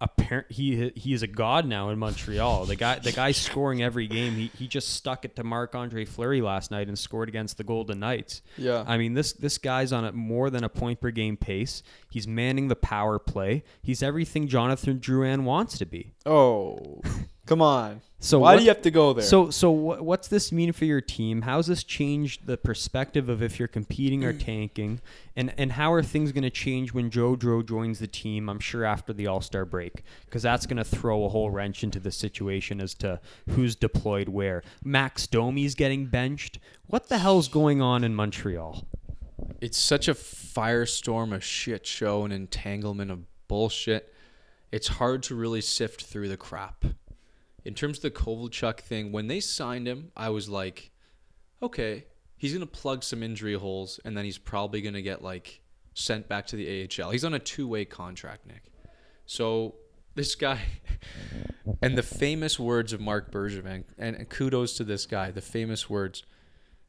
Apparent 0.00 0.52
he 0.52 0.92
he 0.94 1.12
is 1.12 1.24
a 1.24 1.26
god 1.26 1.66
now 1.66 1.88
in 1.90 1.98
Montreal. 1.98 2.66
The 2.66 2.76
guy 2.76 3.00
the 3.00 3.10
guy 3.10 3.32
scoring 3.32 3.82
every 3.82 4.06
game. 4.06 4.34
He 4.34 4.52
he 4.56 4.68
just 4.68 4.90
stuck 4.90 5.24
it 5.24 5.34
to 5.34 5.42
Marc 5.42 5.74
Andre 5.74 6.04
Fleury 6.04 6.42
last 6.42 6.70
night 6.70 6.86
and 6.86 6.96
scored 6.96 7.28
against 7.28 7.56
the 7.56 7.64
Golden 7.64 7.98
Knights. 7.98 8.40
Yeah. 8.56 8.84
I 8.86 8.98
mean, 8.98 9.14
this 9.14 9.32
this 9.32 9.58
guy's 9.58 9.92
on 9.92 10.04
a 10.04 10.12
more 10.12 10.48
than 10.48 10.62
a 10.62 10.68
point 10.68 11.00
per 11.00 11.10
game 11.10 11.36
pace. 11.36 11.82
He's 12.08 12.28
manning 12.28 12.68
the 12.68 12.76
power 12.76 13.18
play. 13.18 13.64
He's 13.82 14.00
everything 14.00 14.46
Jonathan 14.46 15.00
Drouin 15.00 15.42
wants 15.42 15.76
to 15.78 15.86
be. 15.86 16.14
oh. 16.24 17.00
Come 17.46 17.62
on. 17.62 18.02
So 18.18 18.40
Why 18.40 18.52
what- 18.52 18.58
do 18.58 18.64
you 18.64 18.70
have 18.70 18.82
to 18.82 18.90
go 18.90 19.12
there? 19.12 19.24
So, 19.24 19.50
so 19.50 19.72
wh- 19.72 20.02
what's 20.02 20.28
this 20.28 20.50
mean 20.50 20.72
for 20.72 20.84
your 20.84 21.00
team? 21.00 21.42
How's 21.42 21.66
this 21.68 21.84
change 21.84 22.44
the 22.44 22.56
perspective 22.56 23.28
of 23.28 23.42
if 23.42 23.58
you're 23.58 23.68
competing 23.68 24.24
or 24.24 24.32
mm. 24.32 24.44
tanking, 24.44 25.00
and 25.36 25.54
and 25.56 25.72
how 25.72 25.92
are 25.92 26.02
things 26.02 26.32
going 26.32 26.42
to 26.42 26.50
change 26.50 26.92
when 26.92 27.10
Joe 27.10 27.36
joins 27.36 27.98
the 27.98 28.06
team? 28.06 28.48
I'm 28.48 28.58
sure 28.58 28.84
after 28.84 29.12
the 29.12 29.26
All 29.26 29.40
Star 29.40 29.64
break, 29.64 30.02
because 30.24 30.42
that's 30.42 30.66
going 30.66 30.78
to 30.78 30.84
throw 30.84 31.24
a 31.24 31.28
whole 31.28 31.50
wrench 31.50 31.84
into 31.84 32.00
the 32.00 32.10
situation 32.10 32.80
as 32.80 32.94
to 32.94 33.20
who's 33.50 33.76
deployed 33.76 34.28
where. 34.28 34.62
Max 34.82 35.26
Domi's 35.26 35.74
getting 35.74 36.06
benched. 36.06 36.58
What 36.86 37.08
the 37.08 37.18
hell's 37.18 37.48
going 37.48 37.80
on 37.80 38.02
in 38.02 38.14
Montreal? 38.14 38.86
it's 39.60 39.78
such 39.78 40.08
a 40.08 40.14
firestorm, 40.14 41.34
a 41.34 41.40
shit 41.40 41.86
show, 41.86 42.24
an 42.24 42.32
entanglement 42.32 43.10
of 43.10 43.24
bullshit. 43.48 44.12
It's 44.72 44.88
hard 44.88 45.22
to 45.24 45.34
really 45.34 45.60
sift 45.60 46.04
through 46.04 46.28
the 46.28 46.36
crap. 46.36 46.84
In 47.66 47.74
terms 47.74 47.98
of 47.98 48.02
the 48.02 48.10
Kovalchuk 48.12 48.78
thing, 48.78 49.10
when 49.10 49.26
they 49.26 49.40
signed 49.40 49.88
him, 49.88 50.12
I 50.16 50.30
was 50.30 50.48
like, 50.48 50.92
okay, 51.60 52.04
he's 52.36 52.52
gonna 52.52 52.66
plug 52.66 53.02
some 53.02 53.22
injury 53.22 53.54
holes, 53.54 53.98
and 54.04 54.16
then 54.16 54.24
he's 54.24 54.38
probably 54.38 54.80
gonna 54.82 55.02
get 55.02 55.22
like 55.22 55.60
sent 55.94 56.28
back 56.28 56.46
to 56.48 56.56
the 56.56 56.84
AHL. 56.84 57.10
He's 57.10 57.24
on 57.24 57.34
a 57.34 57.38
two-way 57.40 57.84
contract, 57.84 58.46
Nick. 58.46 58.70
So 59.24 59.74
this 60.14 60.34
guy, 60.36 60.60
and 61.82 61.98
the 61.98 62.02
famous 62.02 62.58
words 62.58 62.92
of 62.92 63.00
Marc 63.00 63.32
Bergevin, 63.32 63.84
and 63.98 64.28
kudos 64.28 64.76
to 64.76 64.84
this 64.84 65.04
guy. 65.04 65.32
The 65.32 65.42
famous 65.42 65.90
words, 65.90 66.22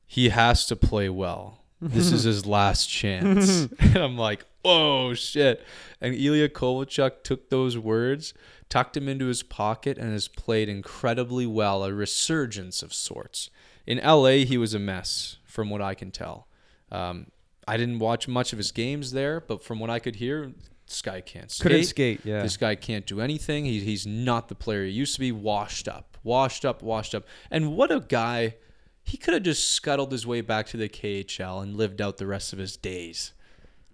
he 0.05 0.30
has 0.30 0.65
to 0.67 0.75
play 0.75 1.09
well. 1.09 1.63
This 1.82 2.11
is 2.11 2.23
his 2.32 2.45
last 2.45 2.88
chance. 2.88 3.67
and 3.80 3.97
I'm 3.97 4.17
like, 4.17 4.45
oh 4.63 5.13
shit. 5.13 5.65
And 6.01 6.13
Ilya 6.15 6.49
Kovalchuk 6.49 7.23
took 7.23 7.49
those 7.49 7.78
words, 7.78 8.34
tucked 8.70 8.97
him 8.97 9.07
into 9.07 9.28
his 9.28 9.43
pocket, 9.43 9.97
and 9.97 10.11
has 10.11 10.28
played 10.28 10.70
incredibly 10.70 11.45
well, 11.45 11.84
a 11.84 11.93
resurgence 11.93 12.82
of 12.82 12.93
sorts. 12.93 13.49
In 13.86 13.99
LA, 13.99 14.43
he 14.45 14.57
was 14.57 14.74
a 14.74 14.80
mess, 14.80 15.38
from 15.45 15.70
what 15.70 15.82
I 15.82 15.93
can 15.93 16.11
tell. 16.11 16.47
Um, 16.91 17.28
I 17.68 17.78
didn't 17.78 17.99
watch 17.99 18.28
much 18.28 18.53
of 18.53 18.57
his 18.57 18.72
games 18.72 19.11
there, 19.11 19.41
but 19.41 19.63
from 19.63 19.80
what 19.80 19.89
I 19.89 19.99
could 19.99 20.15
hear, 20.15 20.53
this 20.88 21.01
guy 21.01 21.22
can't 21.22 21.51
skate. 21.51 21.63
Couldn't 21.63 21.84
skate, 21.84 22.22
yeah. 22.24 22.41
This 22.41 22.57
guy 22.57 22.76
can't 22.76 23.05
do 23.05 23.20
anything. 23.20 23.65
He, 23.65 23.82
he's 23.82 24.07
not 24.07 24.47
the 24.47 24.55
player 24.55 24.86
he 24.86 24.91
used 24.91 25.15
to 25.15 25.20
be. 25.20 25.32
Washed 25.32 25.88
up, 25.88 26.18
washed 26.24 26.63
up, 26.63 26.82
washed 26.82 27.13
up. 27.13 27.26
And 27.51 27.76
what 27.76 27.91
a 27.91 27.99
guy! 27.99 28.55
He 29.03 29.18
could 29.18 29.34
have 29.34 29.43
just 29.43 29.70
scuttled 29.70 30.11
his 30.11 30.28
way 30.28 30.41
back 30.41 30.68
to 30.68 30.78
the 30.78 30.89
KHL 30.89 31.63
and 31.63 31.76
lived 31.76 32.01
out 32.01 32.18
the 32.18 32.28
rest 32.28 32.51
of 32.51 32.59
his 32.59 32.76
days. 32.76 33.34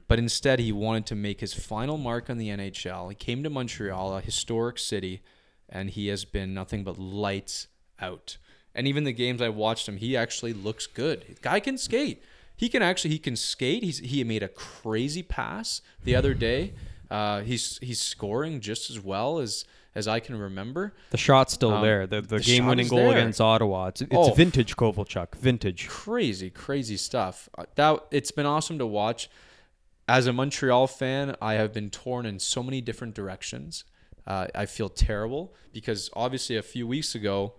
But 0.07 0.19
instead, 0.19 0.59
he 0.59 0.71
wanted 0.71 1.05
to 1.07 1.15
make 1.15 1.39
his 1.39 1.53
final 1.53 1.97
mark 1.97 2.29
on 2.29 2.37
the 2.37 2.49
NHL. 2.49 3.09
He 3.09 3.15
came 3.15 3.41
to 3.43 3.49
Montreal, 3.49 4.17
a 4.17 4.21
historic 4.21 4.77
city, 4.77 5.21
and 5.69 5.89
he 5.89 6.07
has 6.07 6.25
been 6.25 6.53
nothing 6.53 6.83
but 6.83 6.99
lights 6.99 7.67
out. 8.01 8.37
And 8.75 8.87
even 8.87 9.03
the 9.05 9.13
games 9.13 9.41
I 9.41 9.49
watched 9.49 9.87
him, 9.87 9.97
he 9.97 10.17
actually 10.17 10.53
looks 10.53 10.87
good. 10.87 11.25
The 11.27 11.35
guy 11.41 11.59
can 11.59 11.77
skate. 11.77 12.21
He 12.55 12.69
can 12.69 12.81
actually 12.81 13.11
he 13.11 13.19
can 13.19 13.35
skate. 13.35 13.83
He's 13.83 13.99
he 13.99 14.23
made 14.23 14.43
a 14.43 14.47
crazy 14.47 15.23
pass 15.23 15.81
the 16.03 16.15
other 16.15 16.33
day. 16.33 16.73
Uh, 17.09 17.41
he's 17.41 17.77
he's 17.79 18.01
scoring 18.01 18.59
just 18.61 18.89
as 18.89 18.99
well 18.99 19.39
as 19.39 19.65
as 19.95 20.07
I 20.07 20.19
can 20.19 20.35
remember. 20.35 20.93
The 21.11 21.17
shot's 21.17 21.53
still 21.53 21.71
Um, 21.73 21.81
there. 21.83 22.07
The, 22.07 22.21
the, 22.21 22.37
the 22.37 22.43
game 22.43 22.65
winning 22.65 22.87
goal 22.87 23.09
there. 23.09 23.17
against 23.17 23.39
Ottawa. 23.41 23.87
It's, 23.87 24.01
it's 24.01 24.09
Oh. 24.13 24.33
vintage 24.33 24.75
Kovalchuk. 24.75 25.35
Vintage. 25.35 25.87
crazy, 25.87 26.49
crazy 26.49 26.97
stuff. 26.97 27.47
Uh, 27.57 27.65
That 27.75 28.03
it's 28.11 28.31
been 28.31 28.45
awesome 28.47 28.77
to 28.79 28.87
watch. 28.87 29.29
As 30.07 30.27
a 30.27 30.33
Montreal 30.33 30.87
fan, 30.87 31.35
I 31.41 31.53
have 31.53 31.73
been 31.73 31.89
torn 31.89 32.25
in 32.25 32.39
so 32.39 32.61
many 32.61 32.81
different 32.81 33.15
directions. 33.15 33.85
Uh, 34.27 34.47
I 34.55 34.65
feel 34.65 34.89
terrible 34.89 35.53
because 35.71 36.09
obviously 36.13 36.55
a 36.57 36.61
few 36.61 36.85
weeks 36.87 37.15
ago 37.15 37.53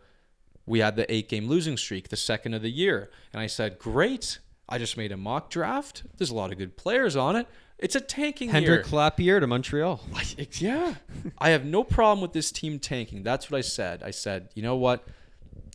we 0.67 0.79
had 0.81 0.97
the 0.97 1.11
eight 1.13 1.29
game 1.29 1.47
losing 1.49 1.77
streak, 1.77 2.09
the 2.09 2.17
second 2.17 2.55
of 2.55 2.63
the 2.63 2.71
year, 2.71 3.11
and 3.33 3.41
I 3.41 3.47
said, 3.47 3.79
"Great! 3.79 4.39
I 4.69 4.79
just 4.79 4.97
made 4.97 5.13
a 5.13 5.17
mock 5.17 5.51
draft. 5.51 6.05
There's 6.17 6.31
a 6.31 6.35
lot 6.35 6.53
of 6.53 6.59
good 6.59 6.77
players 6.77 7.17
on 7.17 7.37
it. 7.37 7.47
It's 7.79 7.95
a 7.95 8.01
tanking 8.01 8.49
year." 8.49 8.55
Hendrix 8.61 8.93
Lapierre 8.93 9.41
to 9.41 9.47
Montreal. 9.47 10.01
I- 10.15 10.49
yeah. 10.53 10.95
I 11.39 11.51
have 11.51 11.65
no 11.67 11.85
problem 11.85 12.23
with 12.23 12.33
this 12.33 12.51
team 12.51 12.79
tanking. 12.79 13.23
That's 13.23 13.51
what 13.51 13.59
I 13.59 13.63
said. 13.63 14.03
I 14.03 14.11
said, 14.11 14.49
you 14.55 14.63
know 14.63 14.77
what? 14.77 15.07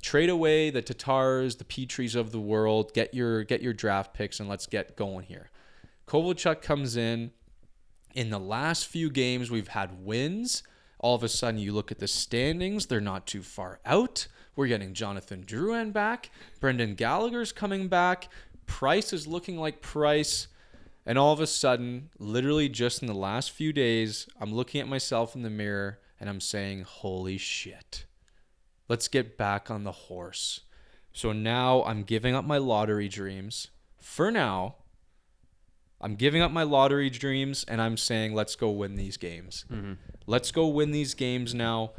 Trade 0.01 0.29
away 0.29 0.69
the 0.71 0.81
Tatars, 0.81 1.57
the 1.57 1.65
Petrys 1.65 2.15
of 2.15 2.31
the 2.31 2.39
world. 2.39 2.93
Get 2.93 3.13
your 3.13 3.43
get 3.43 3.61
your 3.61 3.73
draft 3.73 4.13
picks 4.13 4.39
and 4.39 4.47
let's 4.49 4.65
get 4.65 4.95
going 4.95 5.25
here. 5.25 5.49
Kovalchuk 6.09 6.63
comes 6.63 6.97
in. 6.97 7.29
In 8.15 8.31
the 8.31 8.39
last 8.39 8.87
few 8.87 9.11
games, 9.11 9.51
we've 9.51 9.67
had 9.67 10.03
wins. 10.03 10.63
All 10.99 11.13
of 11.13 11.23
a 11.23 11.29
sudden, 11.29 11.59
you 11.59 11.71
look 11.71 11.91
at 11.91 11.99
the 11.99 12.07
standings; 12.07 12.87
they're 12.87 12.99
not 12.99 13.27
too 13.27 13.43
far 13.43 13.79
out. 13.85 14.27
We're 14.55 14.67
getting 14.67 14.95
Jonathan 14.95 15.43
Drouin 15.45 15.93
back. 15.93 16.31
Brendan 16.59 16.95
Gallagher's 16.95 17.51
coming 17.51 17.87
back. 17.87 18.27
Price 18.65 19.13
is 19.13 19.27
looking 19.27 19.57
like 19.57 19.83
Price. 19.83 20.47
And 21.05 21.19
all 21.19 21.31
of 21.31 21.39
a 21.39 21.47
sudden, 21.47 22.09
literally 22.17 22.69
just 22.69 23.01
in 23.03 23.07
the 23.07 23.13
last 23.13 23.51
few 23.51 23.71
days, 23.71 24.27
I'm 24.41 24.51
looking 24.53 24.81
at 24.81 24.87
myself 24.87 25.35
in 25.35 25.43
the 25.43 25.49
mirror 25.49 25.99
and 26.19 26.27
I'm 26.27 26.41
saying, 26.41 26.85
holy 26.87 27.37
shit. 27.37 28.05
Let's 28.87 29.07
get 29.07 29.37
back 29.37 29.69
on 29.69 29.83
the 29.83 29.91
horse. 29.91 30.61
So 31.13 31.31
now 31.33 31.83
I'm 31.83 32.03
giving 32.03 32.35
up 32.35 32.45
my 32.45 32.57
lottery 32.57 33.07
dreams. 33.07 33.67
For 33.97 34.31
now, 34.31 34.75
I'm 36.01 36.15
giving 36.15 36.41
up 36.41 36.51
my 36.51 36.63
lottery 36.63 37.09
dreams 37.09 37.65
and 37.67 37.81
I'm 37.81 37.97
saying, 37.97 38.33
let's 38.33 38.55
go 38.55 38.69
win 38.69 38.95
these 38.95 39.17
games. 39.17 39.65
Let's 40.27 40.51
go 40.51 40.67
win 40.67 40.91
these 40.91 41.13
games 41.13 41.53
now. 41.53 41.91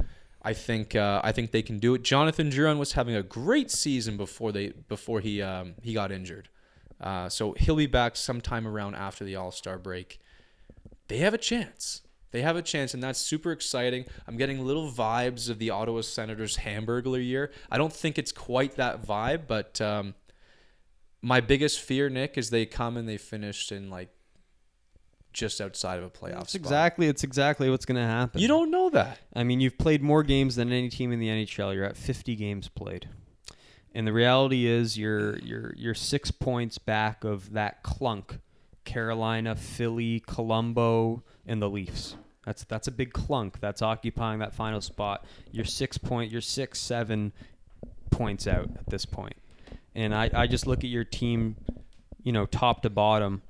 I 0.43 0.53
think 0.53 0.95
uh, 0.95 1.21
I 1.23 1.31
think 1.31 1.51
they 1.51 1.61
can 1.61 1.77
do 1.77 1.93
it. 1.93 2.01
Jonathan 2.03 2.49
Drouin 2.49 2.79
was 2.79 2.93
having 2.93 3.15
a 3.15 3.21
great 3.21 3.69
season 3.69 4.17
before 4.17 4.51
they 4.51 4.69
before 4.87 5.19
he 5.19 5.41
um, 5.41 5.75
he 5.83 5.93
got 5.93 6.11
injured. 6.11 6.49
Uh, 6.99 7.29
so 7.29 7.53
he'll 7.59 7.75
be 7.75 7.87
back 7.87 8.15
sometime 8.15 8.67
around 8.67 8.95
after 8.95 9.23
the 9.23 9.35
All 9.35 9.51
Star 9.51 9.77
break. 9.77 10.19
They 11.07 11.17
have 11.17 11.33
a 11.33 11.37
chance. 11.37 12.01
They 12.31 12.41
have 12.41 12.55
a 12.55 12.61
chance, 12.61 12.93
and 12.93 13.03
that's 13.03 13.19
super 13.19 13.51
exciting. 13.51 14.05
I'm 14.25 14.37
getting 14.37 14.65
little 14.65 14.89
vibes 14.89 15.49
of 15.49 15.59
the 15.59 15.69
Ottawa 15.69 16.01
Senators 16.01 16.57
Hamburglar 16.57 17.23
year. 17.23 17.51
I 17.69 17.77
don't 17.77 17.91
think 17.91 18.17
it's 18.17 18.31
quite 18.31 18.77
that 18.77 19.05
vibe, 19.05 19.41
but 19.47 19.81
um, 19.81 20.15
my 21.21 21.39
biggest 21.41 21.79
fear, 21.79 22.09
Nick, 22.09 22.37
is 22.37 22.49
they 22.49 22.65
come 22.65 22.97
and 22.97 23.07
they 23.07 23.17
finished 23.17 23.71
in 23.71 23.89
like 23.89 24.09
just 25.33 25.61
outside 25.61 25.97
of 25.97 26.03
a 26.03 26.09
playoff 26.09 26.39
That's 26.39 26.53
spot. 26.53 26.61
exactly. 26.61 27.07
It's 27.07 27.23
exactly 27.23 27.69
what's 27.69 27.85
going 27.85 28.01
to 28.01 28.07
happen. 28.07 28.41
You 28.41 28.47
don't 28.47 28.69
know 28.71 28.89
that. 28.89 29.19
I 29.33 29.43
mean, 29.43 29.59
you've 29.61 29.77
played 29.77 30.01
more 30.01 30.23
games 30.23 30.55
than 30.55 30.71
any 30.71 30.89
team 30.89 31.11
in 31.11 31.19
the 31.19 31.27
NHL. 31.27 31.73
You're 31.73 31.85
at 31.85 31.95
50 31.95 32.35
games 32.35 32.67
played, 32.67 33.07
and 33.93 34.05
the 34.07 34.13
reality 34.13 34.65
is 34.65 34.97
you're 34.97 35.37
you're 35.39 35.73
you're 35.77 35.93
six 35.93 36.31
points 36.31 36.77
back 36.77 37.23
of 37.23 37.53
that 37.53 37.81
clunk: 37.83 38.39
Carolina, 38.83 39.55
Philly, 39.55 40.21
Colombo, 40.25 41.23
and 41.45 41.61
the 41.61 41.69
Leafs. 41.69 42.15
That's 42.45 42.63
that's 42.65 42.87
a 42.87 42.91
big 42.91 43.13
clunk 43.13 43.59
that's 43.59 43.81
occupying 43.81 44.39
that 44.39 44.53
final 44.53 44.81
spot. 44.81 45.25
You're 45.51 45.63
six 45.65 45.97
point. 45.97 46.31
You're 46.31 46.41
six 46.41 46.79
seven 46.79 47.31
points 48.09 48.47
out 48.47 48.69
at 48.77 48.89
this 48.89 49.05
point, 49.05 49.35
and 49.95 50.13
I 50.13 50.29
I 50.33 50.47
just 50.47 50.67
look 50.67 50.79
at 50.79 50.89
your 50.89 51.03
team, 51.03 51.55
you 52.23 52.31
know, 52.31 52.45
top 52.45 52.81
to 52.83 52.89
bottom. 52.89 53.41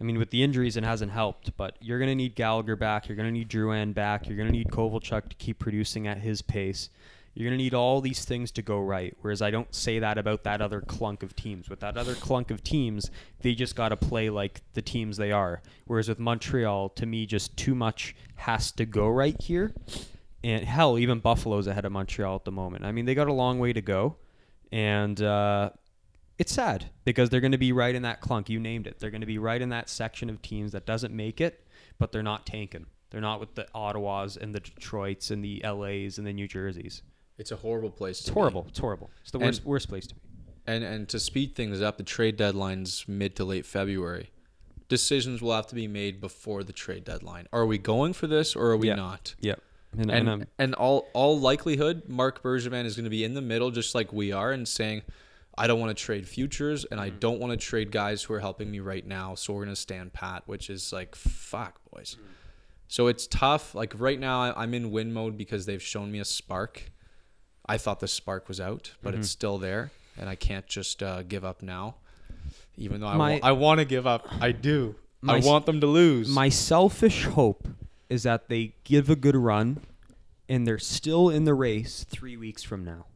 I 0.00 0.04
mean, 0.04 0.18
with 0.18 0.30
the 0.30 0.42
injuries, 0.42 0.76
it 0.76 0.82
hasn't 0.82 1.12
helped, 1.12 1.56
but 1.56 1.76
you're 1.80 2.00
going 2.00 2.10
to 2.10 2.16
need 2.16 2.34
Gallagher 2.34 2.74
back. 2.74 3.08
You're 3.08 3.14
going 3.14 3.28
to 3.28 3.32
need 3.32 3.48
Drouin 3.48 3.94
back. 3.94 4.26
You're 4.26 4.36
going 4.36 4.48
to 4.48 4.52
need 4.52 4.68
Kovalchuk 4.68 5.28
to 5.28 5.36
keep 5.36 5.60
producing 5.60 6.08
at 6.08 6.18
his 6.18 6.42
pace. 6.42 6.90
You're 7.34 7.48
going 7.48 7.56
to 7.56 7.62
need 7.62 7.72
all 7.72 8.00
these 8.00 8.24
things 8.24 8.50
to 8.52 8.62
go 8.62 8.80
right. 8.80 9.16
Whereas 9.22 9.40
I 9.40 9.50
don't 9.50 9.72
say 9.74 10.00
that 10.00 10.18
about 10.18 10.44
that 10.44 10.60
other 10.60 10.80
clunk 10.80 11.22
of 11.22 11.34
teams. 11.34 11.70
With 11.70 11.80
that 11.80 11.96
other 11.96 12.14
clunk 12.14 12.50
of 12.50 12.62
teams, 12.62 13.10
they 13.40 13.54
just 13.54 13.74
got 13.74 13.88
to 13.88 13.96
play 13.96 14.28
like 14.28 14.60
the 14.74 14.82
teams 14.82 15.16
they 15.16 15.32
are. 15.32 15.62
Whereas 15.86 16.08
with 16.08 16.18
Montreal, 16.18 16.90
to 16.90 17.06
me, 17.06 17.24
just 17.24 17.56
too 17.56 17.74
much 17.74 18.14
has 18.36 18.70
to 18.72 18.84
go 18.84 19.08
right 19.08 19.40
here. 19.40 19.72
And 20.44 20.64
hell, 20.64 20.98
even 20.98 21.20
Buffalo's 21.20 21.66
ahead 21.66 21.84
of 21.84 21.92
Montreal 21.92 22.36
at 22.36 22.44
the 22.44 22.52
moment. 22.52 22.84
I 22.84 22.92
mean, 22.92 23.06
they 23.06 23.14
got 23.14 23.28
a 23.28 23.32
long 23.32 23.58
way 23.58 23.72
to 23.72 23.80
go. 23.80 24.16
And, 24.72 25.20
uh, 25.22 25.70
it's 26.38 26.52
sad 26.52 26.86
because 27.04 27.30
they're 27.30 27.40
going 27.42 27.52
to 27.52 27.58
be 27.58 27.70
right 27.72 27.94
in 27.94 28.02
that 28.02 28.20
clunk. 28.20 28.48
You 28.48 28.58
named 28.58 28.86
it. 28.88 28.98
They're 28.98 29.10
going 29.10 29.20
to 29.20 29.26
be 29.26 29.38
right 29.38 29.60
in 29.62 29.68
that 29.68 29.88
section 29.88 30.28
of 30.28 30.42
teams 30.42 30.72
that 30.72 30.86
doesn't 30.86 31.14
make 31.14 31.40
it, 31.40 31.64
but 31.98 32.10
they're 32.10 32.22
not 32.22 32.46
tanking. 32.46 32.86
They're 33.10 33.20
not 33.20 33.38
with 33.38 33.54
the 33.54 33.66
Ottawas 33.74 34.36
and 34.38 34.54
the 34.54 34.60
Detroits 34.60 35.30
and 35.30 35.44
the 35.44 35.62
LAs 35.62 36.18
and 36.18 36.26
the 36.26 36.32
New 36.32 36.48
Jerseys. 36.48 37.02
It's 37.38 37.52
a 37.52 37.56
horrible 37.56 37.90
place. 37.90 38.20
It's 38.20 38.30
horrible. 38.30 38.64
It's 38.68 38.78
horrible. 38.78 39.10
It's 39.22 39.30
the 39.30 39.38
And- 39.38 39.46
worst 39.46 39.64
worst 39.64 39.88
place 39.88 40.06
to 40.08 40.14
be. 40.14 40.20
And 40.66 40.82
and 40.82 41.08
to 41.10 41.20
speed 41.20 41.54
things 41.54 41.82
up, 41.82 41.96
the 41.98 42.02
trade 42.04 42.36
deadline's 42.36 43.04
mid 43.06 43.36
to 43.36 43.44
late 43.44 43.66
February. 43.66 44.30
Decisions 44.88 45.42
will 45.42 45.52
have 45.54 45.66
to 45.68 45.74
be 45.74 45.86
made 45.88 46.20
before 46.20 46.62
the 46.64 46.72
trade 46.72 47.04
deadline. 47.04 47.46
Are 47.52 47.66
we 47.66 47.78
going 47.78 48.12
for 48.14 48.26
this 48.26 48.54
or 48.56 48.70
are 48.70 48.76
we 48.76 48.88
Yeah. 48.88 48.94
not? 48.94 49.34
Yep. 49.40 49.60
And, 49.92 50.10
And 50.10 50.10
and, 50.10 50.28
um, 50.28 50.44
and 50.58 50.74
all 50.74 51.08
all 51.12 51.38
likelihood, 51.38 52.04
Marc 52.08 52.42
Bergevin 52.42 52.84
is 52.86 52.96
going 52.96 53.04
to 53.04 53.10
be 53.10 53.24
in 53.24 53.34
the 53.34 53.42
middle, 53.42 53.70
just 53.70 53.94
like 53.94 54.12
we 54.12 54.32
are, 54.32 54.50
and 54.50 54.66
saying, 54.66 55.02
"I 55.58 55.66
don't 55.66 55.80
want 55.80 55.96
to 55.96 56.02
trade 56.02 56.26
futures, 56.26 56.84
and 56.86 56.98
I 56.98 57.10
Mm. 57.10 57.20
don't 57.20 57.40
want 57.40 57.50
to 57.52 57.56
trade 57.58 57.90
guys 57.92 58.22
who 58.22 58.32
are 58.34 58.40
helping 58.40 58.70
me 58.70 58.80
right 58.80 59.06
now. 59.06 59.34
So 59.34 59.52
we're 59.52 59.64
going 59.64 59.74
to 59.74 59.80
stand 59.80 60.12
pat." 60.14 60.44
Which 60.46 60.70
is 60.70 60.92
like, 60.94 61.14
fuck, 61.14 61.78
boys. 61.92 62.16
Mm. 62.18 62.24
So 62.88 63.06
it's 63.08 63.26
tough. 63.26 63.74
Like 63.74 63.92
right 63.98 64.18
now, 64.18 64.54
I'm 64.56 64.72
in 64.74 64.90
win 64.90 65.12
mode 65.12 65.36
because 65.36 65.66
they've 65.66 65.82
shown 65.82 66.10
me 66.10 66.20
a 66.20 66.24
spark. 66.24 66.90
I 67.66 67.76
thought 67.78 68.00
the 68.00 68.08
spark 68.08 68.48
was 68.48 68.60
out, 68.60 68.92
but 69.02 69.10
Mm-hmm. 69.12 69.20
it's 69.20 69.30
still 69.30 69.58
there, 69.58 69.90
and 70.18 70.28
I 70.28 70.34
can't 70.36 70.66
just 70.66 71.02
uh, 71.02 71.22
give 71.22 71.44
up 71.44 71.62
now. 71.62 71.96
Even 72.78 73.00
though 73.02 73.08
I, 73.08 73.16
My- 73.16 73.32
wa- 73.34 73.40
I 73.42 73.52
want 73.52 73.78
to 73.80 73.84
give 73.84 74.06
up, 74.06 74.26
I 74.40 74.52
do. 74.52 74.94
My 75.20 75.36
I 75.36 75.40
want 75.40 75.66
them 75.66 75.80
to 75.82 75.86
lose. 75.86 76.28
My 76.28 76.48
selfish 76.48 77.24
hope 77.26 77.68
is 78.12 78.24
that 78.24 78.48
they 78.48 78.74
give 78.84 79.08
a 79.08 79.16
good 79.16 79.34
run 79.34 79.80
and 80.46 80.66
they're 80.66 80.78
still 80.78 81.30
in 81.30 81.44
the 81.44 81.54
race 81.54 82.04
three 82.04 82.36
weeks 82.36 82.62
from 82.62 82.84
now. 82.84 83.06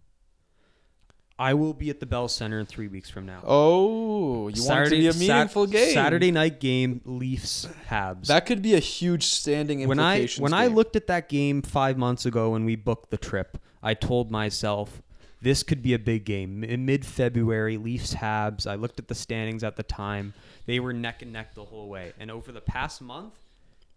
I 1.38 1.52
will 1.52 1.74
be 1.74 1.90
at 1.90 2.00
the 2.00 2.06
Bell 2.06 2.28
Center 2.28 2.58
in 2.58 2.64
three 2.64 2.88
weeks 2.88 3.10
from 3.10 3.26
now. 3.26 3.40
oh, 3.44 4.48
you 4.48 4.64
want 4.64 4.86
it 4.86 4.90
to 4.90 4.96
be 4.96 5.06
a 5.06 5.12
Sat- 5.12 5.20
meaningful 5.20 5.66
game. 5.66 5.92
Saturday 5.92 6.30
night 6.30 6.60
game, 6.60 7.02
Leafs 7.04 7.68
Habs. 7.90 8.28
That 8.28 8.46
could 8.46 8.62
be 8.62 8.72
a 8.74 8.78
huge 8.78 9.24
standing 9.24 9.86
when 9.86 9.98
I 9.98 10.28
when 10.38 10.54
I 10.54 10.68
looked 10.68 10.96
at 10.96 11.08
that 11.08 11.28
game 11.28 11.60
five 11.60 11.98
months 11.98 12.24
ago 12.24 12.52
when 12.52 12.64
we 12.64 12.74
booked 12.74 13.10
the 13.10 13.18
trip, 13.18 13.58
I 13.82 13.92
told 13.92 14.30
myself 14.30 15.02
this 15.42 15.62
could 15.62 15.82
be 15.82 15.92
a 15.92 15.98
big 15.98 16.24
game 16.24 16.64
in 16.64 16.86
mid 16.86 17.04
February. 17.04 17.76
Leafs 17.76 18.14
Habs. 18.14 18.66
I 18.66 18.76
looked 18.76 18.98
at 18.98 19.08
the 19.08 19.14
standings 19.14 19.62
at 19.62 19.76
the 19.76 19.82
time; 19.82 20.32
they 20.64 20.80
were 20.80 20.94
neck 20.94 21.20
and 21.20 21.34
neck 21.34 21.54
the 21.54 21.66
whole 21.66 21.90
way. 21.90 22.14
And 22.18 22.30
over 22.30 22.50
the 22.50 22.62
past 22.62 23.02
month, 23.02 23.34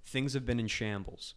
things 0.05 0.33
have 0.33 0.45
been 0.45 0.59
in 0.59 0.67
shambles. 0.67 1.35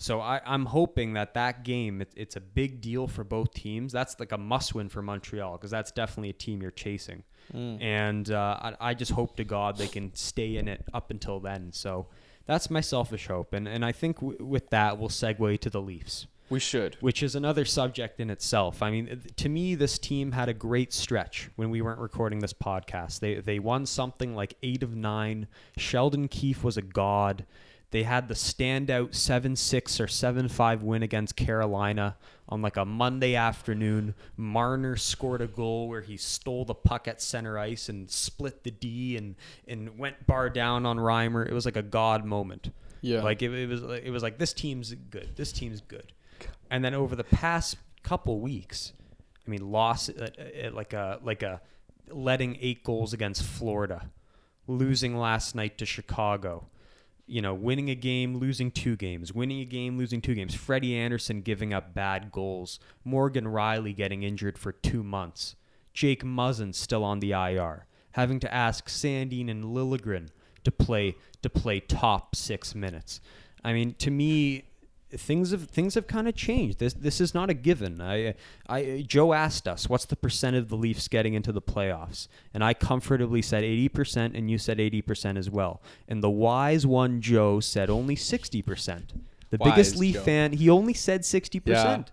So 0.00 0.20
I, 0.20 0.40
I'm 0.46 0.66
hoping 0.66 1.14
that 1.14 1.34
that 1.34 1.64
game 1.64 2.00
it, 2.02 2.12
it's 2.14 2.36
a 2.36 2.40
big 2.40 2.80
deal 2.80 3.08
for 3.08 3.24
both 3.24 3.52
teams. 3.52 3.92
That's 3.92 4.18
like 4.20 4.30
a 4.30 4.38
must-win 4.38 4.88
for 4.88 5.02
Montreal 5.02 5.56
because 5.56 5.72
that's 5.72 5.90
definitely 5.90 6.30
a 6.30 6.34
team 6.34 6.62
you're 6.62 6.70
chasing. 6.70 7.24
And 7.52 8.30
uh, 8.30 8.58
I, 8.60 8.90
I 8.90 8.94
just 8.94 9.10
hope 9.12 9.36
to 9.38 9.44
God 9.44 9.76
they 9.78 9.88
can 9.88 10.14
stay 10.14 10.56
in 10.58 10.68
it 10.68 10.84
up 10.92 11.10
until 11.10 11.40
then. 11.40 11.72
So 11.72 12.08
that's 12.46 12.68
my 12.70 12.80
selfish 12.82 13.26
hope, 13.26 13.54
and 13.54 13.66
and 13.66 13.84
I 13.84 13.92
think 13.92 14.20
w- 14.20 14.38
with 14.44 14.68
that 14.70 14.98
we'll 14.98 15.08
segue 15.08 15.58
to 15.60 15.70
the 15.70 15.80
Leafs, 15.80 16.26
we 16.50 16.60
should. 16.60 16.96
which 17.00 17.22
is 17.22 17.34
another 17.34 17.64
subject 17.64 18.20
in 18.20 18.28
itself. 18.30 18.82
I 18.82 18.90
mean, 18.90 19.22
to 19.36 19.48
me, 19.48 19.74
this 19.74 19.98
team 19.98 20.32
had 20.32 20.48
a 20.50 20.54
great 20.54 20.92
stretch 20.92 21.48
when 21.56 21.70
we 21.70 21.80
weren't 21.82 22.00
recording 22.00 22.38
this 22.40 22.52
podcast. 22.52 23.20
They 23.20 23.36
they 23.36 23.58
won 23.58 23.86
something 23.86 24.34
like 24.36 24.54
eight 24.62 24.82
of 24.82 24.94
nine. 24.94 25.46
Sheldon 25.78 26.28
Keefe 26.28 26.62
was 26.62 26.76
a 26.76 26.82
god. 26.82 27.46
They 27.90 28.02
had 28.02 28.28
the 28.28 28.34
standout 28.34 29.14
7 29.14 29.56
6 29.56 30.00
or 30.00 30.08
7 30.08 30.48
5 30.48 30.82
win 30.82 31.02
against 31.02 31.36
Carolina 31.36 32.16
on 32.48 32.60
like 32.60 32.76
a 32.76 32.84
Monday 32.84 33.34
afternoon. 33.34 34.14
Marner 34.36 34.96
scored 34.96 35.40
a 35.40 35.46
goal 35.46 35.88
where 35.88 36.02
he 36.02 36.16
stole 36.18 36.64
the 36.66 36.74
puck 36.74 37.08
at 37.08 37.22
center 37.22 37.58
ice 37.58 37.88
and 37.88 38.10
split 38.10 38.62
the 38.64 38.70
D 38.70 39.16
and, 39.16 39.36
and 39.66 39.98
went 39.98 40.26
bar 40.26 40.50
down 40.50 40.84
on 40.84 40.98
Reimer. 40.98 41.46
It 41.48 41.54
was 41.54 41.64
like 41.64 41.76
a 41.76 41.82
god 41.82 42.24
moment. 42.24 42.70
Yeah. 43.00 43.22
Like 43.22 43.40
it, 43.42 43.52
it 43.52 43.68
was 43.68 43.82
like- 43.82 44.04
it 44.04 44.10
was 44.10 44.22
like 44.22 44.38
this 44.38 44.52
team's 44.52 44.92
good. 44.94 45.30
This 45.36 45.52
team's 45.52 45.80
good. 45.80 46.12
And 46.70 46.84
then 46.84 46.92
over 46.94 47.16
the 47.16 47.24
past 47.24 47.76
couple 48.02 48.38
weeks, 48.40 48.92
I 49.46 49.50
mean, 49.50 49.70
loss 49.72 50.10
at, 50.10 50.38
at 50.38 50.74
like 50.74 50.92
a 50.92 51.18
like 51.22 51.42
a 51.42 51.62
letting 52.10 52.58
eight 52.60 52.84
goals 52.84 53.12
against 53.14 53.42
Florida, 53.42 54.10
losing 54.66 55.16
last 55.16 55.54
night 55.54 55.78
to 55.78 55.86
Chicago, 55.86 56.66
you 57.28 57.42
know, 57.42 57.54
winning 57.54 57.90
a 57.90 57.94
game, 57.94 58.36
losing 58.36 58.70
two 58.70 58.96
games, 58.96 59.32
winning 59.32 59.60
a 59.60 59.64
game, 59.64 59.98
losing 59.98 60.20
two 60.20 60.34
games. 60.34 60.54
Freddie 60.54 60.96
Andersen 60.96 61.42
giving 61.42 61.74
up 61.74 61.94
bad 61.94 62.32
goals, 62.32 62.80
Morgan 63.04 63.44
Rielly 63.44 63.94
getting 63.94 64.22
injured 64.22 64.58
for 64.58 64.72
two 64.72 65.02
months, 65.02 65.54
Jake 65.92 66.24
Muzzin 66.24 66.74
still 66.74 67.04
on 67.04 67.20
the 67.20 67.32
IR, 67.32 67.86
having 68.12 68.40
to 68.40 68.52
ask 68.52 68.88
Sandin 68.88 69.50
and 69.50 69.64
Liljegren 69.64 70.28
to 70.64 70.72
play 70.72 71.16
to 71.42 71.50
play 71.50 71.80
top 71.80 72.34
six 72.34 72.74
minutes. 72.74 73.20
I 73.64 73.72
mean, 73.72 73.94
to 73.94 74.10
me, 74.10 74.67
things 75.10 75.52
have 75.52 75.64
things 75.70 75.94
have 75.94 76.06
kind 76.06 76.28
of 76.28 76.34
changed. 76.34 76.78
This 76.78 76.92
this 76.92 77.20
is 77.20 77.34
not 77.34 77.50
a 77.50 77.54
given. 77.54 78.00
I 78.00 78.34
I 78.68 79.04
Joe 79.06 79.32
asked 79.32 79.66
us 79.66 79.88
what's 79.88 80.04
the 80.04 80.16
percent 80.16 80.56
of 80.56 80.68
the 80.68 80.76
Leafs 80.76 81.08
getting 81.08 81.34
into 81.34 81.52
the 81.52 81.62
playoffs, 81.62 82.28
and 82.52 82.62
I 82.62 82.74
comfortably 82.74 83.42
said 83.42 83.64
eighty 83.64 83.88
percent, 83.88 84.34
and 84.34 84.50
you 84.50 84.58
said 84.58 84.78
eighty 84.78 85.02
percent 85.02 85.38
as 85.38 85.50
well. 85.50 85.80
And 86.08 86.22
the 86.22 86.30
wise 86.30 86.86
one 86.86 87.20
Joe 87.20 87.60
said 87.60 87.90
only 87.90 88.16
sixty 88.16 88.62
percent. 88.62 89.12
The 89.50 89.58
biggest 89.58 89.96
Leaf 89.96 90.16
Joe. 90.16 90.22
fan, 90.22 90.52
he 90.52 90.68
only 90.68 90.94
said 90.94 91.24
sixty 91.24 91.60
percent. 91.60 92.10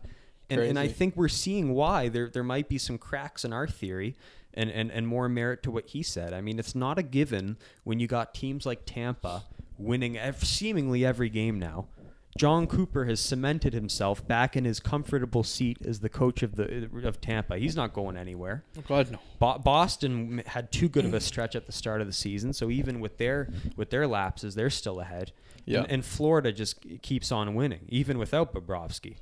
And, 0.50 0.62
and 0.62 0.78
I 0.78 0.88
think 0.88 1.16
we're 1.16 1.28
seeing 1.28 1.74
why 1.74 2.08
there 2.08 2.30
there 2.30 2.44
might 2.44 2.70
be 2.70 2.78
some 2.78 2.98
cracks 2.98 3.44
in 3.44 3.52
our 3.52 3.68
theory 3.68 4.16
and, 4.54 4.70
and, 4.70 4.92
and 4.92 5.08
more 5.08 5.28
merit 5.28 5.64
to 5.64 5.72
what 5.72 5.88
he 5.88 6.04
said. 6.04 6.34
I 6.34 6.42
mean, 6.42 6.60
it's 6.60 6.76
not 6.76 6.98
a 7.00 7.04
given 7.04 7.58
when 7.84 8.00
you 8.00 8.08
got 8.08 8.34
teams 8.34 8.66
like 8.66 8.82
Tampa 8.86 9.44
winning 9.78 10.18
ev- 10.18 10.44
seemingly 10.44 11.04
every 11.04 11.30
game 11.30 11.60
now. 11.60 11.88
Jon 12.38 12.68
Cooper 12.68 13.06
has 13.06 13.22
cemented 13.22 13.74
himself 13.74 14.28
back 14.28 14.58
in 14.58 14.66
his 14.66 14.82
comfortable 14.82 15.44
seat 15.44 15.78
as 15.86 16.02
the 16.02 16.10
coach 16.10 16.44
of 16.44 16.58
the 16.58 16.90
of 17.06 17.22
Tampa. 17.22 17.58
He's 17.58 17.78
not 17.78 17.94
going 17.94 18.18
anywhere. 18.18 18.66
Oh 18.78 18.84
God 18.86 19.12
no. 19.12 19.20
Bo- 19.40 19.60
Boston 19.60 20.44
had 20.46 20.70
too 20.72 20.90
good 20.90 21.06
of 21.06 21.14
a 21.14 21.22
stretch 21.22 21.56
at 21.56 21.66
the 21.66 21.72
start 21.72 22.02
of 22.02 22.08
the 22.08 22.14
season, 22.14 22.52
so 22.52 22.70
even 22.70 23.00
with 23.00 23.18
their 23.18 23.50
with 23.78 23.90
their 23.90 24.06
lapses, 24.06 24.54
they're 24.56 24.70
still 24.70 25.00
ahead. 25.00 25.32
Yeah. 25.64 25.80
And, 25.80 25.92
and 25.92 26.06
Florida 26.06 26.52
just 26.52 26.86
keeps 27.02 27.32
on 27.32 27.56
winning, 27.56 27.86
even 27.88 28.18
without 28.18 28.54
Bobrovsky. 28.54 29.16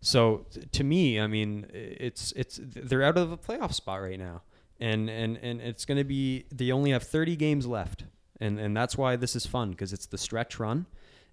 So 0.00 0.46
to 0.72 0.84
me, 0.84 1.20
I 1.20 1.28
mean, 1.28 1.66
it's 1.72 2.32
it's 2.32 2.58
they're 2.62 3.04
out 3.04 3.16
of 3.16 3.30
a 3.30 3.36
playoff 3.36 3.72
spot 3.72 4.02
right 4.02 4.18
now, 4.18 4.42
and 4.80 5.08
and 5.08 5.36
and 5.36 5.60
it's 5.60 5.84
going 5.84 5.98
to 5.98 6.04
be 6.04 6.44
they 6.52 6.72
only 6.72 6.90
have 6.90 7.04
30 7.04 7.36
games 7.36 7.66
left, 7.66 8.04
and 8.40 8.58
and 8.58 8.76
that's 8.76 8.98
why 8.98 9.14
this 9.14 9.36
is 9.36 9.46
fun 9.46 9.70
because 9.70 9.92
it's 9.92 10.06
the 10.06 10.18
stretch 10.18 10.58
run. 10.58 10.86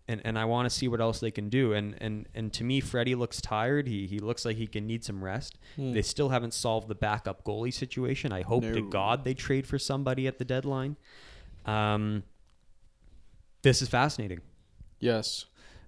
And, 0.07 0.21
and 0.23 0.37
I 0.37 0.45
want 0.45 0.67
to 0.67 0.69
see 0.69 0.87
what 0.87 1.01
else 1.01 1.19
they 1.19 1.31
can 1.31 1.49
do. 1.49 1.73
And, 1.73 1.95
and 1.99 2.27
and 2.35 2.53
to 2.53 2.63
me, 2.63 2.79
Freddie 2.79 3.15
looks 3.15 3.41
tired. 3.41 3.87
He, 3.87 4.05
he 4.05 4.19
looks 4.19 4.45
like 4.45 4.55
he 4.55 4.67
can 4.67 4.85
need 4.85 5.03
some 5.03 5.23
rest. 5.23 5.57
They 5.77 6.03
still 6.03 6.29
haven't 6.29 6.53
solved 6.53 6.87
the 6.87 6.95
backup 6.95 7.43
goalie 7.43 7.73
situation. 7.73 8.31
I 8.31 8.43
hope 8.43 8.63
to 8.63 8.87
God 8.87 9.23
they 9.23 9.33
trade 9.33 9.65
for 9.65 9.79
somebody 9.79 10.27
at 10.27 10.37
the 10.37 10.45
deadline. 10.45 10.95
Um, 11.65 12.21
this 13.63 13.81
is 13.81 13.89
fascinating. 13.89 14.41
Yes. 14.99 15.45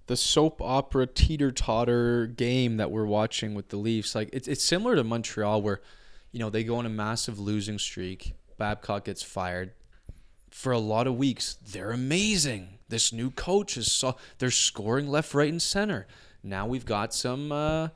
The 0.08 0.18
soap 0.18 0.62
opera 0.64 1.06
teeter 1.06 1.52
totter 1.52 2.26
game 2.26 2.78
that 2.78 2.90
we're 2.90 3.06
watching 3.06 3.54
with 3.54 3.70
the 3.70 3.78
Leafs, 3.78 4.16
like 4.16 4.30
it's 4.34 4.48
it's 4.48 4.64
similar 4.64 4.96
to 4.96 5.04
Montreal 5.04 5.62
where, 5.62 5.82
you 6.32 6.40
know, 6.40 6.50
they 6.50 6.64
go 6.64 6.78
on 6.78 6.88
a 6.88 6.90
massive 6.90 7.40
losing 7.40 7.78
streak. 7.78 8.34
Babcock 8.58 9.06
gets 9.06 9.22
fired. 9.22 9.74
For 10.50 10.72
a 10.72 10.80
lot 10.80 11.06
of 11.06 11.18
weeks, 11.18 11.56
they're 11.56 11.92
amazing. 11.92 12.77
This 12.90 13.12
new 13.12 13.32
coach 13.32 13.78
is 13.78 13.92
so 13.92 14.18
they're 14.38 14.52
scoring 14.52 15.08
left, 15.08 15.34
right, 15.34 15.52
and 15.52 15.62
center. 15.62 16.08
Now 16.44 16.66
we've 16.66 16.86
got 16.86 17.14
some 17.14 17.52
uh 17.52 17.90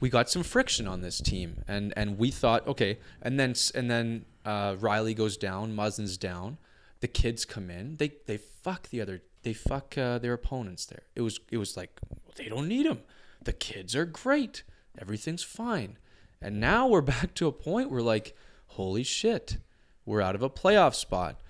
we 0.00 0.10
got 0.10 0.28
some 0.28 0.42
friction 0.42 0.86
on 0.86 1.00
this 1.00 1.20
team. 1.20 1.62
And 1.68 1.92
and 1.96 2.18
we 2.18 2.30
thought 2.30 2.66
okay 2.66 2.98
and 3.22 3.38
then 3.38 3.54
and 3.74 3.90
then 3.90 4.24
uh, 4.44 4.74
Rielly 4.74 5.16
goes 5.16 5.36
down 5.36 5.74
Muzzin's 5.74 6.18
down. 6.18 6.58
The 7.00 7.08
kids 7.08 7.44
come 7.44 7.70
in. 7.70 7.96
They 7.96 8.12
they 8.26 8.36
fuck 8.36 8.88
the 8.88 9.00
other 9.00 9.22
they 9.42 9.52
fuck 9.52 9.96
uh, 9.98 10.18
their 10.18 10.32
opponents 10.32 10.86
there. 10.86 11.02
It 11.14 11.22
was 11.22 11.40
it 11.50 11.58
was 11.58 11.76
like 11.76 12.00
they 12.36 12.48
don't 12.48 12.68
need 12.68 12.86
them 12.86 13.00
the 13.44 13.52
kids 13.52 13.94
are 13.94 14.04
great. 14.04 14.62
Everything's 14.98 15.42
fine. 15.42 15.98
And 16.40 16.60
now 16.60 16.86
we're 16.86 17.00
back 17.16 17.34
to 17.34 17.46
a 17.46 17.52
point 17.52 17.90
where 17.90 18.02
like 18.02 18.36
holy 18.68 19.04
shit 19.04 19.58
we're 20.04 20.20
out 20.20 20.34
of 20.34 20.42
a 20.42 20.50
playoff 20.50 20.94
spot 20.94 21.40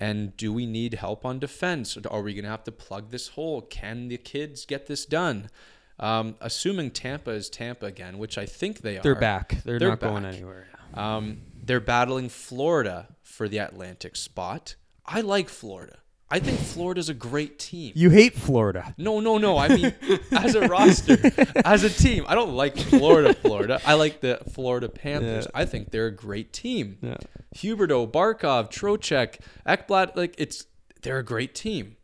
and 0.00 0.36
do 0.36 0.52
we 0.52 0.66
need 0.66 0.94
help 0.94 1.24
on 1.24 1.38
defense? 1.38 1.96
Are 2.10 2.22
we 2.22 2.34
going 2.34 2.44
to 2.44 2.50
have 2.50 2.64
to 2.64 2.72
plug 2.72 3.10
this 3.10 3.28
hole? 3.28 3.62
Can 3.62 4.08
the 4.08 4.16
kids 4.16 4.64
get 4.64 4.86
this 4.86 5.06
done? 5.06 5.50
Um, 5.98 6.34
assuming 6.40 6.90
Tampa 6.90 7.30
is 7.30 7.48
Tampa 7.48 7.86
again, 7.86 8.18
which 8.18 8.36
I 8.36 8.46
think 8.46 8.80
they 8.80 8.98
are. 8.98 9.02
They're 9.02 9.14
back. 9.14 9.62
They're, 9.64 9.78
They're 9.78 9.90
not 9.90 10.00
going 10.00 10.24
anywhere. 10.24 10.66
Um, 10.92 11.42
they're 11.62 11.80
battling 11.80 12.28
Florida 12.28 13.08
for 13.22 13.48
the 13.48 13.58
Atlantic 13.58 14.16
spot. 14.16 14.76
I 15.06 15.20
like 15.20 15.48
Florida. 15.48 15.98
I 16.34 16.40
think 16.40 16.58
Florida's 16.58 17.08
a 17.08 17.14
great 17.14 17.60
team. 17.60 17.92
You 17.94 18.10
hate 18.10 18.34
Florida. 18.34 18.92
No, 18.98 19.20
no, 19.20 19.38
no. 19.38 19.56
I 19.56 19.68
mean, 19.68 19.94
as 20.32 20.56
a 20.56 20.66
roster, 20.66 21.16
as 21.64 21.84
a 21.84 21.88
team, 21.88 22.24
I 22.26 22.34
don't 22.34 22.54
like 22.54 22.76
Florida, 22.76 23.34
Florida. 23.34 23.80
I 23.86 23.94
like 23.94 24.20
the 24.20 24.40
Florida 24.52 24.88
Panthers. 24.88 25.44
Yeah. 25.44 25.60
I 25.60 25.64
think 25.64 25.92
they're 25.92 26.08
a 26.08 26.10
great 26.10 26.52
team. 26.52 26.98
Yeah. 27.00 27.18
Huberdeau, 27.54 28.10
Barkov, 28.10 28.68
Trocheck, 28.72 29.38
Ekblad, 29.64 30.16
like 30.16 30.34
it's 30.36 30.66
they're 31.02 31.18
a 31.18 31.24
great 31.24 31.54
team. 31.54 31.98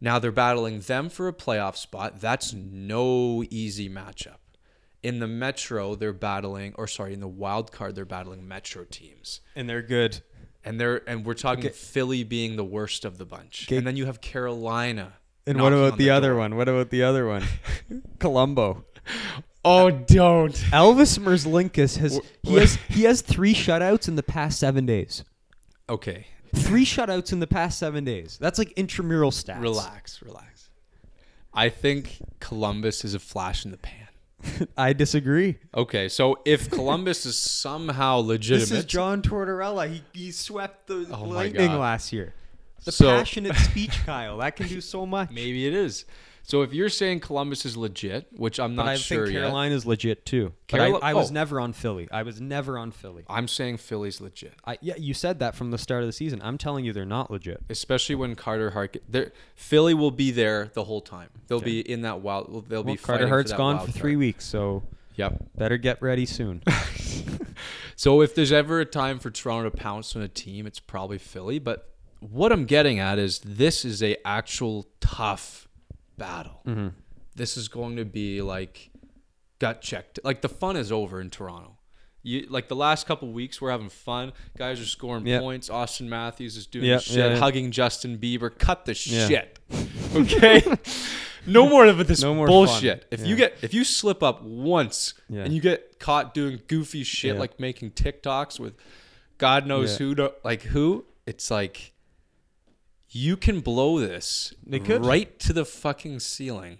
Now 0.00 0.18
they're 0.18 0.32
battling 0.32 0.80
them 0.80 1.08
for 1.08 1.28
a 1.28 1.32
playoff 1.32 1.76
spot. 1.76 2.20
That's 2.20 2.52
no 2.52 3.44
easy 3.50 3.88
matchup. 3.88 4.38
In 5.04 5.20
the 5.20 5.28
Metro, 5.28 5.94
they're 5.94 6.12
battling, 6.12 6.74
or 6.76 6.88
sorry, 6.88 7.14
in 7.14 7.20
the 7.20 7.28
wild 7.28 7.70
card, 7.70 7.94
they're 7.94 8.04
battling 8.04 8.48
Metro 8.48 8.82
teams. 8.82 9.40
And 9.54 9.68
they're 9.68 9.80
good. 9.80 10.22
And 10.64 10.80
they're 10.80 11.08
and 11.08 11.24
we're 11.24 11.34
talking 11.34 11.66
Okay. 11.66 11.74
Philly 11.74 12.22
being 12.22 12.56
the 12.56 12.64
worst 12.64 13.04
of 13.04 13.18
the 13.18 13.24
bunch. 13.24 13.66
Okay. 13.68 13.76
And 13.76 13.86
then 13.86 13.96
you 13.96 14.06
have 14.06 14.20
Carolina. 14.20 15.14
And 15.46 15.60
what 15.60 15.72
about 15.72 15.92
on 15.92 15.98
the, 15.98 16.10
other 16.10 16.30
door. 16.30 16.38
one? 16.38 16.56
What 16.56 16.68
about 16.68 16.90
the 16.90 17.02
other 17.02 17.26
one? 17.26 17.44
Colombo. 18.18 18.84
Oh, 19.64 19.90
don't. 19.90 20.54
Elvis 20.54 21.18
Merzlikins 21.18 21.96
has 21.98 22.20
he 22.42 22.54
has 22.56 22.74
he 22.88 23.02
has 23.04 23.20
three 23.22 23.54
shutouts 23.54 24.08
in 24.08 24.16
the 24.16 24.22
past 24.22 24.58
seven 24.58 24.86
days. 24.86 25.24
Okay. 25.88 26.26
Three 26.54 26.84
shutouts 26.84 27.32
in 27.32 27.40
the 27.40 27.46
past 27.46 27.78
seven 27.78 28.04
days. 28.04 28.36
That's 28.40 28.58
like 28.58 28.72
intramural 28.72 29.30
stats. 29.30 29.60
Relax, 29.62 30.20
relax. 30.22 30.68
I 31.52 31.68
think 31.68 32.18
Columbus 32.38 33.04
is 33.04 33.14
a 33.14 33.18
flash 33.18 33.64
in 33.64 33.70
the 33.70 33.76
pan. 33.76 34.08
I 34.76 34.92
disagree. 34.92 35.58
Okay, 35.74 36.08
so 36.08 36.38
if 36.44 36.70
Columbus 36.70 37.26
is 37.26 37.36
somehow 37.36 38.16
legitimate, 38.18 38.68
This 38.70 38.78
is 38.78 38.84
John 38.86 39.22
Tortorella. 39.22 39.90
He 39.90 40.02
he 40.12 40.32
swept 40.32 40.86
the 40.86 41.06
Oh 41.12 41.24
Lightning 41.24 41.78
last 41.78 42.12
year. 42.12 42.34
The 42.84 42.92
So- 42.92 43.16
passionate 43.18 43.56
speech, 43.56 43.98
Kyle. 44.06 44.38
That 44.38 44.56
can 44.56 44.66
do 44.68 44.80
so 44.80 45.04
much. 45.04 45.30
maybe 45.30 45.66
it 45.66 45.74
is. 45.74 46.04
So 46.42 46.62
if 46.62 46.72
you're 46.72 46.88
saying 46.88 47.20
Columbus 47.20 47.64
is 47.64 47.76
legit, 47.76 48.26
which 48.32 48.58
I'm 48.58 48.74
not 48.74 48.86
But 48.86 48.90
I 48.90 48.96
sure 48.96 49.26
think 49.26 49.34
yet, 49.34 49.40
Carolina 49.42 49.74
is 49.74 49.86
legit 49.86 50.26
too. 50.26 50.52
But 50.68 50.78
Carol- 50.78 51.00
I, 51.02 51.10
I 51.10 51.14
was 51.14 51.30
oh. 51.30 51.34
never 51.34 51.60
on 51.60 51.72
Philly. 51.72 52.08
I 52.10 52.22
was 52.22 52.40
never 52.40 52.76
on 52.78 52.90
Philly. 52.90 53.24
I'm 53.28 53.46
saying 53.46 53.76
Philly's 53.76 54.20
legit. 54.20 54.54
I, 54.64 54.78
yeah, 54.80 54.94
you 54.96 55.14
said 55.14 55.38
that 55.38 55.54
from 55.54 55.70
the 55.70 55.78
start 55.78 56.02
of 56.02 56.08
the 56.08 56.12
season. 56.12 56.40
I'm 56.42 56.58
telling 56.58 56.84
you, 56.84 56.92
they're 56.92 57.04
not 57.04 57.30
legit. 57.30 57.62
especially 57.68 58.14
when 58.16 58.34
Carter 58.34 58.70
Hart. 58.70 58.96
There, 59.08 59.32
Philly 59.54 59.94
will 59.94 60.10
be 60.10 60.30
there 60.30 60.70
the 60.74 60.84
whole 60.84 61.00
time. 61.00 61.28
They'll 61.46 61.60
be 61.60 61.80
in 61.80 62.02
that 62.02 62.20
wild. 62.20 62.68
They'll 62.68 62.82
Well, 62.82 62.94
be 62.94 62.98
Carter 63.00 63.28
Hart's 63.28 63.52
for 63.52 63.58
gone 63.58 63.84
for 63.86 63.92
three 63.92 64.12
card. 64.12 64.18
weeks, 64.18 64.44
so 64.44 64.82
Yep. 65.16 65.44
better 65.56 65.76
get 65.76 66.00
ready 66.02 66.26
soon. 66.26 66.62
So 67.96 68.22
if 68.22 68.34
there's 68.34 68.50
ever 68.50 68.80
a 68.80 68.86
time 68.86 69.18
for 69.18 69.30
Toronto 69.30 69.68
to 69.68 69.76
pounce 69.76 70.16
on 70.16 70.22
a 70.22 70.28
team, 70.28 70.66
it's 70.66 70.80
probably 70.80 71.18
Philly. 71.18 71.58
But 71.58 71.86
what 72.20 72.50
I'm 72.50 72.64
getting 72.64 72.98
at 72.98 73.18
is 73.18 73.40
this 73.40 73.84
is 73.84 74.02
a 74.02 74.16
actual 74.26 74.86
tough 75.00 75.68
battle. 76.20 76.60
Mm-hmm. 76.66 76.88
This 77.34 77.56
is 77.56 77.66
going 77.68 77.96
to 77.96 78.04
be 78.04 78.42
like 78.42 78.90
gut 79.58 79.80
checked. 79.82 80.20
Like 80.22 80.42
the 80.42 80.48
fun 80.48 80.76
is 80.76 80.92
over 80.92 81.20
in 81.20 81.30
Toronto. 81.30 81.78
You 82.22 82.46
like 82.50 82.68
the 82.68 82.76
last 82.76 83.06
couple 83.06 83.32
weeks 83.32 83.60
we're 83.62 83.70
having 83.70 83.88
fun. 83.88 84.32
Guys 84.58 84.78
are 84.78 84.84
scoring 84.84 85.26
Yeah. 85.26 85.40
points. 85.40 85.70
Auston 85.70 86.06
Matthews 86.06 86.56
is 86.58 86.66
doing 86.66 86.86
the 86.86 86.98
shit, 87.00 87.16
yeah, 87.16 87.28
yeah. 87.30 87.36
hugging 87.38 87.70
Justin 87.70 88.18
Bieber. 88.18 88.56
Cut 88.56 88.84
the 88.84 88.92
Yeah. 88.92 89.26
shit. 89.28 89.58
Okay. 90.14 90.62
no 91.46 91.66
more 91.66 91.86
of 91.86 92.06
this 92.06 92.20
No 92.20 92.34
more 92.34 92.46
bullshit. 92.46 93.00
fun. 93.04 93.08
If 93.10 93.26
you 93.26 93.36
get 93.36 93.56
if 93.62 93.72
you 93.72 93.84
slip 93.84 94.22
up 94.22 94.42
once 94.42 95.14
and 95.30 95.54
you 95.54 95.62
get 95.62 95.98
caught 95.98 96.34
doing 96.34 96.60
goofy 96.68 97.02
shit 97.04 97.36
like 97.38 97.58
making 97.58 97.92
TikToks 97.92 98.60
with 98.60 98.74
God 99.38 99.66
knows 99.66 99.96
who 99.96 100.14
to, 100.16 100.34
like 100.44 100.60
who, 100.62 101.06
it's 101.26 101.50
like 101.50 101.94
you 103.10 103.36
can 103.36 103.60
blow 103.60 103.98
this 103.98 104.54
They 104.66 104.78
could. 104.78 105.04
right 105.04 105.38
to 105.40 105.52
the 105.52 105.64
fucking 105.64 106.20
ceiling. 106.20 106.78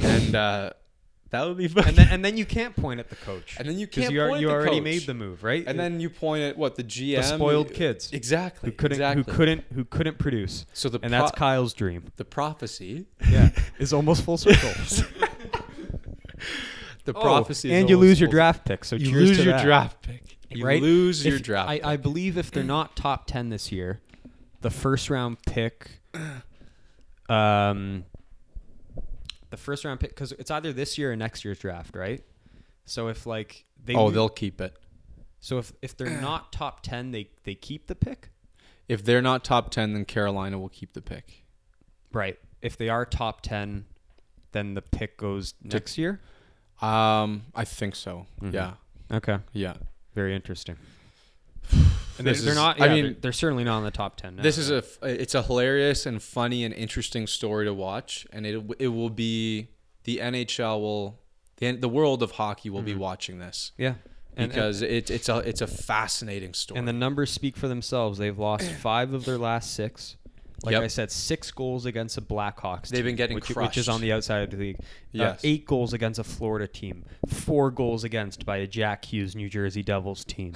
And 0.00 0.34
uh 0.34 0.70
that 1.30 1.46
would 1.46 1.56
be 1.56 1.66
fun. 1.68 1.88
and 1.88 1.96
then 1.96 2.08
and 2.10 2.24
then 2.24 2.36
you 2.36 2.44
can't 2.44 2.74
point 2.76 3.00
at 3.00 3.08
the 3.08 3.16
coach. 3.16 3.56
And 3.58 3.66
then 3.68 3.78
you 3.78 3.86
'Cause 3.86 4.02
can't 4.02 4.12
you, 4.12 4.22
are- 4.22 4.28
point 4.28 4.40
you 4.42 4.48
at 4.48 4.50
the 4.50 4.56
already 4.56 4.76
coach. 4.76 4.84
made 4.84 5.02
the 5.06 5.14
move, 5.14 5.42
right? 5.44 5.64
And 5.66 5.78
then 5.78 5.98
you 6.00 6.10
point 6.10 6.42
at 6.42 6.58
what 6.58 6.76
the 6.76 6.82
GM 6.84 7.16
the 7.16 7.22
spoiled 7.22 7.72
kids 7.72 8.10
Exactly. 8.12 8.70
who 8.70 8.76
couldn't 8.76 8.96
exactly. 8.96 9.22
who 9.24 9.36
couldn't 9.36 9.64
who 9.74 9.84
couldn't 9.84 10.18
produce. 10.18 10.66
So 10.74 10.88
the 10.88 10.98
and 11.02 11.12
that's 11.12 11.30
pro- 11.30 11.38
Kyle's 11.38 11.72
dream. 11.74 12.04
the 12.16 12.24
prophecy. 12.24 13.06
Yeah, 13.30 13.50
is 13.78 13.92
almost 13.92 14.24
full 14.24 14.36
circle. 14.36 14.72
The 17.04 17.14
Oh, 17.16 17.20
prophecy 17.20 17.72
is 17.72 17.80
and 17.80 17.90
you 17.90 17.96
lose 17.96 18.20
your 18.20 18.28
full- 18.28 18.34
draft 18.34 18.64
pick. 18.64 18.84
So 18.84 18.94
You 18.96 19.06
cheers 19.10 19.28
lose 19.30 19.36
to 19.38 19.42
your 19.44 19.52
that. 19.54 19.64
draft 19.64 20.02
pick. 20.02 20.38
You 20.50 20.64
right? 20.64 20.80
lose 20.80 21.24
your 21.26 21.36
If- 21.36 21.42
draft. 21.42 21.68
I, 21.68 21.74
pick. 21.78 21.84
I 21.86 21.96
believe 21.96 22.38
if 22.38 22.50
they're 22.52 22.62
not 22.62 22.94
top 22.94 23.26
ten 23.26 23.48
this 23.48 23.72
year, 23.72 24.00
the 24.62 24.70
first 24.70 25.10
round 25.10 25.36
pick, 25.42 26.00
um, 27.28 28.04
the 29.50 29.56
first 29.56 29.84
round 29.84 30.00
pick 30.00 30.10
because 30.10 30.32
it's 30.32 30.50
either 30.50 30.72
this 30.72 30.96
year 30.98 31.12
or 31.12 31.16
next 31.16 31.44
year's 31.44 31.58
draft, 31.58 31.94
right? 31.94 32.22
So 32.84 33.08
if 33.08 33.26
like 33.26 33.64
they 33.84 33.94
oh, 33.94 34.04
lo- 34.06 34.10
they'll 34.10 34.28
keep 34.28 34.60
it. 34.60 34.74
so 35.40 35.58
if 35.58 35.72
if 35.82 35.96
they're 35.96 36.20
not 36.20 36.52
top 36.52 36.82
ten, 36.82 37.10
they 37.10 37.30
they 37.44 37.54
keep 37.54 37.86
the 37.86 37.94
pick, 37.94 38.30
If 38.88 39.04
they're 39.04 39.22
not 39.22 39.44
top 39.44 39.70
10, 39.70 39.94
then 39.94 40.04
Carolina 40.04 40.58
will 40.58 40.68
keep 40.68 40.92
the 40.94 41.02
pick. 41.02 41.44
right? 42.12 42.38
If 42.60 42.76
they 42.76 42.88
are 42.88 43.04
top 43.04 43.40
ten, 43.42 43.86
then 44.52 44.74
the 44.74 44.82
pick 44.82 45.16
goes 45.16 45.54
next 45.62 45.96
year. 45.98 46.20
Um, 46.80 47.44
I 47.54 47.64
think 47.64 47.94
so. 47.94 48.26
Mhm. 48.40 48.52
Yeah. 48.52 48.74
Okay, 49.10 49.38
Yeah. 49.52 49.74
very 50.14 50.34
interesting. 50.34 50.76
And 51.70 52.26
they're, 52.26 52.34
This 52.34 52.42
they're 52.42 52.50
is- 52.52 52.56
not. 52.56 52.80
I 52.80 52.88
mean, 52.88 53.04
they're, 53.04 53.14
they're 53.14 53.32
certainly 53.32 53.64
not 53.64 53.78
in 53.78 53.84
the 53.84 53.90
top 53.90 54.16
ten. 54.16 54.36
Now, 54.36 54.42
This 54.42 54.58
is 54.58 54.70
a 54.70 54.82
it's 55.02 55.34
a 55.34 55.42
hilarious 55.42 56.04
and 56.06 56.22
funny 56.22 56.64
and 56.64 56.74
interesting 56.74 57.26
story 57.26 57.64
to 57.64 57.72
watch 57.74 58.26
and 58.32 58.46
it 58.46 58.62
it 58.78 58.88
will 58.88 59.10
be 59.10 59.68
the 60.04 60.18
NHL 60.18 60.80
will 60.80 61.20
the 61.56 61.72
the 61.72 61.88
world 61.88 62.22
of 62.22 62.32
hockey 62.32 62.68
will 62.70 62.82
be 62.82 62.94
watching 62.94 63.38
this 63.38 63.72
yeah, 63.78 63.94
Mm-hmm. 64.36 64.48
because 64.48 64.82
it, 64.82 65.10
it's 65.10 65.28
a 65.28 65.38
it's 65.38 65.60
a 65.62 65.66
fascinating 65.66 66.54
story. 66.54 66.78
And 66.78 66.86
the 66.88 66.92
numbers 66.92 67.30
speak 67.30 67.56
for 67.56 67.68
themselves. 67.68 68.18
They've 68.18 68.38
lost 68.38 68.70
five 68.82 69.12
of 69.14 69.24
their 69.24 69.38
last 69.38 69.74
six. 69.74 70.16
Like 70.64 70.74
Yep. 70.74 70.82
I 70.82 70.86
said, 70.86 71.10
six 71.10 71.50
goals 71.50 71.86
against 71.86 72.16
a 72.18 72.20
Blackhawks. 72.20 72.86
They've 72.88 73.02
been 73.04 73.16
getting 73.16 73.34
which, 73.34 73.50
which 73.50 73.76
is 73.76 73.88
on 73.88 74.00
the 74.00 74.12
outside 74.12 74.42
of 74.44 74.50
the 74.50 74.56
league. 74.56 74.78
Uh, 75.18 75.34
eight 75.42 75.66
goals 75.66 75.92
against 75.92 76.20
a 76.20 76.24
Florida 76.24 76.68
team. 76.68 77.04
Four 77.28 77.72
goals 77.72 78.04
against 78.04 78.46
by 78.46 78.58
a 78.58 78.66
Jack 78.68 79.06
Hughes 79.06 79.34
New 79.34 79.48
Jersey 79.48 79.82
Devils 79.82 80.24
team. 80.24 80.52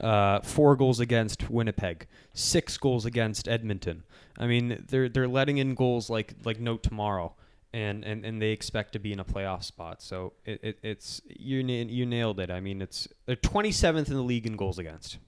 Uh, 0.00 0.40
four 0.40 0.76
goals 0.76 0.98
against 1.00 1.50
Winnipeg. 1.50 2.06
Six 2.34 2.78
goals 2.78 3.04
against 3.04 3.46
Edmonton. 3.48 4.02
I 4.38 4.46
mean, 4.46 4.84
they're 4.88 5.08
they're 5.08 5.28
letting 5.28 5.58
in 5.58 5.74
goals 5.74 6.08
like 6.10 6.34
like 6.44 6.58
no 6.60 6.76
tomorrow. 6.76 7.34
And, 7.72 8.04
and, 8.04 8.24
and 8.24 8.42
they 8.42 8.50
expect 8.50 8.94
to 8.94 8.98
be 8.98 9.12
in 9.12 9.20
a 9.20 9.24
playoff 9.24 9.62
spot. 9.62 10.02
So 10.02 10.32
it, 10.44 10.58
it, 10.64 10.78
it's 10.82 11.22
you 11.28 11.62
na- 11.62 11.88
you 11.88 12.04
nailed 12.04 12.40
it. 12.40 12.50
I 12.50 12.58
mean, 12.58 12.82
it's 12.82 13.06
they're 13.26 13.36
27th 13.36 14.08
in 14.08 14.14
the 14.14 14.22
league 14.22 14.44
in 14.44 14.56
goals 14.56 14.76
against. 14.80 15.18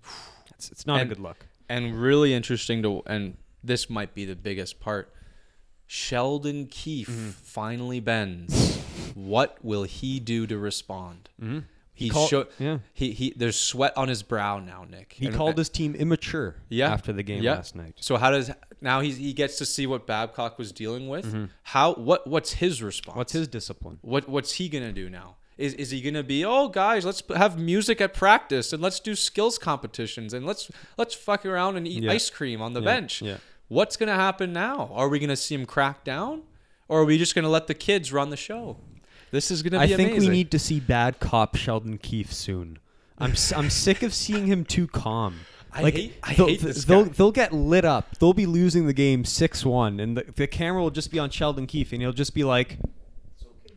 It's, 0.51 0.69
it's 0.73 0.85
not 0.85 1.01
And- 1.01 1.12
a 1.12 1.15
good 1.15 1.23
look. 1.23 1.47
and 1.69 1.94
really 1.94 2.35
interesting 2.35 2.82
to 2.82 3.03
and 3.07 3.36
this 3.62 3.89
might 3.89 4.12
be 4.15 4.24
the 4.24 4.35
biggest 4.35 4.81
part. 4.81 5.12
Sheldon 5.86 6.66
Keefe 6.66 7.09
Mm-hmm. 7.09 7.31
finally 7.31 8.01
bends. 8.01 8.78
what 9.15 9.59
will 9.62 9.85
he 9.85 10.19
do 10.19 10.47
to 10.47 10.59
respond? 10.59 11.28
Mm-hmm. 11.40 11.61
He, 11.94 12.09
called- 12.09 12.31
show, 12.31 12.47
yeah. 12.59 12.78
he 12.94 13.12
he 13.12 13.32
there's 13.36 13.56
sweat 13.59 13.93
on 13.97 14.09
his 14.09 14.23
brow 14.23 14.59
now, 14.59 14.85
Nick. 14.89 15.12
He 15.12 15.27
And- 15.27 15.35
called 15.36 15.59
his 15.59 15.69
team 15.69 15.94
immature 15.94 16.56
Yeah. 16.69 16.90
after 16.90 17.12
the 17.12 17.23
game 17.23 17.43
Yeah. 17.43 17.52
last 17.55 17.77
night. 17.77 17.94
So 18.01 18.16
how 18.16 18.31
does 18.31 18.51
now 18.81 19.01
he's 19.01 19.19
he 19.19 19.32
gets 19.35 19.59
to 19.59 19.66
see 19.66 19.86
what 19.86 20.06
Babcock 20.06 20.59
was 20.59 20.73
dealing 20.73 21.09
with? 21.09 21.51
How 21.64 21.94
what 21.94 22.27
what's 22.27 22.55
his 22.55 22.82
response? 22.82 23.10
Mm-hmm. 23.12 23.19
What's 23.19 23.32
his 23.35 23.47
discipline? 23.48 23.98
what 24.01 24.28
what's 24.28 24.52
he 24.52 24.69
gonna 24.70 24.93
do 24.93 25.10
now? 25.10 25.36
Is 25.59 25.74
is 25.74 25.90
he 25.90 26.01
gonna 26.01 26.23
be 26.23 26.44
oh 26.47 26.69
guys 26.69 27.05
let's 27.05 27.23
have 27.36 27.59
music 27.59 28.01
at 28.01 28.14
practice 28.14 28.73
and 28.73 28.82
let's 28.82 28.98
do 28.98 29.14
skills 29.14 29.59
competitions 29.59 30.32
and 30.32 30.47
let's 30.47 30.70
let's 30.97 31.14
fuck 31.14 31.44
around 31.44 31.77
and 31.77 31.86
eat 31.86 32.05
Yeah. 32.05 32.12
ice 32.12 32.31
cream 32.31 32.62
on 32.62 32.73
the 32.73 32.81
Yeah, 32.81 32.85
bench? 32.86 33.20
yeah. 33.23 33.36
What's 33.69 33.97
gonna 33.98 34.14
happen 34.16 34.52
now? 34.52 34.90
Are 34.94 35.09
we 35.09 35.19
gonna 35.19 35.36
see 35.36 35.55
him 35.55 35.66
crack 35.66 36.05
down, 36.05 36.43
or 36.89 37.01
are 37.02 37.05
we 37.05 37.19
just 37.19 37.35
gonna 37.35 37.51
let 37.51 37.66
the 37.66 37.74
kids 37.74 38.12
run 38.12 38.31
the 38.31 38.36
show? 38.36 38.78
This 39.33 39.51
is 39.51 39.63
gonna 39.63 39.79
I 39.79 39.87
be 39.89 39.95
think 39.97 40.11
amazing. 40.13 40.31
we 40.31 40.37
need 40.37 40.51
to 40.53 40.59
see 40.61 40.79
bad 40.79 41.19
cop 41.19 41.57
Sheldon 41.57 41.99
Keefe 41.99 42.33
soon. 42.33 42.79
I'm 43.19 43.33
s- 43.33 43.53
I'm 43.53 43.71
sick 43.71 44.03
of 44.05 44.15
seeing 44.15 44.47
him 44.47 44.65
too 44.65 44.87
calm. 44.87 45.41
I 45.73 45.83
like 45.83 45.95
hate- 45.95 46.15
I 46.23 46.35
they'll, 46.35 46.47
hate 46.49 46.61
this 46.61 46.85
they'll, 46.85 47.07
guy. 47.07 47.13
they'll 47.17 47.33
get 47.33 47.53
lit 47.53 47.85
up. 47.85 48.19
They'll 48.19 48.35
be 48.35 48.47
losing 48.47 48.87
the 48.87 48.93
game 48.93 49.25
six 49.25 49.65
one, 49.65 49.99
and 50.01 50.17
the, 50.19 50.25
the 50.37 50.47
camera 50.47 50.83
will 50.83 50.91
just 50.91 51.11
be 51.11 51.19
on 51.19 51.31
Sheldon 51.31 51.67
Keefe, 51.67 51.93
and 51.93 52.03
he'll 52.03 52.13
just 52.13 52.35
be 52.35 52.45
like, 52.45 52.79
"It's 53.35 53.45
okay, 53.45 53.75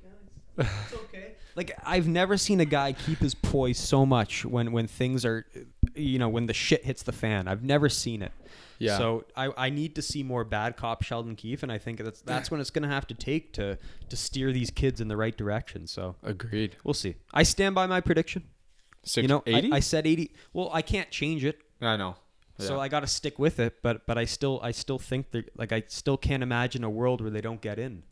guys. 0.57 0.67
It's 0.91 0.93
okay." 0.93 1.31
like 1.55 1.71
I've 1.85 2.05
never 2.07 2.35
seen 2.35 2.59
a 2.59 2.65
guy 2.65 2.91
keep 2.91 3.19
his 3.19 3.33
poise 3.33 3.79
so 3.79 4.05
much 4.05 4.43
when 4.43 4.73
when 4.73 4.87
things 4.87 5.23
are, 5.23 5.45
you 5.95 6.19
know, 6.19 6.27
when 6.27 6.47
the 6.47 6.53
shit 6.53 6.83
hits 6.83 7.01
the 7.03 7.13
fan. 7.13 7.47
I've 7.47 7.63
never 7.63 7.87
seen 7.87 8.21
it. 8.21 8.33
Yeah. 8.79 8.97
So 8.97 9.25
I, 9.35 9.51
I 9.57 9.69
need 9.69 9.95
to 9.95 10.01
see 10.01 10.23
more 10.23 10.43
bad 10.43 10.75
cop 10.77 11.03
Sheldon 11.03 11.35
Keefe, 11.35 11.63
and 11.63 11.71
I 11.71 11.77
think 11.77 11.99
that's 12.03 12.21
that's 12.21 12.51
when 12.51 12.59
it's 12.59 12.69
going 12.69 12.83
to 12.83 12.93
have 12.93 13.07
to 13.07 13.13
take 13.13 13.53
to 13.53 13.77
to 14.09 14.15
steer 14.15 14.51
these 14.51 14.69
kids 14.69 14.99
in 15.01 15.07
the 15.07 15.17
right 15.17 15.35
direction. 15.35 15.87
So 15.87 16.15
agreed. 16.23 16.75
we'll 16.83 16.93
see. 16.93 17.15
I 17.33 17.43
stand 17.43 17.75
by 17.75 17.87
my 17.87 18.01
prediction. 18.01 18.43
Six, 19.03 19.21
you 19.21 19.27
know, 19.27 19.43
I, 19.45 19.49
80? 19.51 19.71
I 19.71 19.79
said 19.81 20.07
eighty. 20.07 20.31
Well, 20.51 20.69
I 20.73 20.81
can't 20.81 21.09
change 21.11 21.45
it, 21.45 21.59
I 21.79 21.95
know. 21.95 22.15
so 22.57 22.79
I 22.79 22.87
got 22.87 23.01
to 23.01 23.07
stick 23.07 23.37
with 23.37 23.59
it. 23.59 23.81
But 23.83 24.05
but 24.07 24.17
I 24.17 24.25
still 24.25 24.59
I 24.63 24.71
still 24.71 24.97
think 24.99 25.31
that 25.31 25.57
like 25.57 25.71
I 25.71 25.83
still 25.87 26.17
can't 26.17 26.41
imagine 26.43 26.83
a 26.83 26.89
world 26.89 27.21
where 27.21 27.29
they 27.29 27.41
don't 27.41 27.61
get 27.61 27.77
in. 27.79 28.03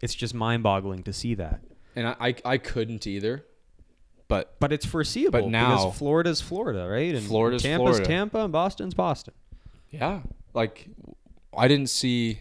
It's 0.00 0.14
just 0.14 0.34
mind 0.34 0.62
boggling 0.64 1.04
to 1.04 1.12
see 1.12 1.34
that. 1.36 1.60
and 1.94 2.08
I, 2.08 2.16
I 2.20 2.34
I 2.44 2.58
couldn't 2.58 3.06
either, 3.06 3.44
but 4.26 4.56
But 4.58 4.72
it's 4.72 4.84
foreseeable. 4.86 5.40
But 5.42 5.48
now- 5.50 5.76
because 5.76 5.98
Florida's 5.98 6.40
Florida, 6.40 6.88
right? 6.88 7.14
And 7.14 7.24
Florida's 7.24 7.62
Tampa's 7.62 7.96
Florida. 7.96 8.04
Tampa, 8.06 8.38
and 8.44 8.52
Boston's 8.52 8.94
Boston. 8.94 9.34
Yeah. 9.90 10.20
Like 10.54 10.88
I 11.56 11.68
didn't 11.68 11.90
see 11.90 12.40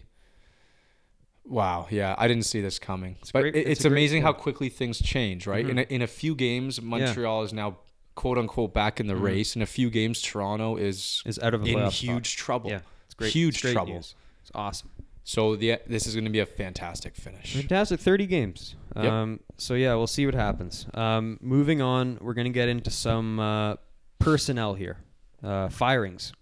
Wow, 1.45 1.87
yeah, 1.89 2.13
I 2.17 2.27
didn't 2.27 2.45
see 2.45 2.61
this 2.61 2.77
coming. 2.77 3.17
but 3.33 3.41
great- 3.41 3.55
it's 3.55 3.69
it's, 3.79 3.85
amazing 3.85 4.21
how 4.21 4.33
quickly 4.33 4.69
things 4.69 5.01
change, 5.01 5.47
right? 5.47 5.67
In 5.67 5.79
a, 5.79 5.81
in 5.81 6.03
a 6.03 6.07
few 6.07 6.35
games, 6.35 6.79
Montreal 6.79 7.41
is 7.43 7.51
now 7.53 7.79
quote 8.13 8.37
unquote 8.37 8.71
back 8.73 8.99
in 8.99 9.07
the 9.07 9.15
race. 9.15 9.55
In 9.55 9.63
a 9.63 9.65
few 9.65 9.89
games, 9.89 10.21
Toronto 10.21 10.75
is 10.77 11.23
Is 11.25 11.39
out 11.39 11.55
of 11.55 11.65
in 11.65 11.89
huge 11.89 12.33
spot. 12.33 12.45
trouble. 12.45 12.69
Yeah, 12.69 12.81
it's 13.05 13.15
great. 13.15 13.31
Huge 13.33 13.55
it's 13.55 13.61
great 13.63 13.73
trouble. 13.73 13.93
news. 13.95 14.13
It's 14.41 14.51
awesome. 14.53 14.91
So 15.23 15.55
the 15.55 15.79
this 15.87 16.05
is 16.05 16.13
going 16.13 16.25
to 16.25 16.31
be 16.31 16.39
a 16.39 16.45
fantastic 16.45 17.15
finish. 17.15 17.55
Fantastic, 17.55 17.99
thirty 17.99 18.27
games. 18.27 18.75
Yep. 18.95 19.05
Um, 19.05 19.39
so 19.57 19.73
yeah, 19.73 19.95
we'll 19.95 20.07
see 20.07 20.25
what 20.27 20.35
happens. 20.35 20.85
Um, 20.93 21.39
moving 21.41 21.81
on, 21.81 22.19
we're 22.21 22.33
gonna 22.35 22.49
get 22.49 22.69
into 22.69 22.91
some 22.91 23.39
uh, 23.39 23.75
personnel 24.19 24.75
here. 24.75 24.97
Uh, 25.43 25.69
firings. 25.69 26.33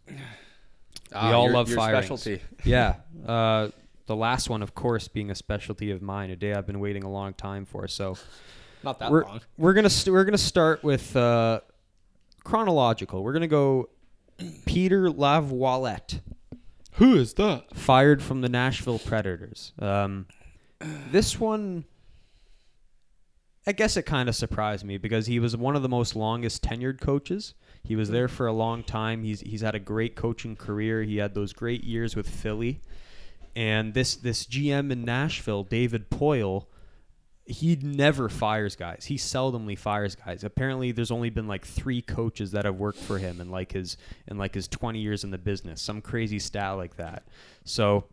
Ah, 1.14 1.32
all 1.34 1.46
your- 1.46 1.54
love 1.54 1.70
your 1.70 1.78
firings. 1.78 2.06
specialty. 2.06 2.42
yeah. 2.64 2.96
Uh, 3.26 3.70
the 4.08 4.16
last 4.16 4.50
one, 4.50 4.62
of 4.62 4.74
course, 4.76 5.08
being 5.08 5.30
a 5.32 5.36
specialty 5.36 5.92
of 5.92 6.02
mine, 6.02 6.30
a 6.30 6.36
day 6.36 6.54
I've 6.54 6.66
been 6.68 6.80
waiting 6.80 7.04
a 7.04 7.10
long 7.12 7.34
time 7.34 7.66
for. 7.66 7.88
So, 7.88 8.16
Not 8.84 9.00
that 9.00 9.12
we're, 9.12 9.26
long. 9.26 9.42
We're 9.58 9.74
gonna 9.74 9.90
st- 9.90 10.14
we're 10.14 10.24
gonna 10.26 10.38
start 10.38 10.84
with 10.84 11.16
uh, 11.16 11.60
chronological. 12.44 13.24
We're 13.24 13.34
gonna 13.34 13.48
go 13.48 13.90
Peter 14.66 15.10
Laviolette, 15.10 16.22
Who 16.94 17.16
is 17.18 17.34
that? 17.34 17.76
fired 17.76 18.22
from 18.24 18.42
the 18.42 18.50
Nashville 18.50 19.00
Predators. 19.00 19.74
Um, 19.80 20.28
this 21.12 21.38
one, 21.40 21.84
I 23.66 23.74
guess 23.74 23.98
it 23.98 24.04
kind 24.04 24.30
of 24.30 24.36
surprised 24.36 24.86
me 24.86 24.98
because 24.98 25.26
he 25.28 25.40
was 25.40 25.58
one 25.58 25.76
of 25.76 25.82
the 25.82 25.90
most 25.90 26.16
longest 26.16 26.64
tenured 26.64 27.02
coaches. 27.02 27.54
He 27.88 27.96
was 27.96 28.10
there 28.10 28.28
for 28.28 28.48
a 28.48 28.54
long 28.54 28.84
time. 28.84 29.24
He's 29.24 29.40
he's 29.42 29.62
had 29.62 29.76
a 29.76 29.80
great 29.80 30.16
coaching 30.16 30.56
career. 30.56 31.04
He 31.04 31.18
had 31.18 31.34
those 31.34 31.54
great 31.54 31.84
years 31.84 32.16
with 32.16 32.30
Philly, 32.30 32.82
and 33.56 33.94
this 33.94 34.16
this 34.16 34.46
GM 34.46 34.92
in 34.92 35.04
Nashville, 35.06 35.64
David 35.64 36.10
Poile, 36.10 36.66
he 37.46 37.78
never 37.82 38.28
fires 38.28 38.76
guys. 38.76 39.06
He 39.06 39.16
seldomly 39.16 39.78
fires 39.78 40.16
guys. 40.16 40.44
Apparently, 40.44 40.92
there's 40.92 41.12
only 41.12 41.30
been 41.30 41.48
like 41.48 41.66
three 41.66 42.02
coaches 42.02 42.52
that 42.52 42.66
have 42.66 42.76
worked 42.76 43.00
for 43.00 43.18
him 43.20 43.40
in 43.40 43.50
like 43.50 43.72
his 43.72 43.96
in 44.28 44.38
like 44.38 44.54
his 44.54 44.68
20 44.68 45.00
years 45.00 45.24
in 45.24 45.32
the 45.32 45.38
business. 45.38 45.82
Some 45.82 46.02
crazy 46.02 46.40
stat 46.40 46.76
like 46.76 46.98
that. 46.98 47.24
So, 47.64 48.04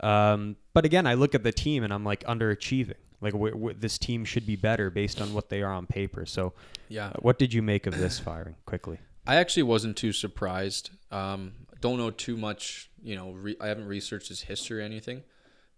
um, 0.00 0.56
but 0.74 0.84
again, 0.84 1.06
I 1.06 1.14
look 1.14 1.34
at 1.36 1.44
the 1.44 1.52
team 1.52 1.84
and 1.84 1.92
I'm 1.92 2.04
like 2.04 2.24
underachieving. 2.24 2.94
Like 3.20 3.34
w- 3.34 3.52
w- 3.54 3.76
this 3.78 3.98
team 3.98 4.24
should 4.24 4.46
be 4.46 4.56
better 4.56 4.90
based 4.90 5.20
on 5.20 5.32
what 5.32 5.48
they 5.48 5.62
are 5.62 5.72
on 5.72 5.86
paper. 5.86 6.26
So, 6.26 6.54
Yeah. 6.88 7.12
what 7.20 7.38
did 7.38 7.54
you 7.54 7.62
make 7.62 7.86
of 7.86 7.96
this 7.96 8.18
firing? 8.18 8.56
Quickly. 8.66 8.98
I 9.26 9.36
actually 9.36 9.64
wasn't 9.64 9.96
too 9.96 10.12
surprised. 10.12 10.90
Um, 11.10 11.52
don't 11.80 11.98
know 11.98 12.10
too 12.10 12.36
much. 12.36 12.90
You 13.02 13.16
know, 13.16 13.30
re- 13.32 13.56
I 13.60 13.68
haven't 13.68 13.86
researched 13.86 14.28
his 14.28 14.42
history 14.42 14.80
or 14.80 14.84
anything. 14.84 15.22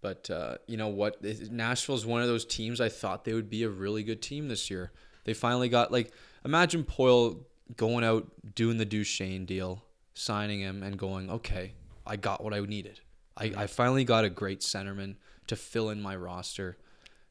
But 0.01 0.29
uh, 0.29 0.57
you 0.67 0.77
know 0.77 0.89
what? 0.89 1.23
Nashville 1.51 1.95
is 1.95 2.05
one 2.05 2.21
of 2.21 2.27
those 2.27 2.45
teams 2.45 2.79
I 2.79 2.89
thought 2.89 3.25
they 3.25 3.33
would 3.33 3.49
be 3.49 3.63
a 3.63 3.69
really 3.69 4.03
good 4.03 4.21
team 4.21 4.47
this 4.47 4.69
year. 4.69 4.91
They 5.23 5.33
finally 5.33 5.69
got 5.69 5.91
like 5.91 6.11
imagine 6.43 6.83
Poile 6.83 7.39
going 7.75 8.03
out 8.03 8.27
doing 8.53 8.77
the 8.77 8.85
Duchene 8.85 9.45
deal, 9.45 9.83
signing 10.13 10.59
him, 10.59 10.83
and 10.83 10.97
going, 10.97 11.29
okay, 11.31 11.73
I 12.05 12.17
got 12.17 12.43
what 12.43 12.53
I 12.53 12.59
needed. 12.59 12.99
I, 13.35 13.51
I 13.57 13.67
finally 13.67 14.03
got 14.03 14.23
a 14.23 14.29
great 14.29 14.59
centerman 14.59 15.15
to 15.47 15.55
fill 15.55 15.89
in 15.89 16.01
my 16.01 16.15
roster. 16.15 16.77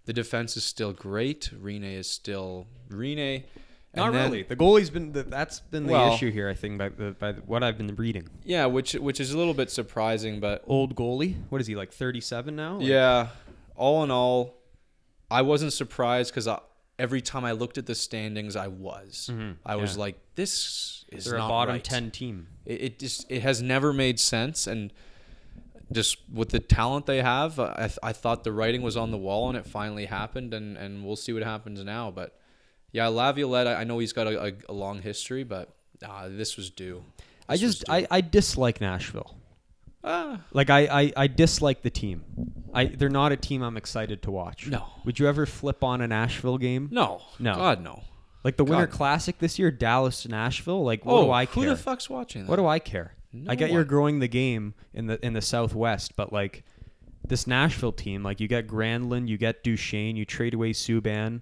The 0.07 0.13
defense 0.13 0.57
is 0.57 0.65
still 0.65 0.93
great. 0.93 1.51
Rinne 1.55 1.97
is 1.97 2.11
still 2.11 2.67
Rinne. 2.91 3.45
Not 3.97 4.13
then- 4.13 4.31
really. 4.31 4.43
The 4.43 4.57
goalie's 4.57 4.91
been 4.91 5.13
the, 5.13 5.23
that's 5.23 5.61
been 5.61 5.87
the 5.87 5.93
Well- 5.93 6.15
issue 6.15 6.31
here. 6.31 6.49
I 6.49 6.55
think 6.55 6.79
by 6.79 6.89
the, 6.89 7.13
by 7.13 7.33
the, 7.33 7.41
what 7.43 7.63
I've 7.63 7.79
been 7.79 7.95
reading. 7.97 8.29
Yeah, 8.45 8.67
which 8.67 8.95
which 8.95 9.21
is 9.21 9.33
a 9.33 9.39
little 9.39 9.55
bit 9.55 9.71
surprising, 9.71 10.41
but 10.41 10.63
Old 10.67 10.95
goalie. 10.97 11.37
What 11.51 11.61
is 11.61 11.67
he 11.67 11.77
like? 11.77 11.93
37 11.93 12.55
now? 12.57 12.77
Like- 12.79 12.87
yeah, 12.87 13.29
all 13.77 14.03
in 14.05 14.11
all, 14.11 14.55
I 15.31 15.43
wasn't 15.43 15.73
surprised 15.73 16.33
because 16.35 16.49
every 16.99 17.21
time 17.21 17.45
I 17.45 17.53
looked 17.53 17.77
at 17.79 17.87
the 17.87 17.95
standings, 17.95 18.55
I 18.57 18.69
was. 18.69 19.31
Mhm, 19.33 19.57
I 19.67 19.77
was 19.77 19.97
like, 19.99 20.17
this 20.37 21.05
is 21.11 21.25
They're 21.25 21.37
a 21.37 21.39
bottom 21.39 21.75
right. 21.75 21.85
10 21.85 22.11
team. 22.11 22.47
It, 22.67 22.81
it 22.83 22.99
just 22.99 23.31
it 23.31 23.43
has 23.43 23.61
never 23.63 23.93
made 23.93 24.19
sense, 24.21 24.67
and 24.67 24.93
just 25.93 26.17
with 26.33 26.49
the 26.49 26.59
talent 26.61 27.07
they 27.07 27.21
have, 27.23 27.59
I 27.61 27.75
th- 27.89 27.99
I 28.03 28.13
thought 28.13 28.43
the 28.43 28.53
writing 28.53 28.83
was 28.83 28.97
on 28.97 29.11
the 29.11 29.19
wall, 29.19 29.49
and 29.49 29.57
it 29.59 29.67
finally 29.67 30.07
happened, 30.07 30.55
and 30.55 30.77
and 30.77 31.05
we'll 31.05 31.17
see 31.17 31.33
what 31.33 31.43
happens 31.43 31.83
now. 31.85 32.11
But 32.11 32.37
yeah, 32.95 33.09
Laviolette, 33.09 33.67
I 33.67 33.81
I 33.81 33.85
know 33.85 33.99
he's 33.99 34.13
got 34.13 34.29
a, 34.29 34.41
a, 34.47 34.53
a 34.69 34.73
long 34.73 35.03
history, 35.03 35.43
but 35.43 35.75
uh, 36.03 36.29
this 36.31 36.57
was 36.57 36.71
due. 36.71 37.03
I 37.49 37.55
This 37.55 37.63
was 37.63 37.75
just 37.75 37.87
due. 37.87 37.93
I, 37.93 38.07
I 38.09 38.21
dislike 38.21 38.81
Nashville. 38.81 39.37
Ah, 40.05 40.41
Like 40.53 40.71
I, 40.71 40.81
I, 40.81 41.13
I 41.17 41.27
dislike 41.27 41.83
the 41.83 41.91
team. 41.91 42.25
I 42.73 42.87
they're 42.87 43.09
not 43.09 43.33
a 43.33 43.37
team 43.37 43.63
I'm 43.63 43.77
excited 43.77 44.23
to 44.23 44.31
watch. 44.31 44.69
No. 44.69 44.85
Would 45.05 45.19
you 45.19 45.27
ever 45.27 45.45
flip 45.45 45.83
on 45.83 46.03
a 46.03 46.09
Nashville 46.09 46.57
game? 46.57 46.89
no, 46.93 47.23
No. 47.41 47.55
God 47.57 47.83
no. 47.83 48.03
Like 48.45 48.57
the 48.59 48.65
Winter 48.65 48.87
Classic 48.87 49.39
this 49.39 49.59
year, 49.59 49.71
Dallas 49.73 50.23
to 50.23 50.29
Nashville. 50.29 50.85
Like 50.85 51.05
what 51.05 51.15
oh, 51.15 51.25
do 51.25 51.31
I 51.33 51.47
who 51.47 51.67
the 51.67 51.77
fuck's 51.77 52.09
watching 52.09 52.43
that? 52.43 52.51
what 52.51 52.57
do 52.57 52.67
I 52.67 52.79
care? 52.79 53.15
No 53.33 53.51
I 53.51 53.57
get 53.57 53.73
you're 53.73 53.85
growing 53.85 54.21
the 54.21 54.29
game 54.29 54.75
in 54.93 55.07
the 55.07 55.25
in 55.25 55.33
the 55.33 55.43
Southwest, 55.43 56.15
but 56.15 56.33
like 56.33 56.63
this 57.27 57.49
Nashville 57.49 57.93
team, 57.93 58.23
like 58.23 58.39
you 58.39 58.47
get 58.47 58.69
Granlund, 58.69 59.27
you 59.27 59.37
get 59.37 59.65
Duchene, 59.65 60.15
you 60.15 60.25
trade 60.25 60.55
away 60.55 60.75
Subban. 60.75 61.41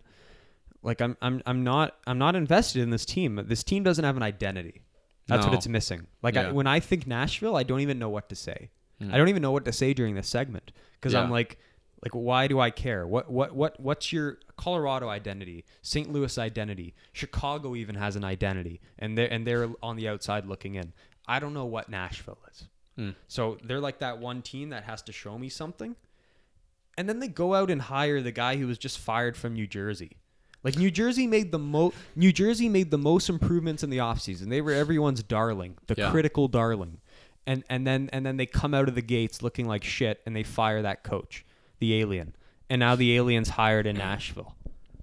Like 0.82 1.00
I'm 1.00 1.16
I'm 1.22 1.42
I'm 1.46 1.64
not 1.64 1.96
I'm 2.06 2.18
not 2.18 2.34
invested 2.34 2.82
in 2.82 2.90
this 2.90 3.04
team. 3.04 3.40
This 3.46 3.62
team 3.62 3.82
doesn't 3.82 4.04
have 4.04 4.16
an 4.16 4.22
identity. 4.22 4.82
That's 5.28 5.46
what 5.46 5.54
it's 5.54 5.68
missing. 5.68 6.06
Like 6.22 6.36
I, 6.36 6.52
when 6.52 6.66
I 6.66 6.80
think 6.80 7.06
Nashville, 7.06 7.56
I 7.56 7.62
don't 7.62 7.80
even 7.80 7.98
know 7.98 8.10
what 8.10 8.28
to 8.28 8.34
say. 8.36 8.70
I 9.00 9.16
don't 9.16 9.28
even 9.28 9.42
know 9.42 9.50
what 9.50 9.64
to 9.64 9.72
say 9.72 9.94
during 9.94 10.14
this 10.14 10.28
segment 10.28 10.70
because 10.94 11.12
I'm 11.14 11.26
Hmm. 11.26 11.32
Like, 11.32 11.58
like 12.04 12.12
why 12.12 12.46
do 12.46 12.60
I 12.60 12.70
care? 12.70 13.04
What 13.06 13.30
what 13.30 13.52
what 13.52 13.80
what's 13.80 14.12
your 14.12 14.38
Colorado 14.56 15.08
identity? 15.08 15.64
St. 15.82 16.12
Louis 16.12 16.38
identity? 16.38 16.94
Chicago 17.12 17.74
even 17.74 17.96
has 17.96 18.14
an 18.14 18.24
identity, 18.24 18.80
and 18.98 19.18
they're 19.18 19.32
and 19.32 19.44
they're 19.46 19.70
on 19.82 19.96
the 19.96 20.08
outside 20.08 20.46
looking 20.46 20.74
in. 20.76 20.92
I 21.26 21.40
don't 21.40 21.54
know 21.54 21.64
what 21.66 21.88
Nashville 21.88 22.38
is. 22.52 22.64
Hmm. 22.96 23.10
So 23.26 23.58
they're 23.64 23.80
like 23.80 23.98
that 24.00 24.18
one 24.18 24.42
team 24.42 24.68
that 24.70 24.84
has 24.84 25.02
to 25.02 25.12
show 25.12 25.36
me 25.38 25.48
something, 25.48 25.96
and 26.96 27.08
then 27.08 27.18
they 27.20 27.28
go 27.28 27.54
out 27.54 27.70
and 27.70 27.82
hire 27.82 28.20
the 28.20 28.32
guy 28.32 28.56
who 28.56 28.66
was 28.66 28.78
just 28.78 28.98
fired 28.98 29.36
from 29.36 29.54
New 29.54 29.66
Jersey. 29.66 30.18
Like 30.64 30.76
New 30.76 30.90
Jersey 30.90 31.26
made 31.26 31.50
the 31.50 31.58
mo 31.58 31.92
New 32.14 32.32
Jersey 32.32 32.68
made 32.68 32.90
the 32.90 32.98
most 32.98 33.28
improvements 33.28 33.82
in 33.82 33.90
the 33.90 33.98
offseason. 33.98 34.48
They 34.48 34.60
were 34.60 34.72
everyone's 34.72 35.22
darling, 35.22 35.76
the 35.86 35.94
Yeah. 35.96 36.10
critical 36.10 36.48
darling. 36.48 36.98
And 37.46 37.64
and 37.68 37.86
then 37.86 38.08
and 38.12 38.24
then 38.24 38.36
they 38.36 38.46
come 38.46 38.72
out 38.74 38.88
of 38.88 38.94
the 38.94 39.02
gates 39.02 39.42
looking 39.42 39.66
like 39.66 39.82
shit 39.82 40.20
and 40.24 40.36
they 40.36 40.44
fire 40.44 40.82
that 40.82 41.02
coach, 41.02 41.44
the 41.80 41.94
alien. 42.00 42.34
And 42.70 42.80
now 42.80 42.94
the 42.94 43.16
alien's 43.16 43.50
hired 43.50 43.86
in 43.86 43.96
Nashville. 43.96 44.54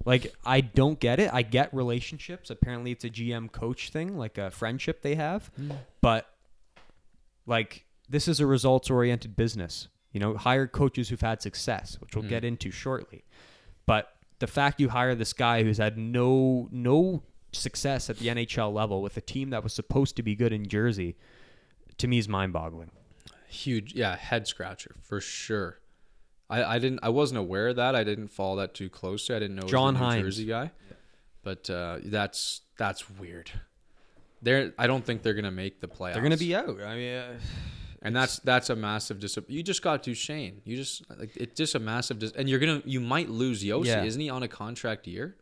Like 0.06 0.34
I 0.46 0.62
don't 0.62 0.98
get 0.98 1.20
it. 1.20 1.30
I 1.32 1.42
get 1.42 1.72
relationships. 1.74 2.48
Apparently 2.48 2.92
it's 2.92 3.04
a 3.04 3.10
GM 3.10 3.52
coach 3.52 3.90
thing, 3.90 4.16
like 4.16 4.38
a 4.38 4.50
friendship 4.50 5.02
they 5.02 5.16
have. 5.16 5.50
Hmm. 5.56 5.72
But 6.00 6.26
like 7.46 7.84
this 8.08 8.26
is 8.26 8.40
a 8.40 8.46
results 8.46 8.88
oriented 8.88 9.36
business. 9.36 9.88
You 10.12 10.20
know, 10.20 10.36
hire 10.36 10.66
coaches 10.66 11.10
who've 11.10 11.20
had 11.20 11.42
success, 11.42 11.98
which 12.00 12.16
we'll 12.16 12.24
hmm. 12.24 12.30
get 12.30 12.44
into 12.44 12.70
shortly. 12.70 13.24
But 13.84 14.16
the 14.40 14.46
fact 14.46 14.80
you 14.80 14.88
hire 14.88 15.14
this 15.14 15.32
guy 15.32 15.62
who's 15.62 15.78
had 15.78 15.96
no 15.96 16.68
no 16.72 17.22
success 17.52 18.10
at 18.10 18.18
the 18.18 18.28
NHL 18.28 18.72
level 18.72 19.02
with 19.02 19.16
a 19.16 19.20
team 19.20 19.50
that 19.50 19.62
was 19.62 19.72
supposed 19.72 20.16
to 20.16 20.22
be 20.22 20.34
good 20.34 20.52
in 20.52 20.66
Jersey, 20.66 21.16
to 21.98 22.08
me 22.08 22.18
is 22.18 22.28
mind 22.28 22.52
boggling. 22.52 22.90
Huge, 23.48 23.94
yeah, 23.94 24.16
head 24.16 24.46
scratcher 24.46 24.94
for 25.02 25.20
sure. 25.20 25.78
I, 26.48 26.76
I 26.76 26.78
didn't, 26.78 27.00
I 27.02 27.10
wasn't 27.10 27.38
aware 27.38 27.68
of 27.68 27.76
that. 27.76 27.94
I 27.94 28.02
didn't 28.02 28.28
follow 28.28 28.56
that 28.56 28.74
too 28.74 28.88
closely. 28.88 29.36
I 29.36 29.38
didn't 29.38 29.56
know 29.56 29.60
it 29.60 29.64
was 29.64 29.70
John 29.70 29.96
a 29.96 29.98
New 29.98 30.04
Hynes. 30.04 30.20
Jersey 30.22 30.46
guy, 30.46 30.70
but 31.42 31.68
uh, 31.70 31.98
that's 32.04 32.62
that's 32.76 33.08
weird. 33.10 33.50
They're, 34.42 34.72
I 34.78 34.86
don't 34.86 35.04
think 35.04 35.22
they're 35.22 35.34
gonna 35.34 35.50
make 35.50 35.80
the 35.80 35.86
playoffs. 35.88 36.14
They're 36.14 36.22
going 36.22 36.32
to 36.32 36.38
be 36.38 36.54
out. 36.56 36.80
I 36.80 36.96
mean, 36.96 37.14
uh, 37.14 37.38
and 38.02 38.14
that's 38.16 38.38
that's 38.40 38.70
a 38.70 38.76
massive 38.76 39.18
disappointment. 39.20 39.56
You 39.56 39.62
just 39.62 39.82
got 39.82 40.02
Duchene. 40.02 40.62
You 40.64 40.76
just 40.76 41.02
like 41.18 41.36
it's 41.36 41.54
just 41.56 41.74
a 41.74 41.78
massive, 41.78 42.18
dis- 42.18 42.32
and 42.32 42.48
you're 42.48 42.58
gonna 42.60 42.82
you 42.84 43.00
might 43.00 43.28
lose 43.28 43.62
Josi. 43.62 43.86
Yeah. 43.86 44.04
Isn't 44.04 44.20
he 44.20 44.30
on 44.30 44.42
a 44.42 44.48
contract 44.48 45.06
year? 45.06 45.36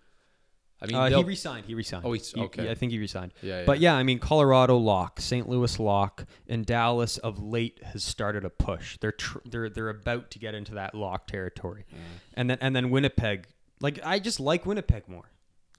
I 0.80 0.86
mean, 0.86 0.94
uh, 0.94 1.08
he 1.08 1.24
resigned. 1.24 1.66
He 1.66 1.74
resigned. 1.74 2.04
Oh, 2.06 2.12
he's- 2.12 2.30
He- 2.32 2.40
okay. 2.40 2.66
yeah, 2.66 2.70
I 2.70 2.74
think 2.76 2.92
he 2.92 2.98
resigned. 3.00 3.32
Yeah, 3.42 3.64
But 3.64 3.80
yeah. 3.80 3.94
yeah, 3.94 3.98
I 3.98 4.04
mean, 4.04 4.20
Colorado 4.20 4.76
lock, 4.76 5.20
St. 5.20 5.48
Louis 5.48 5.76
lock, 5.80 6.24
and 6.48 6.64
Dallas 6.64 7.18
of 7.18 7.42
late 7.42 7.82
has 7.82 8.04
started 8.04 8.44
a 8.44 8.50
push. 8.50 8.96
They're 9.00 9.10
tr- 9.10 9.38
they're 9.44 9.68
they're 9.68 9.88
about 9.88 10.30
to 10.30 10.38
get 10.38 10.54
into 10.54 10.74
that 10.74 10.94
lock 10.94 11.26
territory, 11.26 11.84
and 12.34 12.48
then 12.48 12.58
and 12.60 12.76
then 12.76 12.90
Winnipeg. 12.90 13.48
Like 13.80 13.98
I 14.04 14.20
just 14.20 14.38
like 14.38 14.66
Winnipeg 14.66 15.08
more. 15.08 15.30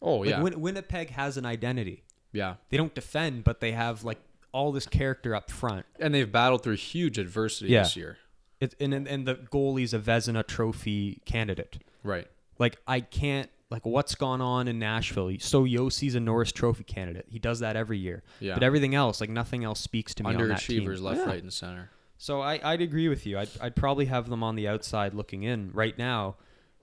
oh 0.01 0.17
Like 0.17 0.29
yeah, 0.29 0.41
Win- 0.41 0.59
Winnipeg 0.59 1.11
has 1.11 1.37
an 1.37 1.45
identity. 1.45 2.03
yeah, 2.33 2.55
They 2.69 2.75
don't 2.77 2.93
defend, 2.93 3.43
but 3.45 3.59
they 3.61 3.71
have 3.71 4.03
like 4.03 4.19
all 4.51 4.71
this 4.71 4.85
character 4.87 5.35
up 5.35 5.49
front. 5.51 5.85
and 5.99 6.13
they've 6.13 6.31
battled 6.31 6.63
through 6.63 6.75
huge 6.75 7.17
adversity 7.17 7.71
Yeah. 7.71 7.83
this 7.83 7.95
year. 7.95 8.17
It, 8.59 8.75
and 8.79 8.93
and 8.93 9.07
and 9.07 9.25
the 9.25 9.35
goalie's 9.35 9.93
a 9.93 9.99
Vezina 9.99 10.45
Trophy 10.45 11.21
candidate. 11.25 11.77
Right. 12.03 12.27
Like 12.57 12.77
I 12.87 12.99
can't 13.01 13.49
like 13.69 13.85
what's 13.85 14.15
gone 14.15 14.41
on 14.41 14.67
in 14.67 14.79
Nashville. 14.79 15.31
So 15.39 15.63
Josi's 15.65 16.15
a 16.15 16.19
Norris 16.19 16.51
Trophy 16.51 16.83
candidate. 16.83 17.25
He 17.29 17.39
does 17.39 17.59
that 17.59 17.75
every 17.75 17.97
year. 17.99 18.23
Yeah. 18.39 18.55
But 18.55 18.63
everything 18.63 18.95
else, 18.95 19.21
like 19.21 19.29
nothing 19.29 19.63
else, 19.63 19.79
speaks 19.79 20.13
to 20.15 20.23
me 20.23 20.33
on 20.33 20.47
that 20.49 20.59
team. 20.59 20.83
Underachievers 20.83 21.01
left, 21.01 21.19
Yeah. 21.19 21.25
right, 21.27 21.41
and 21.43 21.53
center. 21.53 21.91
So 22.17 22.41
I, 22.41 22.59
I'd 22.63 22.81
agree 22.81 23.07
with 23.07 23.25
you. 23.25 23.37
I'd, 23.39 23.49
I'd 23.61 23.75
probably 23.77 24.05
have 24.05 24.27
them 24.29 24.43
on 24.43 24.55
the 24.55 24.67
outside 24.67 25.13
looking 25.13 25.43
in 25.43 25.71
right 25.71 25.97
now, 25.97 26.35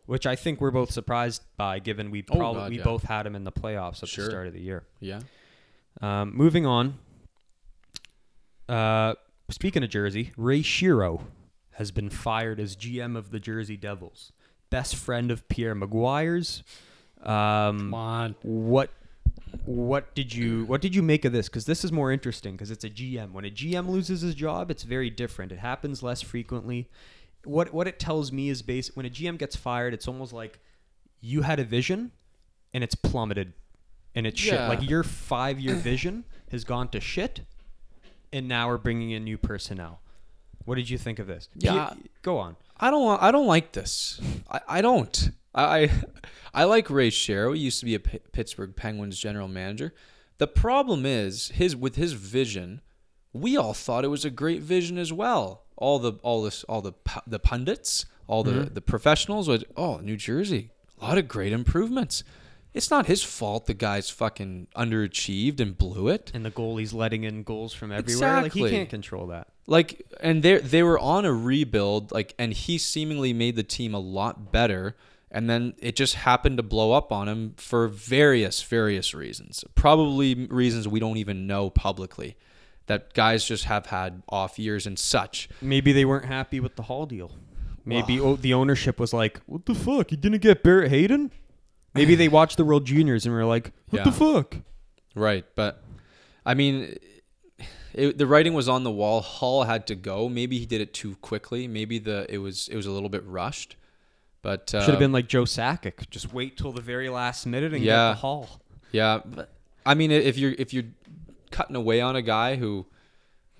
which 0.06 0.24
I 0.26 0.34
think 0.36 0.62
we're 0.62 0.70
both 0.70 0.90
surprised 0.92 1.42
by, 1.58 1.78
given 1.80 2.10
we 2.10 2.24
Oh, 2.30 2.36
probably 2.36 2.60
God, 2.62 2.70
we 2.70 2.78
yeah. 2.78 2.84
both 2.84 3.02
had 3.02 3.24
them 3.24 3.34
in 3.36 3.44
the 3.44 3.52
playoffs 3.52 4.02
at 4.02 4.08
Sure. 4.08 4.24
the 4.24 4.30
start 4.30 4.46
of 4.46 4.54
the 4.54 4.62
year. 4.62 4.84
Yeah. 5.00 5.20
Um, 6.00 6.34
moving 6.34 6.64
on. 6.64 6.98
Uh, 8.68 9.14
speaking 9.50 9.82
of 9.82 9.90
Jersey, 9.90 10.32
Ray 10.36 10.60
Shero 10.60 11.22
has 11.72 11.90
been 11.90 12.10
fired 12.10 12.58
as 12.58 12.76
GM 12.76 13.16
of 13.16 13.30
the 13.30 13.38
Jersey 13.38 13.76
Devils. 13.76 14.32
Best 14.70 14.96
friend 14.96 15.30
of 15.30 15.48
Pierre 15.48 15.74
McGuire's. 15.74 16.62
Um, 17.22 17.92
on. 17.94 18.36
what 18.42 18.90
what 19.64 20.14
did 20.14 20.34
you 20.34 20.64
what 20.66 20.80
did 20.80 20.94
you 20.94 21.02
make 21.02 21.24
of 21.24 21.32
this? 21.32 21.48
Because 21.48 21.64
this 21.64 21.84
is 21.84 21.92
more 21.92 22.12
interesting 22.12 22.52
because 22.52 22.70
it's 22.70 22.84
a 22.84 22.90
GM. 22.90 23.32
When 23.32 23.44
a 23.44 23.50
GM 23.50 23.88
loses 23.88 24.20
his 24.20 24.34
job, 24.34 24.70
it's 24.70 24.82
very 24.82 25.10
different. 25.10 25.52
It 25.52 25.58
happens 25.58 26.02
less 26.02 26.22
frequently. 26.22 26.88
What 27.44 27.72
what 27.72 27.86
it 27.86 27.98
tells 27.98 28.32
me 28.32 28.48
is 28.48 28.62
base 28.62 28.94
when 28.94 29.06
a 29.06 29.10
GM 29.10 29.38
gets 29.38 29.56
fired, 29.56 29.94
it's 29.94 30.08
almost 30.08 30.32
like 30.32 30.58
you 31.20 31.42
had 31.42 31.58
a 31.58 31.64
vision 31.64 32.12
and 32.74 32.84
it's 32.84 32.94
plummeted, 32.94 33.52
and 34.14 34.26
it's 34.26 34.40
shit. 34.40 34.60
Like 34.60 34.88
your 34.88 35.02
five 35.02 35.58
year 35.58 35.74
vision 35.74 36.24
has 36.50 36.64
gone 36.64 36.88
to 36.88 37.00
shit, 37.00 37.42
and 38.36 38.48
now 38.48 38.68
we're 38.68 38.78
bringing 38.78 39.10
in 39.10 39.24
new 39.24 39.38
personnel. 39.38 40.00
What 40.64 40.74
did 40.76 40.90
you 40.90 40.98
think 40.98 41.18
of 41.18 41.26
this? 41.26 41.48
Yeah. 41.54 41.90
P- 41.94 42.10
go 42.22 42.38
on. 42.38 42.56
I 42.78 42.90
don't. 42.90 43.22
I 43.22 43.30
don't 43.30 43.46
like 43.46 43.72
this. 43.72 44.20
I, 44.50 44.60
I 44.68 44.82
don't. 44.82 45.30
I, 45.54 45.90
I 46.52 46.64
like 46.64 46.90
Ray 46.90 47.10
Shero. 47.10 47.54
He 47.54 47.62
used 47.62 47.80
to 47.80 47.86
be 47.86 47.94
a 47.94 48.00
P- 48.00 48.20
Pittsburgh 48.32 48.76
Penguins 48.76 49.18
general 49.18 49.48
manager. 49.48 49.94
The 50.38 50.46
problem 50.46 51.06
is 51.06 51.48
his 51.54 51.74
with 51.74 51.96
his 51.96 52.12
vision. 52.12 52.82
We 53.32 53.56
all 53.56 53.72
thought 53.72 54.04
it 54.04 54.08
was 54.08 54.24
a 54.24 54.30
great 54.30 54.60
vision 54.60 54.98
as 54.98 55.12
well. 55.12 55.62
All 55.76 55.98
the 55.98 56.14
all 56.22 56.42
this 56.42 56.64
all 56.64 56.82
the 56.82 56.92
the 57.26 57.38
pundits, 57.38 58.04
all 58.26 58.44
the 58.44 58.52
mm-hmm. 58.52 58.74
the 58.74 58.82
professionals 58.82 59.48
would. 59.48 59.64
Oh, 59.76 59.98
New 59.98 60.16
Jersey, 60.16 60.70
a 61.00 61.04
lot 61.04 61.18
of 61.18 61.28
great 61.28 61.52
improvements. 61.52 62.22
It's 62.76 62.90
not 62.90 63.06
his 63.06 63.22
fault 63.22 63.66
the 63.66 63.74
guy's 63.74 64.10
fucking 64.10 64.68
underachieved 64.76 65.60
and 65.60 65.76
blew 65.76 66.08
it. 66.08 66.30
And 66.34 66.44
the 66.44 66.50
goalie's 66.50 66.92
letting 66.92 67.24
in 67.24 67.42
goals 67.42 67.72
from 67.72 67.90
everywhere. 67.90 68.42
Like 68.42 68.52
he 68.52 68.68
can't 68.68 68.90
control 68.90 69.28
that. 69.28 69.48
like 69.66 70.02
and 70.20 70.42
they 70.42 70.58
they 70.58 70.82
were 70.82 70.98
on 70.98 71.24
a 71.24 71.32
rebuild 71.32 72.12
like 72.12 72.34
and 72.38 72.52
he 72.52 72.78
seemingly 72.78 73.32
made 73.32 73.56
the 73.56 73.62
team 73.62 73.94
a 73.94 73.98
lot 73.98 74.52
better 74.52 74.94
and 75.30 75.50
then 75.50 75.74
it 75.78 75.96
just 75.96 76.14
happened 76.14 76.56
to 76.56 76.62
blow 76.62 76.92
up 76.92 77.10
on 77.10 77.28
him 77.28 77.54
for 77.56 77.88
various 77.88 78.62
various 78.62 79.12
reasons 79.12 79.64
probably 79.74 80.46
reasons 80.46 80.86
we 80.86 81.00
don't 81.00 81.16
even 81.16 81.46
know 81.46 81.68
publicly 81.68 82.36
that 82.86 83.12
guys 83.14 83.44
just 83.44 83.64
have 83.64 83.86
had 83.86 84.22
off 84.28 84.58
years 84.58 84.86
and 84.86 84.98
such 84.98 85.48
Maybe 85.60 85.92
they 85.92 86.04
weren't 86.04 86.26
happy 86.26 86.60
with 86.60 86.76
the 86.76 86.84
Hall 86.84 87.06
deal. 87.06 87.32
Maybe 87.84 88.20
oh, 88.20 88.36
the 88.36 88.52
ownership 88.54 88.98
was 89.00 89.12
like, 89.12 89.40
"What 89.46 89.66
the 89.66 89.74
fuck? 89.74 90.10
You 90.10 90.16
didn't 90.16 90.42
get 90.42 90.62
Barrett 90.62 90.90
Hayton?" 90.90 91.30
Maybe 91.96 92.14
they 92.14 92.28
watched 92.28 92.56
the 92.56 92.64
World 92.64 92.84
Juniors 92.84 93.26
and 93.26 93.34
were 93.34 93.44
like, 93.44 93.72
"What 93.90 94.04
the 94.04 94.10
Yeah. 94.10 94.16
fuck?" 94.16 94.56
right 95.14 95.46
but 95.54 95.82
i 96.44 96.52
mean 96.52 96.94
it, 97.94 98.18
the 98.18 98.26
writing 98.26 98.52
was 98.52 98.68
on 98.68 98.84
the 98.84 98.90
wall 98.90 99.22
hall 99.22 99.64
had 99.64 99.86
to 99.86 99.94
go 99.94 100.28
maybe 100.28 100.58
he 100.58 100.66
did 100.66 100.82
it 100.82 100.92
too 100.92 101.16
quickly 101.22 101.66
maybe 101.66 101.98
the 101.98 102.26
it 102.28 102.36
was 102.36 102.68
it 102.68 102.76
was 102.76 102.84
a 102.84 102.90
little 102.90 103.08
bit 103.08 103.24
rushed 103.24 103.76
but 104.42 104.74
uh, 104.74 104.82
Should 104.82 104.90
have 104.90 104.98
been 105.00 105.10
like 105.12 105.26
Joe 105.26 105.42
Sakic. 105.44 106.08
Just 106.10 106.32
wait 106.32 106.56
till 106.56 106.70
the 106.70 106.80
very 106.82 107.08
last 107.08 107.46
minute 107.46 107.72
and 107.74 107.82
Yeah. 107.82 108.08
get 108.08 108.08
the 108.10 108.14
Hall. 108.20 108.60
Yeah, 108.92 109.20
but 109.24 109.50
I 109.84 109.94
mean, 109.94 110.12
if 110.12 110.38
you're 110.38 110.54
if 110.56 110.72
you're 110.72 110.84
cutting 111.50 111.74
away 111.74 112.00
on 112.00 112.14
a 112.14 112.22
guy 112.22 112.54
who 112.54 112.86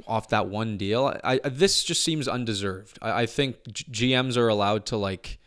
off 0.07 0.29
that 0.29 0.47
one 0.47 0.77
deal, 0.77 1.07
I, 1.25 1.41
I 1.43 1.49
this 1.49 1.83
just 1.83 2.05
seems 2.05 2.29
undeserved. 2.29 2.99
I, 3.03 3.23
I 3.23 3.27
think 3.27 3.57
G- 3.73 4.13
GMs 4.13 4.37
are 4.37 4.47
allowed 4.47 4.87
to 4.87 4.97
like 4.97 5.39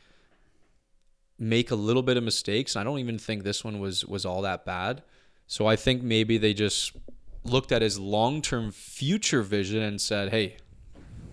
make 1.40 1.72
a 1.72 1.76
little 1.76 2.04
bit 2.04 2.18
of 2.18 2.24
mistakes. 2.24 2.76
I 2.76 2.84
don't 2.84 3.00
even 3.00 3.18
think 3.18 3.44
this 3.44 3.64
one 3.64 3.80
was 3.80 4.06
was 4.06 4.26
all 4.26 4.42
that 4.44 4.66
bad. 4.66 5.04
So 5.48 5.66
I 5.66 5.76
think 5.76 6.04
maybe 6.04 6.38
they 6.38 6.54
just 6.54 6.92
looked 7.44 7.72
at 7.72 7.82
his 7.82 7.98
long 7.98 8.42
term 8.42 8.72
future 8.72 9.42
vision 9.42 9.82
and 9.82 10.00
said, 10.00 10.30
"Hey, 10.30 10.58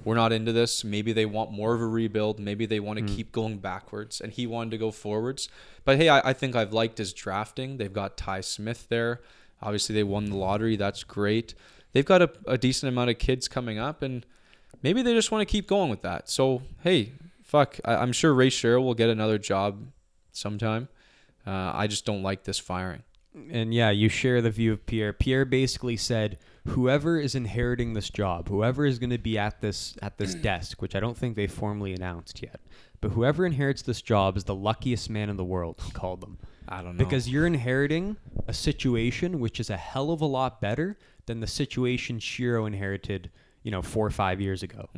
we're 0.07 0.15
not 0.15 0.33
into 0.33 0.53
this. 0.53 0.85
Maybe 0.85 1.13
they 1.13 1.27
want 1.27 1.51
more 1.51 1.75
of 1.75 1.81
a 1.81 1.87
rebuild. 1.87 2.39
Maybe 2.39 2.65
they 2.65 2.79
want 2.79 3.01
to 3.01 3.05
mm-hmm. 3.05 3.17
keep 3.17 3.33
going 3.33 3.59
backwards. 3.59 4.21
And 4.21 4.33
he 4.33 4.47
wanted 4.47 4.71
to 4.71 4.79
go 4.79 4.93
forwards. 4.93 5.49
But 5.85 5.97
hey, 5.97 6.09
I, 6.09 6.31
I 6.31 6.33
think 6.33 6.55
I've 6.55 6.73
liked 6.73 6.99
his 6.99 7.13
drafting. 7.13 7.79
They've 7.79 7.93
got 7.93 8.17
Ty 8.17 8.43
Smith 8.43 8.87
there. 8.89 9.21
Obviously, 9.61 9.97
they 9.97 10.05
won 10.05 10.27
the 10.27 10.37
lottery. 10.37 10.77
That's 10.77 11.03
great. 11.03 11.55
They've 11.93 12.05
got 12.05 12.23
a, 12.23 12.31
a 12.47 12.57
decent 12.57 12.89
amount 12.89 13.11
of 13.11 13.19
kids 13.19 13.49
coming 13.49 13.81
up, 13.81 14.01
and 14.01 14.25
maybe 14.81 15.03
they 15.03 15.13
just 15.13 15.33
want 15.33 15.43
to 15.43 15.51
keep 15.51 15.67
going 15.67 15.91
with 15.91 16.03
that. 16.03 16.31
So 16.31 16.63
hey, 16.85 17.13
fuck. 17.43 17.81
I, 17.85 17.97
I'm 17.97 18.13
sure 18.13 18.33
Ray 18.33 18.51
Shero 18.51 18.81
will 18.85 18.95
get 18.95 19.11
another 19.11 19.39
job 19.39 19.89
sometime. 20.37 20.89
Uh, 21.47 21.73
I 21.75 21.87
just 21.87 22.05
don't 22.05 22.23
like 22.23 22.45
this 22.45 22.59
firing. 22.59 23.03
And 23.51 23.75
yeah, 23.75 23.91
you 23.91 24.09
share 24.09 24.41
the 24.41 24.51
view 24.51 24.73
of 24.73 24.87
Pierre. 24.87 25.13
Pierre 25.13 25.45
basically 25.45 25.97
said, 25.99 26.39
"Whoever 26.69 27.21
is 27.21 27.35
inheriting 27.35 27.93
this 27.93 28.09
job, 28.09 28.49
whoever 28.49 28.87
is 28.87 28.99
going 28.99 29.11
to 29.11 29.19
be 29.19 29.37
at 29.37 29.61
this 29.61 29.95
at 30.01 30.17
this 30.17 30.35
desk, 30.51 30.81
which 30.81 30.97
I 30.97 31.01
don't 31.01 31.17
think 31.17 31.37
they 31.37 31.47
formally 31.47 31.93
announced 31.93 32.43
yet, 32.43 32.61
but 33.03 33.11
whoever 33.11 33.45
inherits 33.45 33.83
this 33.83 34.01
job 34.01 34.39
is 34.39 34.45
the 34.45 34.55
luckiest 34.55 35.11
man 35.11 35.29
in 35.29 35.37
the 35.37 35.45
world." 35.45 35.79
He 35.85 35.93
called 35.93 36.23
them. 36.23 36.39
I 36.67 36.83
don't 36.83 36.97
know 36.97 37.05
Because 37.05 37.29
you're 37.29 37.47
inheriting 37.47 38.17
a 38.49 38.55
situation 38.55 39.39
which 39.39 39.61
is 39.61 39.71
a 39.71 39.77
hell 39.77 40.11
of 40.11 40.21
a 40.23 40.27
lot 40.27 40.61
better 40.61 40.97
than 41.27 41.41
the 41.41 41.47
situation 41.47 42.19
Shero 42.19 42.67
inherited, 42.67 43.31
you 43.63 43.71
know, 43.71 43.83
four 43.83 44.07
or 44.07 44.11
five 44.11 44.41
years 44.41 44.63
ago. 44.63 44.89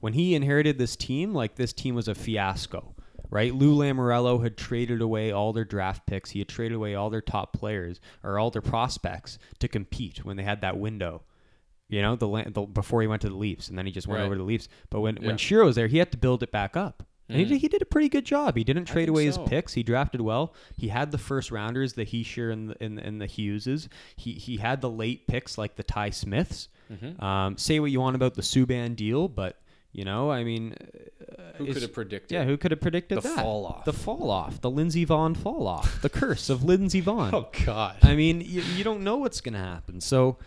When 0.00 0.14
he 0.14 0.34
inherited 0.34 0.78
this 0.78 0.96
team, 0.96 1.32
like 1.34 1.54
this 1.56 1.72
team 1.72 1.94
was 1.94 2.08
a 2.08 2.14
fiasco, 2.14 2.94
right? 3.32 3.52
Lou 3.54 3.74
Lamoriello 3.74 4.42
had 4.42 4.56
traded 4.56 5.00
away 5.00 5.32
all 5.32 5.52
their 5.52 5.64
draft 5.64 6.06
picks. 6.06 6.30
He 6.30 6.38
had 6.38 6.48
traded 6.48 6.76
away 6.76 6.94
all 6.94 7.10
their 7.10 7.20
top 7.22 7.52
players 7.52 7.98
or 8.22 8.38
all 8.38 8.50
their 8.50 8.62
prospects 8.62 9.38
to 9.58 9.66
compete 9.68 10.24
when 10.24 10.36
they 10.36 10.42
had 10.44 10.60
that 10.60 10.76
window. 10.78 11.22
You 11.88 12.00
know, 12.02 12.14
the, 12.16 12.28
the 12.50 12.62
before 12.62 13.00
he 13.02 13.08
went 13.08 13.22
to 13.22 13.28
the 13.28 13.34
Leafs, 13.36 13.68
and 13.68 13.76
then 13.76 13.84
he 13.86 13.92
just 13.92 14.06
went 14.06 14.20
Right. 14.20 14.24
over 14.26 14.34
to 14.34 14.38
the 14.38 14.44
Leafs. 14.44 14.68
But 14.90 15.00
when 15.00 15.16
when 15.16 15.36
Shero 15.36 15.64
was 15.64 15.76
there, 15.76 15.88
he 15.88 15.98
had 15.98 16.12
to 16.12 16.18
build 16.18 16.42
it 16.42 16.52
back 16.52 16.76
up. 16.76 17.02
And 17.28 17.38
he, 17.38 17.44
Mm. 17.46 17.48
did, 17.50 17.58
he 17.60 17.68
did 17.68 17.82
a 17.82 17.86
pretty 17.86 18.08
good 18.10 18.24
job. 18.26 18.56
He 18.56 18.64
didn't 18.64 18.84
trade 18.86 19.08
away 19.08 19.24
his 19.24 19.38
picks. 19.38 19.72
He 19.74 19.82
drafted 19.82 20.20
well. 20.20 20.54
He 20.76 20.88
had 20.88 21.12
the 21.12 21.18
first 21.18 21.50
rounders, 21.50 21.92
the 21.94 22.04
Hischier 22.04 22.52
and 22.52 22.70
the, 22.70 22.82
and, 22.84 22.98
and 22.98 23.20
the 23.20 23.26
Hugheses. 23.28 23.88
He 24.16 24.32
he 24.32 24.56
had 24.58 24.80
the 24.80 24.90
late 24.90 25.26
picks 25.26 25.56
like 25.56 25.76
the 25.76 25.82
Ty 25.82 26.10
Smiths. 26.10 26.68
Mm-hmm. 26.92 27.22
Um, 27.24 27.56
say 27.58 27.78
what 27.80 27.90
you 27.90 28.00
want 28.00 28.16
about 28.16 28.34
the 28.34 28.42
Subban 28.42 28.96
deal, 28.96 29.28
but 29.28 29.58
you 29.92 30.04
know, 30.04 30.30
I 30.30 30.42
mean, 30.44 30.74
who 31.56 31.66
could 31.72 31.82
have 31.82 31.92
predicted? 31.92 32.32
yeah, 32.34 32.44
who 32.44 32.56
could 32.56 32.70
have 32.70 32.80
predicted 32.80 33.18
The 33.18 33.28
that? 33.28 33.36
fall 33.36 33.66
off. 33.66 33.84
The 33.84 33.92
fall 33.92 34.30
off, 34.30 34.60
the 34.60 34.70
Lindsey 34.70 35.04
Vonn 35.06 35.36
fall 35.36 35.66
off, 35.66 36.00
the 36.02 36.08
curse 36.08 36.48
of 36.50 36.64
Lindsey 36.64 37.02
Vonn. 37.02 37.32
Oh 37.32 37.48
God. 37.64 37.96
I 38.02 38.14
mean, 38.14 38.40
you, 38.40 38.62
you 38.62 38.84
don't 38.84 39.02
know 39.04 39.16
what's 39.18 39.40
going 39.40 39.54
to 39.54 39.58
happen. 39.60 40.00
So 40.00 40.38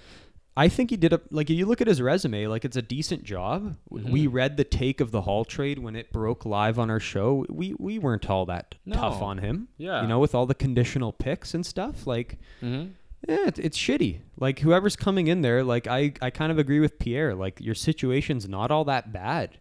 I 0.57 0.69
think 0.69 0.89
he 0.89 0.97
did 0.97 1.11
a 1.13 1.19
like 1.31 1.49
if 1.49 1.57
you 1.57 1.65
look 1.65 1.81
at 1.81 1.87
his 1.87 2.01
resume, 2.01 2.47
like 2.47 2.63
it's 2.65 2.77
a 2.77 2.81
decent 2.81 3.23
job. 3.23 3.75
W 3.91 4.11
We 4.11 4.25
read 4.27 4.55
the 4.57 4.63
take 4.63 5.01
of 5.01 5.11
the 5.11 5.21
Hall 5.21 5.43
trade 5.45 5.79
when 5.79 5.95
it 5.95 6.11
broke 6.13 6.45
live 6.45 6.79
on 6.79 6.89
our 6.89 6.99
show. 7.01 7.45
We 7.49 7.75
we 7.77 7.99
weren't 7.99 8.29
all 8.29 8.45
that 8.47 8.75
tough 8.91 9.21
on 9.21 9.39
him. 9.39 9.67
Yeah. 9.77 10.01
You 10.01 10.07
know, 10.07 10.19
with 10.19 10.33
all 10.33 10.45
the 10.45 10.55
conditional 10.55 11.11
picks 11.11 11.53
and 11.53 11.65
stuff, 11.65 12.07
like 12.07 12.39
Mm-hmm. 12.63 12.91
Yeah, 13.27 13.47
it, 13.47 13.59
it's 13.59 13.77
shitty. 13.77 14.19
Like 14.39 14.59
whoever's 14.59 14.95
coming 14.95 15.27
in 15.27 15.41
there, 15.41 15.63
like 15.63 15.87
I, 15.87 16.13
I 16.21 16.29
kind 16.29 16.51
of 16.51 16.59
agree 16.59 16.79
with 16.79 16.99
Pierre. 16.99 17.33
Like 17.33 17.59
your 17.59 17.75
situation's 17.75 18.47
not 18.47 18.71
all 18.71 18.85
that 18.85 19.11
bad. 19.11 19.57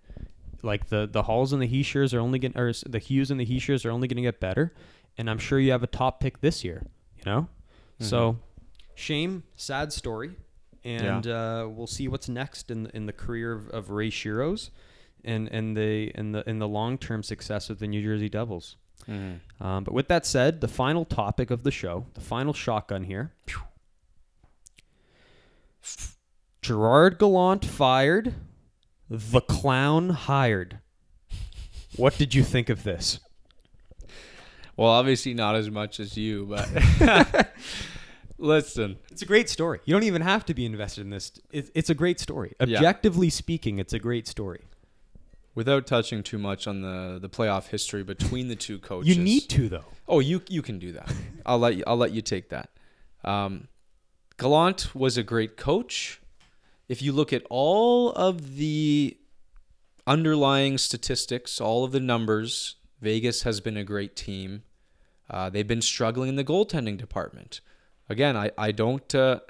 Like 0.63 0.89
the 0.89 1.09
the 1.11 1.23
Halls 1.23 1.53
and 1.53 1.61
the 1.61 1.69
Hischiers 1.69 2.15
are 2.15 2.21
only 2.21 2.39
going 2.39 2.57
or 2.57 2.73
the 2.87 2.99
Hughes 2.99 3.31
and 3.31 3.39
the 3.39 3.47
Hischiers 3.47 3.85
are 3.85 3.91
only 3.91 4.09
going 4.09 4.17
to 4.17 4.23
get 4.23 4.41
better, 4.41 4.73
and 5.19 5.29
I'm 5.29 5.39
sure 5.39 5.59
you 5.59 5.73
have 5.73 5.83
a 5.83 5.87
top 5.87 6.21
pick 6.21 6.41
this 6.41 6.65
year. 6.65 6.87
You 7.19 7.23
know, 7.27 7.49
so 8.01 8.39
shame, 8.95 9.43
sad 9.57 9.93
story, 9.93 10.37
and 10.85 11.27
uh, 11.27 11.69
we'll 11.71 11.87
see 11.87 12.09
what's 12.09 12.29
next 12.29 12.71
in 12.71 12.87
in 12.95 13.07
the 13.07 13.13
career 13.13 13.53
of, 13.53 13.69
of 13.69 13.91
Ray 13.91 14.11
Shero's, 14.11 14.71
and 15.23 15.49
and 15.49 15.77
the 15.77 16.11
in 16.15 16.33
the 16.33 16.49
in 16.49 16.59
the 16.61 16.69
long 16.69 16.97
term 16.97 17.23
success 17.23 17.69
of 17.69 17.79
the 17.79 17.87
New 17.87 18.03
Jersey 18.03 18.31
Devils. 18.31 18.77
Mm-hmm. 19.09 19.65
Um, 19.65 19.85
but 19.85 19.95
with 19.95 20.09
that 20.09 20.27
said, 20.27 20.61
the 20.61 20.69
final 20.69 21.05
topic 21.05 21.51
of 21.51 21.63
the 21.63 21.71
show, 21.71 22.07
the 22.15 22.21
final 22.21 22.53
shotgun 22.53 23.05
here. 23.05 23.33
Gerard 26.63 27.19
Gallant 27.19 27.65
fired, 27.65 28.35
the 29.11 29.43
clown 29.43 30.11
hired. 30.11 30.79
What 31.97 32.17
did 32.17 32.35
you 32.35 32.43
think 32.43 32.71
of 32.71 32.83
this? 32.83 33.21
Well, 34.77 34.89
obviously 34.89 35.35
not 35.35 35.55
as 35.55 35.71
much 35.71 36.01
as 36.01 36.17
you, 36.17 36.47
but 36.47 36.69
listen. 38.39 38.97
It's 39.11 39.23
a 39.23 39.27
great 39.27 39.49
story. 39.49 39.81
You 39.85 39.95
don't 39.95 40.03
even 40.03 40.23
have 40.23 40.45
to 40.47 40.55
be 40.55 40.65
invested 40.67 41.03
in 41.03 41.11
this. 41.11 41.33
It's 41.53 41.91
a 41.91 41.95
great 41.95 42.19
story. 42.19 42.55
Yeah. 42.59 42.79
Objectively 42.79 43.31
speaking, 43.31 43.79
it's 43.79 43.93
a 43.93 43.99
great 43.99 44.27
story. 44.27 44.63
Without 45.55 45.87
touching 45.87 46.23
too 46.23 46.39
much 46.39 46.67
on 46.67 46.83
the 46.83 47.19
the 47.21 47.29
playoff 47.29 47.69
history 47.69 48.03
between 48.03 48.49
the 48.49 48.57
two 48.57 48.79
coaches, 48.79 49.17
You 49.17 49.23
need 49.23 49.49
to 49.51 49.69
though. 49.69 49.85
Oh, 50.09 50.19
you 50.21 50.43
you 50.49 50.63
can 50.63 50.79
do 50.79 50.93
that. 50.93 51.13
I'll 51.47 51.59
let 51.59 51.77
you. 51.77 51.85
I'll 51.87 51.97
let 51.97 52.13
you 52.13 52.23
take 52.23 52.49
that. 52.51 52.71
Um, 53.25 53.69
Gallant 54.37 54.95
was 54.95 55.17
a 55.17 55.23
great 55.23 55.57
coach. 55.57 56.21
If 56.89 57.01
you 57.03 57.13
look 57.13 57.33
at 57.33 57.45
all 57.49 58.11
of 58.13 58.57
the 58.57 59.17
underlying 60.07 60.77
statistics, 60.77 61.61
all 61.61 61.85
of 61.85 61.93
the 61.93 62.01
numbers, 62.01 62.77
Vegas 63.01 63.43
has 63.43 63.61
been 63.61 63.77
a 63.77 63.85
great 63.85 64.17
team. 64.17 64.65
Uh, 65.31 65.49
they've 65.49 65.67
been 65.67 65.81
struggling 65.81 66.29
in 66.29 66.37
the 66.37 66.45
goaltending 66.45 66.99
department. 66.99 67.61
Again, 68.09 68.37
I 68.37 68.51
I 68.59 68.73
don't 68.73 69.15
uh, 69.15 69.41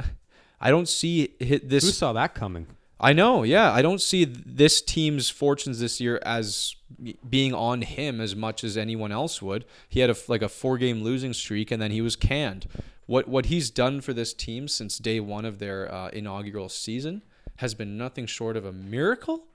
I 0.61 0.71
don't 0.71 0.89
see 0.89 1.35
hit 1.41 1.69
this 1.69 1.85
Who 1.85 1.91
saw 1.91 2.13
that 2.13 2.35
coming? 2.35 2.67
I 3.01 3.13
know, 3.13 3.43
yeah. 3.43 3.73
I 3.73 3.83
don't 3.83 4.01
see 4.01 4.25
this 4.25 4.81
team's 4.81 5.29
fortunes 5.29 5.81
this 5.81 6.01
year 6.01 6.21
as 6.25 6.77
being 7.29 7.53
on 7.53 7.83
him 7.83 8.21
as 8.21 8.37
much 8.37 8.63
as 8.63 8.77
anyone 8.77 9.11
else 9.11 9.43
would. 9.43 9.65
He 9.89 10.01
had 10.01 10.11
a 10.11 10.17
like 10.29 10.43
a 10.43 10.49
four 10.49 10.79
game 10.79 11.03
losing 11.03 11.33
streak 11.33 11.71
and 11.71 11.83
then 11.83 11.91
he 11.91 12.01
was 12.01 12.17
canned. 12.17 12.67
What 13.07 13.29
what 13.29 13.47
he's 13.47 13.71
done 13.71 14.01
for 14.01 14.13
this 14.13 14.33
team 14.33 14.69
since 14.69 14.99
day 14.99 15.21
one 15.21 15.45
of 15.45 15.59
their 15.59 15.93
uh, 15.93 16.09
inaugural 16.09 16.69
season 16.69 17.23
has 17.57 17.75
been 17.75 17.97
nothing 17.97 18.27
short 18.27 18.57
of 18.57 18.65
a 18.65 18.73
miracle. 18.73 19.47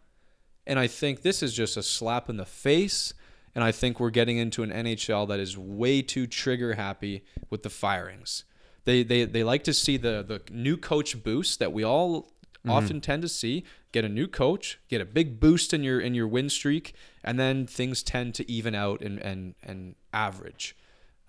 And 0.67 0.77
I 0.77 0.87
think 0.87 1.21
this 1.21 1.41
is 1.41 1.53
just 1.53 1.77
a 1.77 1.83
slap 1.83 2.29
in 2.29 2.37
the 2.37 2.45
face. 2.45 3.13
And 3.55 3.63
I 3.63 3.71
think 3.71 3.99
we're 3.99 4.11
getting 4.11 4.37
into 4.37 4.63
an 4.63 4.69
NHL 4.69 5.27
that 5.29 5.39
is 5.39 5.57
way 5.57 6.01
too 6.01 6.27
trigger 6.27 6.75
happy 6.75 7.25
with 7.49 7.63
the 7.63 7.69
firings. 7.69 8.43
They, 8.85 9.03
they, 9.03 9.25
they 9.25 9.43
like 9.43 9.63
to 9.65 9.73
see 9.73 9.97
the, 9.97 10.23
the 10.25 10.41
new 10.53 10.77
coach 10.77 11.23
boost 11.23 11.59
that 11.59 11.73
we 11.73 11.83
all 11.83 12.31
often 12.67 13.01
tend 13.01 13.21
to 13.21 13.29
see. 13.29 13.63
Get 13.91 14.05
a 14.05 14.09
new 14.09 14.27
coach, 14.27 14.79
get 14.87 15.01
a 15.01 15.05
big 15.05 15.39
boost 15.39 15.73
in 15.73 15.83
your 15.83 15.99
in 15.99 16.13
your 16.13 16.27
win 16.27 16.49
streak, 16.49 16.93
and 17.23 17.39
then 17.39 17.65
things 17.65 18.03
tend 18.03 18.35
to 18.35 18.51
even 18.51 18.75
out 18.75 19.01
and 19.01 19.19
and, 19.19 19.55
and 19.63 19.95
average. 20.13 20.75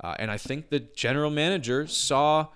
Uh, 0.03 0.15
and 0.19 0.31
I 0.31 0.39
think 0.39 0.71
the 0.71 0.81
general 0.81 1.31
manager 1.31 1.87
saw 1.87 2.49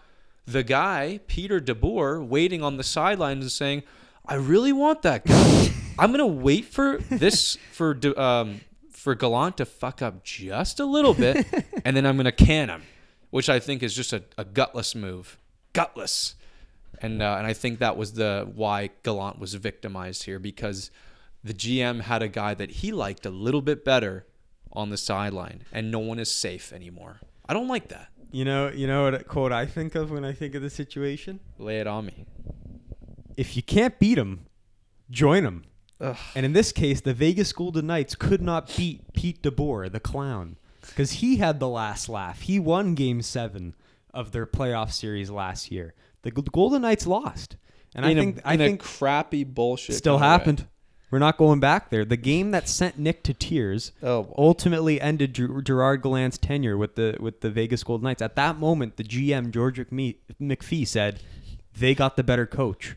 the 0.47 0.63
guy, 0.63 1.21
Peter 1.27 1.61
DeBoer, 1.61 2.27
waiting 2.27 2.63
on 2.63 2.77
the 2.77 2.83
sidelines 2.83 3.45
and 3.45 3.53
saying, 3.53 3.83
I 4.27 4.35
really 4.35 4.73
want 4.73 5.03
that 5.03 5.25
guy. 5.27 5.69
I'm 5.99 6.11
going 6.11 6.19
to 6.19 6.43
wait 6.43 6.65
for 6.65 6.99
this, 7.11 7.57
for 7.73 7.99
um, 8.19 8.61
for 8.91 9.15
Gallant 9.15 9.59
to 9.59 9.65
fuck 9.65 10.03
up 10.03 10.25
just 10.25 10.81
a 10.81 10.85
little 10.85 11.15
bit, 11.15 11.47
and 11.85 11.97
then 11.97 12.07
I'm 12.07 12.17
going 12.17 12.25
to 12.25 12.33
can 12.33 12.69
him, 12.69 12.83
which 13.31 13.49
I 13.49 13.61
think 13.61 13.83
is 13.83 13.95
just 13.95 14.13
a, 14.13 14.25
a 14.37 14.45
gutless 14.45 14.95
move. 14.95 15.39
Gutless. 15.73 16.35
And, 17.01 17.23
uh, 17.23 17.37
and 17.39 17.47
I 17.47 17.53
think 17.53 17.79
that 17.81 17.97
was 17.97 18.15
the 18.15 18.51
why 18.55 18.91
Gallant 19.03 19.39
was 19.39 19.55
victimized 19.55 20.25
here 20.25 20.39
because 20.39 20.91
the 21.43 21.55
GM 21.55 22.03
had 22.03 22.23
a 22.23 22.29
guy 22.29 22.55
that 22.55 22.71
he 22.71 22.93
liked 22.93 23.27
a 23.27 23.31
little 23.31 23.63
bit 23.63 23.85
better 23.85 24.27
on 24.73 24.91
the 24.91 24.97
sideline, 24.97 25.63
and 25.73 25.91
no 25.91 25.99
one 25.99 26.19
is 26.19 26.31
safe 26.31 26.73
anymore. 26.73 27.21
I 27.49 27.55
don't 27.55 27.69
like 27.69 27.89
that. 27.89 28.09
You 28.33 28.45
know, 28.45 28.69
you 28.69 28.87
know 28.87 29.05
what 29.05 29.15
a 29.15 29.23
quote 29.23 29.53
I 29.53 29.67
think 29.67 29.95
of 29.95 30.11
when 30.11 30.25
I 30.25 30.33
think 30.33 30.55
of 30.55 30.63
the 30.63 30.71
situation? 30.71 31.39
Lay 31.59 31.79
it 31.79 31.87
on 31.87 32.07
me. 32.07 32.27
If 33.37 33.57
you 33.57 33.63
can't 33.63 33.99
beat 33.99 34.17
them, 34.17 34.47
join 35.11 35.45
them. 35.45 35.65
And 36.35 36.45
in 36.45 36.53
this 36.53 36.73
case, 36.73 37.01
the 37.01 37.15
Vegas 37.15 37.53
Golden 37.53 37.87
Knights 37.87 38.15
could 38.15 38.43
not 38.43 38.75
beat 38.77 39.13
Pete 39.13 39.43
DeBoer, 39.43 39.91
the 39.91 40.01
clown, 40.01 40.57
because 40.81 41.13
he 41.13 41.37
had 41.37 41.61
the 41.61 41.69
last 41.69 42.09
laugh. 42.09 42.41
He 42.41 42.59
won 42.59 42.95
Game 42.95 43.23
Seven 43.23 43.75
of 44.13 44.33
their 44.33 44.47
playoff 44.47 44.93
series 44.93 45.31
last 45.31 45.71
year. 45.71 45.95
The 46.25 46.31
Golden 46.33 46.83
Knights 46.83 47.07
lost, 47.07 47.57
and 47.95 48.05
in 48.05 48.11
I 48.19 48.21
think 48.21 48.39
a, 48.39 48.49
I 48.49 48.53
in 48.55 48.59
think 48.59 48.81
crappy 48.83 49.45
bullshit 49.45 49.95
still 49.97 50.15
kinda 50.17 50.27
way. 50.27 50.31
happened. 50.31 50.67
We're 51.11 51.19
not 51.21 51.37
going 51.37 51.61
back 51.61 51.91
there. 51.91 52.05
The 52.05 52.17
game 52.17 52.51
that 52.51 52.69
sent 52.69 52.99
Nick 52.99 53.23
to 53.25 53.35
tears 53.35 53.93
Oh, 54.03 54.35
ultimately 54.37 55.01
ended 55.01 55.33
Ger- 55.35 55.63
Gerard 55.63 56.03
Gallant's 56.03 56.39
tenure 56.39 56.77
with 56.77 56.97
the 56.97 57.17
with 57.21 57.41
the 57.41 57.51
Vegas 57.51 57.85
Golden 57.85 58.05
Knights. 58.05 58.21
At 58.23 58.35
that 58.35 58.59
moment, 58.59 58.97
the 58.97 59.05
GM 59.05 59.53
George 59.53 59.79
McPhee 59.79 60.87
said 60.89 61.21
they 61.79 61.95
got 61.95 62.17
the 62.17 62.25
better 62.25 62.47
coach, 62.47 62.97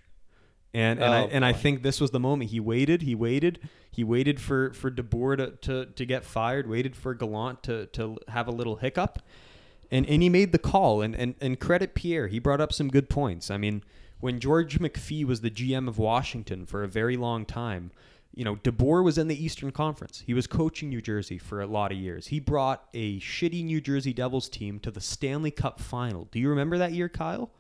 and 0.73 0.99
and 0.99 1.13
I 1.13 1.23
Oh, 1.23 1.29
and 1.31 1.45
I 1.45 1.53
think 1.53 1.83
this 1.83 2.01
was 2.01 2.09
the 2.11 2.19
moment. 2.19 2.49
He 2.49 2.59
waited. 2.59 3.03
He 3.03 3.13
waited. 3.13 3.59
He 3.91 4.03
waited 4.03 4.39
for 4.39 4.73
for 4.73 4.89
DeBoer 4.89 5.37
to, 5.37 5.51
to, 5.67 5.85
to 5.91 6.05
get 6.05 6.23
fired. 6.23 6.67
Waited 6.67 6.95
for 6.95 7.13
Gallant 7.13 7.61
to 7.63 7.85
to 7.87 8.17
have 8.29 8.47
a 8.47 8.51
little 8.51 8.77
hiccup, 8.77 9.19
and 9.91 10.07
and 10.07 10.21
he 10.21 10.29
made 10.29 10.51
the 10.51 10.59
call. 10.59 11.01
And 11.01 11.15
and 11.15 11.35
and 11.41 11.59
credit 11.59 11.93
Pierre. 11.93 12.27
He 12.27 12.39
brought 12.39 12.61
up 12.61 12.73
some 12.73 12.89
good 12.89 13.09
points. 13.09 13.49
I 13.51 13.57
mean, 13.57 13.83
when 14.19 14.39
George 14.39 14.79
McPhee 14.79 15.25
was 15.25 15.41
the 15.41 15.51
GM 15.51 15.87
of 15.87 15.97
Washington 15.97 16.65
for 16.65 16.83
a 16.83 16.87
very 16.87 17.17
long 17.17 17.45
time, 17.45 17.91
you 18.33 18.43
know, 18.43 18.55
DeBoer 18.57 19.03
was 19.03 19.17
in 19.17 19.27
the 19.27 19.43
Eastern 19.43 19.71
Conference. 19.71 20.23
He 20.25 20.33
was 20.33 20.47
coaching 20.47 20.89
New 20.89 21.01
Jersey 21.01 21.37
for 21.37 21.61
a 21.61 21.67
lot 21.67 21.91
of 21.91 21.97
years. 21.97 22.27
He 22.27 22.39
brought 22.39 22.87
a 22.93 23.19
shitty 23.19 23.63
New 23.63 23.81
Jersey 23.81 24.13
Devils 24.13 24.49
team 24.49 24.79
to 24.79 24.91
the 24.91 25.01
Stanley 25.01 25.51
Cup 25.51 25.79
final. 25.79 26.27
Do 26.31 26.39
you 26.39 26.49
remember 26.49 26.77
that 26.77 26.91
year, 26.91 27.09
Kyle? 27.09 27.51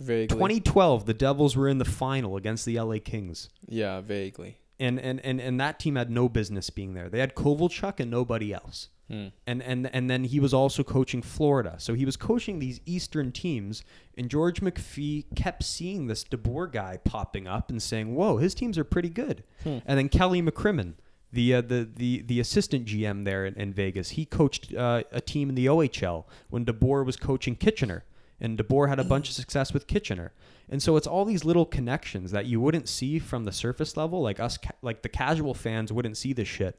vaguely. 0.00 0.36
2012, 0.36 1.06
the 1.06 1.14
Devils 1.14 1.56
were 1.56 1.68
in 1.68 1.78
the 1.78 1.84
final 1.84 2.36
against 2.36 2.64
the 2.64 2.78
LA 2.78 2.96
Kings. 3.02 3.48
Yeah, 3.66 4.00
vaguely. 4.00 4.58
And 4.80 4.98
and, 4.98 5.20
and, 5.24 5.40
and 5.40 5.60
that 5.60 5.78
team 5.78 5.96
had 5.96 6.10
no 6.10 6.28
business 6.28 6.70
being 6.70 6.94
there. 6.94 7.08
They 7.08 7.20
had 7.20 7.34
Kovalchuk 7.34 8.00
and 8.00 8.10
nobody 8.10 8.52
else. 8.52 8.88
Hmm. 9.08 9.28
And, 9.46 9.62
and 9.62 9.94
and 9.94 10.08
then 10.08 10.24
he 10.24 10.40
was 10.40 10.54
also 10.54 10.82
coaching 10.82 11.20
Florida. 11.20 11.76
So 11.78 11.92
he 11.92 12.06
was 12.06 12.16
coaching 12.16 12.58
these 12.58 12.80
Eastern 12.86 13.32
teams, 13.32 13.84
and 14.16 14.30
George 14.30 14.62
McPhee 14.62 15.24
kept 15.36 15.62
seeing 15.62 16.06
this 16.06 16.24
DeBoer 16.24 16.72
guy 16.72 16.98
popping 17.04 17.46
up 17.46 17.68
and 17.68 17.82
saying, 17.82 18.14
"Whoa, 18.14 18.38
his 18.38 18.54
teams 18.54 18.78
are 18.78 18.84
pretty 18.84 19.10
good." 19.10 19.44
Hmm. 19.62 19.78
And 19.84 19.98
then 19.98 20.08
Kelly 20.08 20.40
McCrimmon, 20.40 20.94
the 21.30 21.54
uh, 21.54 21.60
the 21.60 21.88
the 21.94 22.22
the 22.22 22.40
assistant 22.40 22.86
GM 22.86 23.24
there 23.24 23.44
in, 23.44 23.54
in 23.56 23.74
Vegas, 23.74 24.10
he 24.10 24.24
coached 24.24 24.72
uh, 24.74 25.02
a 25.12 25.20
team 25.20 25.50
in 25.50 25.54
the 25.54 25.66
OHL 25.66 26.24
when 26.48 26.64
DeBoer 26.64 27.04
was 27.04 27.16
coaching 27.16 27.56
Kitchener, 27.56 28.04
and 28.40 28.58
DeBoer 28.58 28.88
had 28.88 28.98
a 28.98 29.04
bunch 29.04 29.28
of 29.28 29.34
success 29.34 29.72
with 29.72 29.86
Kitchener. 29.86 30.32
And 30.68 30.82
so 30.82 30.96
it's 30.96 31.06
all 31.06 31.24
these 31.24 31.44
little 31.44 31.66
connections 31.66 32.30
that 32.30 32.46
you 32.46 32.60
wouldn't 32.60 32.88
see 32.88 33.18
from 33.18 33.44
the 33.44 33.52
surface 33.52 33.96
level, 33.96 34.22
like 34.22 34.40
us, 34.40 34.56
ca- 34.56 34.70
like 34.82 35.02
the 35.02 35.08
casual 35.08 35.54
fans 35.54 35.92
wouldn't 35.92 36.16
see 36.16 36.32
this 36.32 36.48
shit. 36.48 36.78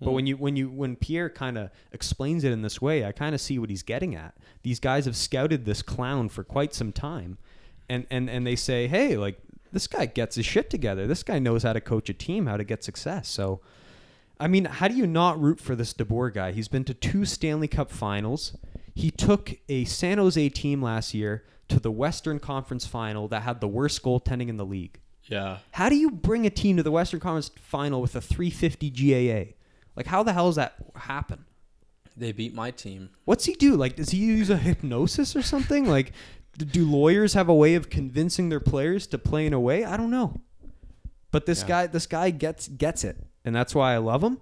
But 0.00 0.12
when 0.12 0.24
mm. 0.24 0.28
you 0.28 0.36
when 0.36 0.56
you 0.56 0.70
when 0.70 0.96
Pierre 0.96 1.30
kind 1.30 1.56
of 1.56 1.70
explains 1.92 2.44
it 2.44 2.52
in 2.52 2.62
this 2.62 2.82
way, 2.82 3.04
I 3.04 3.12
kind 3.12 3.34
of 3.34 3.40
see 3.40 3.58
what 3.58 3.70
he's 3.70 3.82
getting 3.82 4.14
at. 4.14 4.34
These 4.62 4.80
guys 4.80 5.04
have 5.04 5.16
scouted 5.16 5.64
this 5.64 5.82
clown 5.82 6.28
for 6.28 6.42
quite 6.42 6.74
some 6.74 6.92
time, 6.92 7.38
and 7.88 8.06
and 8.10 8.28
and 8.28 8.46
they 8.46 8.56
say, 8.56 8.88
hey, 8.88 9.16
like 9.16 9.38
this 9.72 9.86
guy 9.86 10.06
gets 10.06 10.36
his 10.36 10.46
shit 10.46 10.70
together. 10.70 11.06
This 11.06 11.22
guy 11.22 11.38
knows 11.38 11.62
how 11.62 11.72
to 11.72 11.80
coach 11.80 12.08
a 12.08 12.14
team, 12.14 12.46
how 12.46 12.56
to 12.56 12.64
get 12.64 12.82
success. 12.82 13.28
So, 13.28 13.60
I 14.38 14.48
mean, 14.48 14.64
how 14.64 14.88
do 14.88 14.94
you 14.94 15.06
not 15.06 15.40
root 15.40 15.60
for 15.60 15.74
this 15.74 15.92
DeBoer 15.92 16.32
guy? 16.32 16.52
He's 16.52 16.68
been 16.68 16.84
to 16.84 16.94
two 16.94 17.24
Stanley 17.24 17.68
Cup 17.68 17.90
Finals. 17.90 18.56
He 18.94 19.10
took 19.10 19.56
a 19.68 19.84
San 19.84 20.18
Jose 20.18 20.48
team 20.50 20.80
last 20.82 21.14
year 21.14 21.44
to 21.68 21.80
the 21.80 21.90
Western 21.90 22.38
Conference 22.38 22.86
Final 22.86 23.26
that 23.28 23.42
had 23.42 23.60
the 23.60 23.68
worst 23.68 24.02
goaltending 24.02 24.48
in 24.48 24.56
the 24.56 24.66
league. 24.66 25.00
Yeah. 25.24 25.58
How 25.72 25.88
do 25.88 25.96
you 25.96 26.10
bring 26.10 26.46
a 26.46 26.50
team 26.50 26.76
to 26.76 26.82
the 26.82 26.90
Western 26.90 27.20
Conference 27.20 27.50
Final 27.60 28.00
with 28.00 28.14
a 28.14 28.20
350 28.20 28.90
GAA? 28.90 29.54
Like, 29.96 30.06
how 30.06 30.22
the 30.22 30.32
hell 30.32 30.46
does 30.46 30.56
that 30.56 30.74
happen? 30.94 31.44
They 32.16 32.30
beat 32.32 32.54
my 32.54 32.70
team. 32.70 33.10
What's 33.24 33.44
he 33.46 33.54
do? 33.54 33.74
Like, 33.76 33.96
does 33.96 34.10
he 34.10 34.18
use 34.18 34.50
a 34.50 34.56
hypnosis 34.56 35.34
or 35.34 35.42
something? 35.42 35.86
Like, 35.88 36.12
do 36.56 36.84
lawyers 36.88 37.34
have 37.34 37.48
a 37.48 37.54
way 37.54 37.74
of 37.74 37.90
convincing 37.90 38.48
their 38.48 38.60
players 38.60 39.06
to 39.08 39.18
play 39.18 39.46
in 39.46 39.52
a 39.52 39.58
way? 39.60 39.84
I 39.84 39.96
don't 39.96 40.10
know. 40.10 40.40
But 41.32 41.46
this 41.46 41.62
Yeah. 41.62 41.68
guy, 41.68 41.86
this 41.88 42.06
guy 42.06 42.30
gets 42.30 42.68
gets 42.68 43.02
it, 43.02 43.16
and 43.44 43.56
that's 43.56 43.74
why 43.74 43.94
I 43.94 43.98
love 43.98 44.22
him. 44.22 44.40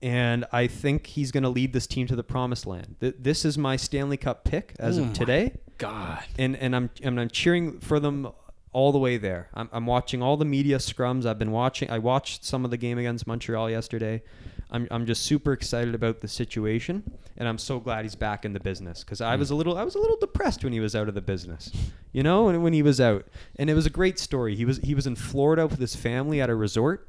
And 0.00 0.44
I 0.52 0.68
think 0.68 1.06
he's 1.08 1.32
going 1.32 1.42
to 1.42 1.48
lead 1.48 1.72
this 1.72 1.86
team 1.86 2.06
to 2.06 2.16
the 2.16 2.22
promised 2.22 2.66
land. 2.66 2.96
Th- 3.00 3.16
this 3.18 3.44
is 3.44 3.58
my 3.58 3.76
Stanley 3.76 4.16
Cup 4.16 4.44
pick 4.44 4.74
as 4.78 4.98
Oh 4.98 5.02
of 5.02 5.12
today 5.12 5.54
God. 5.76 6.24
and 6.38 6.56
and 6.56 6.76
I'm 6.76 6.90
and 7.02 7.18
I'm 7.18 7.28
cheering 7.30 7.80
for 7.80 7.98
them 7.98 8.28
all 8.72 8.92
the 8.92 8.98
way 8.98 9.16
there. 9.16 9.48
I'm, 9.54 9.68
I'm 9.72 9.86
watching 9.86 10.22
all 10.22 10.36
the 10.36 10.44
media 10.44 10.78
scrums. 10.78 11.26
I've 11.26 11.38
been 11.38 11.50
watching. 11.50 11.90
I 11.90 11.98
watched 11.98 12.44
some 12.44 12.64
of 12.64 12.70
the 12.70 12.76
game 12.76 12.98
against 12.98 13.26
Montreal 13.26 13.70
yesterday. 13.70 14.22
I'm 14.70 14.86
I'm 14.90 15.06
just 15.06 15.22
super 15.22 15.52
excited 15.52 15.94
about 15.94 16.20
the 16.20 16.28
situation, 16.28 17.02
and 17.36 17.48
I'm 17.48 17.58
so 17.58 17.80
glad 17.80 18.04
he's 18.04 18.14
back 18.14 18.44
in 18.44 18.52
the 18.52 18.60
business 18.60 19.02
because 19.02 19.20
I 19.20 19.34
hmm. 19.34 19.40
was 19.40 19.50
a 19.50 19.54
little 19.54 19.78
I 19.78 19.84
was 19.84 19.94
a 19.94 19.98
little 19.98 20.18
depressed 20.18 20.62
when 20.62 20.72
he 20.72 20.80
was 20.80 20.94
out 20.94 21.08
of 21.08 21.14
the 21.14 21.22
business, 21.22 21.72
you 22.12 22.22
know, 22.22 22.44
when 22.44 22.62
when 22.62 22.72
he 22.72 22.82
was 22.82 23.00
out. 23.00 23.26
And 23.56 23.70
it 23.70 23.74
was 23.74 23.86
a 23.86 23.90
great 23.90 24.18
story. 24.18 24.54
He 24.54 24.64
was 24.64 24.78
he 24.78 24.94
was 24.94 25.06
in 25.06 25.16
Florida 25.16 25.66
with 25.66 25.80
his 25.80 25.96
family 25.96 26.40
at 26.40 26.50
a 26.50 26.54
resort. 26.54 27.08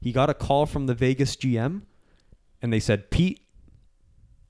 He 0.00 0.12
got 0.12 0.30
a 0.30 0.34
call 0.34 0.66
from 0.66 0.86
the 0.86 0.94
Vegas 0.94 1.34
GM, 1.34 1.82
and 2.62 2.72
they 2.72 2.80
said, 2.80 3.10
Pete, 3.10 3.40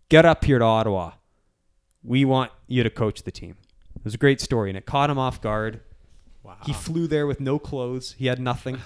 get 0.08 0.24
up 0.24 0.44
here 0.44 0.58
to 0.58 0.64
Ottawa 0.64 1.12
we 2.02 2.24
want 2.24 2.50
you 2.66 2.82
to 2.82 2.90
coach 2.90 3.22
the 3.22 3.30
team. 3.30 3.56
It 3.94 4.04
was 4.04 4.14
a 4.14 4.18
great 4.18 4.40
story, 4.40 4.70
and 4.70 4.78
it 4.78 4.86
caught 4.86 5.10
him 5.10 5.18
off 5.18 5.40
guard. 5.40 5.80
Wow. 6.42 6.56
He 6.64 6.72
flew 6.72 7.06
there 7.06 7.26
with 7.26 7.40
no 7.40 7.58
clothes. 7.58 8.14
He 8.18 8.26
had 8.26 8.40
nothing, 8.40 8.78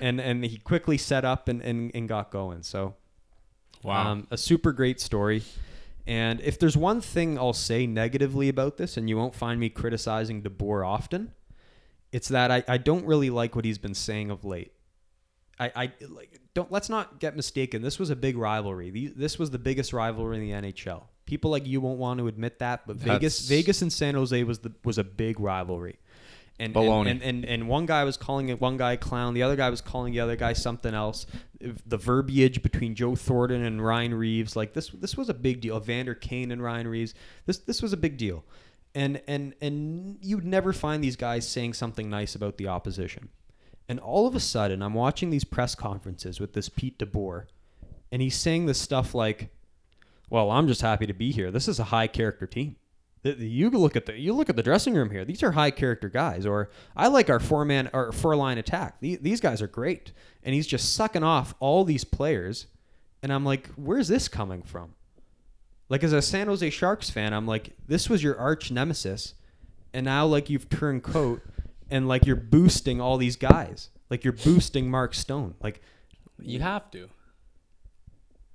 and 0.00 0.20
and 0.20 0.44
he 0.44 0.58
quickly 0.58 0.98
set 0.98 1.24
up 1.24 1.48
and, 1.48 1.62
and, 1.62 1.90
and 1.94 2.08
got 2.08 2.30
going. 2.30 2.62
So, 2.62 2.94
Wow. 3.82 4.12
um, 4.12 4.26
a 4.30 4.36
super 4.36 4.72
great 4.72 5.00
story. 5.00 5.42
And 6.06 6.40
if 6.40 6.58
there's 6.58 6.76
one 6.76 7.00
thing 7.00 7.38
I'll 7.38 7.52
say 7.52 7.86
negatively 7.86 8.48
about 8.48 8.76
this, 8.76 8.96
and 8.96 9.08
you 9.08 9.16
won't 9.16 9.34
find 9.34 9.60
me 9.60 9.68
criticizing 9.68 10.42
DeBoer 10.42 10.86
often, 10.86 11.32
it's 12.12 12.28
that 12.28 12.50
I, 12.50 12.64
I 12.66 12.78
don't 12.78 13.04
really 13.04 13.30
like 13.30 13.54
what 13.54 13.64
he's 13.64 13.78
been 13.78 13.94
saying 13.94 14.30
of 14.30 14.44
late. 14.44 14.72
I, 15.60 15.72
I 15.74 15.92
like 16.08 16.38
don't 16.54 16.70
let's 16.70 16.88
not 16.88 17.18
get 17.20 17.34
mistaken. 17.36 17.82
This 17.82 17.98
was 17.98 18.10
a 18.10 18.16
big 18.16 18.36
rivalry. 18.36 18.90
The- 18.90 19.08
This 19.16 19.38
was 19.38 19.50
the 19.50 19.58
biggest 19.58 19.92
rivalry 19.92 20.36
in 20.38 20.62
the 20.62 20.70
NHL. 20.72 21.04
People 21.26 21.50
like 21.50 21.66
you 21.66 21.80
won't 21.80 21.98
want 21.98 22.18
to 22.20 22.28
admit 22.28 22.58
that, 22.60 22.86
but 22.86 22.96
Vegas, 22.96 23.38
That's- 23.38 23.48
Vegas 23.48 23.82
and 23.82 23.92
San 23.92 24.14
Jose 24.14 24.42
was 24.44 24.60
the 24.60 24.72
was 24.84 24.98
a 24.98 25.04
big 25.04 25.40
rivalry. 25.40 25.98
And, 26.60 26.74
and, 27.06 27.22
and, 27.22 27.22
and 27.22 27.44
and 27.44 27.68
one 27.68 27.86
guy 27.86 28.02
was 28.02 28.16
calling 28.16 28.48
it 28.48 28.60
one 28.60 28.76
guy 28.76 28.96
clown, 28.96 29.32
the 29.34 29.44
other 29.44 29.54
guy 29.54 29.70
was 29.70 29.80
calling 29.80 30.12
the 30.12 30.18
other 30.20 30.34
guy 30.34 30.52
something 30.54 30.92
else. 30.92 31.24
The 31.60 31.96
verbiage 31.96 32.62
between 32.62 32.94
Joe 32.96 33.14
Thornton 33.14 33.64
and 33.64 33.84
Ryan 33.84 34.14
Reaves, 34.14 34.56
like 34.56 34.74
this, 34.74 34.88
this 34.90 35.16
was 35.16 35.28
a 35.28 35.34
big 35.34 35.60
deal. 35.60 35.78
Vander 35.80 36.14
Kane 36.14 36.50
and 36.50 36.60
Ryan 36.62 36.88
Reaves, 36.88 37.14
this 37.46 37.58
this 37.58 37.80
was 37.80 37.92
a 37.92 37.96
big 37.96 38.16
deal, 38.16 38.44
and 38.94 39.20
and 39.28 39.54
and 39.60 40.18
you'd 40.20 40.44
never 40.44 40.72
find 40.72 41.02
these 41.02 41.14
guys 41.16 41.46
saying 41.48 41.74
something 41.74 42.10
nice 42.10 42.34
about 42.34 42.56
the 42.58 42.66
opposition. 42.66 43.28
And 43.88 43.98
all 43.98 44.26
of 44.26 44.34
a 44.34 44.40
sudden, 44.40 44.82
I'm 44.82 44.94
watching 44.94 45.30
these 45.30 45.44
press 45.44 45.74
conferences 45.74 46.40
with 46.40 46.52
this 46.52 46.68
Pete 46.68 46.98
DeBoer, 46.98 47.46
and 48.12 48.20
he's 48.20 48.36
saying 48.36 48.66
this 48.66 48.78
stuff 48.78 49.14
like, 49.14 49.50
"Well, 50.28 50.50
I'm 50.50 50.68
just 50.68 50.82
happy 50.82 51.06
to 51.06 51.14
be 51.14 51.32
here. 51.32 51.50
This 51.50 51.68
is 51.68 51.78
a 51.78 51.84
high 51.84 52.06
character 52.06 52.46
team. 52.46 52.76
You 53.22 53.70
look 53.70 53.96
at 53.96 54.06
the 54.06 54.18
you 54.18 54.32
look 54.34 54.48
at 54.48 54.56
the 54.56 54.62
dressing 54.62 54.94
room 54.94 55.10
here. 55.10 55.24
These 55.24 55.42
are 55.42 55.52
high 55.52 55.70
character 55.70 56.08
guys. 56.08 56.46
Or 56.46 56.70
I 56.96 57.08
like 57.08 57.28
our 57.30 57.40
four 57.40 57.64
man 57.64 57.90
or 57.92 58.12
four 58.12 58.36
line 58.36 58.58
attack. 58.58 59.00
These 59.00 59.40
guys 59.40 59.62
are 59.62 59.66
great." 59.66 60.12
And 60.42 60.54
he's 60.54 60.66
just 60.66 60.94
sucking 60.94 61.24
off 61.24 61.54
all 61.58 61.84
these 61.84 62.04
players, 62.04 62.66
and 63.22 63.32
I'm 63.32 63.44
like, 63.44 63.68
where's 63.74 64.08
this 64.08 64.28
coming 64.28 64.62
from? 64.62 64.94
Like 65.88 66.04
as 66.04 66.12
a 66.12 66.22
San 66.22 66.46
Jose 66.46 66.70
Sharks 66.70 67.10
fan, 67.10 67.32
I'm 67.34 67.46
like, 67.46 67.72
this 67.86 68.08
was 68.08 68.22
your 68.22 68.38
arch 68.38 68.70
nemesis, 68.70 69.34
and 69.92 70.04
now 70.04 70.26
like 70.26 70.48
you've 70.48 70.68
turned 70.70 71.02
coat, 71.02 71.42
and 71.90 72.08
like 72.08 72.26
you're 72.26 72.36
boosting 72.36 73.00
all 73.00 73.16
these 73.16 73.36
guys, 73.36 73.90
like 74.10 74.24
you're 74.24 74.32
boosting 74.32 74.90
Mark 74.90 75.14
Stone, 75.14 75.54
like. 75.60 75.82
You 76.40 76.60
have 76.60 76.88
to. 76.92 77.08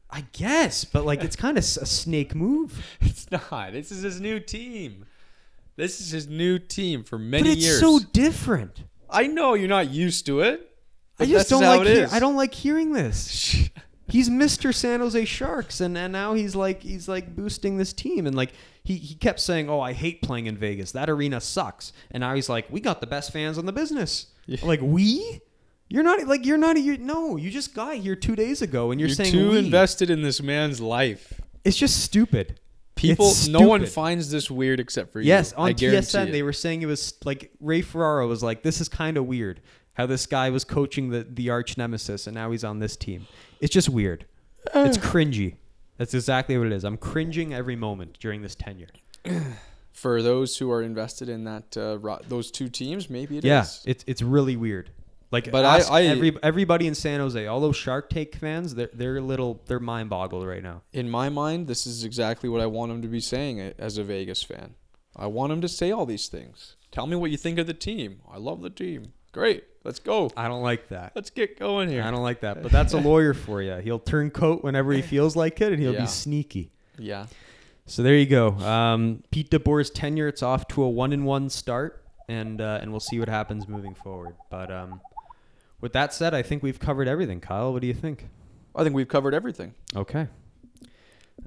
I 0.09 0.25
guess, 0.31 0.85
but 0.85 1.05
like 1.05 1.23
it's 1.23 1.35
kind 1.35 1.57
of 1.57 1.63
a 1.63 1.85
snake 1.85 2.33
move. 2.35 2.85
It's 3.01 3.29
not. 3.31 3.73
This 3.73 3.91
is 3.91 4.03
his 4.03 4.21
new 4.21 4.39
team. 4.39 5.05
This 5.75 5.99
is 5.99 6.11
his 6.11 6.27
new 6.27 6.59
team 6.59 7.03
for 7.03 7.17
many 7.17 7.43
But 7.43 7.51
it's 7.53 7.65
years. 7.65 7.79
so 7.79 7.99
different. 7.99 8.83
I 9.09 9.27
know 9.27 9.55
you're 9.55 9.67
not 9.67 9.89
used 9.89 10.25
to 10.27 10.41
it. 10.41 10.69
I 11.19 11.25
just 11.25 11.49
don't 11.49 11.63
like. 11.63 11.87
is. 11.87 12.13
I 12.13 12.19
don't 12.19 12.35
like 12.35 12.53
hearing 12.53 12.93
this. 12.93 13.69
He's 14.07 14.29
Mr. 14.29 14.73
San 14.73 14.99
Jose 14.99 15.23
Sharks, 15.25 15.79
and, 15.79 15.97
and 15.97 16.11
now 16.11 16.33
he's 16.33 16.55
like 16.55 16.81
he's 16.81 17.07
like 17.07 17.35
boosting 17.35 17.77
this 17.77 17.93
team, 17.93 18.27
and 18.27 18.35
like 18.35 18.51
he, 18.83 18.95
he 18.97 19.15
kept 19.15 19.39
saying, 19.39 19.69
"Oh, 19.69 19.79
I 19.79 19.93
hate 19.93 20.21
playing 20.21 20.47
in 20.47 20.57
Vegas. 20.57 20.91
That 20.91 21.09
arena 21.09 21.39
sucks." 21.39 21.93
And 22.11 22.21
now 22.21 22.35
he's 22.35 22.49
like, 22.49 22.69
"We 22.69 22.81
got 22.81 22.99
the 22.99 23.07
best 23.07 23.31
fans 23.31 23.57
in 23.57 23.65
the 23.65 23.71
business." 23.71 24.27
Yeah. 24.45 24.57
Like 24.63 24.81
we, 24.81 25.41
you're 25.87 26.03
not 26.03 26.27
like 26.27 26.45
you're 26.45 26.57
not. 26.57 26.77
you 26.77 26.97
no, 26.97 27.37
you 27.37 27.49
just 27.49 27.73
got 27.73 27.95
here 27.95 28.15
two 28.15 28.35
days 28.35 28.61
ago, 28.61 28.91
and 28.91 28.99
you're, 28.99 29.07
You're 29.07 29.15
saying 29.15 29.31
too 29.31 29.51
we. 29.51 29.59
invested 29.59 30.09
in 30.09 30.21
this 30.21 30.41
man's 30.41 30.81
life. 30.81 31.39
It's 31.63 31.77
just 31.77 32.01
stupid. 32.03 32.59
People, 32.95 33.33
no 33.49 33.61
one 33.61 33.85
finds 33.85 34.29
this 34.29 34.51
weird 34.51 34.79
except 34.79 35.11
for 35.11 35.19
you. 35.19 35.27
Yes, 35.27 35.51
on 35.53 35.73
guarantee 35.73 35.99
TSN 36.05 36.27
it. 36.27 36.31
they 36.31 36.43
were 36.43 36.53
saying 36.53 36.81
it 36.83 36.85
was 36.85 37.15
like 37.25 37.51
Ray 37.59 37.81
Ferraro 37.81 38.27
was 38.27 38.43
like, 38.43 38.63
"This 38.63 38.81
is 38.81 38.89
kind 38.89 39.17
of 39.17 39.25
weird 39.25 39.61
how 39.93 40.05
this 40.05 40.25
guy 40.25 40.49
was 40.49 40.63
coaching 40.63 41.09
the 41.09 41.23
the 41.29 41.49
arch 41.49 41.77
nemesis, 41.77 42.27
and 42.27 42.33
now 42.35 42.51
he's 42.51 42.63
on 42.63 42.79
this 42.79 42.95
team. 42.97 43.27
It's 43.59 43.73
just 43.73 43.89
weird. 43.89 44.25
It's 44.73 44.97
cringy. 44.97 45.55
That's 45.97 46.13
exactly 46.13 46.57
what 46.57 46.67
it 46.67 46.73
is. 46.73 46.83
I'm 46.83 46.97
cringing 46.97 47.53
every 47.53 47.75
moment 47.75 48.17
during 48.19 48.41
this 48.41 48.55
tenure. 48.55 48.87
For 49.91 50.21
those 50.23 50.57
who 50.57 50.71
are 50.71 50.81
invested 50.81 51.29
in 51.29 51.43
that, 51.43 51.77
uh, 51.77 51.99
ro- 51.99 52.19
those 52.27 52.49
two 52.49 52.67
teams, 52.67 53.09
maybe 53.09 53.37
it 53.37 53.45
is. 53.45 53.47
yeah, 53.47 53.65
it's 53.85 54.03
it's 54.07 54.21
really 54.21 54.55
weird. 54.55 54.89
Like, 55.31 55.51
But 55.51 55.65
I- 55.65 55.77
ask 55.77 55.91
I- 55.91 56.03
every 56.05 56.35
everybody 56.41 56.87
in 56.87 56.95
San 56.95 57.19
Jose, 57.19 57.45
all 57.45 57.59
those 57.61 57.75
Shark 57.75 58.09
Take 58.09 58.35
fans, 58.35 58.73
they're 58.75 58.89
they're 58.93 59.17
a 59.17 59.21
little 59.21 59.61
they're 59.67 59.79
mind 59.79 60.09
boggled 60.09 60.45
right 60.47 60.63
now. 60.63 60.81
In 60.93 61.09
my 61.09 61.29
mind, 61.29 61.67
this 61.67 61.85
is 61.85 62.03
exactly 62.03 62.49
what 62.49 62.59
I 62.61 62.65
want 62.65 62.91
him 62.91 63.01
to 63.03 63.07
be 63.07 63.19
saying 63.19 63.61
a- 63.61 63.73
as 63.77 63.97
a 63.99 64.03
Vegas 64.03 64.41
fan. 64.41 64.73
I 65.15 65.27
want 65.27 65.51
him 65.53 65.61
to 65.61 65.67
say 65.67 65.91
all 65.91 66.07
these 66.07 66.27
things. 66.27 66.75
Tell 66.91 67.05
me 67.05 67.15
what 67.15 67.29
you 67.29 67.37
think 67.37 67.59
of 67.59 67.67
the 67.67 67.73
team. 67.75 68.21
I 68.31 68.37
love 68.37 68.61
the 68.61 68.69
team. 68.71 69.13
Great. 69.33 69.65
Let's 69.83 69.99
go. 69.99 70.29
I 70.37 70.47
don't 70.47 70.61
like 70.63 70.87
that. 70.89 71.11
Let's 71.13 71.29
get 71.29 71.59
going 71.59 71.89
here. 71.89 72.03
I 72.03 72.11
don't 72.11 72.23
like 72.23 72.39
that. 72.41 72.63
But 72.63 72.71
that's 72.71 72.93
a 72.93 72.99
lawyer 72.99 73.33
for 73.33 73.61
you. 73.61 73.75
He'll 73.77 73.99
turn 73.99 74.29
coat 74.31 74.63
whenever 74.63 74.93
he 74.93 75.01
feels 75.01 75.35
like 75.35 75.59
it, 75.59 75.73
and 75.73 75.81
he'll 75.81 75.93
Yeah. 75.93 76.01
be 76.01 76.07
sneaky. 76.07 76.71
Yeah. 76.97 77.25
So 77.85 78.01
there 78.01 78.15
you 78.15 78.25
go. 78.27 78.51
Um, 78.59 79.23
Pete 79.31 79.49
DeBoer's 79.49 79.89
tenure, 79.89 80.29
it's 80.29 80.41
off 80.41 80.69
to 80.69 80.83
a 80.83 80.89
one 80.89 81.11
and 81.11 81.25
one 81.25 81.49
start, 81.49 82.01
and 82.29 82.61
uh, 82.61 82.79
and 82.81 82.91
we'll 82.91 83.01
see 83.01 83.19
what 83.19 83.27
happens 83.27 83.67
moving 83.67 83.93
forward. 83.93 84.35
But 84.49 84.71
um, 84.71 85.01
with 85.81 85.91
that 85.91 86.13
said, 86.13 86.33
I 86.33 86.43
think 86.43 86.63
we've 86.63 86.79
covered 86.79 87.09
everything. 87.09 87.41
Kyle, 87.41 87.73
what 87.73 87.81
do 87.81 87.87
you 87.87 87.93
think? 87.93 88.29
I 88.73 88.83
think 88.83 88.95
we've 88.95 89.07
covered 89.09 89.33
everything. 89.33 89.73
Okay. 89.95 90.27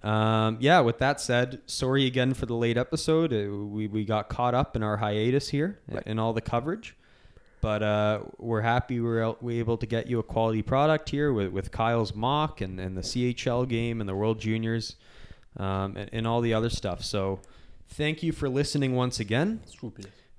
Um, 0.03 0.59
yeah. 0.61 0.81
With 0.81 0.99
that 0.99 1.21
said, 1.21 1.61
sorry 1.67 2.07
again 2.07 2.35
for 2.35 2.45
the 2.47 2.55
late 2.55 2.77
episode. 2.77 3.33
Uh, 3.33 3.57
we 3.67 3.87
we 3.87 4.05
got 4.05 4.29
caught 4.29 4.55
up 4.55 4.77
in 4.77 4.83
our 4.83 4.99
hiatus 4.99 5.49
here 5.49 5.79
Right. 5.89 6.03
in 6.07 6.19
all 6.19 6.33
the 6.33 6.41
coverage. 6.43 6.97
But 7.61 7.83
uh, 7.83 8.21
we're 8.39 8.61
happy 8.61 9.01
we 9.01 9.07
were, 9.07 9.37
we 9.41 9.59
able 9.59 9.77
to 9.79 9.87
get 9.87 10.07
you 10.07 10.19
a 10.19 10.23
quality 10.23 10.63
product 10.63 11.09
here 11.09 11.33
with, 11.33 11.49
with 11.49 11.71
Kyle's 11.71 12.15
mock 12.15 12.61
and, 12.61 12.79
and 12.79 12.97
the 12.97 13.03
CHL 13.03 13.69
game 13.69 14.01
and 14.01 14.09
the 14.09 14.15
World 14.15 14.41
Juniors 14.41 14.97
um, 15.57 15.97
and, 15.97 16.11
and 16.13 16.27
all 16.27 16.41
the 16.41 16.55
other 16.55 16.71
stuff. 16.71 17.03
So 17.03 17.41
thank 17.89 18.23
you 18.23 18.33
for 18.33 18.49
listening 18.49 18.95
once 18.95 19.21
again. 19.21 19.61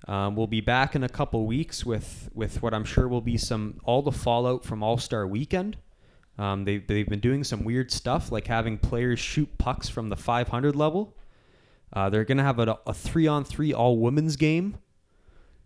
Um, 0.07 0.35
we'll 0.35 0.48
be 0.48 0.61
back 0.61 0.95
in 0.95 1.03
a 1.03 1.10
couple 1.10 1.45
weeks 1.45 1.85
with, 1.85 2.30
with 2.34 2.61
what 2.61 2.73
I'm 2.73 2.85
sure 2.85 3.07
will 3.07 3.22
be 3.22 3.38
some 3.38 3.81
all 3.84 4.02
the 4.02 4.11
fallout 4.11 4.64
from 4.64 4.84
All 4.84 4.98
Star 4.98 5.27
Weekend. 5.27 5.77
Um, 6.38 6.65
they, 6.65 6.77
they've 6.77 7.07
been 7.07 7.19
doing 7.19 7.44
some 7.44 7.64
weird 7.64 7.91
stuff 7.91 8.31
like 8.31 8.48
having 8.48 8.77
players 8.77 9.19
shoot 9.19 9.57
pucks 9.57 9.89
from 9.89 10.10
the 10.10 10.15
500 10.15 10.76
level. 10.76 11.15
Uh, 11.91 12.10
they're 12.10 12.26
going 12.26 12.38
to 12.38 12.44
have 12.44 12.60
a, 12.60 12.77
a 12.85 12.94
three 12.94 13.27
on 13.27 13.44
three 13.44 13.73
all 13.73 13.98
women's 13.98 14.35
game. 14.35 14.77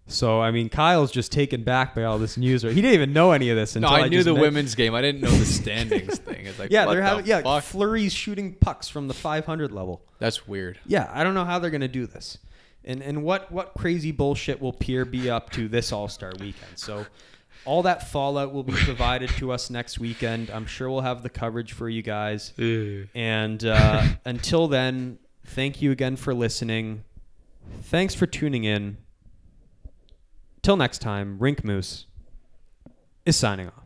So, 0.08 0.42
I 0.42 0.52
mean, 0.52 0.68
Kyle's 0.68 1.12
just 1.12 1.32
taken 1.32 1.64
back 1.64 1.96
by 1.96 2.04
all 2.04 2.20
this 2.20 2.36
news. 2.36 2.66
Right? 2.66 2.74
He 2.74 2.82
didn't 2.82 2.96
even 2.96 3.14
know 3.14 3.32
any 3.32 3.50
of 3.50 3.56
this 3.56 3.76
No, 3.76 3.88
until 3.88 4.04
I, 4.04 4.08
knew 4.10 4.18
just 4.18 4.26
the 4.26 4.34
men- 4.34 4.42
women's 4.42 4.76
game. 4.76 4.94
I 4.94 5.02
didn't 5.02 5.22
know 5.22 5.32
the 5.32 5.46
standings 5.62 6.18
thing. 6.20 6.46
It's 6.48 6.60
like 6.60 6.70
Yeah, 6.72 6.86
what 6.86 6.94
they're 6.94 7.02
the 7.02 7.08
having 7.08 7.26
yeah 7.28 7.42
fuck? 7.42 7.64
flurries 7.64 8.12
shooting 8.12 8.56
pucks 8.56 8.90
from 8.90 9.08
the 9.08 9.14
500 9.14 9.72
level. 9.72 10.02
That's 10.20 10.48
weird. 10.48 10.80
Yeah, 10.86 11.10
I 11.14 11.24
don't 11.24 11.34
know 11.34 11.46
how 11.46 11.60
they're 11.60 11.70
going 11.72 11.80
to 11.82 11.88
do 11.88 12.08
this. 12.08 12.38
And 12.84 13.02
and 13.04 13.24
what 13.24 13.52
what 13.52 13.74
crazy 13.78 14.12
bullshit 14.12 14.60
will 14.60 14.74
Pierre 14.74 15.06
be 15.06 15.30
up 15.30 15.52
to 15.52 15.68
this 15.70 15.92
All-Star 15.94 16.32
weekend? 16.40 16.78
So 16.78 17.06
all 17.64 17.84
that 17.84 18.10
fallout 18.10 18.52
will 18.54 18.64
be 18.64 18.74
provided 18.74 19.30
to 19.38 19.52
us 19.52 19.70
next 19.70 20.00
weekend. 20.00 20.50
I'm 20.50 20.66
sure 20.66 20.90
we'll 20.90 21.02
have 21.02 21.22
the 21.22 21.30
coverage 21.30 21.74
for 21.74 21.88
you 21.88 22.02
guys. 22.02 22.54
And 22.58 23.64
uh, 23.64 24.04
until 24.26 24.68
then, 24.68 25.20
thank 25.46 25.80
you 25.82 25.92
again 25.92 26.16
for 26.16 26.34
listening. 26.34 27.04
Thanks 27.84 28.16
for 28.16 28.26
tuning 28.26 28.64
in. 28.64 28.98
Till 30.62 30.78
next 30.78 31.00
time, 31.00 31.40
Rink 31.40 31.64
Moose 31.64 32.06
is 33.26 33.36
signing 33.36 33.68
off. 33.68 33.81